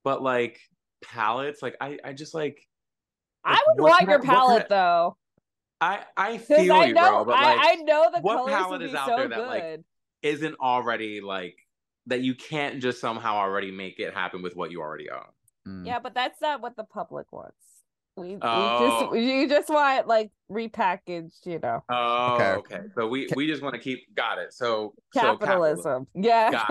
But 0.06 0.24
like 0.24 0.62
palettes, 1.04 1.62
like 1.62 1.76
I 1.82 2.00
I 2.06 2.14
just 2.14 2.34
like 2.34 2.58
I 3.44 3.62
would 3.68 3.84
want 3.84 4.08
your 4.08 4.20
I- 4.20 4.22
can 4.22 4.30
palette 4.30 4.70
though. 4.70 5.18
I 5.82 6.04
I 6.16 6.32
Because 6.34 6.48
feel 6.48 6.74
I 6.74 6.86
you, 6.86 6.94
know 6.94 7.12
bro. 7.12 7.26
But 7.26 7.36
I, 7.36 7.56
like 7.56 7.60
I 7.68 7.76
know 7.84 8.10
the 8.14 8.22
what 8.22 8.38
colors 8.38 8.54
palette 8.54 8.82
would 8.82 8.90
is 8.90 8.96
out 8.96 9.08
so 9.10 9.18
there 9.18 9.28
that, 9.28 9.48
like, 9.48 9.62
good. 9.64 9.84
isn't 10.22 10.56
already 10.60 11.22
like 11.22 11.58
that 12.08 12.22
you 12.22 12.36
can't 12.36 12.82
just 12.82 13.02
somehow 13.02 13.36
already 13.36 13.72
make 13.72 14.00
it 14.00 14.14
happen 14.14 14.42
with 14.42 14.56
what 14.56 14.72
you 14.72 14.82
already 14.82 15.10
own. 15.10 15.26
Mm. 15.68 15.86
Yeah, 15.88 16.00
but 16.00 16.14
that's 16.14 16.40
not 16.42 16.62
what 16.62 16.76
the 16.78 16.84
public 16.84 17.32
wants. 17.32 17.56
We, 18.18 18.38
Oh. 18.42 19.10
we 19.12 19.18
just 19.20 19.28
you 19.28 19.50
just 19.50 19.70
want 19.70 20.08
like 20.08 20.32
repackaged, 20.50 21.46
you 21.46 21.60
know, 21.60 21.84
Oh, 21.90 22.36
Okay. 22.36 22.52
okay. 22.76 22.82
So 22.96 23.08
we 23.08 23.28
we 23.36 23.46
just 23.46 23.62
want 23.62 23.74
to 23.76 23.82
keep 23.82 24.16
got 24.16 24.38
it. 24.38 24.54
So 24.54 24.94
so 25.14 25.20
capitalism. 25.38 26.08
yeah, 26.14 26.52
Got 26.52 26.62
it, 26.64 26.68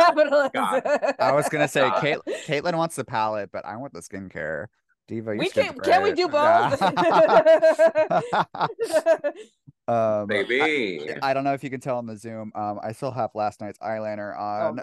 capitalism. 0.52 1.14
I 1.18 1.32
was 1.32 1.48
gonna 1.50 1.68
say 1.68 1.82
Got 1.82 2.00
Kate 2.00 2.18
Caitlin 2.46 2.76
wants 2.76 2.96
the 2.96 3.04
palette, 3.04 3.50
but 3.52 3.66
I 3.66 3.76
want 3.76 3.92
the 3.92 4.00
skincare. 4.00 4.66
Diva, 5.06 5.32
your 5.32 5.38
We 5.38 5.48
skin's 5.50 5.72
can- 5.72 5.80
can 5.80 6.02
we 6.02 6.12
do 6.12 6.28
both? 6.28 6.80
um, 9.88 10.26
baby. 10.26 11.10
I, 11.20 11.30
I 11.30 11.34
don't 11.34 11.44
know 11.44 11.52
if 11.52 11.62
you 11.62 11.68
can 11.68 11.80
tell 11.80 11.98
on 11.98 12.06
the 12.06 12.16
Zoom. 12.16 12.52
Um, 12.54 12.80
I 12.82 12.92
still 12.92 13.10
have 13.10 13.30
last 13.34 13.60
night's 13.60 13.78
eyeliner 13.80 14.34
on. 14.38 14.80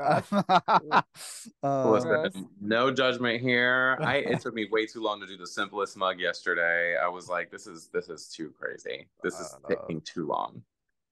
um, 1.63 1.63
Listen, 1.91 2.47
no 2.61 2.91
judgment 2.91 3.41
here. 3.41 3.97
I 4.01 4.17
it 4.17 4.41
took 4.45 4.53
me 4.53 4.67
way 4.71 4.85
too 4.85 5.01
long 5.01 5.19
to 5.21 5.27
do 5.27 5.37
the 5.37 5.47
simplest 5.47 5.97
mug 5.97 6.19
yesterday. 6.19 6.97
I 6.97 7.07
was 7.07 7.27
like, 7.27 7.49
this 7.49 7.65
is 7.65 7.89
this 7.91 8.09
is 8.09 8.27
too 8.27 8.53
crazy. 8.59 9.07
This 9.23 9.39
is 9.39 9.55
Uh, 9.63 9.67
taking 9.69 10.01
too 10.01 10.27
long. 10.27 10.61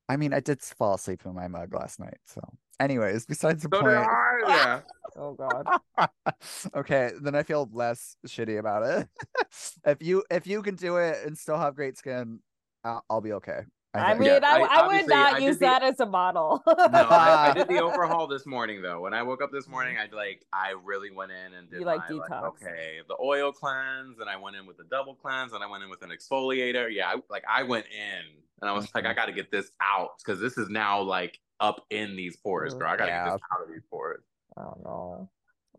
I 0.08 0.18
mean, 0.18 0.34
I 0.34 0.40
did 0.40 0.62
fall 0.62 0.96
asleep 0.96 1.22
in 1.26 1.34
my 1.34 1.48
mug 1.48 1.74
last 1.74 2.00
night. 2.00 2.18
So, 2.26 2.42
anyways, 2.80 3.26
besides 3.28 3.62
the 3.64 3.70
So 3.72 3.82
did 3.82 3.96
point. 3.96 4.08
I, 4.08 4.38
yeah. 4.48 4.80
Oh 5.18 5.34
god. 5.34 5.68
okay, 6.76 7.12
then 7.22 7.36
I 7.36 7.44
feel 7.44 7.70
less 7.72 8.16
shitty 8.28 8.60
about 8.60 8.84
it. 8.84 9.08
if 9.86 10.02
you 10.02 10.24
if 10.30 10.48
you 10.48 10.62
can 10.62 10.76
do 10.76 10.98
it 10.98 11.18
and 11.26 11.38
still 11.38 11.58
have 11.58 11.76
great 11.76 11.98
skin, 11.98 12.40
I'll, 12.84 13.04
I'll 13.10 13.22
be 13.22 13.34
okay. 13.34 13.62
I 13.94 14.10
think- 14.10 14.20
mean, 14.20 14.30
Yeah, 14.30 14.40
I, 14.44 14.60
I- 14.60 14.84
I, 14.84 14.88
would 14.88 15.08
not 15.08 15.36
I 15.36 15.38
use 15.40 15.58
the- 15.58 15.66
that 15.66 15.82
as 15.82 16.00
a 16.00 16.06
model. 16.06 16.62
No, 16.68 16.74
I, 16.78 17.50
I 17.50 17.54
did 17.54 17.68
the 17.68 17.80
overhaul 17.82 18.28
this 18.28 18.46
morning 18.46 18.82
though. 18.82 19.02
When 19.02 19.14
I 19.14 19.24
woke 19.24 19.42
up 19.42 19.52
this 19.52 19.64
mm-hmm. 19.64 19.72
morning, 19.72 19.98
I 19.98 20.14
like 20.16 20.46
I 20.54 20.74
really 20.84 21.10
went 21.12 21.32
in 21.32 21.54
and 21.54 21.70
did 21.70 21.80
You 21.80 21.86
like 21.86 22.10
my, 22.10 22.18
detox. 22.18 22.48
okay, 22.50 23.00
the 23.08 23.16
oil 23.20 23.52
cleanse, 23.52 24.20
and 24.20 24.30
I 24.30 24.38
went 24.38 24.56
in 24.56 24.68
with 24.68 24.78
the 24.78 24.84
double 24.92 25.16
cleanse, 25.16 25.54
and 25.54 25.64
I 25.64 25.68
went 25.68 25.84
in 25.84 25.90
with 25.90 26.04
an 26.04 26.12
exfoliator. 26.12 26.90
Yeah, 26.92 27.08
I, 27.10 27.16
like 27.30 27.44
I 27.50 27.64
went 27.64 27.88
in, 27.88 28.26
and 28.62 28.70
I 28.70 28.74
was 28.74 28.86
like. 28.94 29.06
I 29.06 29.10
mm-hmm. 29.10 29.16
got 29.16 29.26
to 29.26 29.32
get 29.32 29.50
this 29.52 29.72
out 29.82 30.12
because 30.20 30.40
this 30.40 30.58
is 30.58 30.70
now 30.70 31.02
like 31.02 31.40
up 31.60 31.86
in 31.90 32.16
these 32.16 32.38
pores, 32.38 32.74
mm-hmm. 32.74 32.80
girl. 32.82 32.90
I 32.90 32.98
got 32.98 33.06
to 33.06 33.12
Yeah. 33.12 33.26
get 33.26 33.34
this 33.34 33.42
out 33.52 33.64
of 33.64 33.70
these 33.70 33.84
pores. 33.90 34.24
Oh 34.60 34.74
no. 34.84 35.30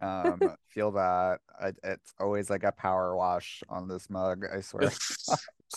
Um, 0.07 0.41
feel 0.71 0.93
that 0.93 1.41
I, 1.61 1.73
it's 1.85 2.15
always 2.19 2.49
like 2.49 2.65
a 2.65 2.73
power 2.73 3.15
wash 3.15 3.63
on 3.69 3.87
this 3.87 4.09
mug. 4.09 4.45
I 4.53 4.61
swear. 4.61 4.91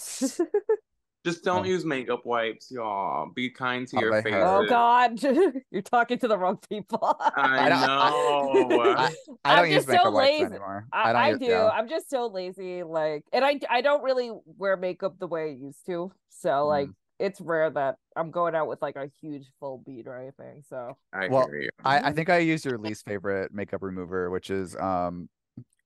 Just 1.26 1.46
don't 1.46 1.60
Um, 1.60 1.66
use 1.66 1.86
makeup 1.86 2.26
wipes, 2.26 2.70
y'all. 2.70 3.30
Be 3.34 3.50
kind 3.50 3.88
to 3.88 3.98
Oh, 3.98 4.00
your 4.02 4.12
they 4.12 4.24
face. 4.24 4.34
hurt. 4.34 4.66
oh 4.66 4.70
God, 4.70 5.24
you're 5.72 5.82
talking 5.82 6.20
to 6.20 6.28
the 6.28 6.38
wrong 6.38 6.58
people. 6.70 7.16
i 7.38 7.70
know 7.70 8.82
I, 8.82 9.16
i 9.46 9.52
I'm 9.52 9.58
don't 9.64 9.72
use 9.72 9.86
just 9.86 9.88
so 9.88 9.94
makeup 9.94 10.14
wipes 10.14 10.32
lazy. 10.32 10.46
anymore. 10.46 10.88
I, 10.92 11.14
don't 11.14 11.22
I 11.22 11.30
use- 11.30 11.40
do. 11.40 11.46
yeah. 11.46 11.70
I'm 11.70 11.88
just 11.88 12.10
so 12.10 12.28
lazy. 12.28 12.84
Like, 12.84 13.24
and 13.32 13.46
I 13.46 13.60
I 13.70 13.80
don't 13.82 14.04
really 14.04 14.32
wear 14.58 14.76
makeup 14.76 15.16
the 15.18 15.28
way 15.28 15.44
I 15.44 15.56
used 15.66 15.86
to. 15.86 16.12
So 16.30 16.68
like, 16.68 16.90
Mm. 16.90 16.94
It's 17.24 17.40
rare 17.40 17.70
that 17.70 17.98
I'm 18.18 18.32
going 18.32 18.54
out 18.54 18.68
with 18.68 18.82
like 18.82 18.98
a 18.98 19.10
huge 19.22 19.46
full 19.60 19.78
bead 19.78 20.08
or 20.08 20.18
anything. 20.18 20.62
So 20.68 20.98
I 21.14 21.30
Well, 21.30 21.46
hear 21.46 21.56
you. 21.62 21.70
I, 21.86 22.10
I 22.10 22.12
think 22.12 22.30
I 22.30 22.40
use 22.40 22.66
your 22.66 22.78
least 22.78 23.06
favorite 23.06 23.54
makeup 23.54 23.82
remover, 23.82 24.30
which 24.30 24.50
is 24.50 24.76
um 24.76 25.30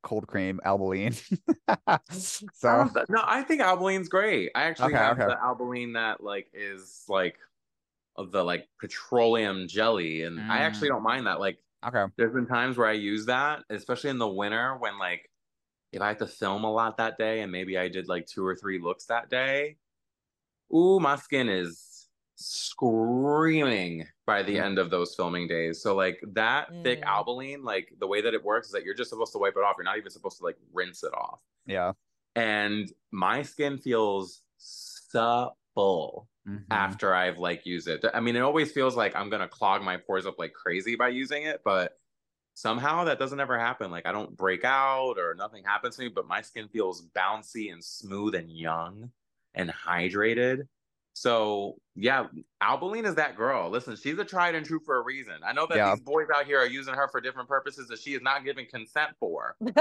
cold 0.04 0.28
cream 0.28 0.60
Albolene. 0.66 1.16
so 2.54 2.70
Um, 2.70 2.92
no, 3.10 3.22
I 3.26 3.44
think 3.44 3.62
Albolene's 3.62 4.10
great. 4.10 4.52
I 4.56 4.64
actually 4.64 4.94
Okay, 4.94 4.98
have 4.98 5.18
okay. 5.22 5.26
the 5.26 5.36
Albolene 5.36 5.94
that 5.94 6.24
like 6.24 6.50
is 6.54 7.04
like 7.08 7.38
of 8.16 8.32
the 8.32 8.44
like 8.44 8.68
petroleum 8.80 9.68
jelly, 9.68 10.24
and 10.24 10.42
I 10.50 10.60
actually 10.60 10.90
Mm. 10.90 10.92
don't 10.92 11.04
mind 11.04 11.28
that. 11.28 11.40
Like, 11.40 11.60
okay. 11.86 12.06
there's 12.18 12.34
been 12.34 12.48
times 12.48 12.78
where 12.78 12.88
I 12.88 12.94
use 12.94 13.28
that, 13.28 13.64
especially 13.70 14.10
in 14.12 14.20
the 14.20 14.28
winter 14.28 14.78
when 14.78 15.00
like 15.00 15.30
if 15.94 16.02
I 16.02 16.10
have 16.10 16.18
to 16.20 16.28
film 16.28 16.64
a 16.66 16.72
lot 16.72 16.98
that 16.98 17.18
day, 17.18 17.42
and 17.42 17.52
maybe 17.52 17.78
I 17.78 17.90
did 17.90 18.08
like 18.10 18.28
two 18.28 18.46
or 18.46 18.56
three 18.56 18.80
looks 18.80 19.06
that 19.08 19.30
day. 19.30 19.78
Ooh, 20.74 21.00
my 21.00 21.16
skin 21.16 21.50
is 21.50 22.10
screaming 22.36 24.08
by 24.26 24.44
the 24.44 24.58
Mm. 24.58 24.64
end 24.64 24.80
of 24.80 24.90
those 24.90 25.16
filming 25.16 25.48
days. 25.48 25.82
So 25.82 25.96
like 25.96 26.20
that 26.34 26.76
thick 26.84 27.02
Mm. 27.02 27.04
Albolene, 27.04 27.64
like 27.64 27.94
the 28.00 28.08
way 28.08 28.22
that 28.22 28.34
it 28.34 28.44
works 28.44 28.68
is 28.68 28.74
that 28.74 28.84
you're 28.84 28.94
just 28.96 29.10
supposed 29.10 29.32
to 29.34 29.40
wipe 29.40 29.56
it 29.58 29.64
off. 29.64 29.76
You're 29.78 29.86
not 29.86 29.98
even 29.98 30.12
supposed 30.12 30.38
to 30.40 30.44
like 30.44 30.58
rinse 30.74 31.04
it 31.04 31.14
off 31.14 31.42
Yeah. 31.66 31.94
and 32.36 32.92
my 33.12 33.42
skin 33.44 33.78
feels 33.78 34.44
supple 34.58 36.30
Mhm. 36.48 36.66
after 36.72 37.14
I've 37.14 37.40
like 37.40 37.66
used 37.66 37.88
it. 37.88 38.06
I 38.14 38.20
mean, 38.20 38.36
it 38.36 38.42
always 38.42 38.72
feels 38.72 38.96
like 38.96 39.16
I'm 39.16 39.30
gonna 39.30 39.48
clog 39.50 39.82
my 39.84 39.98
pores 39.98 40.26
up 40.26 40.40
like 40.40 40.54
crazy 40.54 40.96
by 40.96 41.10
using 41.10 41.44
it, 41.44 41.64
but 41.64 42.00
somehow 42.56 43.04
that 43.06 43.20
doesn't 43.20 43.40
ever 43.40 43.58
happen. 43.60 43.92
Like 43.92 44.06
I 44.08 44.12
don't 44.12 44.36
break 44.38 44.64
out 44.66 45.18
or 45.20 45.36
nothing 45.36 45.64
happens 45.64 45.96
to 45.98 46.04
me, 46.04 46.10
but 46.10 46.28
my 46.28 46.42
skin 46.42 46.68
feels 46.70 47.08
bouncy 47.10 47.72
and 47.74 47.84
smooth 47.84 48.36
and 48.36 48.52
young 48.52 49.12
and 49.58 49.70
hydrated. 49.72 50.68
So 51.14 51.78
yeah, 51.96 52.28
Albolene 52.62 53.06
is 53.06 53.16
that 53.16 53.36
girl. 53.36 53.70
Listen, 53.70 53.96
she's 53.96 54.18
a 54.20 54.24
tried 54.24 54.54
and 54.56 54.66
true 54.66 54.80
for 54.86 54.98
a 54.98 55.04
reason. 55.04 55.34
I 55.46 55.52
know 55.52 55.66
that 55.68 55.76
Yeah. 55.76 55.96
these 55.96 56.02
boys 56.04 56.28
out 56.34 56.46
here 56.46 56.60
are 56.60 56.68
using 56.68 56.94
her 56.94 57.08
for 57.10 57.20
different 57.20 57.50
purposes 57.50 57.88
that 57.90 58.00
she 58.00 58.14
is 58.14 58.22
not 58.22 58.46
giving 58.46 58.68
consent 58.72 59.12
for, 59.20 59.56
but 59.60 59.74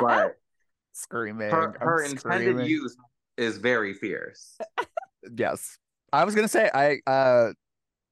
but 0.00 0.38
Screaming. 0.94 1.50
her, 1.50 1.74
her 1.80 2.02
intended 2.02 2.20
screaming. 2.44 2.66
use 2.66 2.96
is 3.36 3.58
very 3.58 3.92
fierce. 3.94 4.56
Yes. 5.36 5.78
I 6.12 6.24
was 6.24 6.34
gonna 6.34 6.48
say 6.48 6.68
I 6.74 6.98
uh 7.08 7.52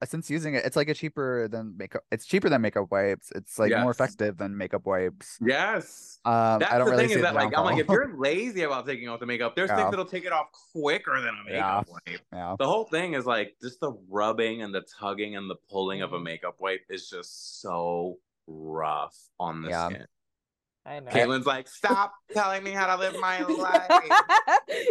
since 0.05 0.29
using 0.29 0.55
it, 0.55 0.65
it's 0.65 0.75
like 0.75 0.89
a 0.89 0.93
cheaper 0.93 1.47
than 1.47 1.75
makeup. 1.77 2.03
It's 2.11 2.25
cheaper 2.25 2.49
than 2.49 2.61
makeup 2.61 2.87
wipes. 2.91 3.31
It's 3.35 3.59
like 3.59 3.71
more 3.79 3.91
effective 3.91 4.37
than 4.37 4.57
makeup 4.57 4.85
wipes. 4.85 5.37
Yes. 5.45 6.19
Um, 6.25 6.59
That's 6.59 6.71
I 6.73 6.77
don't 6.77 6.85
the 6.87 6.91
really 6.91 7.03
thing 7.03 7.09
see 7.09 7.15
is 7.15 7.21
that 7.23 7.35
like 7.35 7.55
I'm 7.57 7.65
like 7.65 7.79
if 7.79 7.87
you're 7.87 8.13
lazy 8.17 8.63
about 8.63 8.85
taking 8.87 9.09
off 9.09 9.19
the 9.19 9.25
makeup, 9.25 9.55
there's 9.55 9.69
Yeah. 9.69 9.77
things 9.77 9.91
that'll 9.91 10.05
take 10.05 10.25
it 10.25 10.31
off 10.31 10.47
quicker 10.73 11.19
than 11.21 11.35
a 11.35 11.43
makeup 11.51 11.87
wipe. 11.89 12.19
yeah. 12.33 12.55
The 12.59 12.65
whole 12.67 12.85
thing 12.85 13.13
is 13.13 13.25
like 13.25 13.55
just 13.61 13.79
the 13.79 13.91
rubbing 14.09 14.61
and 14.61 14.73
the 14.73 14.81
tugging 14.99 15.35
and 15.35 15.49
the 15.49 15.55
pulling 15.69 16.01
of 16.01 16.13
a 16.13 16.17
Mhm. 16.19 16.23
makeup 16.23 16.55
wipe 16.59 16.81
is 16.89 17.09
just 17.09 17.61
so 17.61 18.17
rough 18.47 19.15
on 19.39 19.61
the 19.61 19.69
Yeah. 19.69 19.89
skin. 19.89 20.05
I 20.83 20.99
know. 20.99 21.11
Caitlin's 21.11 21.45
like, 21.45 21.67
stop 21.67 22.11
telling 22.33 22.63
me 22.63 22.71
how 22.71 22.87
to 22.87 22.99
live 22.99 23.15
my 23.19 23.41
life. 23.43 23.87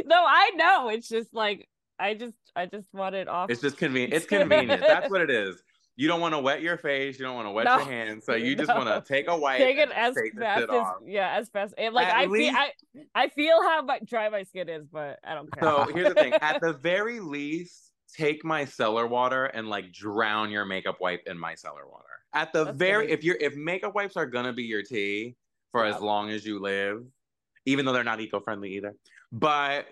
no, 0.06 0.24
I 0.24 0.50
know. 0.54 0.88
It's 0.88 1.08
just 1.08 1.34
like 1.34 1.68
I 2.00 2.14
just 2.14 2.34
I 2.56 2.66
just 2.66 2.86
want 2.92 3.14
it 3.14 3.28
off. 3.28 3.50
It's 3.50 3.60
just 3.60 3.76
convenient. 3.76 4.14
It's 4.14 4.26
convenient. 4.38 4.82
That's 4.86 5.10
what 5.10 5.20
it 5.20 5.30
is. 5.30 5.62
You 5.96 6.08
don't 6.08 6.20
want 6.22 6.32
to 6.34 6.38
wet 6.40 6.62
your 6.62 6.78
face. 6.78 7.18
You 7.18 7.26
don't 7.26 7.34
want 7.34 7.46
to 7.46 7.50
wet 7.50 7.66
No. 7.66 7.76
your 7.76 7.84
hands. 7.84 8.24
So 8.24 8.34
you 8.34 8.56
just 8.56 8.68
want 8.74 8.88
to 8.88 9.02
take 9.06 9.28
a 9.28 9.36
wipe. 9.36 9.58
Take 9.58 9.76
it 9.76 9.90
as 9.90 10.14
fast 10.38 10.62
as 10.62 10.68
off. 10.70 10.94
yeah, 11.06 11.36
as 11.36 11.50
fast. 11.50 11.74
And 11.76 11.92
like 11.94 12.06
At 12.06 12.16
I 12.16 12.24
least- 12.24 12.54
feel 12.54 12.58
I 13.14 13.24
I 13.24 13.28
feel 13.28 13.62
how 13.62 13.82
my, 13.82 13.98
dry 14.04 14.28
my 14.30 14.42
skin 14.44 14.68
is, 14.70 14.86
but 14.90 15.18
I 15.24 15.34
don't 15.34 15.52
care. 15.52 15.62
So 15.62 15.84
here's 15.92 16.08
the 16.08 16.14
thing. 16.14 16.32
At 16.40 16.60
the 16.62 16.72
very 16.72 17.20
least, 17.20 17.92
take 18.16 18.42
micellar 18.44 19.08
water 19.08 19.44
and 19.46 19.68
like 19.68 19.92
drown 19.92 20.50
your 20.50 20.64
makeup 20.64 20.96
wipe 21.00 21.22
in 21.26 21.36
micellar 21.36 21.86
water. 21.90 22.04
At 22.32 22.52
the 22.54 22.64
That's 22.64 22.78
very 22.78 23.04
funny. 23.06 23.12
if 23.12 23.24
you're 23.24 23.36
if 23.38 23.54
makeup 23.56 23.94
wipes 23.94 24.16
are 24.16 24.26
gonna 24.26 24.52
be 24.54 24.62
your 24.62 24.82
tea 24.82 25.36
for 25.72 25.86
Yeah. 25.86 25.94
as 25.96 26.00
long 26.00 26.30
as 26.30 26.46
you 26.46 26.60
live, 26.60 27.04
even 27.66 27.84
though 27.84 27.92
they're 27.92 28.04
not 28.04 28.20
eco-friendly 28.20 28.70
either. 28.76 28.94
But 29.32 29.86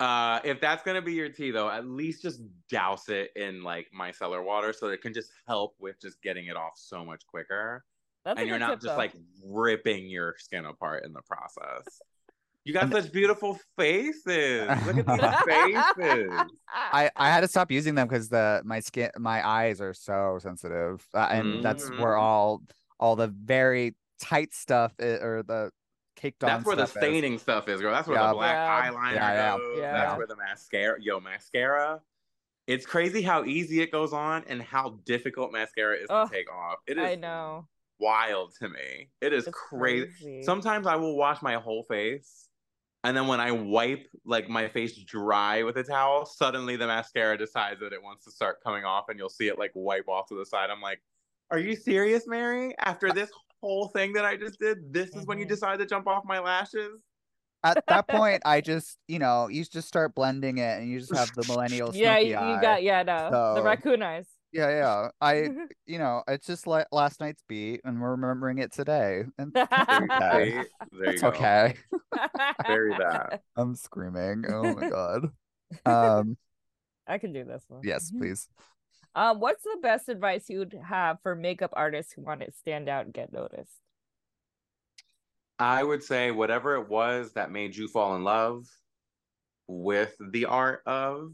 uh 0.00 0.40
if 0.44 0.60
that's 0.60 0.82
gonna 0.82 1.02
be 1.02 1.12
your 1.12 1.28
tea 1.28 1.50
though, 1.50 1.70
at 1.70 1.86
least 1.86 2.22
just 2.22 2.40
douse 2.70 3.08
it 3.08 3.30
in 3.36 3.62
like 3.62 3.86
micellar 3.98 4.44
water 4.44 4.72
so 4.72 4.88
it 4.88 5.02
can 5.02 5.12
just 5.12 5.30
help 5.46 5.74
with 5.78 6.00
just 6.00 6.20
getting 6.22 6.46
it 6.46 6.56
off 6.56 6.72
so 6.76 7.04
much 7.04 7.26
quicker. 7.26 7.84
That's 8.24 8.38
and 8.40 8.48
you're 8.48 8.58
not 8.58 8.70
tip, 8.70 8.80
just 8.80 8.94
though. 8.94 8.98
like 8.98 9.12
ripping 9.44 10.08
your 10.08 10.34
skin 10.38 10.64
apart 10.64 11.04
in 11.04 11.12
the 11.12 11.22
process. 11.22 12.00
You 12.64 12.74
got 12.74 12.90
such 12.92 13.10
beautiful 13.12 13.58
faces. 13.78 14.68
Look 14.86 14.98
at 14.98 15.06
these 15.06 15.20
faces. 15.46 16.30
I 16.92 17.10
I 17.16 17.28
had 17.30 17.40
to 17.40 17.48
stop 17.48 17.70
using 17.70 17.94
them 17.94 18.08
because 18.08 18.28
the 18.28 18.62
my 18.64 18.80
skin 18.80 19.10
my 19.18 19.46
eyes 19.46 19.80
are 19.80 19.94
so 19.94 20.38
sensitive, 20.42 21.06
uh, 21.14 21.28
and 21.30 21.62
that's 21.62 21.88
where 21.90 22.14
Mhm. 22.14 22.20
all 22.20 22.62
all 22.98 23.16
the 23.16 23.28
very 23.28 23.94
tight 24.20 24.52
stuff 24.52 24.92
i- 25.00 25.04
or 25.04 25.42
the 25.42 25.70
caked 26.20 26.44
on. 26.44 26.48
That's 26.48 26.64
where 26.66 26.76
the 26.76 26.86
stuff 26.86 27.02
is. 27.02 27.08
staining 27.08 27.38
stuff 27.38 27.68
is, 27.68 27.80
girl. 27.80 27.92
That's 27.92 28.06
where 28.08 28.18
Yeah. 28.18 28.28
the 28.28 28.34
black 28.34 28.54
Yeah. 28.54 28.90
eyeliner 28.90 29.14
Yeah, 29.14 29.32
yeah. 29.32 29.56
goes. 29.56 29.78
Yeah. 29.78 29.92
That's 29.92 30.18
where 30.18 30.26
the 30.26 30.36
mascara. 30.36 31.00
Yo, 31.00 31.20
mascara. 31.20 32.00
It's 32.66 32.86
crazy 32.86 33.22
how 33.22 33.44
easy 33.44 33.80
it 33.80 33.90
goes 33.90 34.12
on 34.12 34.44
and 34.46 34.62
how 34.62 35.00
difficult 35.04 35.50
mascara 35.52 35.96
is 35.96 36.06
Ugh, 36.10 36.28
to 36.28 36.34
take 36.34 36.52
off. 36.52 36.78
It 36.86 36.98
is 36.98 37.04
I 37.04 37.14
know. 37.16 37.66
wild 37.98 38.54
to 38.60 38.68
me. 38.68 39.10
It 39.20 39.32
is 39.32 39.46
It's 39.48 39.56
crazy. 39.56 40.06
crazy. 40.06 40.42
Sometimes 40.44 40.86
I 40.86 40.96
will 40.96 41.16
wash 41.16 41.42
my 41.42 41.54
whole 41.54 41.82
face. 41.84 42.48
And 43.02 43.16
then 43.16 43.26
when 43.26 43.40
I 43.40 43.50
wipe 43.50 44.06
like 44.26 44.48
my 44.50 44.68
face 44.68 44.94
dry 45.04 45.62
with 45.62 45.78
a 45.78 45.82
towel, 45.84 46.26
suddenly 46.26 46.76
the 46.76 46.86
mascara 46.86 47.38
decides 47.38 47.80
that 47.80 47.92
it 47.94 48.02
wants 48.02 48.24
to 48.24 48.30
start 48.30 48.62
coming 48.62 48.84
off 48.84 49.08
and 49.08 49.18
you'll 49.18 49.30
see 49.30 49.48
it 49.48 49.58
like 49.58 49.72
wipe 49.74 50.06
off 50.06 50.28
to 50.28 50.34
the 50.34 50.44
side. 50.44 50.68
I'm 50.70 50.82
like, 50.82 51.00
are 51.50 51.58
you 51.58 51.74
serious, 51.74 52.26
Mary? 52.28 52.74
After 52.78 53.10
this 53.10 53.30
whole 53.60 53.88
thing 53.88 54.12
that 54.14 54.24
I 54.24 54.36
just 54.36 54.58
did, 54.58 54.92
this 54.92 55.10
is 55.14 55.26
when 55.26 55.38
you 55.38 55.44
Mhm. 55.46 55.50
decide 55.50 55.78
to 55.80 55.86
jump 55.86 56.06
off 56.06 56.24
my 56.24 56.38
lashes? 56.38 57.00
At 57.62 57.84
that 57.88 58.08
point, 58.08 58.42
I 58.46 58.60
just 58.60 58.98
you 59.08 59.18
know 59.18 59.48
you 59.48 59.64
just 59.64 59.86
start 59.88 60.14
blending 60.14 60.58
it, 60.58 60.78
and 60.80 60.88
you 60.88 60.98
just 61.00 61.14
have 61.14 61.30
the 61.34 61.44
millennial. 61.46 61.90
yeah, 61.94 62.18
you, 62.18 62.30
you 62.30 62.36
eye. 62.36 62.60
got 62.60 62.82
yeah 62.82 63.02
no 63.02 63.30
the 63.30 63.56
So- 63.56 63.64
raccoon 63.64 64.02
eyes. 64.02 64.26
Yeah, 64.52 64.68
yeah. 64.70 65.08
I 65.20 65.48
you 65.86 65.98
know 65.98 66.22
it's 66.26 66.46
just 66.46 66.66
like 66.66 66.86
last 66.90 67.20
night's 67.20 67.42
beat, 67.48 67.82
and 67.84 68.00
we're 68.00 68.12
remembering 68.12 68.58
it 68.58 68.72
today, 68.72 69.24
and 69.38 69.52
There 69.52 69.68
you, 69.70 70.08
Okay. 70.10 70.62
see? 70.62 70.68
There 70.98 71.10
it's 71.10 71.22
go. 71.22 71.28
okay. 71.28 71.74
Very 72.66 72.96
bad. 72.96 73.40
I'm 73.56 73.74
screaming. 73.76 74.44
Oh 74.48 74.74
my 74.74 74.88
god. 74.88 75.30
Um. 75.86 76.36
I 77.06 77.18
can 77.18 77.32
do 77.32 77.44
this 77.44 77.64
one. 77.68 77.80
Yes, 77.84 78.10
please. 78.16 78.48
Um, 79.14 79.40
what's 79.40 79.64
the 79.64 79.78
best 79.82 80.08
advice 80.08 80.48
you 80.48 80.60
would 80.60 80.78
have 80.88 81.18
for 81.22 81.34
makeup 81.34 81.70
artists 81.72 82.12
who 82.12 82.22
want 82.22 82.40
to 82.40 82.52
stand 82.52 82.88
out 82.88 83.06
and 83.06 83.14
get 83.14 83.32
noticed? 83.32 83.80
I 85.58 85.82
would 85.82 86.02
say 86.02 86.30
whatever 86.30 86.76
it 86.76 86.88
was 86.88 87.32
that 87.34 87.50
made 87.50 87.76
you 87.76 87.88
fall 87.88 88.16
in 88.16 88.24
love 88.24 88.66
with 89.66 90.14
the 90.30 90.46
art 90.46 90.82
of 90.86 91.32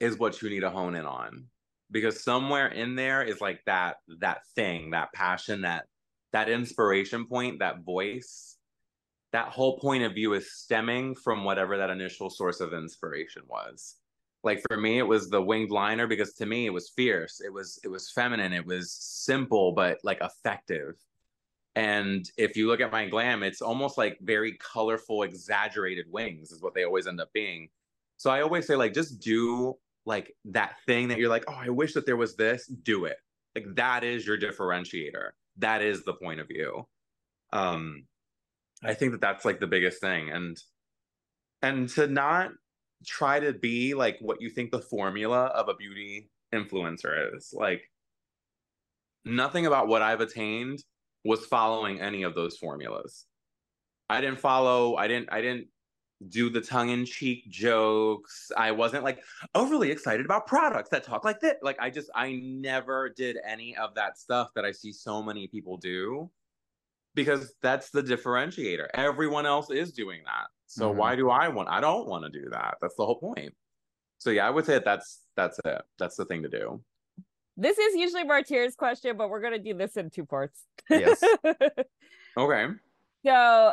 is 0.00 0.18
what 0.18 0.42
you 0.42 0.50
need 0.50 0.60
to 0.60 0.70
hone 0.70 0.94
in 0.94 1.06
on. 1.06 1.46
Because 1.90 2.22
somewhere 2.22 2.66
in 2.66 2.96
there 2.96 3.22
is 3.22 3.40
like 3.40 3.60
that 3.66 3.98
that 4.20 4.40
thing 4.56 4.90
that 4.90 5.12
passion 5.12 5.62
that 5.62 5.84
that 6.32 6.48
inspiration 6.48 7.26
point 7.26 7.60
that 7.60 7.84
voice. 7.84 8.56
That 9.32 9.48
whole 9.48 9.78
point 9.78 10.02
of 10.02 10.14
view 10.14 10.32
is 10.32 10.54
stemming 10.54 11.14
from 11.16 11.44
whatever 11.44 11.76
that 11.76 11.90
initial 11.90 12.30
source 12.30 12.60
of 12.60 12.72
inspiration 12.72 13.42
was 13.46 13.96
like 14.46 14.62
for 14.68 14.78
me 14.78 14.98
it 14.98 15.06
was 15.06 15.28
the 15.28 15.40
winged 15.40 15.70
liner 15.70 16.06
because 16.06 16.32
to 16.32 16.46
me 16.46 16.64
it 16.64 16.72
was 16.72 16.88
fierce 16.88 17.40
it 17.44 17.52
was 17.52 17.78
it 17.84 17.88
was 17.88 18.10
feminine 18.10 18.54
it 18.54 18.64
was 18.64 18.90
simple 18.90 19.72
but 19.72 19.98
like 20.02 20.18
effective 20.22 20.94
and 21.76 22.30
if 22.38 22.56
you 22.56 22.68
look 22.68 22.80
at 22.80 22.90
my 22.90 23.06
glam, 23.06 23.42
it's 23.42 23.60
almost 23.60 23.98
like 23.98 24.18
very 24.22 24.52
colorful, 24.54 25.24
exaggerated 25.24 26.06
wings, 26.10 26.50
is 26.50 26.62
what 26.62 26.74
they 26.74 26.84
always 26.84 27.06
end 27.06 27.20
up 27.20 27.30
being. 27.34 27.68
So 28.16 28.30
I 28.30 28.40
always 28.40 28.66
say, 28.66 28.76
like, 28.76 28.94
just 28.94 29.20
do 29.20 29.74
like 30.06 30.34
that 30.46 30.76
thing 30.86 31.08
that 31.08 31.18
you're 31.18 31.28
like, 31.28 31.44
oh, 31.48 31.54
I 31.54 31.68
wish 31.68 31.92
that 31.92 32.06
there 32.06 32.16
was 32.16 32.34
this, 32.34 32.66
do 32.66 33.04
it. 33.04 33.18
Like 33.54 33.66
that 33.74 34.04
is 34.04 34.26
your 34.26 34.38
differentiator. 34.38 35.32
That 35.58 35.82
is 35.82 36.02
the 36.02 36.14
point 36.14 36.40
of 36.40 36.48
view. 36.48 36.86
Um, 37.52 38.06
I 38.82 38.94
think 38.94 39.12
that 39.12 39.20
that's 39.20 39.44
like 39.44 39.60
the 39.60 39.66
biggest 39.66 40.00
thing, 40.00 40.30
and 40.30 40.58
and 41.62 41.88
to 41.90 42.06
not 42.06 42.52
try 43.04 43.40
to 43.40 43.52
be 43.52 43.94
like 43.94 44.18
what 44.20 44.40
you 44.40 44.50
think 44.50 44.70
the 44.70 44.80
formula 44.80 45.46
of 45.46 45.68
a 45.68 45.74
beauty 45.74 46.30
influencer 46.54 47.36
is. 47.36 47.52
Like 47.52 47.82
nothing 49.24 49.66
about 49.66 49.88
what 49.88 50.02
I've 50.02 50.20
attained 50.20 50.82
was 51.24 51.44
following 51.46 52.00
any 52.00 52.22
of 52.22 52.34
those 52.34 52.56
formulas. 52.56 53.26
I 54.08 54.20
didn't 54.20 54.38
follow, 54.38 54.96
I 54.96 55.08
didn't, 55.08 55.28
I 55.32 55.40
didn't 55.40 55.66
do 56.28 56.48
the 56.48 56.60
tongue-in-cheek 56.60 57.50
jokes. 57.50 58.50
I 58.56 58.70
wasn't 58.70 59.04
like 59.04 59.22
overly 59.54 59.90
excited 59.90 60.24
about 60.24 60.46
products 60.46 60.88
that 60.90 61.04
talk 61.04 61.24
like 61.24 61.40
this. 61.40 61.56
Like 61.62 61.76
I 61.80 61.90
just 61.90 62.10
I 62.14 62.40
never 62.42 63.10
did 63.10 63.36
any 63.46 63.76
of 63.76 63.94
that 63.96 64.18
stuff 64.18 64.50
that 64.54 64.64
I 64.64 64.72
see 64.72 64.92
so 64.92 65.22
many 65.22 65.46
people 65.46 65.76
do 65.76 66.30
because 67.14 67.54
that's 67.62 67.90
the 67.90 68.02
differentiator. 68.02 68.86
Everyone 68.94 69.46
else 69.46 69.70
is 69.70 69.92
doing 69.92 70.22
that. 70.24 70.46
So 70.66 70.92
Mhm. 70.92 70.96
why 70.96 71.16
do 71.16 71.30
I 71.30 71.48
want 71.48 71.68
I 71.68 71.80
don't 71.80 72.06
want 72.08 72.24
to 72.24 72.30
do 72.42 72.50
that. 72.50 72.78
That's 72.80 72.94
the 72.96 73.04
whole 73.06 73.18
point. 73.20 73.54
So 74.18 74.30
yeah, 74.30 74.46
I 74.46 74.50
would 74.50 74.64
say 74.66 74.74
that 74.74 74.84
that's 74.84 75.20
that's 75.36 75.58
it. 75.64 75.82
That's 75.98 76.16
the 76.16 76.24
thing 76.24 76.42
to 76.42 76.48
do. 76.48 76.82
This 77.56 77.78
is 77.78 77.94
usually 77.94 78.24
Martyr's 78.24 78.74
question, 78.74 79.16
but 79.16 79.30
we're 79.30 79.40
gonna 79.40 79.58
do 79.58 79.74
this 79.74 79.96
in 79.96 80.10
two 80.10 80.24
parts. 80.26 80.62
Yes. 80.90 81.22
Okay. 82.38 82.66
so 83.24 83.72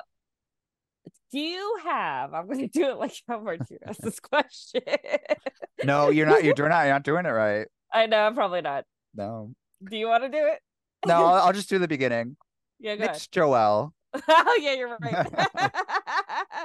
do 1.33 1.39
you 1.39 1.77
have 1.83 2.33
I'm 2.33 2.47
gonna 2.47 2.67
do 2.69 2.85
it 2.91 2.97
like 2.97 3.13
how 3.27 3.39
Martyr 3.41 3.77
asked 3.85 4.01
this 4.01 4.19
question. 4.19 4.81
No, 5.83 6.09
you're 6.11 6.25
not. 6.27 6.45
You're 6.45 6.53
doing 6.53 6.69
not. 6.69 6.83
You're 6.83 6.93
not 6.93 7.03
doing 7.03 7.25
it 7.25 7.29
right. 7.29 7.67
I 7.91 8.05
know, 8.05 8.25
I'm 8.25 8.35
probably 8.35 8.61
not. 8.61 8.85
No. 9.13 9.53
Do 9.83 9.97
you 9.97 10.07
want 10.07 10.23
to 10.23 10.29
do 10.29 10.37
it? 10.37 10.59
No, 11.05 11.15
I'll, 11.15 11.33
I'll 11.47 11.51
just 11.53 11.67
do 11.69 11.77
the 11.77 11.89
beginning. 11.89 12.37
Yeah, 12.79 12.95
go 12.95 13.03
ahead. 13.03 13.15
It's 13.17 13.27
Joelle. 13.27 13.91
oh 14.29 14.59
yeah, 14.61 14.73
you're 14.75 14.97
right. 15.01 15.27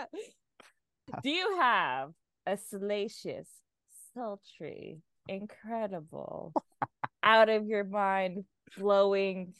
Do 1.22 1.30
you 1.30 1.56
have 1.58 2.10
a 2.46 2.56
salacious, 2.56 3.48
sultry, 4.14 4.98
incredible, 5.26 6.52
out 7.22 7.48
of 7.48 7.66
your 7.66 7.84
mind 7.84 8.44
flowing 8.72 9.54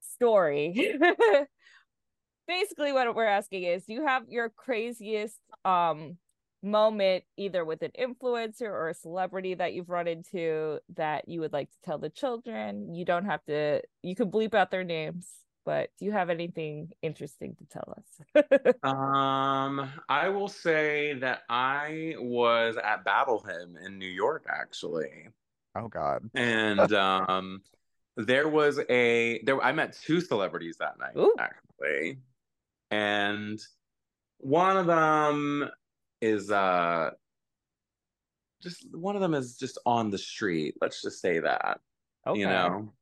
story? 0.00 0.98
Basically, 2.48 2.92
what 2.92 3.14
we're 3.14 3.26
asking 3.26 3.64
is, 3.64 3.84
do 3.84 3.92
you 3.92 4.06
have 4.06 4.24
your 4.28 4.50
craziest 4.50 5.38
um 5.64 6.16
moment 6.62 7.22
either 7.36 7.64
with 7.64 7.82
an 7.82 7.92
influencer 7.98 8.62
or 8.62 8.88
a 8.88 8.94
celebrity 8.94 9.54
that 9.54 9.72
you've 9.72 9.88
run 9.88 10.08
into 10.08 10.80
that 10.96 11.28
you 11.28 11.40
would 11.40 11.52
like 11.52 11.70
to 11.70 11.76
tell 11.84 11.98
the 11.98 12.10
children? 12.10 12.94
You 12.94 13.04
don't 13.04 13.26
have 13.26 13.44
to. 13.44 13.82
You 14.02 14.14
can 14.14 14.30
bleep 14.30 14.54
out 14.54 14.70
their 14.70 14.84
names 14.84 15.28
but 15.66 15.90
do 15.98 16.04
you 16.04 16.12
have 16.12 16.30
anything 16.30 16.92
interesting 17.02 17.56
to 17.56 17.66
tell 17.66 17.98
us? 17.98 18.44
Um, 18.82 19.90
I 20.08 20.28
will 20.28 20.48
say 20.48 21.14
that 21.14 21.42
I 21.50 22.14
was 22.18 22.76
at 22.82 23.04
Battle 23.04 23.44
Hymn 23.44 23.76
in 23.84 23.98
New 23.98 24.08
York 24.08 24.46
actually. 24.48 25.28
Oh 25.74 25.88
God. 25.88 26.30
And 26.34 26.92
um 26.92 27.62
there 28.16 28.48
was 28.48 28.78
a 28.88 29.42
there 29.42 29.60
I 29.60 29.72
met 29.72 29.98
two 30.00 30.20
celebrities 30.20 30.76
that 30.78 30.98
night 30.98 31.16
Ooh. 31.16 31.34
actually. 31.38 32.18
And 32.92 33.60
one 34.38 34.76
of 34.76 34.86
them 34.86 35.68
is 36.20 36.50
uh 36.50 37.10
just 38.62 38.86
one 38.94 39.16
of 39.16 39.22
them 39.22 39.34
is 39.34 39.56
just 39.56 39.78
on 39.84 40.10
the 40.10 40.18
street. 40.18 40.76
Let's 40.80 41.02
just 41.02 41.20
say 41.20 41.40
that. 41.40 41.80
okay. 42.26 42.38
You 42.38 42.46
know. 42.46 42.92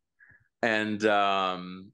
And 0.63 1.05
um 1.05 1.93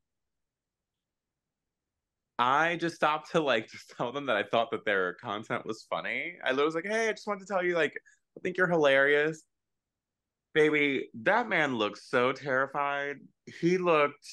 I 2.41 2.77
just 2.77 2.97
stopped 2.97 3.33
to 3.33 3.41
like 3.41 3.69
just 3.69 3.93
tell 3.97 4.12
them 4.12 4.25
that 4.27 4.37
I 4.37 4.43
thought 4.43 4.71
that 4.71 4.87
their 4.87 5.12
content 5.15 5.67
was 5.67 5.87
funny. 5.91 6.37
I 6.43 6.55
was 6.55 6.75
like, 6.75 6.87
hey, 6.87 7.11
I 7.11 7.12
just 7.12 7.27
wanted 7.27 7.47
to 7.47 7.53
tell 7.53 7.62
you, 7.62 7.75
like, 7.75 7.93
I 8.37 8.41
think 8.41 8.57
you're 8.57 8.67
hilarious. 8.67 9.43
Baby, 10.55 11.11
that 11.23 11.51
man 11.51 11.77
looked 11.77 11.99
so 11.99 12.33
terrified. 12.33 13.17
He 13.61 13.77
looked, 13.77 14.27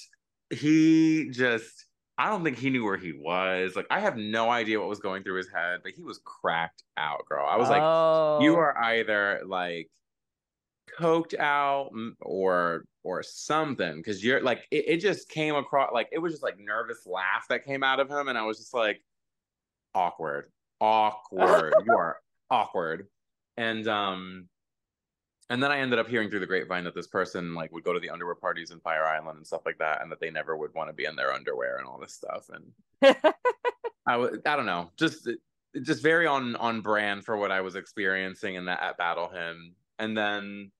he 0.49 1.29
just, 1.31 1.85
I 2.17 2.29
don't 2.29 2.45
think 2.45 2.57
he 2.57 2.69
knew 2.69 2.85
where 2.85 2.97
he 2.97 3.11
was. 3.11 3.75
Like, 3.75 3.87
I 3.91 3.99
have 3.99 4.15
no 4.15 4.49
idea 4.49 4.79
what 4.79 4.87
was 4.87 4.99
going 4.99 5.23
through 5.23 5.37
his 5.37 5.49
head, 5.53 5.81
but 5.83 5.91
he 5.91 6.01
was 6.01 6.21
cracked 6.23 6.83
out, 6.95 7.25
girl. 7.27 7.45
I 7.45 7.57
was 7.57 7.69
like, 7.69 7.81
oh. 7.83 8.39
you 8.41 8.55
are 8.55 8.75
either 8.85 9.41
like 9.45 9.89
coked 10.97 11.37
out 11.37 11.89
or 12.21 12.85
or 13.07 13.23
something 13.23 13.97
because 13.97 14.23
you're 14.23 14.41
like 14.41 14.67
it, 14.71 14.85
it 14.87 14.97
just 14.97 15.29
came 15.29 15.55
across 15.55 15.91
like 15.93 16.09
it 16.11 16.19
was 16.19 16.33
just 16.33 16.43
like 16.43 16.59
nervous 16.59 17.05
laugh 17.05 17.47
that 17.49 17.65
came 17.65 17.83
out 17.83 17.99
of 17.99 18.09
him 18.09 18.27
and 18.27 18.37
i 18.37 18.43
was 18.43 18.57
just 18.57 18.73
like 18.73 19.01
awkward 19.95 20.51
awkward 20.81 21.73
you 21.85 21.93
are 21.95 22.17
awkward 22.49 23.07
and 23.57 23.87
um 23.87 24.47
and 25.49 25.63
then 25.63 25.71
i 25.71 25.79
ended 25.79 25.99
up 25.99 26.07
hearing 26.07 26.29
through 26.29 26.39
the 26.39 26.45
grapevine 26.45 26.83
that 26.83 26.95
this 26.95 27.07
person 27.07 27.53
like 27.53 27.71
would 27.71 27.83
go 27.83 27.93
to 27.93 27.99
the 27.99 28.09
underwear 28.09 28.35
parties 28.35 28.71
in 28.71 28.79
fire 28.79 29.05
island 29.05 29.37
and 29.37 29.47
stuff 29.47 29.61
like 29.65 29.77
that 29.77 30.01
and 30.01 30.11
that 30.11 30.19
they 30.19 30.29
never 30.29 30.55
would 30.55 30.73
want 30.73 30.89
to 30.89 30.93
be 30.93 31.05
in 31.05 31.15
their 31.15 31.33
underwear 31.33 31.77
and 31.77 31.87
all 31.87 31.99
this 31.99 32.13
stuff 32.13 32.49
and 32.53 33.15
I 34.07 34.15
was 34.15 34.39
I 34.45 34.55
don't 34.55 34.65
know, 34.65 34.89
just 34.97 35.29
just 35.81 36.01
very 36.01 36.25
on 36.25 36.55
on 36.55 36.81
brand 36.81 37.25
for 37.25 37.37
what 37.37 37.51
I 37.51 37.61
was 37.61 37.75
experiencing 37.75 38.55
in 38.55 38.65
that 38.65 38.81
at 38.81 38.97
Battle 38.97 39.29
Hymn. 39.29 39.75
And 39.99 40.17
then 40.17 40.71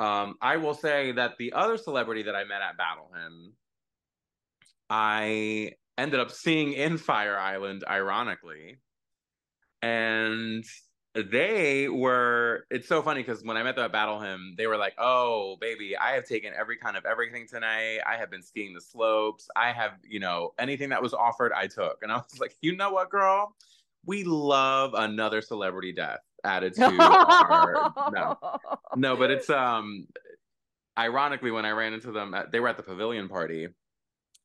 um 0.00 0.36
I 0.40 0.56
will 0.56 0.74
say 0.74 1.12
that 1.12 1.36
the 1.38 1.52
other 1.52 1.76
celebrity 1.76 2.22
that 2.22 2.34
I 2.34 2.44
met 2.44 2.62
at 2.62 2.78
Battle 2.78 3.10
Hymn, 3.14 3.52
I 4.88 5.72
ended 5.98 6.18
up 6.18 6.30
seeing 6.30 6.72
in 6.72 6.96
Fire 6.96 7.38
Island, 7.38 7.84
ironically. 7.86 8.78
And 9.82 10.64
they 11.14 11.88
were 11.88 12.66
it's 12.70 12.88
so 12.88 13.02
funny 13.02 13.22
because 13.22 13.44
when 13.44 13.58
I 13.58 13.62
met 13.62 13.76
them 13.76 13.84
at 13.84 13.92
Battle 13.92 14.20
Hymn, 14.20 14.54
they 14.56 14.66
were 14.66 14.78
like, 14.78 14.94
Oh, 14.98 15.56
baby, 15.60 15.96
I 15.98 16.12
have 16.12 16.24
taken 16.24 16.54
every 16.58 16.78
kind 16.78 16.96
of 16.96 17.04
everything 17.04 17.46
tonight. 17.46 17.98
I 18.06 18.16
have 18.16 18.30
been 18.30 18.42
skiing 18.42 18.72
the 18.72 18.80
slopes. 18.80 19.48
I 19.54 19.72
have, 19.72 19.92
you 20.08 20.20
know, 20.20 20.54
anything 20.58 20.88
that 20.90 21.02
was 21.02 21.12
offered, 21.12 21.52
I 21.52 21.66
took. 21.66 21.98
And 22.02 22.10
I 22.10 22.16
was 22.16 22.40
like, 22.40 22.56
you 22.62 22.74
know 22.74 22.90
what, 22.90 23.10
girl? 23.10 23.54
We 24.06 24.24
love 24.24 24.94
another 24.94 25.42
celebrity 25.42 25.92
death 25.92 26.20
added 26.44 26.74
to 26.74 26.84
our 26.84 27.92
no. 28.12 28.38
No, 28.96 29.16
but 29.16 29.30
it's 29.30 29.50
um 29.50 30.06
ironically 30.98 31.50
when 31.50 31.64
I 31.64 31.70
ran 31.70 31.92
into 31.92 32.12
them 32.12 32.34
at, 32.34 32.52
they 32.52 32.60
were 32.60 32.68
at 32.68 32.76
the 32.76 32.82
pavilion 32.82 33.28
party 33.28 33.68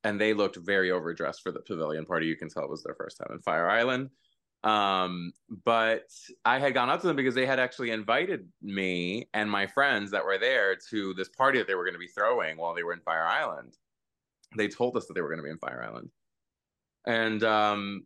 and 0.03 0.21
they 0.21 0.33
looked 0.33 0.57
very 0.57 0.91
overdressed 0.91 1.41
for 1.41 1.51
the 1.51 1.61
pavilion 1.61 2.05
party. 2.05 2.27
You 2.27 2.35
can 2.35 2.49
tell 2.49 2.63
it 2.63 2.69
was 2.69 2.83
their 2.83 2.95
first 2.95 3.17
time 3.17 3.29
in 3.31 3.39
Fire 3.41 3.69
Island. 3.69 4.09
Um, 4.63 5.31
but 5.63 6.09
I 6.43 6.59
had 6.59 6.73
gone 6.73 6.89
up 6.89 7.01
to 7.01 7.07
them 7.07 7.15
because 7.15 7.35
they 7.35 7.45
had 7.45 7.59
actually 7.59 7.91
invited 7.91 8.47
me 8.61 9.29
and 9.33 9.49
my 9.49 9.67
friends 9.67 10.11
that 10.11 10.25
were 10.25 10.39
there 10.39 10.75
to 10.89 11.13
this 11.13 11.29
party 11.29 11.59
that 11.59 11.67
they 11.67 11.75
were 11.75 11.83
going 11.83 11.93
to 11.93 11.99
be 11.99 12.07
throwing 12.07 12.57
while 12.57 12.73
they 12.73 12.83
were 12.83 12.93
in 12.93 13.01
Fire 13.01 13.25
Island. 13.25 13.75
They 14.57 14.67
told 14.67 14.97
us 14.97 15.05
that 15.07 15.13
they 15.13 15.21
were 15.21 15.29
going 15.29 15.39
to 15.39 15.43
be 15.43 15.51
in 15.51 15.59
Fire 15.59 15.83
Island. 15.83 16.09
And 17.05 17.43
um 17.43 18.05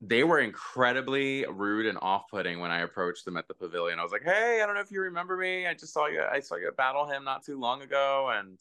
they 0.00 0.22
were 0.22 0.38
incredibly 0.38 1.44
rude 1.46 1.86
and 1.86 1.98
off-putting 2.00 2.60
when 2.60 2.70
I 2.70 2.80
approached 2.80 3.24
them 3.24 3.36
at 3.36 3.48
the 3.48 3.54
pavilion. 3.54 3.98
I 3.98 4.02
was 4.02 4.12
like, 4.12 4.22
"Hey, 4.22 4.60
I 4.62 4.66
don't 4.66 4.74
know 4.74 4.80
if 4.80 4.92
you 4.92 5.00
remember 5.00 5.36
me. 5.36 5.66
I 5.66 5.74
just 5.74 5.92
saw 5.92 6.06
you. 6.06 6.22
I 6.22 6.40
saw 6.40 6.56
you 6.56 6.68
at 6.68 6.76
Battle 6.76 7.06
Hymn 7.06 7.24
not 7.24 7.44
too 7.44 7.58
long 7.58 7.82
ago." 7.82 8.30
And 8.32 8.58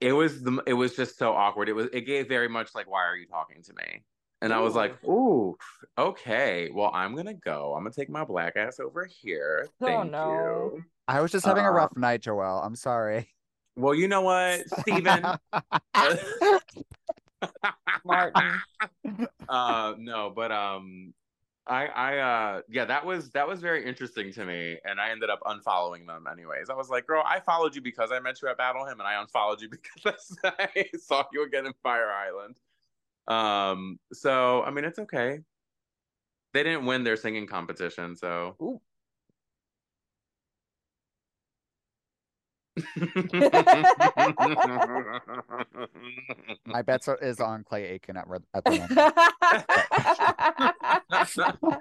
it 0.00 0.12
was 0.12 0.42
the. 0.42 0.62
It 0.66 0.74
was 0.74 0.94
just 0.94 1.18
so 1.18 1.32
awkward. 1.32 1.68
It 1.68 1.72
was. 1.72 1.86
It 1.92 2.02
gave 2.02 2.28
very 2.28 2.48
much 2.48 2.74
like, 2.74 2.90
"Why 2.90 3.04
are 3.04 3.16
you 3.16 3.26
talking 3.26 3.62
to 3.62 3.72
me?" 3.74 4.02
And 4.42 4.52
I 4.52 4.60
was 4.60 4.74
like, 4.74 5.02
"Ooh, 5.04 5.56
okay. 5.96 6.70
Well, 6.72 6.90
I'm 6.92 7.16
gonna 7.16 7.34
go. 7.34 7.74
I'm 7.74 7.82
gonna 7.84 7.94
take 7.94 8.10
my 8.10 8.24
black 8.24 8.56
ass 8.56 8.78
over 8.78 9.06
here. 9.06 9.68
Oh, 9.80 9.86
Thank 9.86 10.12
no. 10.12 10.72
you." 10.74 10.84
I 11.08 11.20
was 11.20 11.32
just 11.32 11.46
having 11.46 11.64
a 11.64 11.70
rough 11.70 11.92
um 11.96 12.00
night, 12.02 12.20
Joelle. 12.20 12.64
I'm 12.64 12.76
sorry. 12.76 13.28
Well, 13.76 13.94
you 13.94 14.08
know 14.08 14.22
what, 14.22 14.68
Steven? 14.68 15.24
Martin. 18.04 18.60
uh 19.48 19.94
no 19.98 20.32
but 20.34 20.50
um 20.50 21.12
i 21.66 21.86
i 21.86 22.18
uh 22.18 22.60
yeah 22.68 22.84
that 22.84 23.04
was 23.04 23.30
that 23.30 23.46
was 23.46 23.60
very 23.60 23.84
interesting 23.84 24.32
to 24.32 24.44
me 24.44 24.76
and 24.84 25.00
i 25.00 25.10
ended 25.10 25.30
up 25.30 25.40
unfollowing 25.46 26.06
them 26.06 26.24
anyways 26.30 26.68
i 26.70 26.74
was 26.74 26.90
like 26.90 27.06
girl 27.06 27.22
i 27.26 27.38
followed 27.40 27.74
you 27.74 27.80
because 27.80 28.10
i 28.12 28.18
met 28.18 28.40
you 28.42 28.48
at 28.48 28.56
battle 28.58 28.84
hymn 28.84 28.98
and 28.98 29.08
i 29.08 29.20
unfollowed 29.20 29.60
you 29.60 29.68
because 29.94 30.36
i 30.44 30.84
saw 30.98 31.22
you 31.32 31.44
again 31.44 31.66
in 31.66 31.72
fire 31.82 32.10
island 32.10 32.56
um 33.28 33.98
so 34.12 34.62
i 34.62 34.70
mean 34.70 34.84
it's 34.84 34.98
okay 34.98 35.40
they 36.52 36.62
didn't 36.62 36.86
win 36.86 37.04
their 37.04 37.16
singing 37.16 37.46
competition 37.46 38.16
so 38.16 38.56
Ooh. 38.60 38.80
My 46.66 46.82
bets 46.82 47.08
are, 47.08 47.16
is 47.22 47.40
on 47.40 47.64
Clay 47.64 47.84
Aiken 47.86 48.16
at, 48.16 48.26
at 48.54 48.64
the 48.64 48.70
moment. 48.70 48.92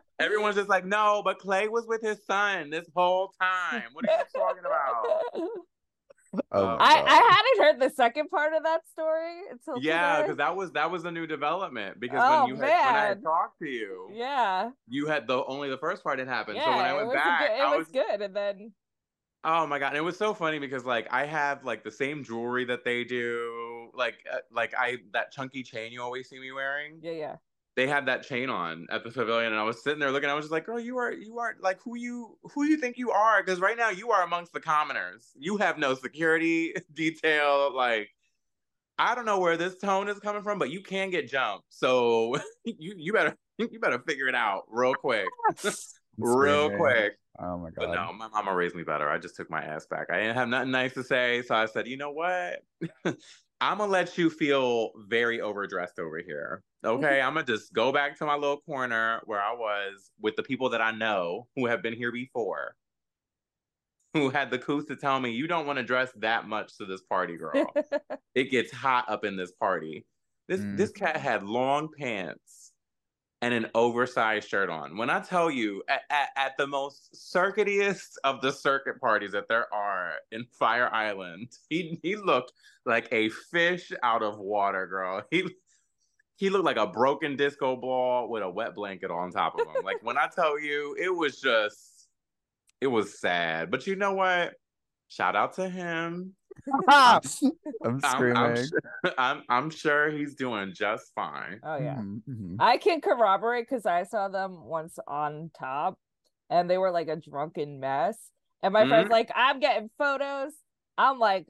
Everyone's 0.20 0.56
just 0.56 0.70
like, 0.70 0.86
no, 0.86 1.22
but 1.24 1.38
Clay 1.40 1.68
was 1.68 1.86
with 1.88 2.02
his 2.02 2.26
son 2.26 2.70
this 2.70 2.86
whole 2.96 3.32
time. 3.42 3.84
What 3.94 4.06
are 4.10 4.18
you 4.18 4.24
talking 4.34 4.64
about? 4.66 5.06
Oh, 6.52 6.66
Uh, 6.68 6.78
I, 6.80 6.96
God. 6.96 7.06
I 7.08 7.32
hadn't 7.32 7.64
heard 7.66 7.80
the 7.90 7.94
second 7.96 8.30
part 8.30 8.54
of 8.54 8.64
that 8.64 8.82
story 8.92 9.40
until 9.52 9.82
Yeah, 9.82 10.22
because 10.22 10.36
that 10.38 10.56
was 10.56 10.72
that 10.74 10.92
was 10.92 11.06
a 11.06 11.12
new 11.12 11.26
development. 11.26 11.98
Because 12.00 12.20
Oh, 12.22 12.42
when 12.42 12.50
you 12.50 12.56
had, 12.56 12.62
when 12.62 12.72
I 12.96 13.06
had 13.06 13.24
talked 13.24 13.58
to 13.60 13.70
you, 13.70 14.10
yeah, 14.12 14.70
you 14.90 15.08
had 15.08 15.28
the 15.28 15.46
only 15.46 15.70
the 15.70 15.78
first 15.78 16.04
part 16.04 16.20
had 16.20 16.28
happened. 16.28 16.58
yeah, 16.58 16.66
so 16.66 16.72
when 16.76 16.86
I 16.86 16.92
it 16.92 16.96
went 16.96 17.08
was 17.08 17.16
back, 17.16 17.40
good, 17.48 17.56
it 17.56 17.62
I 17.62 17.78
was 17.78 17.88
was 17.88 17.94
good, 17.94 18.22
and 18.22 18.36
then 18.36 18.74
oh 19.46 19.66
my 19.68 19.80
god, 19.80 19.90
and 19.90 19.98
it 19.98 20.02
was 20.02 20.18
so 20.18 20.34
funny 20.34 20.60
because 20.60 20.84
like 20.86 21.08
I 21.12 21.26
have 21.26 21.64
like 21.64 21.84
the 21.84 21.92
same 21.92 22.24
jewelry 22.24 22.66
that 22.66 22.84
they 22.84 23.04
do, 23.04 23.90
like 23.94 24.16
uh, 24.32 24.40
like 24.52 24.74
I 24.78 24.98
that 25.14 25.32
chunky 25.32 25.64
chain 25.64 25.92
you 25.92 26.02
always 26.02 26.28
see 26.28 26.40
me 26.40 26.52
wearing. 26.52 27.00
yeah, 27.02 27.12
yeah. 27.12 27.36
They 27.76 27.88
had 27.88 28.06
that 28.06 28.24
chain 28.24 28.50
on 28.50 28.88
at 28.90 29.04
the 29.04 29.12
pavilion, 29.12 29.52
and 29.52 29.60
I 29.60 29.64
was 29.64 29.84
sitting 29.84 30.00
there 30.00 30.12
looking. 30.12 30.30
I 30.30 30.34
was 30.34 30.46
just 30.46 30.52
like, 30.52 30.66
"Girl, 30.66 30.80
you 30.80 30.98
are 30.98 31.12
you 31.12 31.40
are 31.40 31.56
like 31.62 31.80
who 31.82 31.96
you 31.98 32.38
who 32.54 32.64
you 32.64 32.78
think 32.78 32.98
you 32.98 33.12
are? 33.12 33.44
Because 33.44 33.60
right 33.60 33.78
now 33.78 33.90
you 33.90 34.12
are 34.12 34.24
amongst 34.24 34.54
the 34.54 34.62
commoners. 34.62 35.32
You 35.38 35.58
have 35.58 35.78
no 35.78 35.94
security 35.94 36.74
detail. 36.94 37.76
Like 37.76 38.10
I 38.98 39.14
don't 39.14 39.26
know 39.26 39.40
where 39.40 39.58
this 39.58 39.76
tone 39.76 40.08
is 40.08 40.20
coming 40.20 40.42
from, 40.42 40.58
but 40.58 40.70
you 40.70 40.82
can 40.82 41.10
get 41.10 41.30
jumped. 41.30 41.66
So 41.70 42.38
you 42.66 42.94
you 42.98 43.14
better 43.14 43.36
you 43.58 43.80
better 43.80 44.00
figure 44.00 44.28
it 44.28 44.36
out 44.36 44.64
real 44.70 44.94
quick, 44.94 45.28
real 46.18 46.70
Screaming. 46.70 46.78
quick. 46.78 47.14
Oh 47.40 47.58
my 47.58 47.72
god! 47.72 47.80
But 47.80 47.92
no, 47.92 48.14
my 48.14 48.28
mama 48.30 48.56
raised 48.56 48.76
me 48.76 48.84
better. 48.84 49.10
I 49.10 49.18
just 49.18 49.36
took 49.36 49.50
my 49.50 49.62
ass 49.64 49.86
back. 49.86 50.10
I 50.10 50.18
didn't 50.20 50.36
have 50.36 50.48
nothing 50.48 50.72
nice 50.72 50.94
to 50.94 51.04
say, 51.04 51.42
so 51.42 51.56
I 51.56 51.66
said, 51.66 51.88
you 51.88 51.98
know 51.98 52.12
what? 52.12 52.64
I'm 53.62 53.78
gonna 53.80 53.92
let 53.92 54.18
you 54.18 54.30
feel 54.30 54.92
very 55.08 55.42
overdressed 55.42 56.00
over 56.00 56.20
here. 56.20 56.64
Okay, 56.86 57.22
I'm 57.22 57.34
gonna 57.34 57.46
just 57.46 57.74
go 57.74 57.92
back 57.92 58.18
to 58.20 58.26
my 58.26 58.36
little 58.36 58.62
corner 58.62 59.22
where 59.26 59.42
I 59.42 59.54
was 59.54 60.12
with 60.20 60.36
the 60.36 60.44
people 60.44 60.70
that 60.70 60.82
I 60.82 60.92
know 60.92 61.48
who 61.56 61.66
have 61.66 61.82
been 61.82 61.94
here 61.96 62.12
before, 62.12 62.76
who 64.14 64.30
had 64.30 64.50
the 64.50 64.60
coos 64.60 64.86
to 64.86 64.96
tell 64.96 65.20
me 65.20 65.32
you 65.32 65.48
don't 65.48 65.66
want 65.68 65.78
to 65.78 65.84
dress 65.84 66.12
that 66.18 66.48
much 66.48 66.78
to 66.78 66.86
this 66.86 67.02
party, 67.04 67.38
girl. 67.38 67.78
it 68.36 68.46
gets 68.52 68.72
hot 68.72 69.10
up 69.10 69.26
in 69.26 69.36
this 69.38 69.52
party. 69.54 70.06
This 70.48 70.66
Mm. 70.66 70.78
this 70.78 70.92
cat 70.92 71.18
had 71.18 71.44
long 71.44 71.90
pants 71.98 72.65
and 73.42 73.54
an 73.54 73.68
oversized 73.76 74.50
shirt 74.50 74.70
on. 74.70 74.98
When 74.98 75.10
I 75.10 75.20
tell 75.20 75.52
you, 75.52 75.84
at, 75.88 76.02
at, 76.10 76.30
at 76.36 76.58
the 76.58 76.68
most 76.68 77.14
circuitiest 77.14 78.16
of 78.24 78.42
the 78.42 78.52
circuit 78.52 79.00
parties 79.00 79.34
that 79.34 79.48
there 79.48 79.72
are 79.74 80.14
in 80.32 80.46
Fire 80.46 80.90
Island, 80.94 81.50
he 81.70 82.00
he 82.02 82.16
looked 82.16 82.54
like 82.86 83.08
a 83.12 83.30
fish 83.30 83.92
out 84.04 84.24
of 84.24 84.40
water, 84.40 84.88
girl. 84.88 85.24
He 85.32 85.48
he 86.38 86.50
looked 86.50 86.66
like 86.66 86.78
a 86.78 86.88
broken 86.88 87.38
disco 87.38 87.76
ball 87.76 88.30
with 88.30 88.44
a 88.44 88.50
wet 88.50 88.76
blanket 88.76 89.10
on 89.10 89.32
top 89.32 89.60
of 89.60 89.68
him. 89.68 89.84
like 89.84 90.04
when 90.04 90.18
I 90.18 90.28
tell 90.34 90.60
you, 90.60 90.96
it 91.00 91.14
was 91.14 91.40
just 91.40 92.08
it 92.82 92.88
was 92.88 93.20
sad. 93.20 93.72
But 93.72 93.88
you 93.88 93.96
know 93.96 94.14
what? 94.14 94.54
Shout 95.10 95.36
out 95.36 95.54
to 95.54 95.70
him. 95.70 96.34
I'm 96.88 97.22
I'm, 97.84 98.00
screaming. 98.00 98.38
I'm, 98.38 98.56
su- 98.56 98.80
I'm, 99.18 99.44
I'm 99.50 99.70
sure 99.70 100.10
he's 100.12 100.36
doing 100.36 100.74
just 100.74 101.12
fine. 101.14 101.60
Oh 101.64 101.78
yeah. 101.78 101.96
Mhm, 101.96 102.22
mhm. 102.30 102.56
I 102.60 102.78
can 102.78 103.02
corroborate 103.02 103.68
because 103.70 103.86
I 103.86 104.04
saw 104.04 104.28
them 104.30 104.64
once 104.66 104.98
on 105.08 105.52
top 105.58 105.98
and 106.50 106.70
they 106.70 106.78
were 106.78 106.92
like 106.92 107.08
a 107.08 107.16
drunken 107.16 107.80
mess. 107.80 108.18
And 108.64 108.74
my 108.74 108.88
friend's 108.88 109.10
Mhm. 109.10 109.12
like, 109.12 109.32
I'm 109.36 109.60
getting 109.60 109.90
photos. 109.98 110.54
I'm 110.98 111.20
like, 111.20 111.48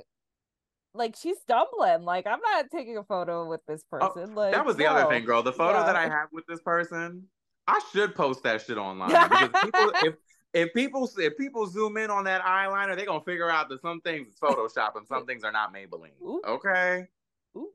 like 0.93 1.15
she's 1.15 1.37
stumbling. 1.41 2.03
Like, 2.03 2.27
I'm 2.27 2.39
not 2.41 2.65
taking 2.71 2.97
a 2.97 3.03
photo 3.03 3.47
with 3.47 3.61
this 3.67 3.83
person. 3.89 4.35
like 4.35 4.53
Oh, 4.53 4.57
that 4.57 4.65
was 4.65 4.75
the 4.75 4.87
other 4.87 5.09
thing, 5.09 5.23
girl. 5.25 5.43
The 5.43 5.53
photo 5.53 5.85
that 5.85 5.95
I 5.95 6.03
have 6.09 6.29
with 6.31 6.45
this 6.47 6.61
person, 6.61 7.25
I 7.67 7.79
should 7.93 8.15
post 8.15 8.43
that 8.43 8.61
shit 8.61 8.77
online 8.77 9.29
because 9.29 9.49
people, 9.63 9.91
if 10.03 10.15
if 10.55 10.73
people 10.73 11.07
if 11.17 11.37
people 11.37 11.67
zoom 11.67 11.97
in 11.97 12.09
on 12.09 12.23
that 12.23 12.41
eyeliner, 12.41 12.95
they're 12.95 13.05
gonna 13.05 13.23
figure 13.23 13.49
out 13.51 13.69
that 13.69 13.81
some 13.81 14.01
things 14.01 14.29
is 14.29 14.35
Photoshop 14.39 14.95
and 14.95 15.05
some 15.07 15.25
things 15.27 15.43
are 15.43 15.51
not 15.51 15.71
Maybelline. 15.73 16.19
Ooh. 16.23 16.41
Okay. 16.47 17.07
Ooh. 17.55 17.69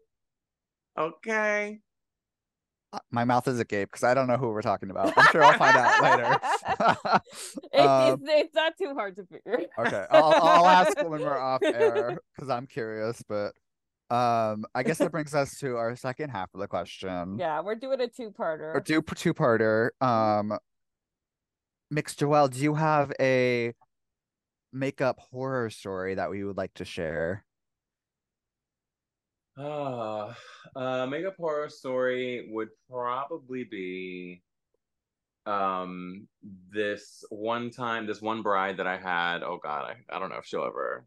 Okay. 0.99 1.81
My 3.13 3.25
mouth 3.25 3.47
is 3.47 3.61
agape 3.61 3.89
because 3.89 4.03
I 4.03 4.15
don't 4.15 4.27
know 4.27 4.37
who 4.37 4.49
we're 4.49 4.63
talking 4.63 4.91
about. 4.91 5.13
I'm 5.17 5.27
sure 5.31 5.45
I'll 5.45 5.57
find 5.57 5.77
out 5.77 6.03
later. 6.03 7.21
It- 7.73 7.81
Um, 7.87 8.15
it's, 8.15 8.23
it's 8.47 8.55
not 8.55 8.77
too 8.77 8.95
hard 8.95 9.15
to 9.17 9.25
figure. 9.27 9.61
okay, 9.79 10.07
I'll, 10.11 10.33
I'll 10.43 10.67
ask 10.67 10.97
when 11.01 11.21
we're 11.23 11.39
off 11.39 11.63
air 11.63 12.19
because 12.35 12.51
I'm 12.51 12.67
curious. 12.67 13.23
But 13.29 13.53
um, 14.13 14.65
I 14.75 14.83
guess 14.83 14.99
that 14.99 15.13
brings 15.13 15.35
us 15.37 15.57
to 15.61 15.77
our 15.77 15.95
second 15.95 16.31
half 16.31 16.49
of 16.53 16.59
the 16.61 16.67
question. 16.67 17.39
Yeah, 17.39 17.61
we're 17.61 17.77
doing 17.77 18.01
a 18.01 18.09
two-parter. 18.09 18.75
or 18.75 18.81
do 18.85 19.01
two 19.15 19.35
parter. 19.35 19.91
Um, 20.03 20.59
Mix 21.91 22.15
Joelle, 22.15 22.49
do 22.51 22.61
you 22.61 22.75
have 22.75 23.13
a 23.21 23.75
makeup 24.73 25.19
horror 25.31 25.71
story 25.71 26.15
that 26.15 26.31
we 26.31 26.45
would 26.45 26.57
like 26.57 26.73
to 26.75 26.85
share? 26.85 27.45
Uh, 29.59 30.33
uh, 30.77 31.07
makeup 31.07 31.35
horror 31.37 31.69
story 31.69 32.49
would 32.53 32.69
probably 32.89 33.65
be 33.65 34.43
um 35.47 36.29
this 36.71 37.25
one 37.31 37.71
time 37.71 38.07
this 38.07 38.21
one 38.21 38.43
bride 38.43 38.77
that 38.77 38.87
I 38.87 38.99
had 38.99 39.43
oh 39.43 39.59
god 39.61 39.91
I, 39.91 40.15
I 40.15 40.19
don't 40.19 40.29
know 40.29 40.37
if 40.37 40.45
she'll 40.45 40.65
ever 40.65 41.07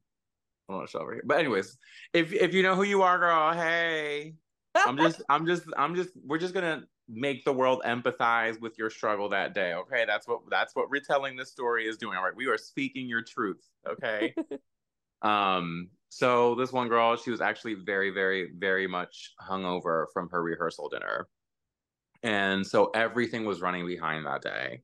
I 0.68 0.73
don't 0.73 0.80
know 0.80 0.84
if 0.85 0.89
she'll 0.89 1.01
ever 1.01 1.14
hear 1.14 1.23
but 1.23 1.38
anyways 1.38 1.77
if 2.14 2.34
if 2.34 2.51
you 2.51 2.64
know 2.64 2.76
who 2.76 2.81
you 2.81 3.03
are 3.03 3.19
girl 3.19 3.53
hey 3.53 4.34
I'm 4.76 4.97
just 4.97 5.22
I'm 5.30 5.45
just 5.45 5.64
I'm 5.77 5.95
just 5.95 6.10
we're 6.26 6.39
just 6.39 6.55
gonna 6.55 6.84
make 7.09 7.43
the 7.45 7.53
world 7.53 7.81
empathize 7.85 8.59
with 8.59 8.77
your 8.77 8.89
struggle 8.89 9.30
that 9.30 9.53
day 9.53 9.73
okay? 9.73 10.05
That's 10.05 10.27
what 10.27 10.39
that's 10.49 10.75
what 10.75 10.89
retelling 10.89 11.35
this 11.35 11.51
story 11.51 11.88
is 11.88 11.97
doing 11.97 12.17
all 12.17 12.23
right? 12.23 12.35
We 12.35 12.47
are 12.47 12.57
speaking 12.57 13.07
your 13.07 13.21
truth 13.21 13.61
okay? 13.88 14.34
Um 15.21 15.89
so 16.09 16.53
this 16.55 16.73
one 16.73 16.89
girl 16.89 17.15
she 17.15 17.31
was 17.31 17.39
actually 17.39 17.75
very 17.75 18.09
very 18.09 18.49
very 18.57 18.88
much 18.88 19.34
hungover 19.41 20.07
from 20.13 20.27
her 20.30 20.43
rehearsal 20.43 20.89
dinner. 20.89 21.27
And 22.23 22.65
so 22.65 22.91
everything 22.93 23.45
was 23.45 23.61
running 23.61 23.88
behind 23.88 24.25
that 24.25 24.41
day. 24.41 24.81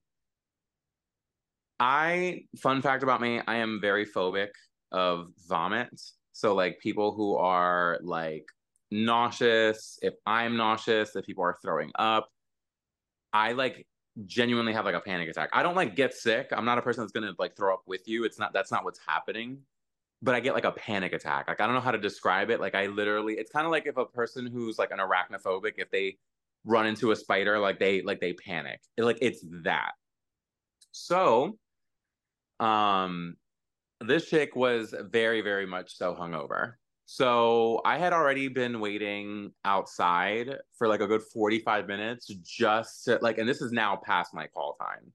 I 1.79 2.43
fun 2.57 2.81
fact 2.81 3.03
about 3.03 3.21
me 3.21 3.41
i 3.47 3.55
am 3.55 3.79
very 3.81 4.05
phobic 4.05 4.49
of 4.91 5.27
vomit. 5.47 6.01
So 6.31 6.55
like 6.55 6.79
people 6.79 7.13
who 7.13 7.35
are 7.35 7.99
like 8.01 8.45
nauseous 8.91 9.99
if 10.01 10.13
i'm 10.25 10.57
nauseous 10.57 11.15
if 11.15 11.25
people 11.25 11.43
are 11.43 11.57
throwing 11.61 11.91
up 11.95 12.29
i 13.33 13.51
like 13.51 13.85
genuinely 14.25 14.73
have 14.73 14.85
like 14.85 14.95
a 14.95 14.99
panic 14.99 15.29
attack 15.29 15.49
i 15.53 15.61
don't 15.61 15.75
like 15.75 15.95
get 15.95 16.13
sick 16.13 16.47
i'm 16.51 16.65
not 16.65 16.77
a 16.77 16.81
person 16.81 17.03
that's 17.03 17.11
gonna 17.11 17.33
like 17.37 17.55
throw 17.55 17.73
up 17.73 17.83
with 17.85 18.07
you 18.07 18.23
it's 18.23 18.39
not 18.39 18.51
that's 18.53 18.71
not 18.71 18.83
what's 18.83 18.99
happening 19.07 19.59
but 20.21 20.35
I 20.35 20.39
get 20.39 20.53
like 20.53 20.65
a 20.65 20.71
panic 20.71 21.13
attack. 21.13 21.47
Like 21.47 21.61
I 21.61 21.65
don't 21.65 21.75
know 21.75 21.81
how 21.81 21.91
to 21.91 21.97
describe 21.97 22.49
it. 22.49 22.59
Like 22.59 22.75
I 22.75 22.87
literally, 22.87 23.35
it's 23.35 23.51
kind 23.51 23.65
of 23.65 23.71
like 23.71 23.87
if 23.87 23.97
a 23.97 24.05
person 24.05 24.45
who's 24.45 24.77
like 24.77 24.91
an 24.91 24.99
arachnophobic, 24.99 25.73
if 25.77 25.89
they 25.91 26.17
run 26.65 26.85
into 26.85 27.11
a 27.11 27.15
spider, 27.15 27.59
like 27.59 27.79
they 27.79 28.01
like 28.01 28.19
they 28.19 28.33
panic. 28.33 28.81
It, 28.97 29.03
like 29.03 29.19
it's 29.21 29.43
that. 29.63 29.91
So, 30.91 31.57
um, 32.59 33.35
this 34.01 34.29
chick 34.29 34.55
was 34.55 34.93
very 35.09 35.41
very 35.41 35.65
much 35.65 35.95
so 35.95 36.15
hungover. 36.15 36.73
So 37.11 37.81
I 37.85 37.97
had 37.97 38.13
already 38.13 38.49
been 38.49 38.79
waiting 38.79 39.51
outside 39.65 40.57
for 40.77 40.87
like 40.87 41.01
a 41.01 41.07
good 41.07 41.23
45 41.23 41.87
minutes 41.87 42.27
just 42.27 43.05
to 43.05 43.17
like, 43.23 43.39
and 43.39 43.49
this 43.49 43.63
is 43.63 43.71
now 43.71 43.95
past 43.95 44.31
my 44.31 44.45
call 44.45 44.77
time. 44.79 45.11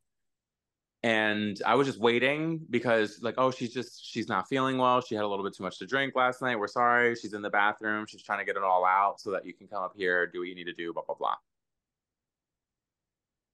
And 1.04 1.56
I 1.64 1.76
was 1.76 1.86
just 1.86 2.00
waiting 2.00 2.66
because 2.68 3.20
like 3.22 3.36
oh 3.38 3.52
she's 3.52 3.72
just 3.72 4.04
she's 4.04 4.28
not 4.28 4.48
feeling 4.48 4.76
well. 4.76 5.02
She 5.02 5.14
had 5.14 5.22
a 5.22 5.28
little 5.28 5.44
bit 5.44 5.54
too 5.54 5.62
much 5.62 5.78
to 5.78 5.86
drink 5.86 6.16
last 6.16 6.42
night. 6.42 6.56
We're 6.56 6.66
sorry. 6.66 7.14
She's 7.14 7.32
in 7.32 7.42
the 7.42 7.50
bathroom. 7.50 8.06
She's 8.08 8.24
trying 8.24 8.40
to 8.40 8.44
get 8.44 8.56
it 8.56 8.64
all 8.64 8.84
out 8.84 9.20
so 9.20 9.30
that 9.30 9.46
you 9.46 9.54
can 9.54 9.68
come 9.68 9.84
up 9.84 9.92
here 9.94 10.26
do 10.26 10.40
what 10.40 10.48
you 10.48 10.56
need 10.56 10.64
to 10.64 10.72
do 10.72 10.92
blah 10.92 11.04
blah 11.06 11.14
blah. 11.14 11.36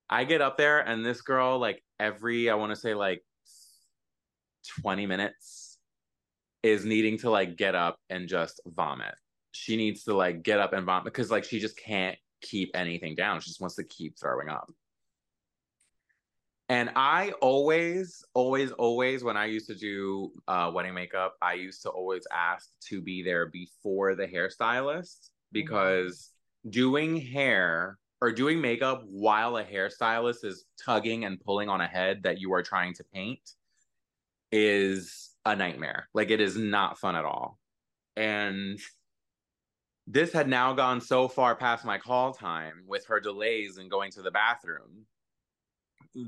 I 0.09 0.25
get 0.25 0.41
up 0.41 0.57
there 0.57 0.81
and 0.81 1.05
this 1.05 1.21
girl 1.21 1.59
like 1.59 1.83
every 1.99 2.49
I 2.49 2.55
want 2.55 2.71
to 2.71 2.77
say 2.77 2.95
like 2.95 3.23
20 4.81 5.05
minutes 5.05 5.70
is 6.63 6.85
needing 6.85 7.19
to 7.19 7.31
like 7.31 7.57
get 7.57 7.75
up 7.75 7.99
and 8.09 8.29
just 8.29 8.61
vomit. 8.67 9.15
She 9.53 9.77
needs 9.77 10.05
to 10.05 10.15
like 10.15 10.43
get 10.43 10.61
up 10.61 10.73
and 10.73 10.87
vomit 10.87 11.05
because 11.05 11.31
like 11.31 11.45
she 11.45 11.59
just 11.59 11.79
can't 11.79 12.17
keep 12.41 12.71
anything 12.75 13.15
down. 13.15 13.41
She 13.41 13.51
just 13.51 13.61
wants 13.61 13.77
to 13.77 13.85
keep 13.85 14.19
throwing 14.19 14.49
up. 14.49 14.71
And 16.69 16.91
I 16.95 17.33
always, 17.41 18.25
always, 18.33 18.71
always, 18.71 19.25
when 19.25 19.37
I 19.37 19.47
used 19.47 19.67
to 19.67 19.75
do 19.75 20.31
uh, 20.47 20.71
wedding 20.73 20.95
makeup, 20.95 21.35
I 21.43 21.55
used 21.55 21.83
to 21.83 21.91
always 21.91 22.23
ask 22.33 22.69
to 22.89 23.03
be 23.03 23.25
there 23.25 23.47
before 23.47 24.15
the 24.15 24.29
hairstylist 24.29 25.31
because 25.51 26.31
doing 26.69 27.17
hair 27.17 27.99
or 28.21 28.31
doing 28.31 28.61
makeup 28.61 29.03
while 29.09 29.57
a 29.57 29.65
hairstylist 29.65 30.45
is 30.45 30.67
tugging 30.81 31.25
and 31.25 31.41
pulling 31.41 31.69
on 31.69 31.81
a 31.81 31.89
head 31.89 32.23
that 32.23 32.39
you 32.39 32.53
are 32.53 32.63
trying 32.63 32.95
to 32.95 33.05
paint 33.13 33.55
is 34.53 35.30
a 35.45 35.57
nightmare. 35.57 36.09
Like 36.15 36.31
it 36.31 36.41
is 36.41 36.57
not 36.57 36.99
fun 36.99 37.17
at 37.17 37.25
all. 37.25 37.59
And 38.17 38.79
this 40.07 40.33
had 40.33 40.49
now 40.49 40.73
gone 40.73 41.01
so 41.01 41.29
far 41.29 41.55
past 41.55 41.85
my 41.85 41.99
call 41.99 42.33
time 42.33 42.83
with 42.87 43.07
her 43.07 43.21
delays 43.21 43.77
and 43.79 43.91
going 43.91 44.11
to 44.13 44.23
the 44.23 44.31
bathroom 44.31 45.07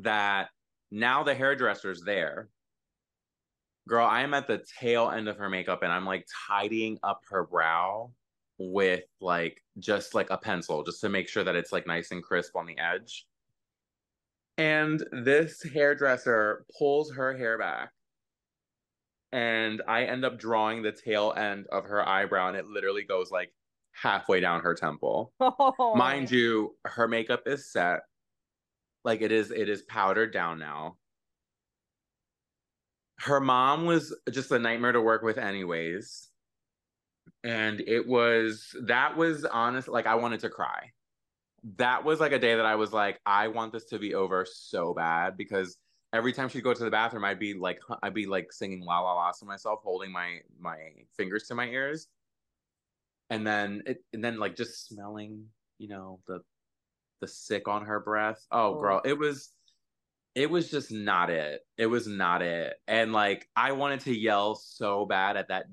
that 0.02 0.48
now 0.90 1.22
the 1.22 1.34
hairdresser's 1.34 2.02
there. 2.02 2.48
Girl, 3.88 4.06
I 4.06 4.22
am 4.22 4.34
at 4.34 4.46
the 4.46 4.62
tail 4.78 5.10
end 5.10 5.28
of 5.28 5.38
her 5.38 5.48
makeup 5.48 5.82
and 5.82 5.92
I'm 5.92 6.06
like 6.06 6.26
tidying 6.48 6.98
up 7.02 7.22
her 7.30 7.44
brow 7.44 8.12
with 8.58 9.02
like 9.20 9.60
just 9.80 10.14
like 10.14 10.30
a 10.30 10.38
pencil 10.38 10.84
just 10.84 11.00
to 11.00 11.08
make 11.08 11.28
sure 11.28 11.42
that 11.42 11.56
it's 11.56 11.72
like 11.72 11.86
nice 11.86 12.12
and 12.12 12.22
crisp 12.22 12.54
on 12.54 12.66
the 12.66 12.78
edge. 12.78 13.26
And 14.58 15.02
this 15.24 15.60
hairdresser 15.74 16.64
pulls 16.78 17.12
her 17.14 17.36
hair 17.36 17.58
back 17.58 17.90
and 19.32 19.80
I 19.88 20.04
end 20.04 20.24
up 20.24 20.38
drawing 20.38 20.82
the 20.82 20.92
tail 20.92 21.32
end 21.36 21.66
of 21.72 21.84
her 21.84 22.06
eyebrow, 22.06 22.48
and 22.48 22.56
it 22.56 22.66
literally 22.66 23.02
goes 23.02 23.30
like 23.30 23.52
halfway 23.92 24.40
down 24.40 24.60
her 24.60 24.74
temple. 24.74 25.32
Oh. 25.40 25.94
Mind 25.96 26.30
you, 26.30 26.76
her 26.84 27.08
makeup 27.08 27.42
is 27.46 27.70
set. 27.70 28.00
Like 29.04 29.22
it 29.22 29.32
is, 29.32 29.50
it 29.50 29.68
is 29.68 29.82
powdered 29.82 30.32
down 30.32 30.58
now. 30.58 30.96
Her 33.18 33.40
mom 33.40 33.86
was 33.86 34.14
just 34.30 34.50
a 34.50 34.58
nightmare 34.58 34.92
to 34.92 35.00
work 35.00 35.22
with, 35.22 35.38
anyways. 35.38 36.28
And 37.44 37.80
it 37.80 38.06
was 38.06 38.76
that 38.84 39.16
was 39.16 39.44
honest, 39.44 39.88
like 39.88 40.06
I 40.06 40.16
wanted 40.16 40.40
to 40.40 40.50
cry. 40.50 40.90
That 41.76 42.04
was 42.04 42.20
like 42.20 42.32
a 42.32 42.38
day 42.38 42.56
that 42.56 42.66
I 42.66 42.74
was 42.74 42.92
like, 42.92 43.20
I 43.24 43.48
want 43.48 43.72
this 43.72 43.84
to 43.86 43.98
be 43.98 44.14
over 44.14 44.44
so 44.48 44.92
bad 44.92 45.36
because 45.36 45.76
every 46.12 46.32
time 46.32 46.48
she'd 46.48 46.62
go 46.62 46.74
to 46.74 46.84
the 46.84 46.90
bathroom, 46.90 47.24
I'd 47.24 47.38
be 47.38 47.54
like, 47.54 47.80
I'd 48.02 48.14
be 48.14 48.26
like 48.26 48.52
singing 48.52 48.80
la 48.82 49.00
la 49.00 49.14
la 49.14 49.32
to 49.32 49.44
myself, 49.44 49.80
holding 49.82 50.12
my 50.12 50.40
my 50.58 50.92
fingers 51.16 51.44
to 51.48 51.54
my 51.54 51.66
ears, 51.68 52.08
and 53.30 53.46
then 53.46 53.82
it, 53.86 54.04
and 54.12 54.22
then 54.24 54.38
like 54.38 54.56
just 54.56 54.86
smelling, 54.86 55.50
you 55.78 55.88
know, 55.88 56.20
the 56.26 56.44
the 57.20 57.28
sick 57.28 57.68
on 57.68 57.86
her 57.86 58.00
breath. 58.00 58.46
Oh, 58.50 58.74
Oh. 58.74 58.80
girl, 58.80 59.00
it 59.04 59.18
was 59.18 59.54
it 60.34 60.50
was 60.50 60.70
just 60.70 60.90
not 60.90 61.30
it. 61.30 61.66
It 61.76 61.86
was 61.86 62.06
not 62.06 62.42
it, 62.42 62.74
and 62.86 63.12
like 63.12 63.48
I 63.56 63.72
wanted 63.72 64.00
to 64.00 64.14
yell 64.18 64.54
so 64.54 65.06
bad 65.06 65.36
at 65.36 65.48
that 65.48 65.66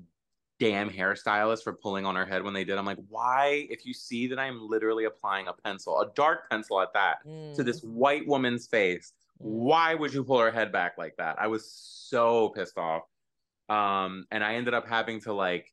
damn 0.58 0.90
hairstylist 0.90 1.62
for 1.64 1.72
pulling 1.74 2.04
on 2.04 2.16
her 2.16 2.26
head 2.26 2.42
when 2.44 2.52
they 2.54 2.64
did. 2.64 2.76
I'm 2.78 2.84
like, 2.84 2.98
why? 3.08 3.66
If 3.70 3.86
you 3.86 3.94
see 3.94 4.26
that 4.28 4.38
I'm 4.38 4.60
literally 4.68 5.04
applying 5.06 5.48
a 5.48 5.54
pencil, 5.54 5.98
a 6.00 6.12
dark 6.14 6.50
pencil 6.50 6.80
at 6.82 6.92
that, 6.94 7.18
to 7.54 7.62
Mm. 7.62 7.64
this 7.64 7.82
white 7.82 8.26
woman's 8.26 8.66
face 8.68 9.14
why 9.40 9.94
would 9.94 10.12
you 10.12 10.22
pull 10.22 10.38
her 10.38 10.50
head 10.50 10.70
back 10.70 10.98
like 10.98 11.16
that? 11.16 11.40
I 11.40 11.46
was 11.46 11.70
so 11.70 12.50
pissed 12.50 12.78
off. 12.78 13.02
Um 13.68 14.26
and 14.30 14.42
i 14.42 14.54
ended 14.54 14.74
up 14.74 14.86
having 14.88 15.20
to 15.22 15.32
like 15.32 15.72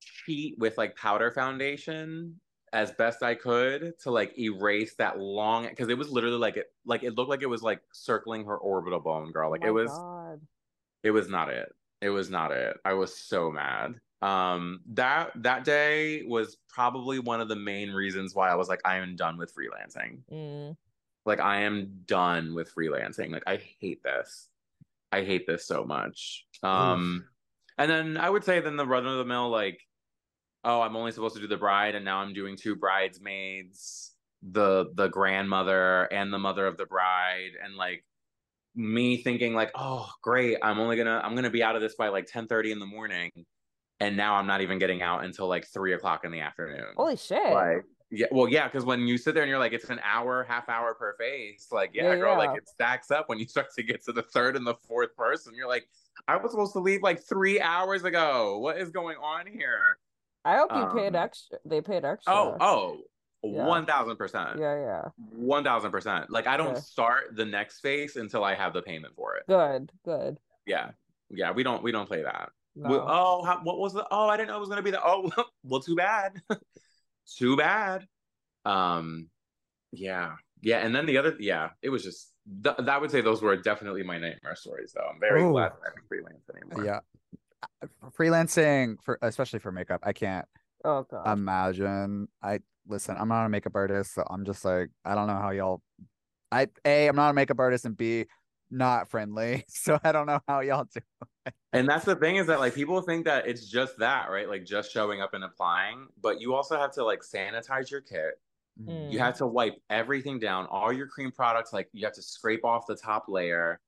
cheat 0.00 0.58
with 0.58 0.76
like 0.76 0.96
powder 0.96 1.30
foundation 1.30 2.40
as 2.72 2.90
best 2.92 3.22
i 3.22 3.34
could 3.36 3.96
to 4.00 4.10
like 4.10 4.36
erase 4.36 4.96
that 4.96 5.18
long 5.18 5.68
because 5.68 5.88
it 5.88 5.96
was 5.96 6.10
literally 6.10 6.36
like 6.36 6.56
it 6.56 6.72
like 6.84 7.04
it 7.04 7.14
looked 7.14 7.30
like 7.30 7.42
it 7.42 7.48
was 7.48 7.62
like 7.62 7.80
circling 7.92 8.44
her 8.44 8.56
orbital 8.58 8.98
bone 9.00 9.30
girl. 9.30 9.50
Like 9.50 9.62
Oh 9.64 9.68
it 9.68 9.70
was 9.70 9.90
God. 9.90 10.40
it 11.04 11.10
was 11.12 11.28
not 11.28 11.48
it. 11.50 11.72
It 12.02 12.10
was 12.10 12.28
not 12.30 12.50
it. 12.50 12.76
I 12.84 12.94
was 12.94 13.16
so 13.16 13.50
mad. 13.50 13.94
Um 14.20 14.80
that 14.94 15.30
that 15.36 15.64
day 15.64 16.24
was 16.24 16.56
probably 16.68 17.20
one 17.20 17.40
of 17.40 17.48
the 17.48 17.56
main 17.56 17.90
reasons 17.92 18.34
why 18.34 18.50
i 18.50 18.56
was 18.56 18.68
like 18.68 18.80
i 18.84 18.96
am 18.96 19.14
done 19.14 19.38
with 19.38 19.54
freelancing. 19.54 20.18
Mm. 20.32 20.76
Like 21.26 21.40
I 21.40 21.62
am 21.62 22.02
done 22.06 22.54
with 22.54 22.74
freelancing. 22.74 23.30
Like 23.30 23.44
I 23.46 23.60
hate 23.80 24.02
this. 24.02 24.48
I 25.12 25.22
hate 25.24 25.46
this 25.46 25.66
so 25.66 25.84
much. 25.84 26.44
Um 26.62 27.26
and 27.78 27.90
then 27.90 28.16
I 28.16 28.28
would 28.28 28.44
say 28.44 28.60
then 28.60 28.76
the 28.76 28.86
run 28.86 29.06
of 29.06 29.18
the 29.18 29.24
mill 29.24 29.48
like 29.50 29.80
oh, 30.64 30.80
I'm 30.80 30.96
only 30.96 31.12
supposed 31.12 31.34
to 31.34 31.42
do 31.42 31.46
the 31.46 31.58
bride 31.58 31.94
and 31.94 32.04
now 32.04 32.18
I'm 32.18 32.32
doing 32.32 32.56
two 32.56 32.74
bridesmaids, 32.74 34.12
the 34.42 34.86
the 34.94 35.08
grandmother 35.08 36.04
and 36.04 36.32
the 36.32 36.38
mother 36.38 36.66
of 36.66 36.76
the 36.76 36.86
bride 36.86 37.52
and 37.62 37.76
like 37.76 38.04
me 38.74 39.16
thinking 39.18 39.54
like, 39.54 39.70
"Oh, 39.74 40.10
great. 40.22 40.58
I'm 40.62 40.78
only 40.78 40.96
going 40.96 41.06
to 41.06 41.24
I'm 41.24 41.36
to 41.36 41.50
be 41.50 41.62
out 41.62 41.76
of 41.76 41.82
this 41.82 41.94
by 41.94 42.08
like 42.08 42.26
10:30 42.26 42.72
in 42.72 42.78
the 42.78 42.86
morning." 42.86 43.30
And 44.00 44.16
now 44.16 44.34
I'm 44.34 44.46
not 44.46 44.60
even 44.60 44.78
getting 44.78 45.02
out 45.02 45.24
until 45.24 45.46
like 45.46 45.66
three 45.72 45.94
o'clock 45.94 46.24
in 46.24 46.32
the 46.32 46.40
afternoon. 46.40 46.94
Holy 46.96 47.16
shit. 47.16 47.52
Like, 47.52 47.84
yeah, 48.14 48.26
well, 48.30 48.48
yeah, 48.48 48.68
because 48.68 48.84
when 48.84 49.00
you 49.06 49.18
sit 49.18 49.34
there 49.34 49.42
and 49.42 49.50
you're 49.50 49.58
like, 49.58 49.72
it's 49.72 49.90
an 49.90 50.00
hour, 50.04 50.44
half 50.44 50.68
hour 50.68 50.94
per 50.94 51.14
face, 51.18 51.68
like, 51.72 51.90
yeah, 51.94 52.04
Yeah, 52.10 52.16
girl, 52.16 52.32
yeah. 52.32 52.38
like 52.50 52.58
it 52.58 52.68
stacks 52.68 53.10
up 53.10 53.28
when 53.28 53.38
you 53.38 53.46
start 53.46 53.66
to 53.76 53.82
get 53.82 54.04
to 54.04 54.12
the 54.12 54.22
third 54.22 54.56
and 54.56 54.66
the 54.66 54.74
fourth 54.86 55.16
person. 55.16 55.54
You're 55.54 55.68
like, 55.68 55.88
I 56.28 56.36
was 56.36 56.52
supposed 56.52 56.72
to 56.74 56.78
leave 56.80 57.02
like 57.02 57.20
three 57.20 57.60
hours 57.60 58.04
ago. 58.04 58.58
What 58.58 58.78
is 58.78 58.90
going 58.90 59.16
on 59.18 59.46
here? 59.46 59.98
I 60.44 60.56
hope 60.56 60.70
you 60.74 60.86
paid 60.98 61.16
Um, 61.16 61.22
extra. 61.24 61.58
They 61.64 61.80
paid 61.80 62.04
extra. 62.04 62.32
Oh, 62.32 62.56
oh, 62.60 63.00
one 63.40 63.84
thousand 63.86 64.16
percent, 64.16 64.58
Yeah, 64.58 64.76
yeah. 64.76 65.02
one 65.32 65.64
thousand 65.64 65.90
percent. 65.90 66.30
Like, 66.30 66.46
I 66.46 66.56
don't 66.56 66.68
Okay. 66.72 66.80
start 66.80 67.34
the 67.36 67.44
next 67.44 67.80
face 67.80 68.16
until 68.16 68.44
I 68.44 68.54
have 68.54 68.72
the 68.72 68.82
payment 68.82 69.14
for 69.16 69.36
it. 69.36 69.44
Good, 69.48 69.90
good. 70.04 70.38
Yeah, 70.66 70.90
yeah, 71.30 71.50
we 71.50 71.62
don't 71.62 71.82
we 71.82 71.92
don't 71.92 72.06
play 72.06 72.22
that. 72.22 72.50
No. 72.76 72.88
We- 72.90 72.96
oh, 72.96 73.42
how, 73.44 73.60
what 73.62 73.78
was 73.78 73.92
the? 73.92 74.06
Oh, 74.10 74.28
I 74.28 74.36
didn't 74.36 74.48
know 74.48 74.56
it 74.56 74.60
was 74.60 74.68
gonna 74.68 74.82
be 74.82 74.90
the. 74.90 75.02
Oh, 75.04 75.30
well, 75.64 75.80
too 75.80 75.96
bad. 75.96 76.40
too 77.26 77.56
bad. 77.56 78.06
Um, 78.64 79.28
yeah, 79.92 80.36
yeah, 80.62 80.78
and 80.78 80.94
then 80.94 81.06
the 81.06 81.18
other, 81.18 81.36
yeah, 81.38 81.70
it 81.82 81.88
was 81.88 82.02
just. 82.02 82.32
Th- 82.62 82.76
that 82.76 83.00
would 83.00 83.10
say 83.10 83.22
those 83.22 83.40
were 83.40 83.56
definitely 83.56 84.02
my 84.02 84.18
nightmare 84.18 84.54
stories, 84.54 84.92
though. 84.94 85.06
I'm 85.10 85.18
very 85.18 85.42
Ooh. 85.42 85.52
glad 85.52 85.72
that 85.72 85.78
I 85.82 85.88
don't 85.96 86.06
freelance 86.08 86.44
anymore. 86.54 86.84
Yeah. 86.84 87.00
Freelancing 88.18 88.96
for 89.02 89.18
especially 89.22 89.58
for 89.58 89.72
makeup, 89.72 90.02
I 90.04 90.12
can't 90.12 90.46
oh 90.84 91.06
god. 91.10 91.32
imagine. 91.32 92.28
I 92.42 92.60
listen, 92.86 93.16
I'm 93.18 93.28
not 93.28 93.46
a 93.46 93.48
makeup 93.48 93.72
artist, 93.74 94.14
so 94.14 94.24
I'm 94.28 94.44
just 94.44 94.64
like, 94.64 94.90
I 95.04 95.14
don't 95.14 95.26
know 95.26 95.38
how 95.38 95.50
y'all 95.50 95.80
I 96.52 96.68
A, 96.84 97.08
I'm 97.08 97.16
not 97.16 97.30
a 97.30 97.32
makeup 97.32 97.58
artist, 97.58 97.86
and 97.86 97.96
B, 97.96 98.26
not 98.74 99.08
friendly. 99.08 99.64
So 99.74 99.98
I 100.02 100.12
don't 100.12 100.26
know 100.26 100.40
how 100.48 100.60
y'all 100.60 100.84
do. 100.84 101.00
It. 101.46 101.54
And 101.72 101.88
that's 101.88 102.04
the 102.04 102.16
thing 102.16 102.36
is 102.36 102.46
that 102.46 102.58
like 102.58 102.74
people 102.74 103.00
think 103.02 103.24
that 103.26 103.46
it's 103.46 103.66
just 103.66 103.98
that, 103.98 104.30
right? 104.30 104.48
Like 104.48 104.64
just 104.64 104.92
showing 104.92 105.20
up 105.20 105.34
and 105.34 105.44
applying, 105.44 106.06
but 106.22 106.40
you 106.40 106.54
also 106.54 106.78
have 106.78 106.92
to 106.92 107.04
like 107.04 107.20
sanitize 107.20 107.90
your 107.90 108.00
kit. 108.00 108.40
Mm. 108.82 109.12
You 109.12 109.18
have 109.18 109.36
to 109.38 109.46
wipe 109.46 109.74
everything 109.90 110.38
down, 110.38 110.66
all 110.66 110.92
your 110.92 111.06
cream 111.06 111.30
products, 111.30 111.72
like 111.72 111.88
you 111.92 112.04
have 112.06 112.14
to 112.14 112.22
scrape 112.22 112.64
off 112.64 112.86
the 112.86 112.96
top 112.96 113.26
layer. 113.28 113.80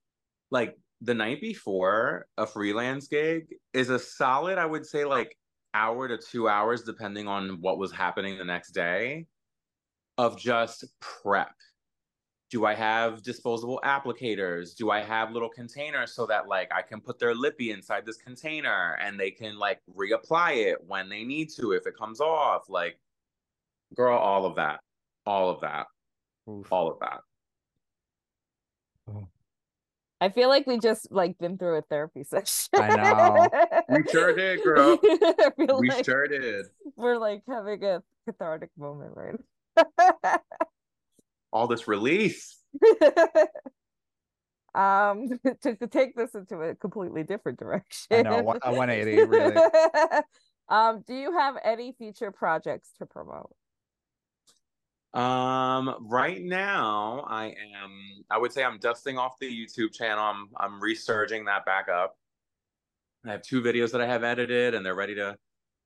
Like 0.51 0.77
the 1.01 1.13
night 1.13 1.41
before 1.41 2.27
a 2.37 2.45
freelance 2.45 3.07
gig 3.07 3.55
is 3.73 3.89
a 3.89 3.99
solid, 3.99 4.57
I 4.57 4.65
would 4.65 4.85
say, 4.85 5.05
like 5.05 5.37
hour 5.73 6.07
to 6.07 6.17
two 6.17 6.47
hours, 6.47 6.83
depending 6.83 7.27
on 7.27 7.61
what 7.61 7.77
was 7.77 7.91
happening 7.91 8.37
the 8.37 8.45
next 8.45 8.71
day, 8.71 9.25
of 10.17 10.37
just 10.37 10.85
prep. 10.99 11.53
Do 12.49 12.65
I 12.65 12.73
have 12.73 13.23
disposable 13.23 13.81
applicators? 13.83 14.73
Do 14.75 14.89
I 14.89 15.01
have 15.01 15.31
little 15.31 15.49
containers 15.49 16.13
so 16.13 16.25
that 16.27 16.47
like 16.47 16.71
I 16.73 16.81
can 16.81 17.01
put 17.01 17.19
their 17.19 17.35
lippy 17.35 17.71
inside 17.71 18.05
this 18.05 18.17
container 18.17 18.97
and 19.01 19.19
they 19.19 19.31
can 19.31 19.57
like 19.59 19.81
reapply 19.93 20.67
it 20.67 20.77
when 20.87 21.09
they 21.09 21.25
need 21.25 21.49
to 21.57 21.73
if 21.73 21.85
it 21.85 21.97
comes 21.97 22.21
off? 22.21 22.69
Like, 22.69 22.99
girl, 23.95 24.17
all 24.17 24.45
of 24.45 24.55
that, 24.55 24.79
all 25.25 25.49
of 25.49 25.59
that, 25.61 25.87
Oof. 26.49 26.71
all 26.71 26.89
of 26.89 26.99
that. 26.99 27.19
I 30.19 30.29
feel 30.29 30.49
like 30.49 30.65
we 30.65 30.79
just 30.79 31.11
like 31.11 31.37
been 31.37 31.57
through 31.57 31.77
a 31.77 31.81
therapy 31.81 32.23
session. 32.23 32.69
I 32.75 32.95
know. 32.95 33.47
We 33.89 34.03
sure 34.09 34.33
did, 34.33 34.63
girl. 34.63 34.97
We 35.57 35.89
like 35.89 36.05
sure 36.05 36.27
did. 36.27 36.65
we're 36.95 37.17
like 37.17 37.43
having 37.47 37.83
a 37.83 38.01
cathartic 38.25 38.69
moment 38.77 39.13
right 39.15 39.35
All 41.51 41.67
this 41.67 41.87
release. 41.87 42.57
um 44.75 45.27
to, 45.61 45.75
to 45.75 45.87
take 45.87 46.15
this 46.15 46.35
into 46.35 46.57
a 46.61 46.75
completely 46.75 47.23
different 47.23 47.57
direction 47.57 48.07
I 48.11 48.21
know, 48.21 48.41
one- 48.43 48.59
a 48.61 48.71
180, 48.71 49.23
really. 49.23 49.55
um 50.69 51.03
do 51.07 51.15
you 51.15 51.31
have 51.33 51.55
any 51.63 51.93
future 51.93 52.31
projects 52.31 52.91
to 52.99 53.05
promote 53.05 53.55
Um, 55.13 55.95
right 56.01 56.41
now 56.43 57.25
I 57.27 57.45
am 57.47 57.91
I 58.29 58.37
would 58.37 58.53
say 58.53 58.63
I'm 58.63 58.77
dusting 58.77 59.17
off 59.17 59.39
the 59.39 59.49
YouTube 59.49 59.93
channel. 59.93 60.23
I'm 60.23 60.49
I'm 60.57 60.79
resurging 60.81 61.45
that 61.45 61.65
back 61.65 61.87
up. 61.89 62.15
I 63.25 63.31
have 63.31 63.41
two 63.41 63.61
videos 63.61 63.91
that 63.93 64.01
I 64.01 64.05
have 64.05 64.23
edited 64.23 64.75
and 64.75 64.85
they're 64.85 64.95
ready 64.95 65.15
to 65.15 65.37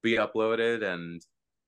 be 0.04 0.18
uploaded 0.18 0.84
and 0.84 1.22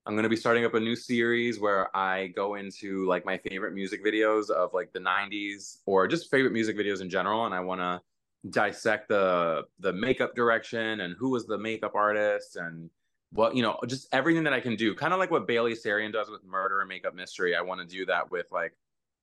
I'm 0.05 0.15
going 0.15 0.23
to 0.23 0.29
be 0.29 0.35
starting 0.35 0.65
up 0.65 0.73
a 0.73 0.79
new 0.79 0.97
series 0.97 1.61
where 1.61 1.95
I 1.95 2.27
go 2.27 2.55
into 2.55 3.05
like 3.07 3.25
my 3.25 3.37
favorite 3.37 3.73
music 3.73 4.03
videos 4.03 4.49
of 4.49 4.73
like 4.73 4.91
the 4.91 4.99
90s 4.99 5.77
or 5.85 6.07
just 6.07 6.29
favorite 6.29 6.51
music 6.51 6.77
videos 6.77 6.99
in 7.01 7.09
general 7.09 7.45
and 7.45 7.55
I 7.55 7.61
want 7.61 7.79
to 7.79 8.01
dissect 8.49 9.07
the 9.07 9.63
the 9.79 9.93
makeup 9.93 10.35
direction 10.35 10.99
and 10.99 11.15
who 11.17 11.29
was 11.29 11.45
the 11.45 11.57
makeup 11.57 11.95
artist 11.95 12.57
and 12.57 12.89
what 13.31 13.55
you 13.55 13.61
know 13.61 13.79
just 13.87 14.09
everything 14.11 14.43
that 14.43 14.51
I 14.51 14.59
can 14.59 14.75
do. 14.75 14.93
Kind 14.93 15.13
of 15.13 15.19
like 15.19 15.31
what 15.31 15.47
Bailey 15.47 15.73
Sarian 15.73 16.11
does 16.11 16.29
with 16.29 16.43
murder 16.43 16.81
and 16.81 16.89
makeup 16.89 17.15
mystery. 17.15 17.55
I 17.55 17.61
want 17.61 17.79
to 17.79 17.87
do 17.87 18.05
that 18.07 18.29
with 18.29 18.47
like 18.51 18.73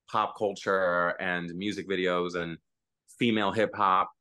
pop 0.09 0.35
culture 0.35 1.09
and 1.19 1.53
music 1.53 1.87
videos 1.87 2.33
and 2.33 2.57
female 3.19 3.51
hip 3.51 3.75
hop 3.75 4.11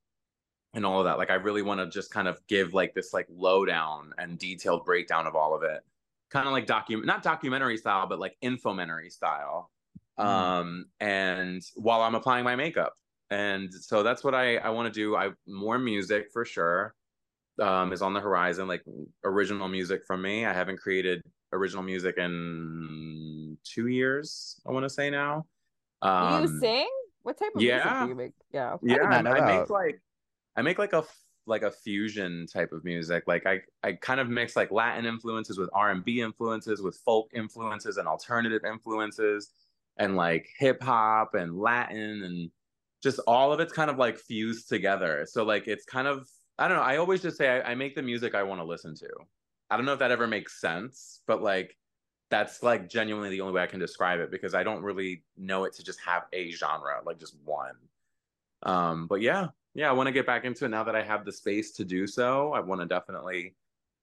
and 0.74 0.84
all 0.84 0.98
of 0.98 1.06
that. 1.06 1.16
Like 1.16 1.30
I 1.30 1.34
really 1.34 1.62
want 1.62 1.80
to 1.80 1.86
just 1.88 2.10
kind 2.10 2.28
of 2.28 2.38
give 2.48 2.74
like 2.74 2.92
this 2.92 3.14
like 3.14 3.26
lowdown 3.30 4.12
and 4.18 4.38
detailed 4.38 4.84
breakdown 4.84 5.26
of 5.26 5.34
all 5.34 5.54
of 5.54 5.62
it 5.62 5.82
kind 6.30 6.46
of 6.46 6.52
like 6.52 6.66
document 6.66 7.06
not 7.06 7.22
documentary 7.22 7.76
style 7.76 8.06
but 8.06 8.18
like 8.18 8.36
infomentary 8.42 9.10
style 9.10 9.70
Mm. 10.18 10.24
um 10.24 10.84
and 10.98 11.62
while 11.76 12.02
i'm 12.02 12.14
applying 12.14 12.44
my 12.44 12.54
makeup 12.54 12.92
and 13.30 13.72
so 13.72 14.02
that's 14.02 14.22
what 14.22 14.34
i 14.34 14.56
i 14.58 14.68
want 14.68 14.92
to 14.92 15.00
do 15.00 15.16
i 15.16 15.30
more 15.46 15.78
music 15.78 16.26
for 16.30 16.44
sure 16.44 16.94
um 17.60 17.90
is 17.92 18.02
on 18.02 18.12
the 18.12 18.20
horizon 18.20 18.68
like 18.68 18.82
original 19.24 19.66
music 19.68 20.02
from 20.06 20.20
me 20.20 20.44
i 20.44 20.52
haven't 20.52 20.78
created 20.78 21.22
original 21.52 21.82
music 21.82 22.18
in 22.18 23.56
two 23.64 23.86
years 23.86 24.60
i 24.68 24.72
want 24.72 24.84
to 24.84 24.90
say 24.90 25.08
now 25.08 25.46
um 26.02 26.42
you 26.42 26.60
sing? 26.60 26.88
What 27.22 27.38
type 27.38 27.50
of 27.54 27.60
music 27.60 27.82
yeah. 27.84 28.02
do 28.02 28.08
you 28.08 28.14
make? 28.14 28.32
Yeah. 28.52 28.76
yeah 28.82 28.94
did 28.96 29.10
not 29.10 29.24
know 29.24 29.32
I, 29.32 29.38
I 29.38 29.58
make 29.58 29.70
like 29.70 30.00
i 30.56 30.62
make 30.62 30.78
like 30.78 30.92
a 30.92 30.98
f- 30.98 31.24
like 31.50 31.62
a 31.62 31.70
fusion 31.70 32.46
type 32.46 32.72
of 32.72 32.84
music 32.84 33.24
like 33.26 33.44
i 33.46 33.60
i 33.82 33.92
kind 33.92 34.20
of 34.20 34.28
mix 34.28 34.56
like 34.56 34.70
latin 34.70 35.04
influences 35.04 35.58
with 35.58 35.68
r&b 35.72 36.20
influences 36.20 36.80
with 36.80 36.96
folk 37.04 37.28
influences 37.34 37.96
and 37.98 38.08
alternative 38.08 38.62
influences 38.64 39.50
and 39.98 40.16
like 40.16 40.48
hip 40.58 40.82
hop 40.82 41.34
and 41.34 41.58
latin 41.58 42.22
and 42.22 42.50
just 43.02 43.20
all 43.26 43.52
of 43.52 43.60
it's 43.60 43.72
kind 43.72 43.90
of 43.90 43.98
like 43.98 44.18
fused 44.18 44.68
together. 44.68 45.26
So 45.26 45.44
like 45.44 45.68
it's 45.68 45.84
kind 45.84 46.06
of 46.06 46.28
i 46.58 46.68
don't 46.68 46.76
know 46.76 46.82
i 46.82 46.98
always 46.98 47.22
just 47.22 47.38
say 47.38 47.48
i, 47.48 47.70
I 47.70 47.74
make 47.74 47.94
the 47.94 48.02
music 48.02 48.34
i 48.34 48.42
want 48.42 48.60
to 48.60 48.64
listen 48.64 48.94
to. 48.96 49.08
I 49.70 49.76
don't 49.76 49.86
know 49.86 49.92
if 49.92 50.00
that 50.00 50.10
ever 50.10 50.26
makes 50.26 50.60
sense 50.60 51.20
but 51.26 51.42
like 51.42 51.76
that's 52.30 52.62
like 52.62 52.88
genuinely 52.88 53.30
the 53.30 53.40
only 53.40 53.54
way 53.54 53.62
i 53.62 53.66
can 53.66 53.80
describe 53.80 54.20
it 54.20 54.30
because 54.30 54.54
i 54.54 54.62
don't 54.62 54.82
really 54.82 55.24
know 55.36 55.64
it 55.64 55.72
to 55.74 55.82
just 55.82 56.00
have 56.00 56.24
a 56.32 56.50
genre 56.50 57.00
like 57.04 57.18
just 57.18 57.36
one. 57.44 57.76
Um 58.62 59.06
but 59.06 59.20
yeah 59.20 59.48
yeah 59.74 59.88
i 59.88 59.92
want 59.92 60.06
to 60.06 60.12
get 60.12 60.26
back 60.26 60.44
into 60.44 60.64
it 60.64 60.68
now 60.68 60.82
that 60.84 60.96
i 60.96 61.02
have 61.02 61.24
the 61.24 61.32
space 61.32 61.72
to 61.72 61.84
do 61.84 62.06
so 62.06 62.52
i 62.52 62.60
want 62.60 62.80
to 62.80 62.86
definitely 62.86 63.54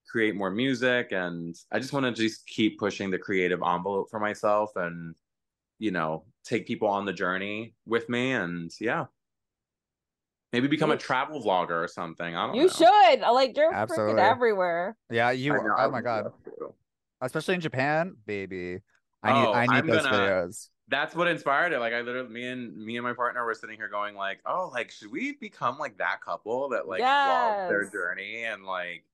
create 0.08 0.34
more 0.34 0.50
music 0.50 1.12
and 1.12 1.56
i 1.72 1.78
just 1.78 1.92
want 1.92 2.04
to 2.06 2.12
just 2.12 2.46
keep 2.46 2.78
pushing 2.78 3.10
the 3.10 3.18
creative 3.18 3.60
envelope 3.62 4.08
for 4.10 4.18
myself 4.18 4.74
and 4.76 5.14
you 5.78 5.90
know 5.90 6.24
take 6.44 6.66
people 6.66 6.88
on 6.88 7.04
the 7.04 7.12
journey 7.12 7.74
with 7.86 8.08
me 8.08 8.32
and 8.32 8.72
yeah 8.80 9.04
maybe 10.52 10.66
become 10.66 10.90
a 10.90 10.94
You- 10.94 10.98
travel 10.98 11.42
vlogger 11.42 11.84
or 11.84 11.88
something 11.88 12.34
i 12.34 12.46
don't 12.46 12.54
You 12.56 12.62
know 12.62 12.68
should. 12.68 13.22
Uh, 13.22 13.32
like 13.34 13.56
you're 13.56 13.70
freaking 13.70 13.76
Absolutely. 13.76 14.22
everywhere. 14.22 14.96
Yeah, 15.10 15.30
you. 15.32 15.52
Are 15.52 15.62
know, 15.62 15.74
oh 15.78 15.90
my 15.90 16.00
god, 16.00 16.32
especially 17.20 17.54
in 17.56 17.60
Japan, 17.60 18.16
baby. 18.26 18.80
I 19.22 19.32
need. 19.32 19.46
Oh, 19.48 19.52
I 19.52 19.62
need 19.66 19.72
I'm 19.72 19.86
those 19.86 20.02
gonna- 20.04 20.16
videos. 20.16 20.68
That's 20.90 21.14
what 21.14 21.28
inspired 21.28 21.72
it 21.72 21.78
like 21.80 21.92
i 21.92 22.00
literally 22.00 22.28
me 22.28 22.46
and 22.46 22.76
me 22.76 22.96
and 22.96 23.04
my 23.04 23.12
partner 23.12 23.44
were 23.44 23.54
sitting 23.54 23.76
here 23.76 23.88
going 23.88 24.14
like 24.14 24.40
oh 24.46 24.70
like 24.72 24.90
should 24.90 25.10
we 25.12 25.32
become 25.32 25.78
like 25.78 25.96
that 25.98 26.18
couple 26.24 26.68
that 26.70 26.88
like 26.88 27.00
vlog 27.02 27.68
their 27.68 27.88
journey 27.90 28.44
and 28.44 28.64
like 28.64 29.04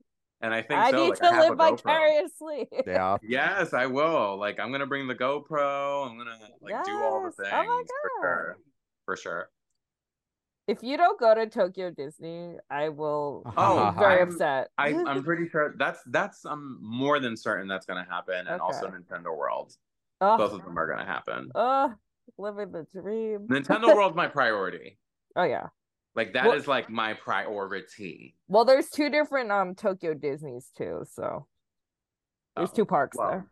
and 0.41 0.55
i 0.55 0.63
think 0.63 0.79
I 0.81 0.91
so 0.91 0.97
need 1.03 1.09
like, 1.11 1.19
to 1.19 1.27
I 1.27 1.35
have 1.35 1.59
live 1.59 1.81
vicariously. 1.81 2.69
Yeah. 2.87 3.17
Yes, 3.23 3.73
I 3.73 3.87
will. 3.87 4.37
Like, 4.37 4.61
I'm 4.61 4.71
gonna 4.73 4.87
bring 4.87 5.07
the 5.09 5.15
GoPro. 5.15 6.09
I'm 6.11 6.19
gonna 6.19 6.37
like 6.61 6.85
do 6.85 6.93
all 7.03 7.23
the 7.23 7.29
Yes. 7.29 7.37
things 7.37 7.49
Oh 7.53 7.65
my 7.65 7.83
for 7.87 8.21
sure. 8.21 8.59
For 9.07 9.17
sure. 9.17 9.51
If 10.67 10.83
you 10.83 10.97
don't 10.97 11.19
go 11.21 11.35
to 11.35 11.47
Tokyo 11.47 11.91
Disney, 11.91 12.57
I 12.71 12.89
will 12.91 13.43
Oh, 13.57 13.91
be 13.93 13.99
very 13.99 14.19
I'm- 14.21 14.29
upset. 14.29 14.69
I, 14.77 14.89
I'm 15.07 15.23
pretty 15.31 15.49
sure 15.49 15.75
that's 15.79 16.01
that's 16.07 16.45
I'm 16.45 16.79
more 16.83 17.21
than 17.21 17.37
certain 17.37 17.67
that's 17.69 17.87
gonna 17.87 18.07
happen, 18.09 18.47
and 18.47 18.61
also 18.61 18.89
Nintendo 18.89 19.35
World. 19.37 19.75
Ugh, 20.21 20.39
Both 20.39 20.53
of 20.53 20.65
them 20.65 20.79
are 20.79 20.87
gonna 20.87 21.05
happen. 21.05 21.51
ugh, 21.55 21.93
living 22.39 22.73
the 22.73 22.87
dream. 22.99 23.47
Nintendo 23.51 23.87
World's 23.97 24.17
my 24.17 24.29
priority. 24.29 24.99
Oh 25.37 25.43
yeah. 25.45 25.69
Like 26.15 26.33
that 26.35 26.47
is 26.55 26.67
Well- 26.67 26.77
like 26.77 26.89
my 26.91 27.15
priority. 27.15 28.37
Well, 28.49 28.65
there's 28.65 28.89
two 28.91 29.11
different 29.11 29.51
um 29.51 29.75
Tokyo 29.75 30.15
Disneys 30.15 30.71
too, 30.77 31.05
so 31.11 31.47
there's 32.57 32.71
Oh, 32.71 32.75
two 32.75 32.85
parks 32.85 33.17
well, 33.19 33.29
there. 33.31 33.47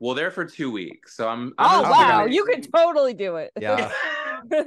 Well, 0.00 0.14
they're 0.14 0.30
for 0.30 0.44
two 0.46 0.70
weeks, 0.70 1.16
so 1.16 1.28
I'm. 1.28 1.52
Oh 1.58 1.84
I'm 1.84 1.90
wow, 1.90 2.18
assuming- 2.20 2.32
you 2.34 2.44
could 2.44 2.72
totally 2.72 3.14
do 3.14 3.36
it. 3.36 3.52
Yeah. 3.60 3.92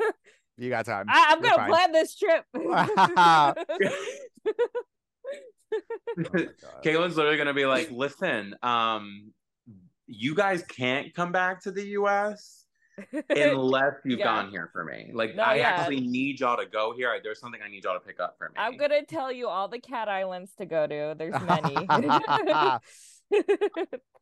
You 0.58 0.70
got 0.70 0.86
time. 0.86 1.06
I, 1.10 1.28
I'm 1.30 1.40
You're 1.44 1.50
gonna 1.56 1.62
fine. 1.64 1.70
plan 1.70 1.92
this 1.92 2.16
trip. 2.16 2.44
Oh 2.54 3.54
my 6.20 6.76
Caitlin's 6.84 7.16
literally 7.18 7.38
gonna 7.38 7.54
be 7.54 7.66
like, 7.66 7.90
"Listen, 7.90 8.56
um, 8.62 9.32
you 10.12 10.36
guys 10.36 10.64
can't 10.64 11.14
come 11.14 11.32
back 11.32 11.62
to 11.64 11.72
the 11.72 11.84
U.S." 12.00 12.58
unless 13.30 13.94
you've 14.06 14.20
Yeah. 14.20 14.26
gone 14.26 14.50
here 14.52 14.70
for 14.74 14.84
me. 14.84 15.12
Like 15.14 15.36
No, 15.36 15.44
I 15.44 15.56
yeah. 15.56 15.70
actually 15.70 16.02
need 16.02 16.40
y'all 16.42 16.58
to 16.58 16.66
go 16.66 16.94
here. 16.94 17.10
I, 17.10 17.20
there's 17.24 17.40
something 17.40 17.62
I 17.66 17.70
need 17.70 17.84
y'all 17.86 17.94
to 17.94 18.00
pick 18.06 18.20
up 18.20 18.36
for 18.38 18.50
me. 18.50 18.56
I'm 18.58 18.78
gonna 18.78 19.04
tell 19.06 19.32
you 19.32 19.48
all 19.48 19.68
the 19.70 19.80
cat 19.80 20.08
islands 20.10 20.52
to 20.58 20.66
go 20.66 20.86
to. 20.86 21.16
There's 21.18 21.42
many. 21.42 21.88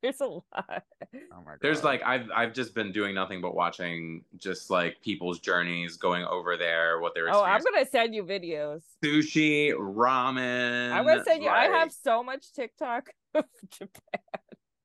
There's 0.02 0.22
a 0.22 0.28
lot. 0.28 0.44
Oh 0.56 1.42
my 1.44 1.52
god. 1.52 1.58
There's 1.62 1.84
like 1.84 2.02
I've 2.06 2.30
I've 2.34 2.54
just 2.54 2.74
been 2.74 2.92
doing 2.92 3.16
nothing 3.16 3.42
but 3.42 3.54
watching 3.56 4.24
just 4.38 4.70
like 4.70 5.02
people's 5.02 5.40
journeys 5.40 5.98
going 5.98 6.24
over 6.26 6.56
there, 6.56 7.00
what 7.02 7.14
they're 7.16 7.30
Oh, 7.34 7.44
I'm 7.44 7.62
gonna 7.64 7.86
send 7.86 8.14
you 8.16 8.24
videos. 8.24 8.84
sushi, 9.04 9.74
ramen. 9.74 10.92
I'm 10.92 11.06
gonna 11.06 11.24
send 11.24 11.44
you. 11.44 11.50
I 11.50 11.66
have 11.66 11.92
so 11.92 12.24
much 12.24 12.54
TikTok 12.54 13.10
of 13.34 13.46
Japan. 13.72 14.22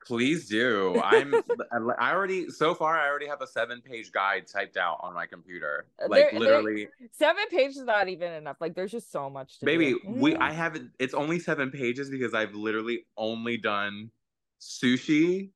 Please 0.06 0.48
do. 0.48 1.00
I'm. 1.02 1.34
I 1.98 2.12
already 2.12 2.48
so 2.50 2.74
far. 2.74 2.98
I 2.98 3.08
already 3.08 3.26
have 3.26 3.40
a 3.40 3.46
seven 3.46 3.80
page 3.80 4.12
guide 4.12 4.46
typed 4.46 4.76
out 4.76 4.98
on 5.00 5.14
my 5.14 5.26
computer. 5.26 5.86
Uh, 6.02 6.06
Like 6.08 6.30
there- 6.30 6.30
there- 6.32 6.40
literally, 6.40 6.88
Seven 7.12 7.44
pages 7.50 7.78
is 7.78 7.84
not 7.84 8.08
even 8.08 8.32
enough. 8.32 8.56
Like 8.60 8.74
there's 8.74 8.92
just 8.92 9.10
so 9.10 9.30
much 9.30 9.58
to 9.60 9.66
baby. 9.66 9.92
do. 9.92 10.00
We 10.06 10.36
I 10.36 10.52
haven't. 10.52 10.90
It's 10.98 11.14
only 11.14 11.38
seven 11.38 11.70
pages 11.70 12.10
because 12.10 12.34
I've 12.34 12.54
literally 12.54 13.06
only 13.16 13.56
done 13.56 14.10
sushi 14.60 15.50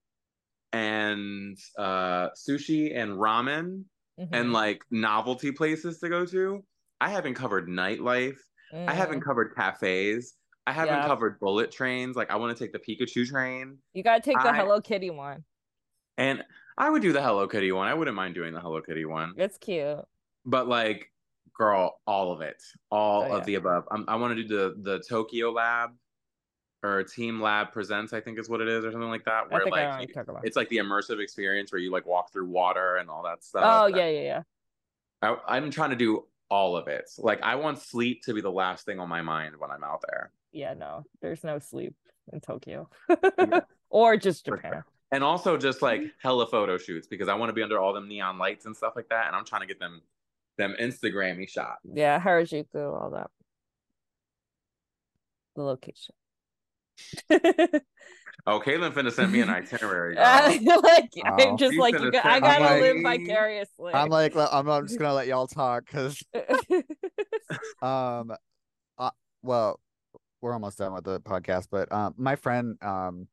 and 0.73 1.57
uh 1.79 2.29
sushi 2.37 2.95
and 2.97 3.13
ramen 3.13 3.85
Mhm. 4.21 4.29
and 4.33 4.53
like 4.53 4.83
novelty 4.91 5.53
places 5.53 5.99
to 6.01 6.09
go 6.09 6.25
to. 6.27 6.65
I 7.01 7.11
haven't 7.11 7.35
covered 7.35 7.69
nightlife. 7.69 8.37
I 8.75 8.93
haven't 8.93 9.21
Mm. 9.21 9.25
covered 9.25 9.55
cafes. 9.57 10.35
I 10.69 10.73
haven't 10.73 10.97
Yeah. 10.97 11.07
covered 11.07 11.41
bullet 11.41 11.71
trains. 11.71 12.15
Like 12.15 12.31
I 12.31 12.37
want 12.37 12.55
to 12.57 12.63
take 12.63 12.73
the 12.73 12.79
Pikachu 12.79 13.27
train. 13.27 13.79
You 13.95 14.03
gotta 14.03 14.21
take 14.21 14.39
the 14.39 14.51
I- 14.51 14.57
Hello 14.57 14.83
Kitty 14.83 15.09
one. 15.09 15.45
And 16.19 16.45
I 16.77 16.91
would 16.91 17.01
do 17.01 17.13
the 17.13 17.23
Hello 17.23 17.49
Kitty 17.49 17.73
one. 17.73 17.89
I 17.89 17.95
wouldn't 17.95 18.15
mind 18.15 18.35
doing 18.35 18.53
the 18.53 18.61
Hello 18.61 18.83
Kitty 18.83 19.07
one. 19.07 19.33
It's 19.39 19.57
cute. 19.57 20.01
But 20.45 20.69
like, 20.69 21.11
girl, 21.57 22.01
all 22.07 22.33
of 22.33 22.43
it, 22.43 22.63
all 22.91 23.23
Oh, 23.23 23.33
of 23.37 23.39
yeah. 23.41 23.45
the 23.45 23.55
above. 23.55 23.85
i 23.91 24.05
I 24.09 24.17
want 24.17 24.37
to 24.37 24.43
do 24.45 24.49
the 24.49 24.75
the 24.83 24.99
Tokyo 25.01 25.51
Lab 25.53 25.97
or 26.83 27.03
Team 27.03 27.41
Lab 27.41 27.73
Presents. 27.73 28.13
I 28.13 28.21
think 28.21 28.39
is 28.39 28.51
what 28.51 28.61
it 28.61 28.69
is, 28.69 28.85
or 28.85 28.93
something 28.93 29.09
like 29.09 29.25
that. 29.25 29.51
Where 29.51 29.63
think 29.65 29.75
I 29.75 29.85
know 29.85 29.91
like 30.01 30.15
you- 30.15 30.41
it's 30.45 30.57
like 30.57 30.69
the 30.69 30.77
immersive 30.77 31.19
experience 31.19 31.73
where 31.73 31.81
you 31.81 31.91
like 31.91 32.05
walk 32.05 32.31
through 32.31 32.49
water 32.51 32.97
and 32.97 33.09
all 33.09 33.23
that 33.23 33.43
stuff. 33.43 33.63
Oh 33.65 33.87
yeah, 33.87 34.09
yeah, 34.09 34.21
yeah. 34.21 34.43
I, 35.23 35.57
I'm 35.57 35.71
trying 35.71 35.91
to 35.91 35.97
do 35.97 36.27
all 36.51 36.77
of 36.77 36.89
it. 36.89 37.11
Like 37.17 37.41
I 37.43 37.55
want 37.57 37.79
sleep 37.79 38.23
to 38.25 38.35
be 38.35 38.43
the 38.43 38.53
last 38.53 38.85
thing 38.85 39.01
on 39.01 39.09
my 39.09 39.23
mind 39.23 39.57
when 39.59 39.71
I'm 39.71 39.83
out 39.83 40.03
there. 40.07 40.31
Yeah, 40.53 40.75
no, 40.75 41.05
there's 41.23 41.45
no 41.45 41.59
sleep 41.59 41.95
in 42.33 42.41
Tokyo. 42.41 42.89
Yeah. 43.39 43.61
or 43.91 44.17
just 44.17 44.45
Japan. 44.45 44.73
sure. 44.73 44.87
And 45.13 45.25
also 45.25 45.57
just 45.57 45.81
like 45.83 46.01
Mm-hmm. 46.01 46.09
hella 46.23 46.47
photo 46.47 46.77
shoots 46.79 47.07
because 47.07 47.29
I 47.29 47.35
want 47.35 47.49
to 47.51 47.55
be 47.55 47.63
under 47.63 47.79
all 47.79 47.93
them 47.95 48.09
neon 48.09 48.37
lights 48.39 48.67
and 48.67 48.77
stuff 48.77 48.93
like 48.97 49.09
that. 49.09 49.27
And 49.27 49.37
I'm 49.37 49.45
trying 49.45 49.63
to 49.63 49.67
get 49.67 49.79
them 49.81 50.01
them 50.59 50.75
Instagrammy 50.81 51.49
shots. 51.49 51.81
Yeah, 51.95 52.21
Harajuku, 52.21 52.77
all 53.01 53.11
that. 53.11 53.31
The 55.57 55.63
location. 55.63 56.15
Oh, 58.47 58.61
Caitlin 58.65 58.93
finna 58.93 59.13
send 59.13 59.31
me 59.31 59.41
an 59.41 59.51
itinerary. 59.51 60.15
girl. 60.15 60.81
like 60.83 61.11
Oh. 61.23 61.51
I'm 61.51 61.59
just 61.59 61.77
like 61.77 61.99
you 61.99 62.11
go- 62.11 62.21
I 62.25 62.41
gotta 62.41 62.77
me- 62.77 62.81
live 62.81 63.03
vicariously. 63.03 63.93
I'm 63.93 64.09
like, 64.09 64.35
I'm, 64.37 64.67
I'm 64.71 64.87
just 64.87 64.99
gonna 64.99 65.13
let 65.13 65.27
y'all 65.27 65.47
talk 65.49 65.85
because, 65.85 66.23
um, 67.83 68.33
uh, 68.97 69.11
well, 69.43 69.81
we're 70.41 70.53
almost 70.53 70.79
done 70.79 70.93
with 70.93 71.05
the 71.05 71.21
podcast, 71.21 71.69
but 71.71 71.91
um, 71.93 72.15
my 72.17 72.37
friend, 72.37 72.77
um, 72.83 73.29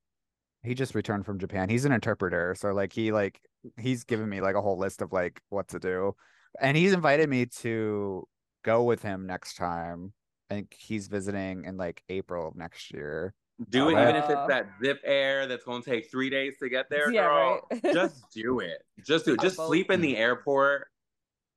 he 0.64 0.74
just 0.74 0.96
returned 0.96 1.26
from 1.26 1.40
Japan. 1.40 1.70
He's 1.70 1.86
an 1.86 1.92
interpreter, 1.92 2.56
so 2.58 2.72
like 2.74 2.92
he 2.94 3.12
like 3.12 3.40
he's 3.80 4.04
given 4.04 4.28
me 4.30 4.42
like 4.42 4.56
a 4.56 4.62
whole 4.62 4.78
list 4.78 5.02
of 5.02 5.12
like 5.12 5.42
what 5.50 5.68
to 5.70 5.80
do, 5.80 6.16
and 6.60 6.76
he's 6.76 6.94
invited 6.94 7.30
me 7.30 7.46
to 7.62 8.28
go 8.64 8.84
with 8.84 9.02
him 9.04 9.28
next 9.28 9.56
time. 9.56 10.14
I 10.50 10.56
think 10.56 10.76
he's 10.78 11.08
visiting 11.08 11.66
in 11.66 11.78
like 11.78 12.04
April 12.10 12.48
of 12.48 12.56
next 12.56 12.92
year. 12.94 13.34
Do 13.70 13.90
it 13.90 13.96
Uh, 13.96 14.02
even 14.02 14.16
if 14.18 14.30
it's 14.30 14.48
that 14.48 14.68
ZIPAIR 14.84 15.48
that's 15.48 15.64
gonna 15.64 15.82
take 15.84 16.10
three 16.12 16.30
days 16.30 16.58
to 16.60 16.68
get 16.70 16.90
there, 16.90 17.12
Yeah, 17.12 17.22
girl. 17.28 17.68
right. 17.72 17.84
just 17.94 18.30
do 18.34 18.60
it. 18.60 18.84
Just 19.06 19.26
do 19.26 19.34
it. 19.34 19.40
Just 19.42 19.56
sleep 19.56 19.92
in 19.92 20.02
the 20.02 20.18
airport. 20.18 20.88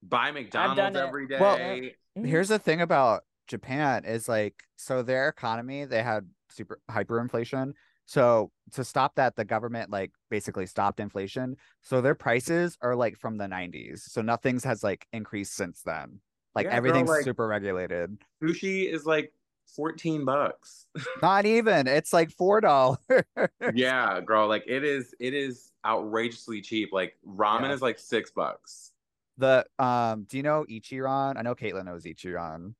Buy 0.03 0.31
McDonald's 0.31 0.97
every 0.97 1.27
day. 1.27 1.39
Well, 1.41 1.59
Mhm. 1.59 1.93
Here's 2.27 2.49
the 2.49 2.59
thing 2.59 2.81
about 2.81 3.25
Japan 3.49 4.05
is 4.05 4.29
like 4.29 4.55
so 4.77 5.03
their 5.03 5.29
economy 5.29 5.85
they 5.85 6.03
had 6.03 6.29
super 6.51 6.79
hyperinflation. 6.91 7.73
So 8.07 8.51
to 8.73 8.85
stop 8.85 9.17
that, 9.17 9.37
the 9.37 9.45
government 9.45 9.91
like 9.91 10.13
basically 10.31 10.67
stopped 10.67 11.01
inflation. 11.01 11.57
So 11.83 12.01
their 12.01 12.15
prices 12.15 12.79
are 12.81 12.95
like 12.97 13.17
from 13.19 13.37
the 13.37 13.45
90s. 13.47 14.01
So 14.01 14.23
nothing's 14.23 14.65
has 14.65 14.83
like 14.83 15.07
increased 15.13 15.55
since 15.55 15.83
then. 15.83 16.21
Like 16.55 16.65
Yeah, 16.65 16.71
girl, 16.71 16.77
everything's 16.79 17.09
like- 17.11 17.25
super 17.25 17.47
regulated. 17.47 18.17
sushi 18.43 18.91
is 18.91 19.05
like 19.05 19.33
14 19.77 20.25
bucks. 20.25 20.87
Not 21.23 21.45
even. 21.45 21.87
It's 21.87 22.13
like 22.15 22.31
four 22.31 22.63
dollars. 22.63 22.99
yeah, 23.75 24.21
girl, 24.23 24.49
like 24.49 24.65
it 24.67 24.85
is 24.85 25.15
it 25.21 25.35
is 25.35 25.71
outrageously 25.85 26.63
cheap. 26.63 26.91
Like 26.93 27.17
ramen 27.29 27.63
Yeah. 27.69 27.73
is 27.75 27.83
like 27.83 27.99
6 27.99 28.31
bucks. 28.31 28.93
The 29.37 29.67
um, 29.79 30.25
do 30.29 30.39
you 30.39 30.43
know 30.43 30.65
Ichiran? 30.69 31.37
I 31.37 31.43
know 31.43 31.55
Caitlin 31.55 31.85
knows 31.85 32.05
Ichiran. 32.05 32.75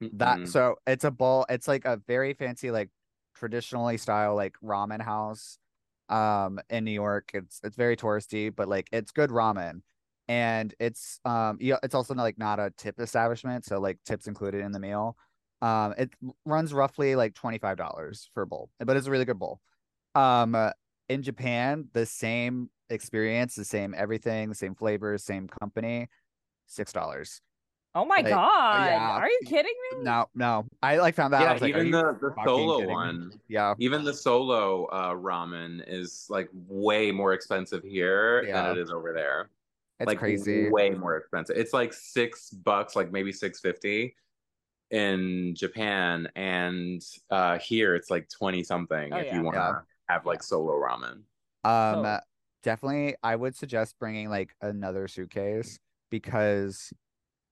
That 0.00 0.40
Mm-mm. 0.40 0.48
so 0.48 0.76
it's 0.86 1.04
a 1.04 1.10
bowl. 1.10 1.46
It's 1.48 1.68
like 1.68 1.84
a 1.84 2.00
very 2.06 2.32
fancy, 2.34 2.70
like 2.70 2.90
traditionally 3.34 3.98
style, 3.98 4.34
like 4.34 4.54
ramen 4.64 5.02
house, 5.02 5.58
um, 6.08 6.58
in 6.68 6.84
New 6.84 6.90
York. 6.90 7.30
It's 7.34 7.60
it's 7.62 7.76
very 7.76 7.96
touristy, 7.96 8.54
but 8.54 8.68
like 8.68 8.88
it's 8.92 9.12
good 9.12 9.30
ramen, 9.30 9.82
and 10.28 10.74
it's 10.80 11.20
um, 11.24 11.58
yeah, 11.60 11.76
it's 11.82 11.94
also 11.94 12.14
like 12.14 12.38
not 12.38 12.58
a 12.58 12.72
tip 12.76 12.98
establishment, 13.00 13.64
so 13.64 13.78
like 13.78 13.98
tips 14.04 14.26
included 14.26 14.62
in 14.62 14.72
the 14.72 14.80
meal. 14.80 15.16
Um, 15.62 15.94
it 15.98 16.10
runs 16.46 16.72
roughly 16.72 17.14
like 17.16 17.34
twenty 17.34 17.58
five 17.58 17.76
dollars 17.76 18.30
for 18.34 18.42
a 18.42 18.46
bowl, 18.46 18.70
but 18.78 18.96
it's 18.96 19.06
a 19.06 19.10
really 19.10 19.24
good 19.24 19.38
bowl. 19.38 19.60
Um, 20.14 20.54
uh, 20.54 20.70
in 21.08 21.22
Japan, 21.22 21.88
the 21.92 22.06
same 22.06 22.70
experience, 22.88 23.54
the 23.54 23.64
same 23.64 23.94
everything, 23.96 24.48
the 24.48 24.54
same 24.54 24.74
flavors, 24.74 25.24
same 25.24 25.46
company, 25.46 26.08
six 26.66 26.92
dollars. 26.92 27.40
Oh 27.94 28.04
my 28.04 28.16
Like, 28.16 28.28
god. 28.28 28.84
yeah. 28.86 29.10
Are 29.16 29.28
you 29.28 29.40
kidding 29.44 29.74
me? 29.92 30.02
No, 30.04 30.26
no. 30.34 30.64
I 30.82 30.98
like 30.98 31.14
found 31.16 31.32
that. 31.32 31.40
I 31.42 31.44
yeah, 31.44 31.52
was 31.54 31.62
like, 31.62 31.70
even 31.70 31.92
Are 31.94 32.12
the, 32.12 32.28
the 32.28 32.44
solo 32.44 32.74
kidding 32.76 32.88
me? 32.88 32.94
one. 32.94 33.32
Yeah. 33.48 33.74
Even 33.78 34.04
the 34.04 34.14
solo 34.14 34.84
uh, 34.86 35.14
ramen 35.14 35.82
is 35.88 36.26
like 36.30 36.48
way 36.68 37.10
more 37.10 37.32
expensive 37.32 37.82
here 37.82 38.44
Yeah. 38.44 38.62
than 38.68 38.78
it 38.78 38.80
is 38.80 38.90
over 38.90 39.12
there. 39.12 39.50
It's 39.98 40.06
like 40.06 40.18
crazy. 40.18 40.70
way 40.70 40.90
more 40.90 41.16
expensive. 41.16 41.56
It's 41.56 41.72
like 41.72 41.92
six 41.92 42.50
bucks, 42.50 42.94
like 42.96 43.10
maybe 43.12 43.32
six 43.32 43.60
fifty 43.60 44.14
in 44.90 45.54
Japan, 45.56 46.26
and 46.36 47.02
uh 47.30 47.58
here 47.58 47.94
it's 47.94 48.08
like 48.10 48.28
twenty 48.28 48.62
something 48.64 49.12
Oh, 49.12 49.16
if 49.18 49.26
yeah. 49.26 49.36
you 49.36 49.42
want 49.42 49.56
to 49.56 49.60
Yeah. 49.60 50.14
have 50.14 50.26
like 50.26 50.42
solo 50.42 50.72
ramen. 50.74 51.22
Um 51.64 52.04
So- 52.04 52.20
definitely 52.62 53.16
I 53.22 53.36
would 53.36 53.54
suggest 53.56 53.98
bringing 53.98 54.30
like 54.30 54.54
another 54.62 55.06
suitcase 55.08 55.78
because 56.10 56.92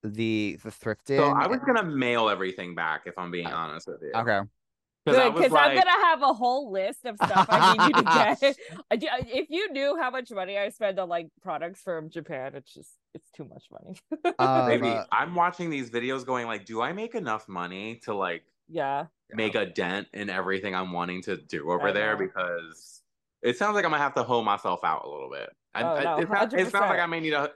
the 0.02 0.58
the 0.62 0.70
thrifting 0.70 1.16
So 1.16 1.24
I 1.30 1.46
was 1.46 1.60
gonna 1.60 1.82
mail 1.84 2.28
everything 2.28 2.74
back 2.74 3.02
if 3.06 3.18
I'm 3.18 3.30
being 3.30 3.46
honest 3.46 3.88
with 3.88 4.00
you. 4.02 4.12
Okay. 4.14 4.40
because 5.04 5.18
I 5.18 5.24
Good, 5.24 5.34
was 5.34 5.42
because 5.44 5.58
I'm 5.58 5.74
gonna 5.76 5.90
have 6.06 6.22
a 6.22 6.32
whole 6.32 6.70
list 6.70 7.04
of 7.04 7.16
stuff 7.16 7.46
I 7.50 7.72
need 7.76 7.82
you 7.88 7.92
to 7.94 8.02
get. 8.40 8.56
I 8.90 9.26
if 9.26 9.50
you 9.50 9.72
knew 9.72 9.96
how 10.00 10.10
much 10.10 10.30
money 10.30 10.56
I 10.58 10.68
spend 10.70 10.98
on 10.98 11.08
like 11.08 11.28
products 11.42 11.80
from 11.80 12.10
Japan, 12.10 12.54
it's 12.54 12.72
just 12.72 12.90
it's 13.14 13.30
too 13.30 13.44
much 13.44 13.64
money. 13.70 13.98
Um, 14.38 14.66
Baby, 14.68 14.88
uh, 14.88 15.04
I'm 15.10 15.34
watching 15.34 15.68
these 15.70 15.90
videos 15.90 16.24
going 16.24 16.46
like, 16.46 16.64
do 16.64 16.80
I 16.80 16.92
make 16.92 17.14
enough 17.14 17.48
money 17.48 18.00
to 18.04 18.14
like 18.14 18.44
yeah. 18.68 19.06
make 19.32 19.54
a 19.56 19.66
dent 19.66 20.06
in 20.12 20.30
everything 20.30 20.74
I'm 20.76 20.92
wanting 20.92 21.22
to 21.22 21.36
do 21.38 21.70
over 21.72 21.88
I 21.88 21.92
there? 21.92 22.12
know. 22.16 22.24
Because 22.26 23.02
it 23.42 23.56
sounds 23.56 23.74
like 23.74 23.84
I'm 23.84 23.90
gonna 23.90 24.02
have 24.02 24.14
to 24.14 24.22
hoe 24.22 24.42
myself 24.42 24.80
out 24.84 25.04
a 25.04 25.08
little 25.10 25.30
bit. 25.30 25.50
I, 25.74 25.82
Oh, 25.82 25.94
I- 25.94 26.04
no, 26.04 26.18
it, 26.18 26.28
sounds, 26.28 26.54
it 26.54 26.70
sounds 26.70 26.88
like 26.90 27.00
I 27.00 27.06
may 27.06 27.20
need 27.20 27.32
a, 27.32 27.50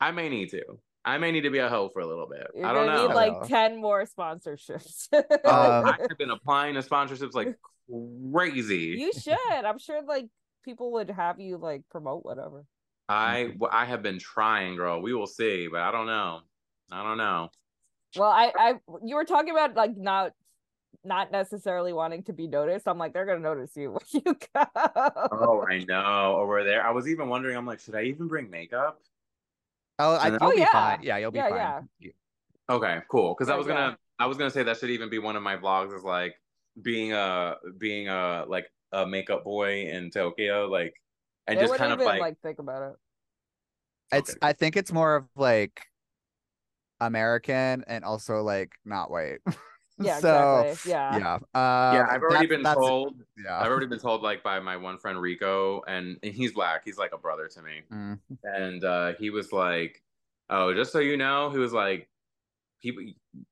I 0.00 0.10
may 0.10 0.28
need 0.28 0.50
to, 0.50 0.62
I 1.04 1.18
may 1.18 1.32
need 1.32 1.40
to 1.42 1.50
be 1.50 1.58
a 1.58 1.68
hoe 1.68 1.88
for 1.92 2.00
a 2.00 2.06
little 2.06 2.26
bit. 2.28 2.46
You're 2.54 2.66
I 2.66 2.72
don't 2.72 2.86
know. 2.86 3.08
need 3.08 3.14
like 3.14 3.32
Yeah. 3.42 3.48
ten 3.48 3.80
more 3.80 4.04
sponsorships. 4.04 5.08
Um, 5.12 5.84
I 5.86 5.96
have 6.08 6.18
been 6.18 6.30
applying 6.30 6.74
to 6.74 6.80
sponsorships 6.82 7.34
like 7.34 7.56
crazy. 8.32 8.96
you 8.98 9.12
should. 9.12 9.36
I'm 9.50 9.78
sure 9.78 10.02
like 10.02 10.26
people 10.64 10.92
would 10.92 11.10
have 11.10 11.40
you 11.40 11.56
like 11.58 11.82
promote 11.90 12.24
whatever. 12.24 12.64
I 13.08 13.52
I 13.70 13.84
have 13.84 14.02
been 14.02 14.18
trying, 14.18 14.76
girl. 14.76 15.02
We 15.02 15.12
will 15.12 15.26
see, 15.26 15.66
but 15.66 15.80
I 15.80 15.90
don't 15.90 16.06
know. 16.06 16.40
I 16.90 17.02
don't 17.02 17.18
know. 17.18 17.50
Well, 18.16 18.30
I, 18.30 18.52
I, 18.56 18.74
you 19.04 19.16
were 19.16 19.24
talking 19.24 19.50
about 19.50 19.74
like 19.74 19.96
not, 19.96 20.32
not 21.02 21.32
necessarily 21.32 21.92
wanting 21.94 22.22
to 22.24 22.32
be 22.34 22.46
noticed. 22.46 22.86
I'm 22.86 22.98
like, 22.98 23.12
they're 23.14 23.24
gonna 23.26 23.40
notice 23.40 23.70
you 23.74 23.90
when 24.12 24.22
you 24.24 24.36
go. 24.54 24.64
Oh, 25.32 25.64
I 25.68 25.78
know. 25.88 26.36
Over 26.38 26.62
there, 26.64 26.86
I 26.86 26.90
was 26.90 27.08
even 27.08 27.28
wondering. 27.28 27.56
I'm 27.56 27.66
like, 27.66 27.80
should 27.80 27.94
I 27.96 28.02
even 28.02 28.28
bring 28.28 28.50
makeup? 28.50 29.00
Oh, 30.02 30.14
I, 30.16 30.28
you'll 30.28 30.38
Oh, 30.40 30.52
be 30.52 30.58
yeah. 30.60 30.66
fine. 30.72 31.00
Yeah, 31.02 31.16
you'll 31.18 31.30
be 31.30 31.38
Yeah, 31.38 31.48
fine. 31.48 31.88
yeah. 32.00 32.10
Okay, 32.70 32.98
cool. 33.10 33.34
Because 33.34 33.50
I 33.50 33.56
was 33.56 33.66
gonna, 33.66 33.96
I 34.18 34.26
was 34.26 34.38
gonna 34.38 34.50
say 34.50 34.62
that 34.62 34.78
should 34.78 34.90
even 34.90 35.10
be 35.10 35.18
one 35.18 35.36
of 35.36 35.42
my 35.42 35.56
vlogs. 35.56 35.94
Is 35.96 36.04
like 36.04 36.34
being 36.80 37.12
a 37.12 37.56
being 37.78 38.08
a 38.08 38.44
like 38.48 38.66
a 38.92 39.06
makeup 39.06 39.44
boy 39.44 39.86
in 39.86 40.10
Tokyo, 40.10 40.66
like, 40.66 40.94
and 41.46 41.56
They 41.56 41.62
just 41.62 41.72
wouldn't 41.72 41.88
kind 41.90 42.00
of 42.00 42.06
like, 42.06 42.20
like 42.20 42.40
think 42.42 42.58
about 42.58 42.82
it. 42.92 42.96
It's 44.16 44.30
Okay. 44.30 44.38
I 44.42 44.52
think 44.52 44.76
it's 44.76 44.92
more 44.92 45.16
of 45.16 45.24
like 45.36 45.82
American 47.00 47.84
and 47.86 48.04
also 48.04 48.42
like 48.42 48.72
not 48.84 49.10
white. 49.10 49.40
Yeah, 50.06 50.18
so 50.18 50.60
exactly. 50.60 50.90
Yeah. 50.92 51.18
yeah. 51.18 51.34
Uh, 51.60 51.92
yeah. 51.94 52.06
I've 52.10 52.22
already 52.22 52.46
been 52.46 52.62
told. 52.62 53.14
Yeah. 53.42 53.58
I've 53.58 53.70
already 53.70 53.86
been 53.94 53.98
told 53.98 54.22
like 54.22 54.42
by 54.42 54.60
my 54.60 54.76
one 54.76 54.98
friend 54.98 55.20
Rico, 55.20 55.82
and, 55.86 56.18
and 56.22 56.32
he's 56.34 56.52
black. 56.52 56.82
He's 56.84 56.98
like 56.98 57.12
a 57.12 57.18
brother 57.18 57.48
to 57.48 57.62
me. 57.62 57.82
Mm. 57.92 58.18
and 58.44 58.84
uh 58.84 59.12
he 59.18 59.30
was 59.30 59.52
like 59.52 60.02
oh 60.50 60.74
just 60.74 60.92
so 60.92 60.98
you 60.98 61.16
know 61.16 61.50
he 61.50 61.58
was 61.58 61.72
like 61.72 62.08
people 62.82 63.02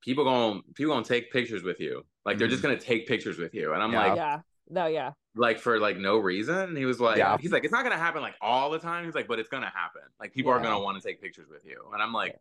people 0.03 0.25
gonna 0.25 0.61
people 0.75 0.93
gonna 0.93 1.05
take 1.05 1.31
pictures 1.33 1.63
with 1.63 1.79
you 1.81 2.05
like 2.27 2.37
they're 2.37 2.49
just 2.49 2.63
gonna 2.63 2.77
take 2.79 3.07
pictures 3.07 3.39
with 3.39 3.55
you 3.55 3.73
and 3.73 3.83
i'm 3.83 3.93
Yeah. 3.93 3.99
like 4.07 4.17
yeah. 4.17 4.41
No, 4.69 4.87
yeah. 4.87 5.13
like 5.35 5.59
for 5.59 5.79
like 5.81 5.97
no 5.97 6.19
reason 6.19 6.57
and 6.57 6.77
he 6.77 6.85
was 6.85 7.01
like 7.01 7.17
Yeah. 7.19 7.37
he's 7.39 7.53
like 7.53 7.65
it's 7.65 7.73
not 7.73 7.83
gonna 7.85 7.97
happen 7.97 8.23
like 8.23 8.35
all 8.41 8.71
the 8.71 8.79
time 8.79 9.05
he's 9.05 9.15
like 9.15 9.29
but 9.29 9.39
it's 9.39 9.49
gonna 9.49 9.71
happen 9.75 10.03
like 10.21 10.33
people 10.33 10.51
are 10.53 10.61
gonna 10.61 10.81
want 10.81 11.01
to 11.01 11.07
take 11.07 11.21
pictures 11.23 11.49
with 11.49 11.65
you 11.65 11.81
and 11.95 12.03
i'm 12.03 12.13
like 12.13 12.37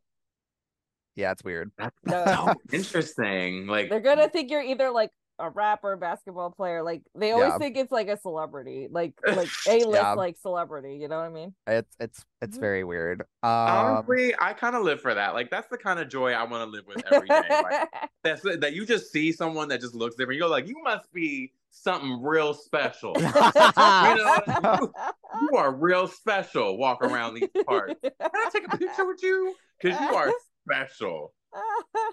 Yeah, 1.19 1.31
it's 1.33 1.43
weird. 1.43 1.71
that's 1.77 1.95
No. 2.05 2.25
so 2.25 2.53
interesting 2.71 3.67
like 3.67 3.89
They're 3.89 3.99
gonna 3.99 4.29
think 4.29 4.49
you're 4.49 4.63
either 4.63 4.89
like 4.89 5.11
a 5.41 5.49
rapper, 5.49 5.95
basketball 5.95 6.51
player. 6.51 6.83
Like 6.83 7.01
they 7.15 7.31
always 7.31 7.51
Yeah. 7.51 7.57
think 7.59 7.77
it's 7.77 7.91
like 7.93 8.07
a 8.09 8.17
celebrity, 8.17 8.87
like 8.91 9.13
like 9.27 9.49
a 9.67 9.77
list 9.85 9.89
Yeah. 9.93 10.13
like 10.13 10.37
celebrity. 10.37 10.97
You 10.97 11.07
know 11.09 11.17
what 11.17 11.25
I 11.25 11.29
mean? 11.29 11.53
It's 11.67 11.95
it's 11.99 12.25
it's 12.41 12.57
Mhm. 12.57 12.61
very 12.61 12.83
weird. 12.85 13.21
Um 13.43 13.49
honestly 13.49 14.33
i 14.39 14.53
kind 14.53 14.75
of 14.75 14.83
live 14.83 15.01
for 15.01 15.13
that 15.13 15.33
like 15.33 15.49
that's 15.49 15.67
the 15.69 15.77
kind 15.77 15.99
of 15.99 16.07
joy 16.09 16.31
i 16.33 16.43
want 16.43 16.63
to 16.63 16.69
live 16.69 16.85
with 16.87 17.03
every 17.11 17.27
day 17.27 17.41
like, 17.49 17.89
that's 18.23 18.41
that 18.41 18.73
you 18.73 18.85
just 18.85 19.11
see 19.11 19.31
someone 19.31 19.67
that 19.69 19.79
just 19.81 19.95
looks 19.95 20.15
different 20.15 20.37
You're 20.37 20.47
like 20.49 20.67
you 20.67 20.75
must 20.83 21.11
be 21.13 21.51
something 21.71 22.21
real 22.21 22.53
special 22.53 23.13
you 23.17 23.23
know 23.23 24.41
you, 24.47 24.93
you 25.41 25.57
are 25.57 25.71
real 25.71 26.07
special 26.07 26.77
walking 26.77 27.09
around 27.11 27.35
these 27.35 27.47
parts 27.65 27.93
can 28.01 28.11
i 28.19 28.49
take 28.51 28.65
a 28.73 28.77
picture 28.77 29.05
with 29.05 29.21
you 29.23 29.55
because 29.81 29.99
you 30.01 30.07
are 30.15 30.33
special 30.69 31.33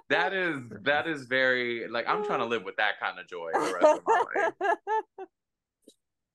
that 0.09 0.33
is 0.33 0.57
that 0.83 1.07
is 1.07 1.25
very 1.27 1.87
like 1.89 2.07
i'm 2.09 2.25
trying 2.25 2.39
to 2.39 2.45
live 2.47 2.65
with 2.65 2.77
that 2.77 2.99
kind 3.01 3.19
of 3.19 3.29
joy 3.29 3.51
the 3.53 3.59
rest 3.61 3.85
of 3.85 4.01
my 4.07 4.25
life 4.35 4.53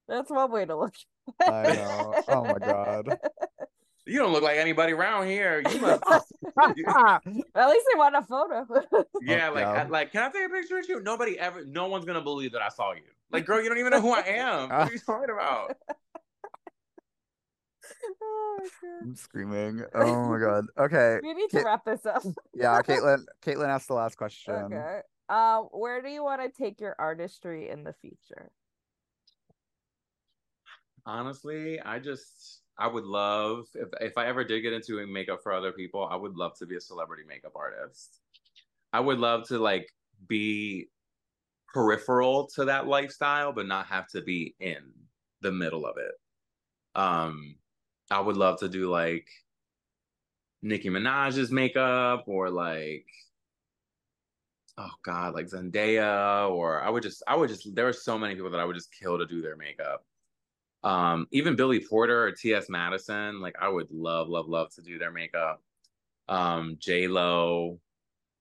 That's 0.08 0.30
one 0.30 0.52
way 0.52 0.66
to 0.66 0.76
look. 0.78 0.94
I 1.42 1.74
know. 1.74 2.22
Oh 2.28 2.44
my 2.44 2.58
god. 2.60 3.18
you 4.06 4.18
don't 4.20 4.34
look 4.34 4.44
like 4.44 4.58
anybody 4.58 4.92
around 4.92 5.28
here 5.28 5.64
you 5.72 5.80
must 5.80 6.04
At 6.12 6.24
least 7.70 7.86
they 7.94 7.98
want 7.98 8.16
a 8.16 8.22
photo. 8.24 8.66
yeah 9.22 9.48
like 9.50 9.62
yeah. 9.62 9.72
I- 9.72 9.88
like 9.88 10.12
can 10.12 10.24
i 10.24 10.30
take 10.30 10.48
a 10.48 10.50
picture 10.50 10.76
with 10.76 10.90
you 10.90 11.00
nobody 11.02 11.40
ever 11.40 11.64
no 11.64 11.88
one's 11.88 12.04
gonna 12.04 12.22
believe 12.22 12.52
that 12.54 12.62
i 12.62 12.68
saw 12.68 12.92
you 12.94 13.04
like 13.32 13.46
girl 13.46 13.62
you 13.62 13.70
don't 13.70 13.78
even 13.78 13.92
know 13.92 14.02
who 14.02 14.12
i 14.12 14.20
am 14.22 14.70
what 14.70 14.90
are 14.90 14.92
you 14.92 15.00
talking 15.00 15.30
about 15.30 15.78
oh, 18.22 18.58
my 18.60 18.68
God. 18.82 19.02
I'm 19.02 19.16
screaming. 19.16 19.84
Oh 19.96 20.30
my 20.30 20.40
god. 20.40 20.66
Okay. 20.78 21.20
We 21.24 21.34
need 21.34 21.50
to 21.52 21.60
Ca- 21.60 21.66
wrap 21.66 21.86
this 21.86 22.06
up. 22.06 22.24
Yeah, 22.54 22.82
Caitlin 22.88 23.26
Caitlin 23.44 23.68
asked 23.68 23.88
the 23.88 23.94
last 23.94 24.18
question. 24.18 24.54
Okay. 24.54 25.02
Uh, 25.30 25.62
where 25.72 26.02
do 26.02 26.10
you 26.10 26.24
want 26.24 26.42
to 26.42 26.50
take 26.50 26.82
your 26.82 26.96
artistry 27.00 27.70
in 27.70 27.84
the 27.84 27.94
future? 27.94 28.52
honestly 31.06 31.80
i 31.82 31.98
just 31.98 32.62
i 32.78 32.88
would 32.88 33.06
love 33.06 33.66
if, 33.76 33.88
if 34.00 34.18
i 34.18 34.26
ever 34.26 34.44
did 34.44 34.62
get 34.62 34.74
into 34.74 35.06
makeup 35.08 35.40
for 35.42 35.52
other 35.52 35.72
people 35.72 36.08
i 36.12 36.16
would 36.16 36.36
love 36.36 36.56
to 36.58 36.66
be 36.66 36.76
a 36.76 36.82
celebrity 36.82 37.24
makeup 37.28 37.54
artist 37.56 38.20
i 38.94 39.00
would 39.00 39.18
love 39.18 39.48
to 39.48 39.58
like 39.58 39.90
be 40.28 40.88
peripheral 41.74 42.48
to 42.48 42.66
that 42.66 42.88
lifestyle 42.88 43.52
but 43.52 43.66
not 43.66 43.86
have 43.88 44.08
to 44.08 44.22
be 44.22 44.54
in 44.60 44.92
the 45.42 45.52
middle 45.52 45.86
of 45.86 45.96
it 45.98 47.00
um 47.00 47.56
i 48.12 48.20
would 48.20 48.38
love 48.38 48.60
to 48.60 48.70
do 48.70 48.90
like 48.90 49.28
nicki 50.62 50.90
minaj's 50.90 51.52
makeup 51.52 52.26
or 52.28 52.50
like 52.50 53.08
oh 54.78 54.92
god 55.04 55.34
like 55.34 55.48
zendaya 55.48 56.50
or 56.50 56.82
i 56.82 56.90
would 56.90 57.04
just 57.04 57.24
i 57.28 57.36
would 57.36 57.50
just 57.50 57.74
there 57.76 57.88
are 57.88 57.94
so 57.94 58.18
many 58.18 58.36
people 58.36 58.50
that 58.52 58.60
i 58.60 58.66
would 58.66 58.76
just 58.76 58.92
kill 58.94 59.18
to 59.18 59.26
do 59.26 59.42
their 59.42 59.56
makeup. 59.58 60.06
Um 60.84 61.28
even 61.32 61.56
billy 61.56 61.80
porter 61.86 62.24
or 62.26 62.32
ts 62.32 62.70
madison 62.70 63.42
like 63.42 63.56
i 63.62 63.68
would 63.70 63.92
love 63.92 64.30
love 64.30 64.48
love 64.48 64.74
to 64.76 64.82
do 64.82 64.98
their 64.98 65.12
makeup. 65.12 65.62
Um 66.30 66.78
j 66.80 67.08
lo 67.08 67.80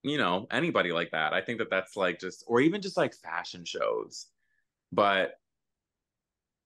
you 0.03 0.19
know 0.19 0.47
anybody 0.51 0.93
like 0.93 1.11
that. 1.13 1.35
I 1.35 1.43
think 1.43 1.59
that 1.59 1.71
that's 1.71 1.97
like 1.97 2.21
just 2.21 2.45
or 2.47 2.61
even 2.61 2.81
just 2.83 2.97
like 2.97 3.15
fashion 3.15 3.65
shows. 3.65 4.29
But 4.93 5.40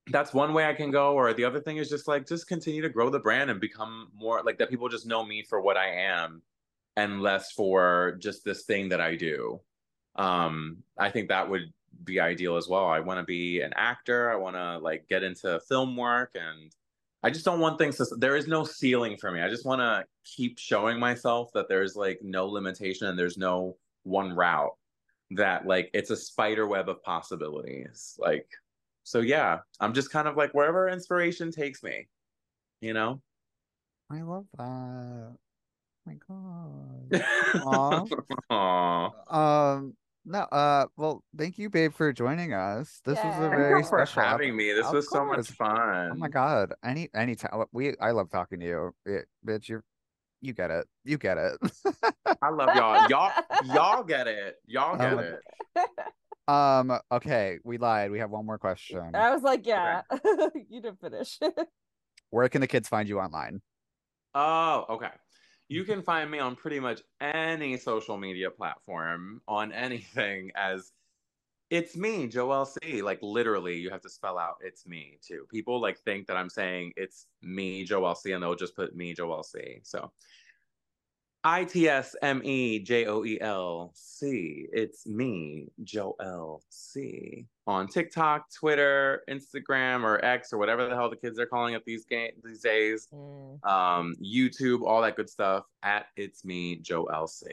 that's 0.09 0.35
one 0.35 0.53
way 0.53 0.67
i 0.67 0.75
can 0.75 0.91
go 0.91 1.15
or 1.15 1.33
the 1.33 1.45
other 1.45 1.61
thing 1.61 1.79
is 1.79 1.89
just 1.89 2.07
like 2.07 2.27
just 2.27 2.47
continue 2.47 2.83
to 2.83 2.91
grow 2.91 3.09
the 3.09 3.19
brand 3.19 3.51
and 3.51 3.61
become 3.61 4.09
more 4.15 4.43
like 4.45 4.59
that 4.59 4.69
people 4.69 4.89
just 4.89 5.07
know 5.07 5.25
me 5.25 5.43
for 5.43 5.61
what 5.61 5.77
i 5.77 5.89
am 5.89 6.43
and 6.97 7.23
less 7.23 7.53
for 7.53 8.17
just 8.21 8.45
this 8.45 8.65
thing 8.65 8.89
that 8.89 9.01
i 9.01 9.15
do. 9.15 9.61
Um 10.17 10.79
i 10.99 11.11
think 11.11 11.29
that 11.29 11.49
would 11.49 11.73
be 12.03 12.21
ideal 12.21 12.57
as 12.57 12.69
well. 12.69 12.87
I 12.87 13.01
want 13.01 13.21
to 13.21 13.25
be 13.25 13.61
an 13.61 13.73
actor. 13.77 14.31
I 14.31 14.37
want 14.37 14.57
to 14.57 14.79
like 14.79 15.09
get 15.09 15.23
into 15.23 15.61
film 15.69 15.97
work 15.97 16.33
and 16.35 16.73
i 17.23 17.31
just 17.31 17.45
don't 17.45 17.61
want 17.61 17.79
things 17.79 17.97
to 17.97 18.07
there 18.19 18.37
is 18.37 18.47
no 18.47 18.65
ceiling 18.65 19.17
for 19.17 19.31
me. 19.31 19.41
I 19.41 19.49
just 19.49 19.65
want 19.67 19.81
to 19.81 20.05
keep 20.25 20.59
showing 20.59 20.99
myself 20.99 21.51
that 21.55 21.69
there's 21.69 21.97
like 21.97 22.21
no 22.23 22.47
limitation 22.47 23.07
and 23.07 23.19
there's 23.19 23.39
no 23.39 23.77
one 24.03 24.35
route 24.35 24.77
that 25.31 25.67
like 25.67 25.91
it's 25.95 26.11
a 26.11 26.17
spider 26.17 26.67
web 26.67 26.89
of 26.89 27.03
possibilities 27.03 28.15
like 28.19 28.47
so 29.05 29.21
yeah 29.21 29.59
i'm 29.81 29.95
just 29.95 30.11
kind 30.11 30.27
of 30.27 30.37
like 30.37 30.53
wherever 30.53 30.89
inspiration 30.89 31.51
takes 31.53 31.83
me 31.83 32.09
you 32.81 32.93
know 32.93 33.21
I 34.11 34.21
love 34.23 34.47
that. 34.59 35.37
my 36.07 36.15
god. 36.29 37.25
Aw. 37.63 38.05
Aw. 38.51 39.75
Um 39.75 39.97
no, 40.27 40.41
uh 40.41 40.87
well, 40.97 41.23
thank 41.37 41.59
you, 41.59 41.69
babe, 41.69 41.93
for 41.93 42.13
joining 42.13 42.53
us. 42.53 43.01
This 43.05 43.23
was 43.23 43.25
a 43.25 43.29
Yeah. 43.29 43.41
Thank 43.41 43.53
very 43.53 43.83
you 43.83 43.89
for 43.89 43.99
special 43.99 44.23
ep- 44.23 44.29
having 44.29 44.57
me. 44.57 44.73
This 44.73 44.87
Of 44.87 44.95
was 44.95 45.11
so 45.11 45.25
much 45.25 45.49
fun. 45.49 46.11
Oh 46.13 46.17
my 46.17 46.29
god. 46.29 46.75
Any 46.85 47.09
any 47.15 47.35
time 47.35 47.65
we 47.73 47.97
I 47.99 48.11
love 48.11 48.31
talking 48.31 48.61
to 48.61 48.67
you. 48.67 48.95
It, 49.07 49.27
bitch, 49.47 49.69
you're 49.69 49.83
you 50.41 50.53
get 50.53 50.71
it. 50.71 50.87
You 51.05 51.19
get 51.19 51.39
it. 51.39 51.59
I 52.43 52.51
love 52.51 52.75
y'all. 52.75 53.09
Y'all 53.09 53.33
y'all 53.65 54.03
get 54.05 54.27
it. 54.29 54.57
Y'all 54.67 54.97
get 54.97 55.13
Oh 55.13 55.17
my 55.17 55.23
it. 55.23 55.41
um, 56.49 56.99
okay, 57.11 57.59
we 57.65 57.79
lied. 57.79 58.11
We 58.11 58.19
have 58.19 58.31
one 58.31 58.47
more 58.47 58.59
question. 58.59 59.15
I 59.15 59.33
was 59.33 59.43
like, 59.43 59.67
yeah, 59.67 60.03
you 60.69 60.81
didn't 60.81 61.01
finish. 61.01 61.39
Where 62.31 62.49
can 62.49 62.61
the 62.61 62.67
kids 62.67 62.89
find 62.89 63.09
you 63.09 63.21
online? 63.21 63.63
Oh, 64.35 64.85
okay. 64.91 65.13
You 65.69 65.85
can 65.85 66.03
find 66.03 66.31
me 66.31 66.39
on 66.41 66.57
pretty 66.57 66.81
much 66.81 67.01
any 67.21 67.77
social 67.79 68.19
media 68.19 68.51
platform 68.51 69.41
on 69.49 69.73
anything 69.73 70.51
as 70.55 70.93
it's 71.71 71.97
me, 71.97 72.29
Joel 72.29 72.67
C. 72.67 73.03
Like 73.03 73.19
literally, 73.23 73.77
you 73.77 73.91
have 73.91 74.03
to 74.03 74.11
spell 74.11 74.39
out 74.39 74.57
it's 74.61 74.87
me 74.87 75.19
too. 75.27 75.47
People 75.51 75.81
like 75.81 75.99
think 76.01 76.27
that 76.27 76.37
I'm 76.37 76.51
saying 76.51 76.93
it's 76.97 77.27
me, 77.43 77.85
Joel 77.85 78.15
C, 78.15 78.33
and 78.33 78.43
they'll 78.43 78.55
just 78.55 78.77
put 78.77 78.95
me, 78.95 79.15
Joel 79.15 79.43
C. 79.43 79.81
So 79.83 80.13
I 81.47 81.65
T 81.65 81.89
S 81.89 82.17
M 82.23 82.41
E 82.43 82.79
J 82.79 83.05
O 83.05 83.23
E 83.25 83.39
L 83.41 83.91
C. 83.95 84.67
It's 84.73 85.07
me, 85.07 85.69
Joel 85.83 86.63
C. 86.71 87.47
On 87.67 87.87
TikTok, 87.87 88.51
Twitter, 88.51 89.23
Instagram, 89.29 90.05
or 90.05 90.25
X, 90.25 90.53
or 90.55 90.59
whatever 90.59 90.89
the 90.89 90.95
hell 90.95 91.11
the 91.11 91.17
kids 91.17 91.39
are 91.39 91.45
calling 91.47 91.75
it 91.75 91.85
these 91.85 92.05
game 92.07 92.31
these 92.43 92.61
days 92.63 93.09
Mm. 93.13 93.63
um, 93.67 94.15
YouTube, 94.23 94.83
all 94.83 95.03
that 95.03 95.17
good 95.17 95.29
stuff 95.29 95.65
at 95.83 96.07
It's 96.17 96.45
Me, 96.45 96.77
Joel 96.77 97.27
C. 97.27 97.47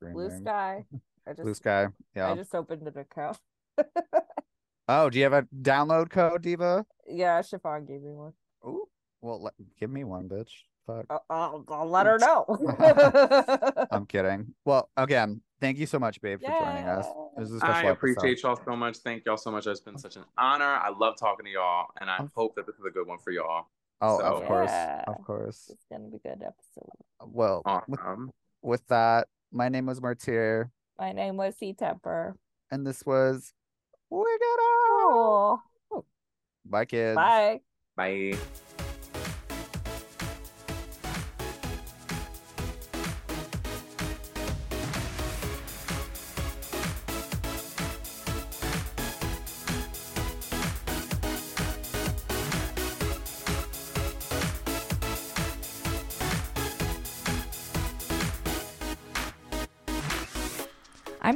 Blue 0.00 0.30
sky. 0.30 0.84
I 1.28 1.32
just 1.32 1.42
Bluesky. 1.62 1.92
Yeah. 2.14 2.30
I 2.30 2.34
just 2.36 2.54
opened 2.54 2.86
an 2.88 2.96
account. 2.98 3.38
Oh, 4.88 5.10
do 5.10 5.18
you 5.18 5.24
have 5.24 5.32
a 5.32 5.42
download 5.62 6.10
code, 6.10 6.42
Diva? 6.42 6.86
yeah, 7.08 7.42
Chiffon 7.42 7.84
gave 7.86 8.02
me 8.02 8.12
one. 8.12 8.32
Ooh. 8.64 8.86
Well, 9.20 9.42
let, 9.42 9.54
give 9.80 9.90
me 9.90 10.04
one, 10.04 10.28
bitch. 10.28 10.50
Fuck. 10.86 11.06
I'll, 11.10 11.24
I'll, 11.28 11.64
I'll 11.68 11.88
let 11.90 12.06
her 12.06 12.18
know. 12.18 12.44
I'm 13.90 14.06
kidding. 14.06 14.54
Well, 14.64 14.88
again, 14.96 15.40
thank 15.60 15.78
you 15.78 15.86
so 15.86 15.98
much, 15.98 16.20
babe, 16.20 16.40
for 16.40 16.46
joining 16.46 16.84
us. 16.84 17.06
It 17.36 17.40
was 17.40 17.52
a 17.52 17.58
special 17.58 17.74
I 17.74 17.78
episode. 17.80 17.92
appreciate 17.92 18.42
y'all 18.42 18.58
so 18.64 18.76
much. 18.76 18.98
Thank 18.98 19.24
y'all 19.26 19.36
so 19.36 19.50
much. 19.50 19.66
It's 19.66 19.80
been 19.80 19.98
such 19.98 20.16
an 20.16 20.24
honor. 20.38 20.64
I 20.64 20.90
love 20.90 21.14
talking 21.18 21.44
to 21.46 21.50
y'all, 21.50 21.86
and 22.00 22.08
I 22.08 22.20
hope 22.34 22.54
that 22.56 22.66
this 22.66 22.76
is 22.76 22.84
a 22.86 22.90
good 22.90 23.06
one 23.06 23.18
for 23.18 23.32
y'all. 23.32 23.66
Oh, 24.00 24.18
So- 24.18 24.24
of 24.24 24.44
course, 24.46 24.70
Yeah. 24.70 25.04
of 25.08 25.24
course. 25.24 25.70
it's 25.72 25.84
gonna 25.90 26.08
be 26.08 26.16
a 26.16 26.20
good 26.20 26.42
episode. 26.42 26.90
Well, 27.26 27.62
with, 27.88 27.98
Awesome. 28.00 28.30
with 28.62 28.86
that, 28.88 29.26
my 29.50 29.68
name 29.68 29.86
was 29.86 30.00
Martyr, 30.00 30.70
My 30.98 31.12
name 31.12 31.36
was 31.36 31.56
C 31.56 31.72
Tepper. 31.74 32.34
and 32.70 32.86
this 32.86 33.04
was 33.06 33.52
We 34.10 34.24
Get 34.38 34.58
Out. 34.60 35.60
Oh, 35.92 36.04
Bye, 36.64 36.84
kids. 36.84 37.16
bye. 37.16 37.60
Bye. 37.96 38.36